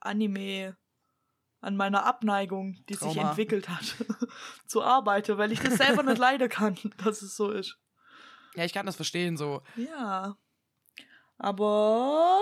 Anime, 0.00 0.76
an 1.60 1.76
meiner 1.76 2.04
Abneigung, 2.04 2.78
die 2.88 2.94
sich 2.94 3.14
Trauma. 3.14 3.30
entwickelt 3.30 3.68
hat, 3.68 3.96
zu 4.66 4.82
arbeiten, 4.82 5.38
weil 5.38 5.52
ich 5.52 5.60
das 5.60 5.74
selber 5.74 6.02
nicht 6.02 6.18
leiden 6.18 6.48
kann, 6.48 6.76
dass 6.98 7.22
es 7.22 7.36
so 7.36 7.50
ist. 7.50 7.78
Ja, 8.54 8.64
ich 8.64 8.72
kann 8.72 8.86
das 8.86 8.96
verstehen, 8.96 9.36
so. 9.36 9.62
Ja. 9.76 10.36
Aber 11.36 12.40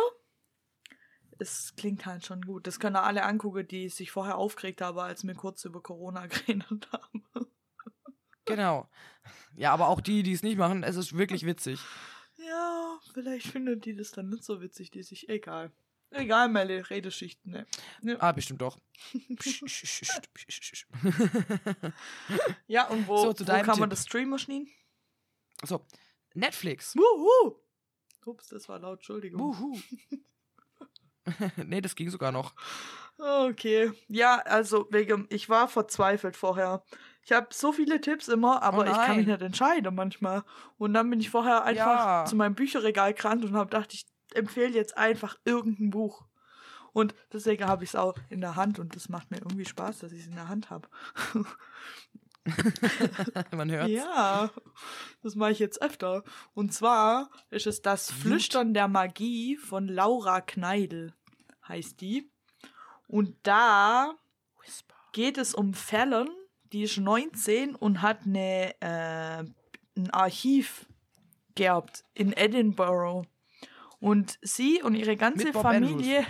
es 1.38 1.74
klingt 1.76 2.06
halt 2.06 2.24
schon 2.24 2.42
gut. 2.42 2.66
Das 2.66 2.80
können 2.80 2.96
alle 2.96 3.24
angucken, 3.24 3.66
die 3.66 3.88
sich 3.88 4.10
vorher 4.10 4.38
aufgeregt 4.38 4.80
haben, 4.80 4.98
als 4.98 5.26
wir 5.26 5.34
kurz 5.34 5.64
über 5.64 5.82
Corona 5.82 6.26
geredet 6.26 6.88
haben. 6.92 7.24
Genau. 8.46 8.88
Ja, 9.56 9.72
aber 9.72 9.88
auch 9.88 10.00
die, 10.00 10.22
die 10.22 10.32
es 10.32 10.42
nicht 10.42 10.58
machen, 10.58 10.82
es 10.82 10.96
ist 10.96 11.16
wirklich 11.16 11.44
witzig. 11.46 11.80
Ja, 12.36 12.98
vielleicht 13.12 13.46
finden 13.48 13.80
die 13.80 13.96
das 13.96 14.12
dann 14.12 14.28
nicht 14.28 14.44
so 14.44 14.60
witzig, 14.60 14.90
die 14.90 15.02
sich. 15.02 15.28
Egal. 15.28 15.72
Egal, 16.10 16.48
meine 16.48 16.88
Redeschichten, 16.88 17.52
ne? 17.52 17.66
Ja. 18.02 18.16
Ah, 18.20 18.32
bestimmt 18.32 18.62
doch. 18.62 18.78
Ja, 22.66 22.88
und 22.88 23.06
wo, 23.08 23.18
So, 23.18 23.32
zu 23.32 23.46
wo 23.46 23.52
kann 23.52 23.66
man 23.66 23.76
Tipp. 23.76 23.90
das 23.90 24.04
streamen, 24.04 24.38
Schneen? 24.38 24.68
so, 25.64 25.84
Netflix. 26.34 26.94
Wuhu! 26.96 27.56
Ups, 28.26 28.48
das 28.48 28.68
war 28.68 28.78
laut, 28.78 28.98
Entschuldigung. 28.98 29.40
Wuhu. 29.40 29.80
nee, 31.64 31.80
das 31.80 31.94
ging 31.94 32.10
sogar 32.10 32.32
noch. 32.32 32.54
Okay. 33.18 33.92
Ja, 34.08 34.38
also 34.40 34.86
wegen, 34.90 35.26
ich 35.30 35.48
war 35.48 35.68
verzweifelt 35.68 36.36
vorher. 36.36 36.84
Ich 37.26 37.32
habe 37.32 37.48
so 37.50 37.72
viele 37.72 38.00
Tipps 38.00 38.28
immer, 38.28 38.62
aber 38.62 38.82
Oh 38.82 38.84
ich 38.84 38.92
kann 38.92 39.16
mich 39.16 39.26
nicht 39.26 39.42
entscheiden 39.42 39.92
manchmal. 39.96 40.44
Und 40.78 40.94
dann 40.94 41.10
bin 41.10 41.18
ich 41.18 41.28
vorher 41.28 41.64
einfach 41.64 41.98
Ja. 41.98 42.24
zu 42.24 42.36
meinem 42.36 42.54
Bücherregal 42.54 43.14
gerannt 43.14 43.44
und 43.44 43.52
habe 43.56 43.68
gedacht, 43.68 43.92
ich 43.92 44.06
empfehle 44.34 44.72
jetzt 44.72 44.96
einfach 44.96 45.36
irgendein 45.44 45.90
Buch. 45.90 46.24
Und 46.92 47.16
deswegen 47.32 47.64
habe 47.66 47.82
ich 47.82 47.90
es 47.90 47.96
auch 47.96 48.14
in 48.28 48.40
der 48.40 48.54
Hand 48.54 48.78
und 48.78 48.94
das 48.94 49.08
macht 49.08 49.32
mir 49.32 49.38
irgendwie 49.38 49.64
Spaß, 49.64 49.98
dass 49.98 50.12
ich 50.12 50.20
es 50.20 50.26
in 50.28 50.36
der 50.36 50.46
Hand 50.48 50.70
habe. 50.70 50.88
Man 53.50 53.72
hört. 53.72 53.88
Ja, 53.88 54.50
das 55.24 55.34
mache 55.34 55.50
ich 55.50 55.58
jetzt 55.58 55.82
öfter. 55.82 56.22
Und 56.54 56.72
zwar 56.72 57.28
ist 57.50 57.66
es 57.66 57.82
das. 57.82 58.10
Flüstern 58.12 58.72
der 58.72 58.86
Magie 58.86 59.56
von 59.56 59.88
Laura 59.88 60.40
Kneidl, 60.42 61.12
heißt 61.66 62.00
die. 62.00 62.30
Und 63.08 63.34
da 63.42 64.14
geht 65.12 65.38
es 65.38 65.54
um 65.54 65.74
Fallon, 65.74 66.28
die 66.76 66.82
ist 66.82 66.98
19 66.98 67.74
und 67.74 68.02
hat 68.02 68.26
eine, 68.26 68.74
äh, 68.80 69.44
ein 69.96 70.10
Archiv 70.10 70.84
geerbt 71.54 72.04
in 72.12 72.34
Edinburgh. 72.34 73.26
Und 73.98 74.38
sie 74.42 74.82
und 74.82 74.94
ihre 74.94 75.16
ganze 75.16 75.54
Familie. 75.54 76.26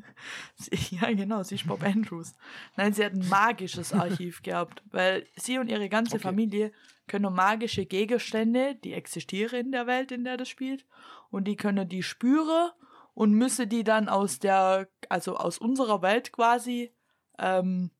sie, 0.56 0.96
ja, 0.96 1.12
genau, 1.12 1.44
sie 1.44 1.54
ist 1.54 1.68
Bob 1.68 1.84
Andrews. 1.84 2.34
Nein, 2.76 2.92
sie 2.92 3.04
hat 3.04 3.12
ein 3.12 3.28
magisches 3.28 3.92
Archiv 3.92 4.42
gehabt, 4.42 4.82
weil 4.90 5.28
sie 5.36 5.58
und 5.58 5.68
ihre 5.68 5.88
ganze 5.88 6.16
Okay. 6.16 6.24
Familie 6.24 6.72
können 7.06 7.32
magische 7.32 7.86
Gegenstände, 7.86 8.74
die 8.74 8.94
existieren 8.94 9.66
in 9.66 9.70
der 9.70 9.86
Welt, 9.86 10.10
in 10.10 10.24
der 10.24 10.36
das 10.36 10.48
spielt, 10.48 10.84
und 11.30 11.44
die 11.44 11.54
können 11.54 11.88
die 11.88 12.02
spüren 12.02 12.70
und 13.14 13.32
müssen 13.32 13.68
die 13.68 13.84
dann 13.84 14.08
aus 14.08 14.40
der, 14.40 14.88
also 15.08 15.36
aus 15.36 15.58
unserer 15.58 16.02
Welt 16.02 16.32
quasi, 16.32 16.92
ähm, 17.38 17.92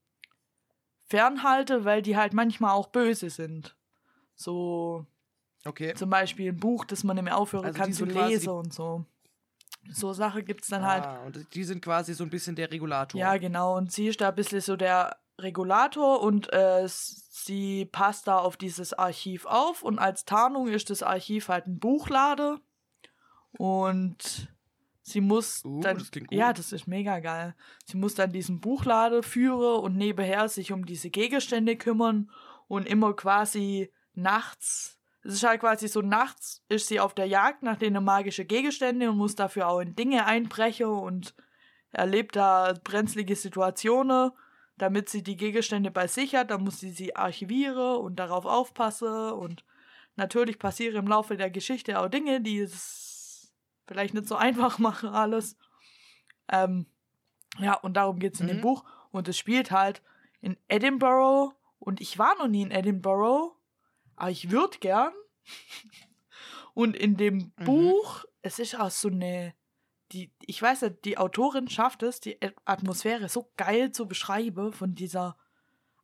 fernhalten, 1.06 1.85
weil 1.85 2.02
die 2.02 2.16
halt 2.16 2.32
manchmal 2.32 2.72
auch 2.72 2.89
böse 2.89 3.31
sind. 3.31 3.76
So, 4.35 5.06
Okay. 5.64 5.94
zum 5.94 6.10
Beispiel 6.10 6.52
ein 6.52 6.59
Buch, 6.60 6.85
das 6.85 7.05
man 7.05 7.16
nicht 7.16 7.24
mehr 7.24 7.39
aufhören 7.39 7.64
Also 7.64 7.78
kann 7.78 7.93
zu 7.93 8.05
lesen 8.05 8.48
und 8.51 8.72
so. 8.72 9.05
So 9.90 10.12
Sache 10.12 10.43
gibt's 10.43 10.68
dann 10.68 10.85
halt. 10.85 11.05
Ah, 11.05 11.20
und 11.26 11.55
die 11.55 11.64
sind 11.64 11.82
quasi 11.82 12.14
so 12.14 12.24
ein 12.24 12.31
bisschen 12.31 12.56
der 12.56 12.70
Regulator. 12.70 13.20
Ja, 13.20 13.36
genau. 13.36 13.76
Und 13.76 13.93
sie 13.93 14.09
ist 14.09 14.20
da 14.20 14.31
ein 14.31 14.35
bisschen 14.35 14.60
so 14.60 14.76
der 14.76 15.18
Regulator 15.39 16.22
und 16.22 16.51
äh, 16.52 16.86
sie 16.86 17.85
passt 17.85 18.26
da 18.26 18.39
auf 18.39 18.56
dieses 18.56 18.93
Archiv 18.94 19.44
auf. 19.47 19.82
Und 19.82 19.98
als 19.98 20.24
Tarnung 20.24 20.68
ist 20.68 20.89
das 20.90 21.02
Archiv 21.02 21.48
halt 21.48 21.66
ein 21.66 21.78
Buchlade. 21.78 22.60
Und 23.59 24.48
sie 25.05 25.20
muss 25.20 25.64
Uh, 25.64 25.81
dann. 25.81 25.98
das. 25.98 26.10
Ja, 26.31 26.52
das 26.52 26.72
ist 26.72 26.89
mega 26.89 27.20
geil. 27.20 27.55
Sie 27.85 27.97
muss 27.97 28.14
dann 28.14 28.32
diesen 28.32 28.60
Buchlade 28.60 29.22
führen 29.22 29.81
und 29.81 29.97
nebenher 29.97 30.48
sich 30.48 30.72
um 30.72 30.85
diese 30.86 31.10
Gegenstände 31.10 31.76
kümmern 31.76 32.31
und 32.66 32.86
immer 32.89 33.14
quasi 33.14 33.93
nachts. 34.14 34.98
Es 35.22 35.35
ist 35.35 35.44
halt 35.44 35.60
quasi 35.60 35.89
so, 35.89 36.02
nachts 36.02 36.62
ist 36.68 36.89
sie 36.89 37.01
auf 37.01 37.14
der 37.14 37.26
Jagd 37.26 37.62
nach 37.62 37.76
den 37.76 38.02
magischen 38.02 38.48
Gegenständen 38.48 39.09
und 39.09 39.16
muss 39.16 39.35
dafür 39.35 39.68
auch 39.68 39.81
in 39.81 39.94
Dinge 39.94 40.26
einbrechen 40.26 40.86
und 40.86 41.35
erlebt 41.93 42.36
da 42.36 42.74
brenzlige 42.82 43.36
Situationen, 43.36 44.32
damit 44.76 45.09
sie 45.09 45.22
die 45.22 45.36
Gegenstände 45.36 45.90
bei 45.90 46.09
sich 46.09 46.35
hat. 46.35 46.51
Dann 46.51 46.64
muss 46.64 46.81
sie 46.81 46.90
sie 46.90 47.14
archivieren 47.14 47.97
und 47.98 48.16
darauf 48.16 48.44
aufpassen. 48.44 49.32
Und 49.32 49.64
natürlich 50.16 50.59
passieren 50.59 50.97
im 50.97 51.06
Laufe 51.06 51.36
der 51.36 51.51
Geschichte 51.51 52.01
auch 52.01 52.09
Dinge, 52.09 52.40
die 52.40 52.59
es 52.59 53.13
vielleicht 53.86 54.15
nicht 54.15 54.27
so 54.28 54.36
einfach 54.36 54.78
machen, 54.78 55.11
alles. 55.11 55.56
Ähm, 56.48 56.86
ja, 57.59 57.74
und 57.74 57.94
darum 57.94 58.19
geht 58.19 58.35
es 58.35 58.40
in 58.40 58.48
dem 58.48 58.59
Mhm. 58.59 58.62
Buch. 58.62 58.85
Und 59.11 59.28
es 59.28 59.39
spielt 59.39 59.70
halt 59.70 60.02
in 60.40 60.56
Edinburgh. 60.69 61.55
Und 61.78 62.01
ich 62.01 62.19
war 62.19 62.36
noch 62.39 62.48
nie 62.48 62.62
in 62.62 62.70
Edinburgh, 62.70 63.55
aber 64.16 64.31
ich 64.31 64.51
würde 64.51 64.78
gern. 64.78 65.12
Und 66.74 66.97
in 66.97 67.16
dem 67.16 67.52
Mhm. 67.59 67.65
Buch, 67.65 68.24
es 68.43 68.59
ist 68.59 68.78
auch 68.78 68.90
so 68.90 69.09
eine 69.09 69.55
die, 70.12 70.31
ich 70.47 70.61
weiß 70.62 70.82
nicht, 70.82 71.05
die 71.06 71.19
Autorin 71.19 71.69
schafft 71.69 72.02
es, 72.05 72.20
die 72.20 72.39
Atmosphäre 72.66 73.28
so 73.28 73.51
geil 73.56 73.90
zu 73.90 74.06
beschreiben 74.06 74.73
von 74.73 74.94
dieser 74.94 75.36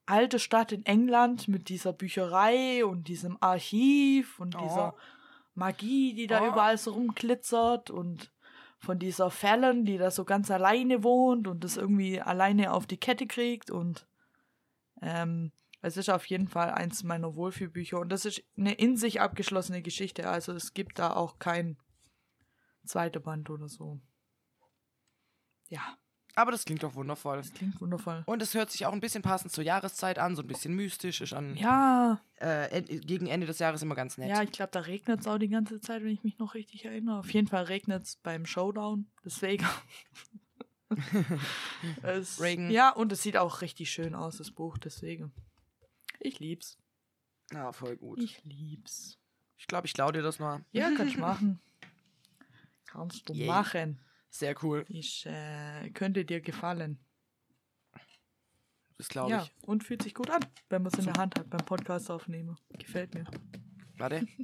alte 0.07 0.41
Stadt 0.41 0.73
in 0.73 0.85
England 0.85 1.47
mit 1.47 1.69
dieser 1.69 1.93
Bücherei 1.93 2.85
und 2.85 3.07
diesem 3.07 3.37
Archiv 3.41 4.41
und 4.41 4.57
Oh. 4.57 4.63
dieser 4.63 4.95
Magie, 5.61 6.15
die 6.15 6.27
da 6.27 6.41
Oh. 6.43 6.49
überall 6.49 6.79
so 6.79 6.93
rumglitzert 6.93 7.91
und 7.91 8.33
von 8.79 8.99
dieser 8.99 9.31
Fallon, 9.31 9.85
die 9.85 9.99
da 9.99 10.11
so 10.11 10.25
ganz 10.25 10.51
alleine 10.51 11.05
wohnt 11.05 11.47
und 11.47 11.63
das 11.63 11.77
irgendwie 11.77 12.19
alleine 12.21 12.73
auf 12.73 12.87
die 12.87 12.97
Kette 12.97 13.27
kriegt 13.27 13.71
und 13.71 14.09
ähm, 15.03 15.53
es 15.83 15.97
ist 15.99 16.09
auf 16.09 16.25
jeden 16.27 16.49
Fall 16.49 16.71
eins 16.71 17.03
meiner 17.05 17.35
Wohlfühlbücher 17.37 18.01
und 18.01 18.09
das 18.11 18.25
ist 18.25 18.43
eine 18.57 18.73
in 18.73 18.97
sich 18.97 19.21
abgeschlossene 19.21 19.83
Geschichte, 19.83 20.29
also 20.29 20.53
es 20.53 20.73
gibt 20.73 20.99
da 20.99 21.15
auch 21.15 21.39
kein 21.39 21.77
zweite 22.85 23.21
Band 23.21 23.51
oder 23.51 23.69
so. 23.69 24.01
Ja, 25.69 25.97
Aber 26.37 26.53
das 26.53 26.65
klingt 26.65 26.83
doch 26.83 26.95
wundervoll. 26.95 27.39
das 27.39 27.53
klingt 27.53 27.81
wundervoll. 27.81 28.23
Und 28.27 28.41
es 28.43 28.55
hört 28.55 28.71
sich 28.71 28.87
auch 28.87 28.93
ein 28.93 29.01
bisschen 29.01 29.23
passend 29.23 29.53
zur 29.53 29.65
Jahreszeit 29.65 30.19
an, 30.19 30.37
so 30.37 30.43
ein 30.43 30.47
bisschen 30.49 30.75
mystisch, 30.75 31.21
ist 31.21 31.33
an 31.33 31.57
Ja, 31.57 32.21
äh, 32.41 32.69
en- 32.79 33.01
gegen 33.01 33.27
Ende 33.27 33.47
des 33.47 33.59
Jahres 33.59 33.83
immer 33.83 33.95
ganz 33.95 34.17
nett. 34.17 34.29
ja, 34.31 34.43
ich 34.43 34.53
glaube, 34.53 34.71
da 34.73 34.81
regnet 34.81 35.21
es 35.21 35.27
auch 35.27 35.39
die 35.39 35.49
ganze 35.49 35.81
Zeit, 35.81 36.03
wenn 36.03 36.11
ich 36.11 36.23
mich 36.23 36.39
noch 36.39 36.55
richtig 36.55 36.85
erinnere. 36.85 37.19
Auf 37.19 37.31
jeden 37.33 37.49
Fall 37.49 37.65
regnet 37.65 38.05
es 38.05 38.17
beim 38.17 38.47
Showdown, 38.47 39.07
deswegen. 39.25 39.67
es, 42.03 42.41
Regen. 42.41 42.71
Ja, 42.71 42.91
und 42.91 43.13
es 43.13 43.23
sieht 43.23 43.37
auch 43.37 43.61
richtig 43.63 43.91
schön 43.91 44.15
aus, 44.15 44.39
das 44.39 44.51
Buch, 44.51 44.79
deswegen. 44.79 45.33
Ich 46.19 46.39
lieb's. 46.41 46.79
Ah, 47.55 47.73
voll 47.73 47.97
gut. 47.97 48.19
Ich 48.21 48.43
lieb's. 48.45 49.19
Ich 49.59 49.67
glaube, 49.67 49.87
ich 49.87 49.95
klaue 49.95 50.13
dir 50.13 50.23
das 50.23 50.39
mal. 50.39 50.65
Ja, 50.73 50.91
kann 50.97 51.09
ich 51.09 51.17
machen. 51.19 51.61
Kannst 52.87 53.29
du 53.29 53.33
Yay. 53.35 53.47
machen. 53.47 54.01
Sehr 54.31 54.55
cool. 54.63 54.85
Ich 54.89 55.27
äh, 55.27 55.91
könnte 55.91 56.25
dir 56.25 56.41
gefallen. 56.41 56.99
Das 58.97 59.09
glaube 59.09 59.31
Ja, 59.31 59.43
ich. 59.45 59.53
und 59.69 59.83
fühlt 59.83 60.03
sich 60.03 60.15
gut 60.15 60.31
an, 60.31 60.45
wenn 60.69 60.83
man 60.83 60.93
es 60.93 60.99
in 60.99 61.07
der 61.07 61.15
Hand 61.15 61.39
hat 61.39 61.49
beim 61.51 61.65
Podcast 61.65 62.11
aufnehmen. 62.11 62.57
Gefällt 62.79 63.15
mir. 63.15 63.25
Warte. 63.97 64.27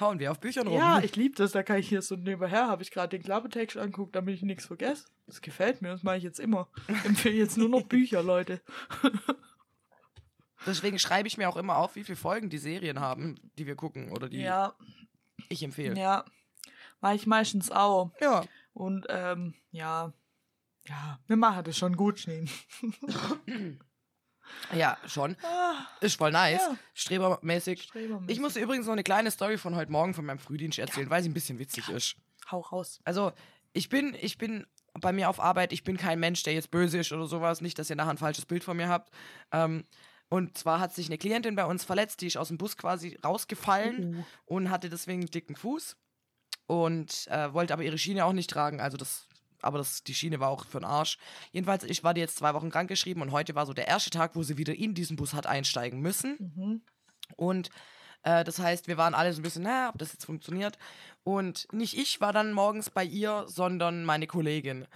Hauen 0.00 0.18
wir 0.20 0.30
auf 0.30 0.38
Büchern 0.40 0.68
rum. 0.68 0.76
Ja, 0.78 1.00
ich 1.00 1.16
liebe 1.16 1.34
das. 1.34 1.52
Da 1.52 1.62
kann 1.64 1.78
ich 1.78 1.88
hier 1.88 2.02
so 2.02 2.14
nebenher, 2.16 2.68
habe 2.68 2.82
ich 2.82 2.90
gerade 2.92 3.08
den 3.16 3.22
Klappertext 3.22 3.76
anguckt, 3.76 4.14
damit 4.14 4.34
ich 4.36 4.42
nichts 4.42 4.66
vergesse. 4.66 5.06
Das 5.26 5.40
gefällt 5.40 5.82
mir, 5.82 5.88
das 5.90 6.02
mache 6.04 6.18
ich 6.18 6.22
jetzt 6.22 6.38
immer. 6.38 6.68
Ich 6.88 7.04
empfehle 7.04 7.34
jetzt 7.34 7.56
nur 7.58 7.68
noch 7.68 7.82
Bücher, 7.82 8.22
Leute. 8.22 8.60
Deswegen 10.66 10.98
schreibe 10.98 11.26
ich 11.28 11.36
mir 11.38 11.48
auch 11.48 11.56
immer 11.56 11.76
auf, 11.78 11.96
wie 11.96 12.04
viele 12.04 12.16
Folgen 12.16 12.48
die 12.50 12.58
Serien 12.58 13.00
haben, 13.00 13.36
die 13.58 13.66
wir 13.66 13.74
gucken 13.76 14.10
oder 14.12 14.28
die 14.28 14.38
Ja, 14.40 14.74
ich 15.48 15.62
empfehle. 15.62 15.98
ja. 15.98 16.24
Mache 17.00 17.14
ich 17.14 17.26
meistens 17.26 17.70
auch. 17.70 18.10
Ja. 18.20 18.44
Und 18.72 19.06
ähm, 19.08 19.54
ja. 19.70 20.12
Ja, 20.86 21.18
wir 21.26 21.36
machen 21.36 21.64
das 21.64 21.76
schon 21.76 21.96
gut, 21.96 22.20
Schnee. 22.20 22.46
Ja, 24.74 24.96
schon. 25.06 25.36
Ah, 25.42 25.86
Ist 26.00 26.16
voll 26.16 26.30
nice. 26.32 26.60
Ja. 26.62 26.76
Strebermäßig. 26.94 27.82
Strebermäßig. 27.82 28.30
Ich 28.36 28.40
muss 28.40 28.54
dir 28.54 28.60
übrigens 28.62 28.86
noch 28.86 28.92
eine 28.92 29.02
kleine 29.02 29.30
Story 29.30 29.58
von 29.58 29.74
heute 29.76 29.92
Morgen 29.92 30.14
von 30.14 30.24
meinem 30.24 30.38
Frühdienst 30.38 30.78
erzählen, 30.78 31.10
weil 31.10 31.22
sie 31.22 31.28
ein 31.28 31.34
bisschen 31.34 31.58
witzig 31.58 31.88
ist. 31.88 32.16
Hau 32.50 32.60
raus. 32.60 33.00
Also, 33.04 33.32
ich 33.72 33.88
bin, 33.88 34.16
ich 34.20 34.38
bin 34.38 34.66
bei 34.94 35.12
mir 35.12 35.28
auf 35.28 35.38
Arbeit, 35.40 35.72
ich 35.72 35.84
bin 35.84 35.96
kein 35.96 36.18
Mensch, 36.18 36.42
der 36.42 36.54
jetzt 36.54 36.70
böse 36.70 36.98
ist 36.98 37.12
oder 37.12 37.26
sowas. 37.26 37.60
Nicht, 37.60 37.78
dass 37.78 37.90
ihr 37.90 37.96
nachher 37.96 38.10
ein 38.10 38.18
falsches 38.18 38.46
Bild 38.46 38.64
von 38.64 38.76
mir 38.76 38.88
habt. 38.88 39.12
Ähm, 39.52 39.84
und 40.30 40.56
zwar 40.58 40.80
hat 40.80 40.94
sich 40.94 41.06
eine 41.08 41.18
Klientin 41.18 41.54
bei 41.54 41.64
uns 41.64 41.84
verletzt, 41.84 42.20
die 42.20 42.26
ist 42.26 42.36
aus 42.36 42.48
dem 42.48 42.58
Bus 42.58 42.76
quasi 42.76 43.18
rausgefallen 43.24 44.16
Uh. 44.18 44.24
und 44.46 44.70
hatte 44.70 44.88
deswegen 44.90 45.20
einen 45.22 45.30
dicken 45.30 45.56
Fuß 45.56 45.96
und 46.68 47.26
äh, 47.26 47.52
wollte 47.52 47.72
aber 47.72 47.82
ihre 47.82 47.98
Schiene 47.98 48.24
auch 48.24 48.32
nicht 48.32 48.50
tragen. 48.50 48.80
Also 48.80 48.96
das, 48.96 49.26
aber 49.60 49.78
das, 49.78 50.04
die 50.04 50.14
Schiene 50.14 50.38
war 50.38 50.50
auch 50.50 50.64
für 50.64 50.78
den 50.78 50.84
Arsch. 50.84 51.18
Jedenfalls, 51.50 51.82
ich 51.82 52.04
war 52.04 52.14
die 52.14 52.20
jetzt 52.20 52.36
zwei 52.36 52.54
Wochen 52.54 52.70
krankgeschrieben 52.70 53.20
und 53.20 53.32
heute 53.32 53.56
war 53.56 53.66
so 53.66 53.72
der 53.72 53.88
erste 53.88 54.10
Tag, 54.10 54.36
wo 54.36 54.44
sie 54.44 54.56
wieder 54.56 54.76
in 54.76 54.94
diesen 54.94 55.16
Bus 55.16 55.34
hat 55.34 55.48
einsteigen 55.48 56.00
müssen. 56.00 56.36
Mhm. 56.54 56.82
Und 57.34 57.70
Äh, 58.24 58.42
das 58.42 58.58
heißt, 58.58 58.88
wir 58.88 58.96
waren 58.96 59.14
alle 59.14 59.32
so 59.32 59.40
ein 59.40 59.44
bisschen, 59.44 59.62
na, 59.62 59.90
ob 59.90 59.98
das 59.98 60.12
jetzt 60.12 60.26
funktioniert. 60.26 60.76
Und 61.22 61.68
nicht 61.72 61.96
ich 61.96 62.20
war 62.20 62.32
dann 62.32 62.52
morgens 62.52 62.90
bei 62.90 63.04
ihr, 63.04 63.44
sondern 63.46 64.04
meine 64.04 64.26
Kollegin. 64.26 64.86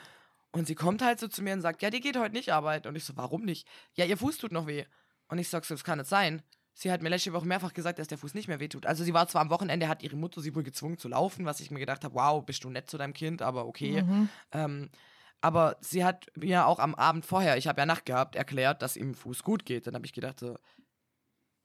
Und 0.51 0.67
sie 0.67 0.75
kommt 0.75 1.03
halt 1.03 1.21
so 1.21 1.29
zu 1.29 1.41
mir 1.41 1.55
und 1.55 1.63
sagt, 1.63 1.83
ja, 1.83 1.91
die 1.91 2.01
geht 2.01 2.19
heute 2.19 2.35
nicht 2.35 2.53
arbeiten. 2.53 2.89
Und 2.89 2.97
ich 2.97 3.05
so, 3.05 3.17
warum 3.17 3.45
nicht? 3.45 3.67
Ja, 3.95 4.05
ihr 4.05 4.17
Fuß 4.17 4.39
tut 4.39 4.51
noch 4.51 4.67
weh. 4.67 4.87
Und 5.29 5.39
ich 5.39 5.49
sag 5.49 5.65
so, 5.65 5.73
das 5.75 5.85
kann 5.85 5.99
nicht 5.99 6.11
sein. 6.11 6.43
Sie 6.75 6.91
hat 6.91 7.03
mir 7.03 7.11
letzte 7.11 7.33
Woche 7.33 7.47
mehrfach 7.47 7.75
gesagt, 7.75 7.99
dass 7.99 8.09
der 8.09 8.19
Fuß 8.19 8.35
nicht 8.35 8.49
mehr 8.49 8.61
wehtut. 8.61 8.87
Also 8.87 9.05
sie 9.05 9.13
war 9.13 9.29
zwar 9.29 9.43
am 9.43 9.51
Wochenende, 9.51 9.89
hat 9.89 10.03
ihre 10.03 10.17
Mutter 10.17 10.41
sie 10.41 10.55
wohl 10.55 10.63
gezwungen 10.63 10.97
zu 10.97 11.09
laufen, 11.09 11.45
was 11.45 11.61
ich 11.61 11.71
mir 11.71 11.79
gedacht 11.79 12.05
habe, 12.05 12.15
wow, 12.15 12.45
bist 12.45 12.65
du 12.65 12.71
nett 12.71 12.89
zu 12.89 12.97
deinem 12.97 13.13
Kind, 13.13 13.43
aber 13.43 13.67
okay. 13.67 14.03
Mhm. 14.03 14.29
Ähm, 14.53 14.91
aber 15.43 15.77
sie 15.81 16.05
hat 16.05 16.27
mir 16.37 16.67
auch 16.67 16.79
am 16.79 16.95
Abend 16.95 17.27
vorher, 17.27 17.57
ich 17.57 17.67
habe 17.67 17.81
ja 17.81 17.87
Nacht 17.87 18.07
gehabt, 18.07 18.37
erklärt, 18.37 18.81
dass 18.81 18.97
ihm 18.97 19.15
Fuß 19.15 19.43
gut 19.43 19.67
geht. 19.67 19.87
Dann 19.87 19.95
habe 19.95 20.07
ich 20.07 20.13
gedacht, 20.13 20.39
so, 20.41 20.57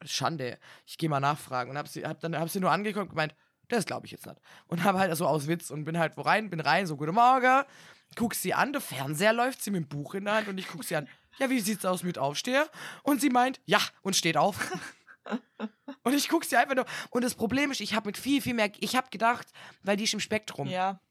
Schande, 0.04 0.58
ich 0.86 0.98
gehe 0.98 1.10
mal 1.10 1.20
nachfragen. 1.20 1.72
Und 1.72 1.78
habe 1.78 1.88
sie, 1.88 2.04
hab 2.06 2.20
dann 2.20 2.38
hab 2.38 2.50
sie 2.50 2.60
nur 2.60 2.72
angeguckt 2.72 3.04
und 3.04 3.10
gemeint, 3.10 3.36
das 3.70 3.86
glaube 3.86 4.06
ich 4.06 4.12
jetzt 4.12 4.26
nicht. 4.26 4.40
Und 4.68 4.84
habe 4.84 5.00
halt 5.00 5.16
so 5.16 5.28
aus 5.28 5.48
Witz 5.48 5.70
und 5.72 5.86
bin 5.86 5.98
halt 5.98 6.18
wo 6.18 6.22
rein, 6.22 6.50
bin 6.50 6.60
rein, 6.60 6.88
so, 6.88 6.98
guten 6.98 7.16
Morgen. 7.16 7.64
Guck 8.16 8.34
sie 8.34 8.54
an, 8.54 8.72
der 8.72 8.82
Fernseher 8.82 9.34
läuft, 9.34 9.62
sie 9.62 9.72
mit 9.72 9.84
dem 9.84 9.88
Buch 9.90 10.16
in 10.16 10.26
der 10.26 10.36
Hand 10.36 10.48
und 10.48 10.58
ich 10.58 10.68
guck 10.68 10.84
sie 10.84 10.96
an, 10.96 11.08
ja, 11.40 11.50
wie 11.50 11.60
sieht's 11.60 11.86
aus 11.86 12.04
mit 12.04 12.18
Aufsteher? 12.18 12.70
Und 13.04 13.22
sie 13.22 13.30
meint, 13.30 13.60
ja, 13.66 13.80
und 14.02 14.16
steht 14.16 14.38
auf. 14.38 14.58
und 16.04 16.14
ich 16.14 16.30
guck 16.30 16.46
sie 16.46 16.56
einfach 16.56 16.76
nur. 16.76 16.86
Und 17.10 17.24
das 17.24 17.36
Problem 17.36 17.72
ist, 17.72 17.82
ich 17.82 17.94
habe 17.94 18.08
mit 18.08 18.18
viel, 18.18 18.42
viel 18.42 18.54
mehr, 18.54 18.72
ich 18.80 18.96
habe 18.96 19.10
gedacht, 19.10 19.48
weil 19.84 19.98
die 19.98 20.06
ist 20.06 20.14
im 20.14 20.20
Spektrum 20.22 20.68
Ja. 20.70 21.02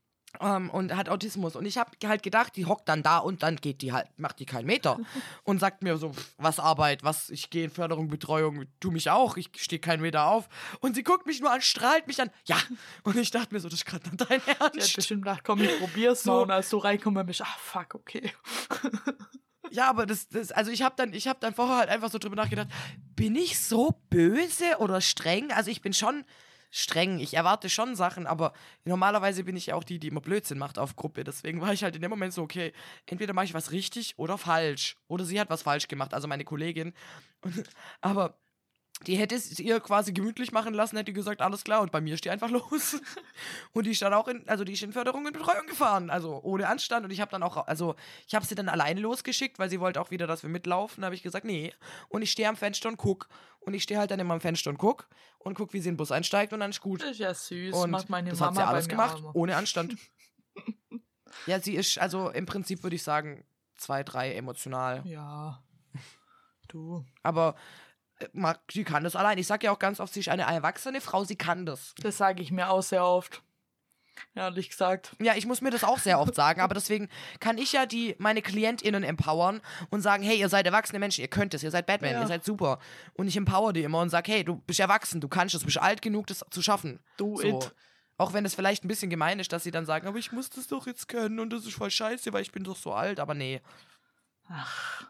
ähm, 0.40 0.70
und 0.70 0.96
hat 0.96 1.08
Autismus. 1.10 1.54
Und 1.54 1.66
ich 1.66 1.76
habe 1.76 1.90
halt 2.06 2.22
gedacht, 2.22 2.56
die 2.56 2.64
hockt 2.64 2.88
dann 2.88 3.02
da 3.02 3.18
und 3.18 3.42
dann 3.42 3.56
geht 3.56 3.82
die 3.82 3.92
halt, 3.92 4.08
macht 4.18 4.38
die 4.38 4.46
keinen 4.46 4.64
Meter. 4.66 4.98
und 5.44 5.58
sagt 5.60 5.82
mir 5.82 5.98
so, 5.98 6.12
pff, 6.14 6.34
was 6.38 6.58
Arbeit, 6.58 7.04
was, 7.04 7.28
ich 7.28 7.50
gehe 7.50 7.64
in 7.64 7.70
Förderung, 7.70 8.08
Betreuung, 8.08 8.64
tu 8.80 8.90
mich 8.90 9.10
auch, 9.10 9.36
ich 9.36 9.50
stehe 9.56 9.80
keinen 9.80 10.00
Meter 10.00 10.26
auf. 10.28 10.48
Und 10.80 10.94
sie 10.94 11.02
guckt 11.02 11.26
mich 11.26 11.40
nur 11.40 11.50
an, 11.52 11.60
strahlt 11.60 12.06
mich 12.06 12.20
an, 12.22 12.30
ja. 12.46 12.56
Und 13.04 13.16
ich 13.18 13.30
dachte 13.30 13.52
mir 13.54 13.60
so, 13.60 13.68
das 13.68 13.80
ist 13.80 13.84
gerade 13.86 14.08
dein 14.16 14.40
Die 14.40 14.50
hat 14.52 14.74
Ernst. 14.76 14.96
bestimmt 14.96 15.24
gedacht, 15.24 15.42
komm, 15.44 15.60
ich 15.62 15.78
probier's 15.78 16.22
So. 16.22 16.32
mal. 16.32 16.42
Und 16.44 16.50
als 16.52 16.70
du 16.70 16.78
reinkommst, 16.78 17.26
bist 17.26 17.40
du, 17.40 17.44
ah, 17.44 17.56
fuck, 17.58 17.94
okay. 17.96 18.32
Ja, 19.70 19.88
aber 19.88 20.06
das, 20.06 20.28
das 20.28 20.52
also 20.52 20.70
ich 20.70 20.82
habe 20.82 20.94
dann, 20.96 21.12
ich 21.12 21.28
habe 21.28 21.38
dann 21.40 21.54
vorher 21.54 21.76
halt 21.76 21.88
einfach 21.88 22.10
so 22.10 22.18
drüber 22.18 22.36
nachgedacht, 22.36 22.68
bin 23.14 23.36
ich 23.36 23.60
so 23.60 24.00
böse 24.10 24.78
oder 24.78 25.00
streng? 25.00 25.50
Also 25.52 25.70
ich 25.70 25.82
bin 25.82 25.92
schon 25.92 26.24
streng, 26.70 27.20
ich 27.20 27.34
erwarte 27.34 27.70
schon 27.70 27.96
Sachen, 27.96 28.26
aber 28.26 28.52
normalerweise 28.84 29.44
bin 29.44 29.56
ich 29.56 29.66
ja 29.66 29.74
auch 29.74 29.84
die, 29.84 29.98
die 29.98 30.08
immer 30.08 30.20
Blödsinn 30.20 30.58
macht 30.58 30.78
auf 30.78 30.96
Gruppe. 30.96 31.24
Deswegen 31.24 31.60
war 31.60 31.72
ich 31.72 31.82
halt 31.82 31.96
in 31.96 32.02
dem 32.02 32.10
Moment 32.10 32.32
so, 32.34 32.42
okay, 32.42 32.72
entweder 33.06 33.32
mache 33.32 33.46
ich 33.46 33.54
was 33.54 33.72
richtig 33.72 34.18
oder 34.18 34.36
falsch. 34.36 34.96
Oder 35.08 35.24
sie 35.24 35.40
hat 35.40 35.50
was 35.50 35.62
falsch 35.62 35.88
gemacht, 35.88 36.12
also 36.12 36.28
meine 36.28 36.44
Kollegin. 36.44 36.92
Und, 37.40 37.64
aber 38.00 38.38
die 39.02 39.16
hätte 39.16 39.34
es 39.34 39.58
ihr 39.58 39.78
quasi 39.80 40.12
gemütlich 40.12 40.52
machen 40.52 40.72
lassen, 40.72 40.96
hätte 40.96 41.12
gesagt, 41.12 41.42
alles 41.42 41.64
klar, 41.64 41.82
und 41.82 41.92
bei 41.92 42.00
mir 42.00 42.16
steht 42.16 42.32
einfach 42.32 42.50
los. 42.50 43.00
Und 43.72 43.86
die 43.86 43.94
stand 43.94 44.14
auch 44.14 44.26
in, 44.26 44.48
also 44.48 44.64
die 44.64 44.72
ist 44.72 44.82
in 44.82 44.92
Förderung 44.92 45.26
und 45.26 45.32
Betreuung 45.32 45.66
gefahren, 45.66 46.08
also 46.08 46.40
ohne 46.42 46.66
Anstand. 46.68 47.04
Und 47.04 47.10
ich 47.10 47.20
habe 47.20 47.30
dann 47.30 47.42
auch, 47.42 47.66
also 47.66 47.94
ich 48.26 48.34
habe 48.34 48.46
sie 48.46 48.54
dann 48.54 48.68
alleine 48.68 49.00
losgeschickt, 49.00 49.58
weil 49.58 49.68
sie 49.68 49.80
wollte 49.80 50.00
auch 50.00 50.10
wieder, 50.10 50.26
dass 50.26 50.42
wir 50.42 50.50
mitlaufen. 50.50 51.02
Da 51.02 51.06
habe 51.06 51.14
ich 51.14 51.22
gesagt, 51.22 51.44
nee. 51.44 51.74
Und 52.08 52.22
ich 52.22 52.30
stehe 52.30 52.48
am 52.48 52.56
Fenster 52.56 52.88
und 52.88 52.96
guck. 52.96 53.28
Und 53.60 53.74
ich 53.74 53.82
stehe 53.82 53.98
halt 54.00 54.10
dann 54.10 54.20
immer 54.20 54.34
am 54.34 54.40
Fenster 54.40 54.70
und 54.70 54.78
guck 54.78 55.08
und 55.40 55.54
guck, 55.54 55.72
wie 55.72 55.80
sie 55.80 55.88
in 55.88 55.94
den 55.94 55.98
Bus 55.98 56.12
einsteigt 56.12 56.52
und 56.52 56.60
dann 56.60 56.70
ist 56.70 56.80
gut. 56.80 57.02
Das 57.02 57.10
ist 57.10 57.18
ja 57.18 57.34
süß. 57.34 57.74
Und 57.74 57.90
macht 57.90 58.08
meine 58.08 58.30
das 58.30 58.40
Mama 58.40 58.60
hat 58.60 58.66
sie 58.66 58.68
alles 58.68 58.88
gemacht, 58.88 59.18
immer. 59.18 59.36
ohne 59.36 59.56
Anstand. 59.56 59.96
ja, 61.46 61.60
sie 61.60 61.74
ist, 61.74 61.98
also 61.98 62.30
im 62.30 62.46
Prinzip 62.46 62.82
würde 62.82 62.96
ich 62.96 63.02
sagen, 63.02 63.44
zwei, 63.76 64.02
drei 64.02 64.34
emotional. 64.34 65.02
Ja. 65.04 65.62
Du. 66.68 67.04
Aber 67.22 67.56
mag- 68.32 68.60
sie 68.70 68.84
kann 68.84 69.04
das 69.04 69.16
allein. 69.16 69.38
Ich 69.38 69.46
sage 69.46 69.66
ja 69.66 69.72
auch 69.72 69.78
ganz 69.78 70.00
oft, 70.00 70.12
sie 70.14 70.20
ist 70.20 70.28
eine 70.28 70.42
erwachsene 70.42 71.00
Frau, 71.00 71.24
sie 71.24 71.36
kann 71.36 71.66
das. 71.66 71.94
Das 71.98 72.16
sage 72.16 72.42
ich 72.42 72.50
mir 72.50 72.70
auch 72.70 72.82
sehr 72.82 73.04
oft. 73.04 73.42
Ehrlich 74.34 74.70
gesagt. 74.70 75.14
Ja, 75.20 75.34
ich 75.34 75.44
muss 75.46 75.60
mir 75.60 75.70
das 75.70 75.84
auch 75.84 75.98
sehr 75.98 76.18
oft 76.18 76.34
sagen, 76.34 76.62
aber 76.62 76.72
deswegen 76.74 77.10
kann 77.38 77.58
ich 77.58 77.72
ja 77.72 77.84
die 77.84 78.14
meine 78.18 78.40
KlientInnen 78.40 79.02
empowern 79.04 79.60
und 79.90 80.00
sagen, 80.00 80.22
hey, 80.22 80.38
ihr 80.38 80.48
seid 80.48 80.64
erwachsene 80.64 80.98
Menschen, 80.98 81.20
ihr 81.20 81.28
könnt 81.28 81.52
es, 81.52 81.62
ihr 81.62 81.70
seid 81.70 81.84
Batman, 81.86 82.12
Ja. 82.12 82.20
ihr 82.22 82.26
seid 82.26 82.42
super. 82.44 82.78
Und 83.12 83.28
ich 83.28 83.36
empower 83.36 83.74
die 83.74 83.82
immer 83.82 84.00
und 84.00 84.08
sag, 84.08 84.26
hey, 84.28 84.42
du 84.42 84.56
bist 84.56 84.80
erwachsen, 84.80 85.20
du 85.20 85.28
kannst 85.28 85.54
es, 85.54 85.60
du 85.60 85.66
bist 85.66 85.78
alt 85.78 86.00
genug, 86.00 86.26
das 86.28 86.42
zu 86.50 86.62
schaffen. 86.62 87.00
Do 87.18 87.36
So. 87.36 87.42
it. 87.46 87.74
Auch 88.16 88.32
wenn 88.32 88.46
es 88.46 88.54
vielleicht 88.54 88.82
ein 88.84 88.88
bisschen 88.88 89.10
gemein 89.10 89.38
ist, 89.38 89.52
dass 89.52 89.64
sie 89.64 89.70
dann 89.70 89.84
sagen, 89.84 90.06
aber 90.06 90.16
ich 90.16 90.32
muss 90.32 90.48
das 90.48 90.66
doch 90.68 90.86
jetzt 90.86 91.08
können 91.08 91.38
und 91.38 91.50
das 91.52 91.66
ist 91.66 91.74
voll 91.74 91.90
scheiße, 91.90 92.32
weil 92.32 92.40
ich 92.40 92.52
bin 92.52 92.64
doch 92.64 92.76
so 92.76 92.94
alt, 92.94 93.20
aber 93.20 93.34
nee. 93.34 93.60
Ach, 94.48 95.06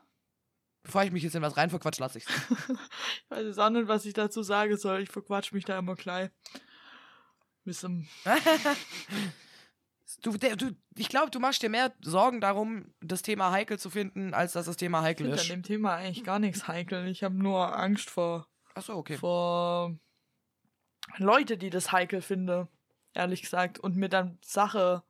Bevor 0.86 1.02
ich 1.02 1.10
mich 1.10 1.24
jetzt 1.24 1.34
in 1.34 1.42
was 1.42 1.56
rein 1.56 1.68
verquatsch, 1.68 1.98
lasse 1.98 2.18
ich's. 2.18 2.28
ich 2.48 3.30
weiß 3.30 3.44
jetzt 3.44 3.58
auch 3.58 3.70
nicht, 3.70 3.88
was 3.88 4.06
ich 4.06 4.14
dazu 4.14 4.44
sagen 4.44 4.76
soll. 4.76 5.02
Ich 5.02 5.10
verquatsch 5.10 5.52
mich 5.52 5.64
da 5.64 5.76
immer 5.76 5.96
gleich. 5.96 6.30
Zum 7.72 8.06
Du, 10.22 10.36
der, 10.36 10.54
du, 10.54 10.70
ich 10.96 11.08
glaube, 11.08 11.32
du 11.32 11.40
machst 11.40 11.62
dir 11.62 11.68
mehr 11.68 11.92
Sorgen 12.00 12.40
darum, 12.40 12.94
das 13.00 13.22
Thema 13.22 13.50
heikel 13.50 13.80
zu 13.80 13.90
finden, 13.90 14.32
als 14.32 14.52
dass 14.52 14.66
das 14.66 14.76
Thema 14.76 15.00
ich 15.00 15.06
heikel 15.06 15.26
finde 15.26 15.38
an 15.38 15.42
ist. 15.42 15.50
dem 15.50 15.62
Thema 15.64 15.94
eigentlich 15.96 16.22
gar 16.22 16.38
nichts 16.38 16.68
heikel. 16.68 17.08
Ich 17.08 17.24
habe 17.24 17.34
nur 17.34 17.76
Angst 17.76 18.08
vor, 18.08 18.46
Achso, 18.74 18.94
okay. 18.94 19.16
vor 19.16 19.98
Leute, 21.16 21.58
die 21.58 21.70
das 21.70 21.90
heikel 21.90 22.22
finden. 22.22 22.68
Ehrlich 23.12 23.42
gesagt. 23.42 23.80
Und 23.80 23.96
mir 23.96 24.08
dann 24.08 24.38
Sache 24.42 25.02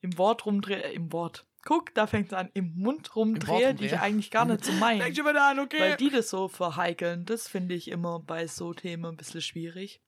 im 0.00 0.18
Wort 0.18 0.44
rumdrehe. 0.44 0.82
Äh, 0.82 0.94
Im 0.94 1.12
Wort. 1.12 1.46
Guck, 1.66 1.92
da 1.94 2.06
fängt 2.06 2.28
es 2.28 2.32
an. 2.32 2.48
Im 2.54 2.74
Mund 2.76 3.16
rumdrehe, 3.16 3.74
die 3.74 3.86
ich 3.86 3.98
eigentlich 3.98 4.30
gar 4.30 4.44
nicht 4.44 4.64
so 4.64 4.70
meine. 4.74 5.10
Dir 5.10 5.24
mal 5.24 5.34
da 5.34 5.50
an, 5.50 5.58
okay. 5.58 5.80
Weil 5.80 5.96
die 5.96 6.10
das 6.10 6.30
so 6.30 6.46
verheikeln, 6.46 7.24
das 7.24 7.48
finde 7.48 7.74
ich 7.74 7.88
immer 7.88 8.20
bei 8.20 8.46
so 8.46 8.72
Themen 8.72 9.04
ein 9.04 9.16
bisschen 9.16 9.40
schwierig. 9.40 10.00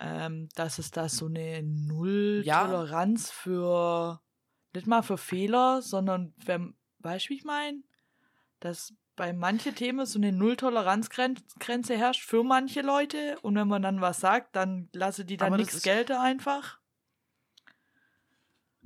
Ähm, 0.00 0.48
dass 0.54 0.78
es 0.78 0.90
da 0.90 1.10
so 1.10 1.26
eine 1.26 1.62
Null-Toleranz 1.62 3.30
für, 3.30 4.22
nicht 4.72 4.86
mal 4.86 5.02
für 5.02 5.18
Fehler, 5.18 5.82
sondern, 5.82 6.32
wenn, 6.46 6.74
weißt 7.00 7.26
du, 7.26 7.30
wie 7.30 7.36
ich 7.36 7.44
meine? 7.44 7.82
Dass 8.60 8.94
bei 9.16 9.34
manchen 9.34 9.74
Themen 9.74 10.06
so 10.06 10.18
eine 10.18 10.32
Null-Toleranz-Grenze 10.32 11.94
herrscht 11.94 12.24
für 12.24 12.42
manche 12.42 12.80
Leute 12.80 13.38
und 13.42 13.54
wenn 13.54 13.68
man 13.68 13.82
dann 13.82 14.00
was 14.00 14.20
sagt, 14.20 14.56
dann 14.56 14.88
lasse 14.94 15.26
die 15.26 15.36
dann 15.36 15.56
nichts 15.56 15.82
gelten 15.82 16.16
einfach. 16.16 16.77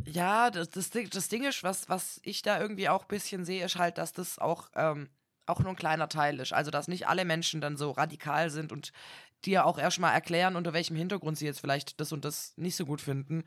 Ja, 0.06 0.50
das, 0.50 0.70
das, 0.70 0.90
Ding, 0.90 1.08
das 1.10 1.28
Ding 1.28 1.44
ist, 1.44 1.62
was, 1.62 1.88
was 1.88 2.20
ich 2.24 2.42
da 2.42 2.60
irgendwie 2.60 2.88
auch 2.88 3.02
ein 3.02 3.08
bisschen 3.08 3.44
sehe, 3.44 3.64
ist 3.64 3.76
halt, 3.76 3.98
dass 3.98 4.12
das 4.12 4.38
auch, 4.38 4.70
ähm, 4.74 5.08
auch 5.46 5.60
nur 5.60 5.70
ein 5.70 5.76
kleiner 5.76 6.08
Teil 6.08 6.40
ist. 6.40 6.52
Also, 6.52 6.70
dass 6.70 6.88
nicht 6.88 7.08
alle 7.08 7.24
Menschen 7.24 7.60
dann 7.60 7.76
so 7.76 7.90
radikal 7.90 8.50
sind 8.50 8.72
und 8.72 8.92
dir 9.44 9.66
auch 9.66 9.78
erstmal 9.78 10.14
erklären, 10.14 10.56
unter 10.56 10.72
welchem 10.72 10.96
Hintergrund 10.96 11.38
sie 11.38 11.46
jetzt 11.46 11.60
vielleicht 11.60 12.00
das 12.00 12.12
und 12.12 12.24
das 12.24 12.54
nicht 12.56 12.76
so 12.76 12.86
gut 12.86 13.00
finden. 13.00 13.44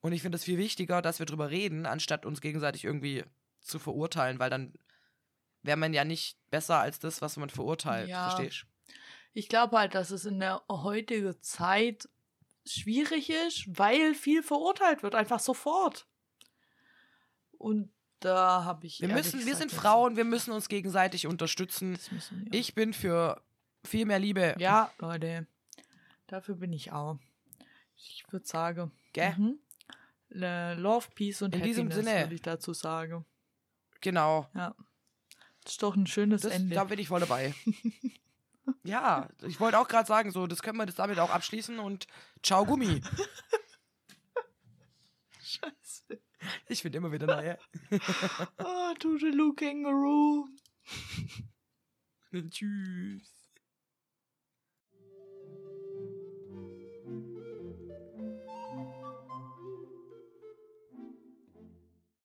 Und 0.00 0.12
ich 0.12 0.22
finde 0.22 0.36
es 0.36 0.44
viel 0.44 0.58
wichtiger, 0.58 1.02
dass 1.02 1.18
wir 1.18 1.26
drüber 1.26 1.50
reden, 1.50 1.86
anstatt 1.86 2.26
uns 2.26 2.40
gegenseitig 2.40 2.84
irgendwie 2.84 3.24
zu 3.60 3.78
verurteilen, 3.78 4.38
weil 4.38 4.50
dann 4.50 4.72
wäre 5.62 5.76
man 5.76 5.92
ja 5.92 6.04
nicht 6.04 6.38
besser 6.50 6.78
als 6.78 6.98
das, 6.98 7.20
was 7.20 7.36
man 7.36 7.50
verurteilt. 7.50 8.08
Ja. 8.08 8.30
Verstehst 8.30 8.66
Ich 9.32 9.48
glaube 9.48 9.76
halt, 9.78 9.94
dass 9.94 10.10
es 10.10 10.24
in 10.24 10.40
der 10.40 10.62
heutigen 10.68 11.40
Zeit 11.42 12.08
schwierig 12.72 13.30
ist, 13.30 13.66
weil 13.68 14.14
viel 14.14 14.42
verurteilt 14.42 15.02
wird, 15.02 15.14
einfach 15.14 15.40
sofort. 15.40 16.06
Und 17.52 17.90
da 18.20 18.64
habe 18.64 18.86
ich. 18.86 19.00
Wir 19.00 19.08
müssen, 19.08 19.44
wir 19.46 19.56
sind 19.56 19.70
Frauen, 19.72 20.16
wir 20.16 20.24
müssen 20.24 20.52
uns 20.52 20.68
gegenseitig 20.68 21.26
unterstützen. 21.26 21.98
wir. 22.30 22.52
Ich 22.58 22.74
bin 22.74 22.92
für 22.92 23.42
viel 23.84 24.06
mehr 24.06 24.18
Liebe. 24.18 24.54
ja, 24.58 24.90
Leute, 24.98 25.46
dafür 26.26 26.56
bin 26.56 26.72
ich 26.72 26.92
auch. 26.92 27.18
Ich 27.96 28.24
würde 28.30 28.46
sagen. 28.46 28.92
Gell? 29.12 29.34
Mhm. 29.36 29.58
Love, 30.30 31.06
Peace 31.14 31.42
und 31.42 31.54
In 31.54 31.62
diesem 31.62 31.86
Happiness 31.88 32.04
Sinne. 32.06 32.20
würde 32.24 32.34
ich 32.34 32.42
dazu 32.42 32.74
sagen. 32.74 33.24
Genau. 34.00 34.48
Ja. 34.54 34.74
Das 35.64 35.72
ist 35.72 35.82
doch 35.82 35.96
ein 35.96 36.06
schönes 36.06 36.42
Das, 36.42 36.52
Ende. 36.52 36.74
da 36.74 36.84
bin 36.84 36.98
ich 36.98 37.08
voll 37.08 37.20
dabei. 37.20 37.54
ja, 38.84 39.28
ich 39.42 39.60
wollte 39.60 39.78
auch 39.78 39.88
gerade 39.88 40.06
sagen, 40.06 40.30
so, 40.30 40.46
das 40.46 40.62
können 40.62 40.78
wir 40.78 40.86
das 40.86 40.96
damit 40.96 41.18
auch 41.18 41.30
abschließen 41.30 41.78
und 41.78 42.06
ciao 42.42 42.64
Gummi. 42.64 43.02
Scheiße. 45.42 46.20
Ich 46.66 46.82
finde 46.82 46.98
immer 46.98 47.12
wieder 47.12 47.26
neue. 47.26 47.58
Oh, 48.58 48.94
Toodaloo 48.98 49.54
Kangaroo. 49.54 50.46
Tschüss. 52.50 53.37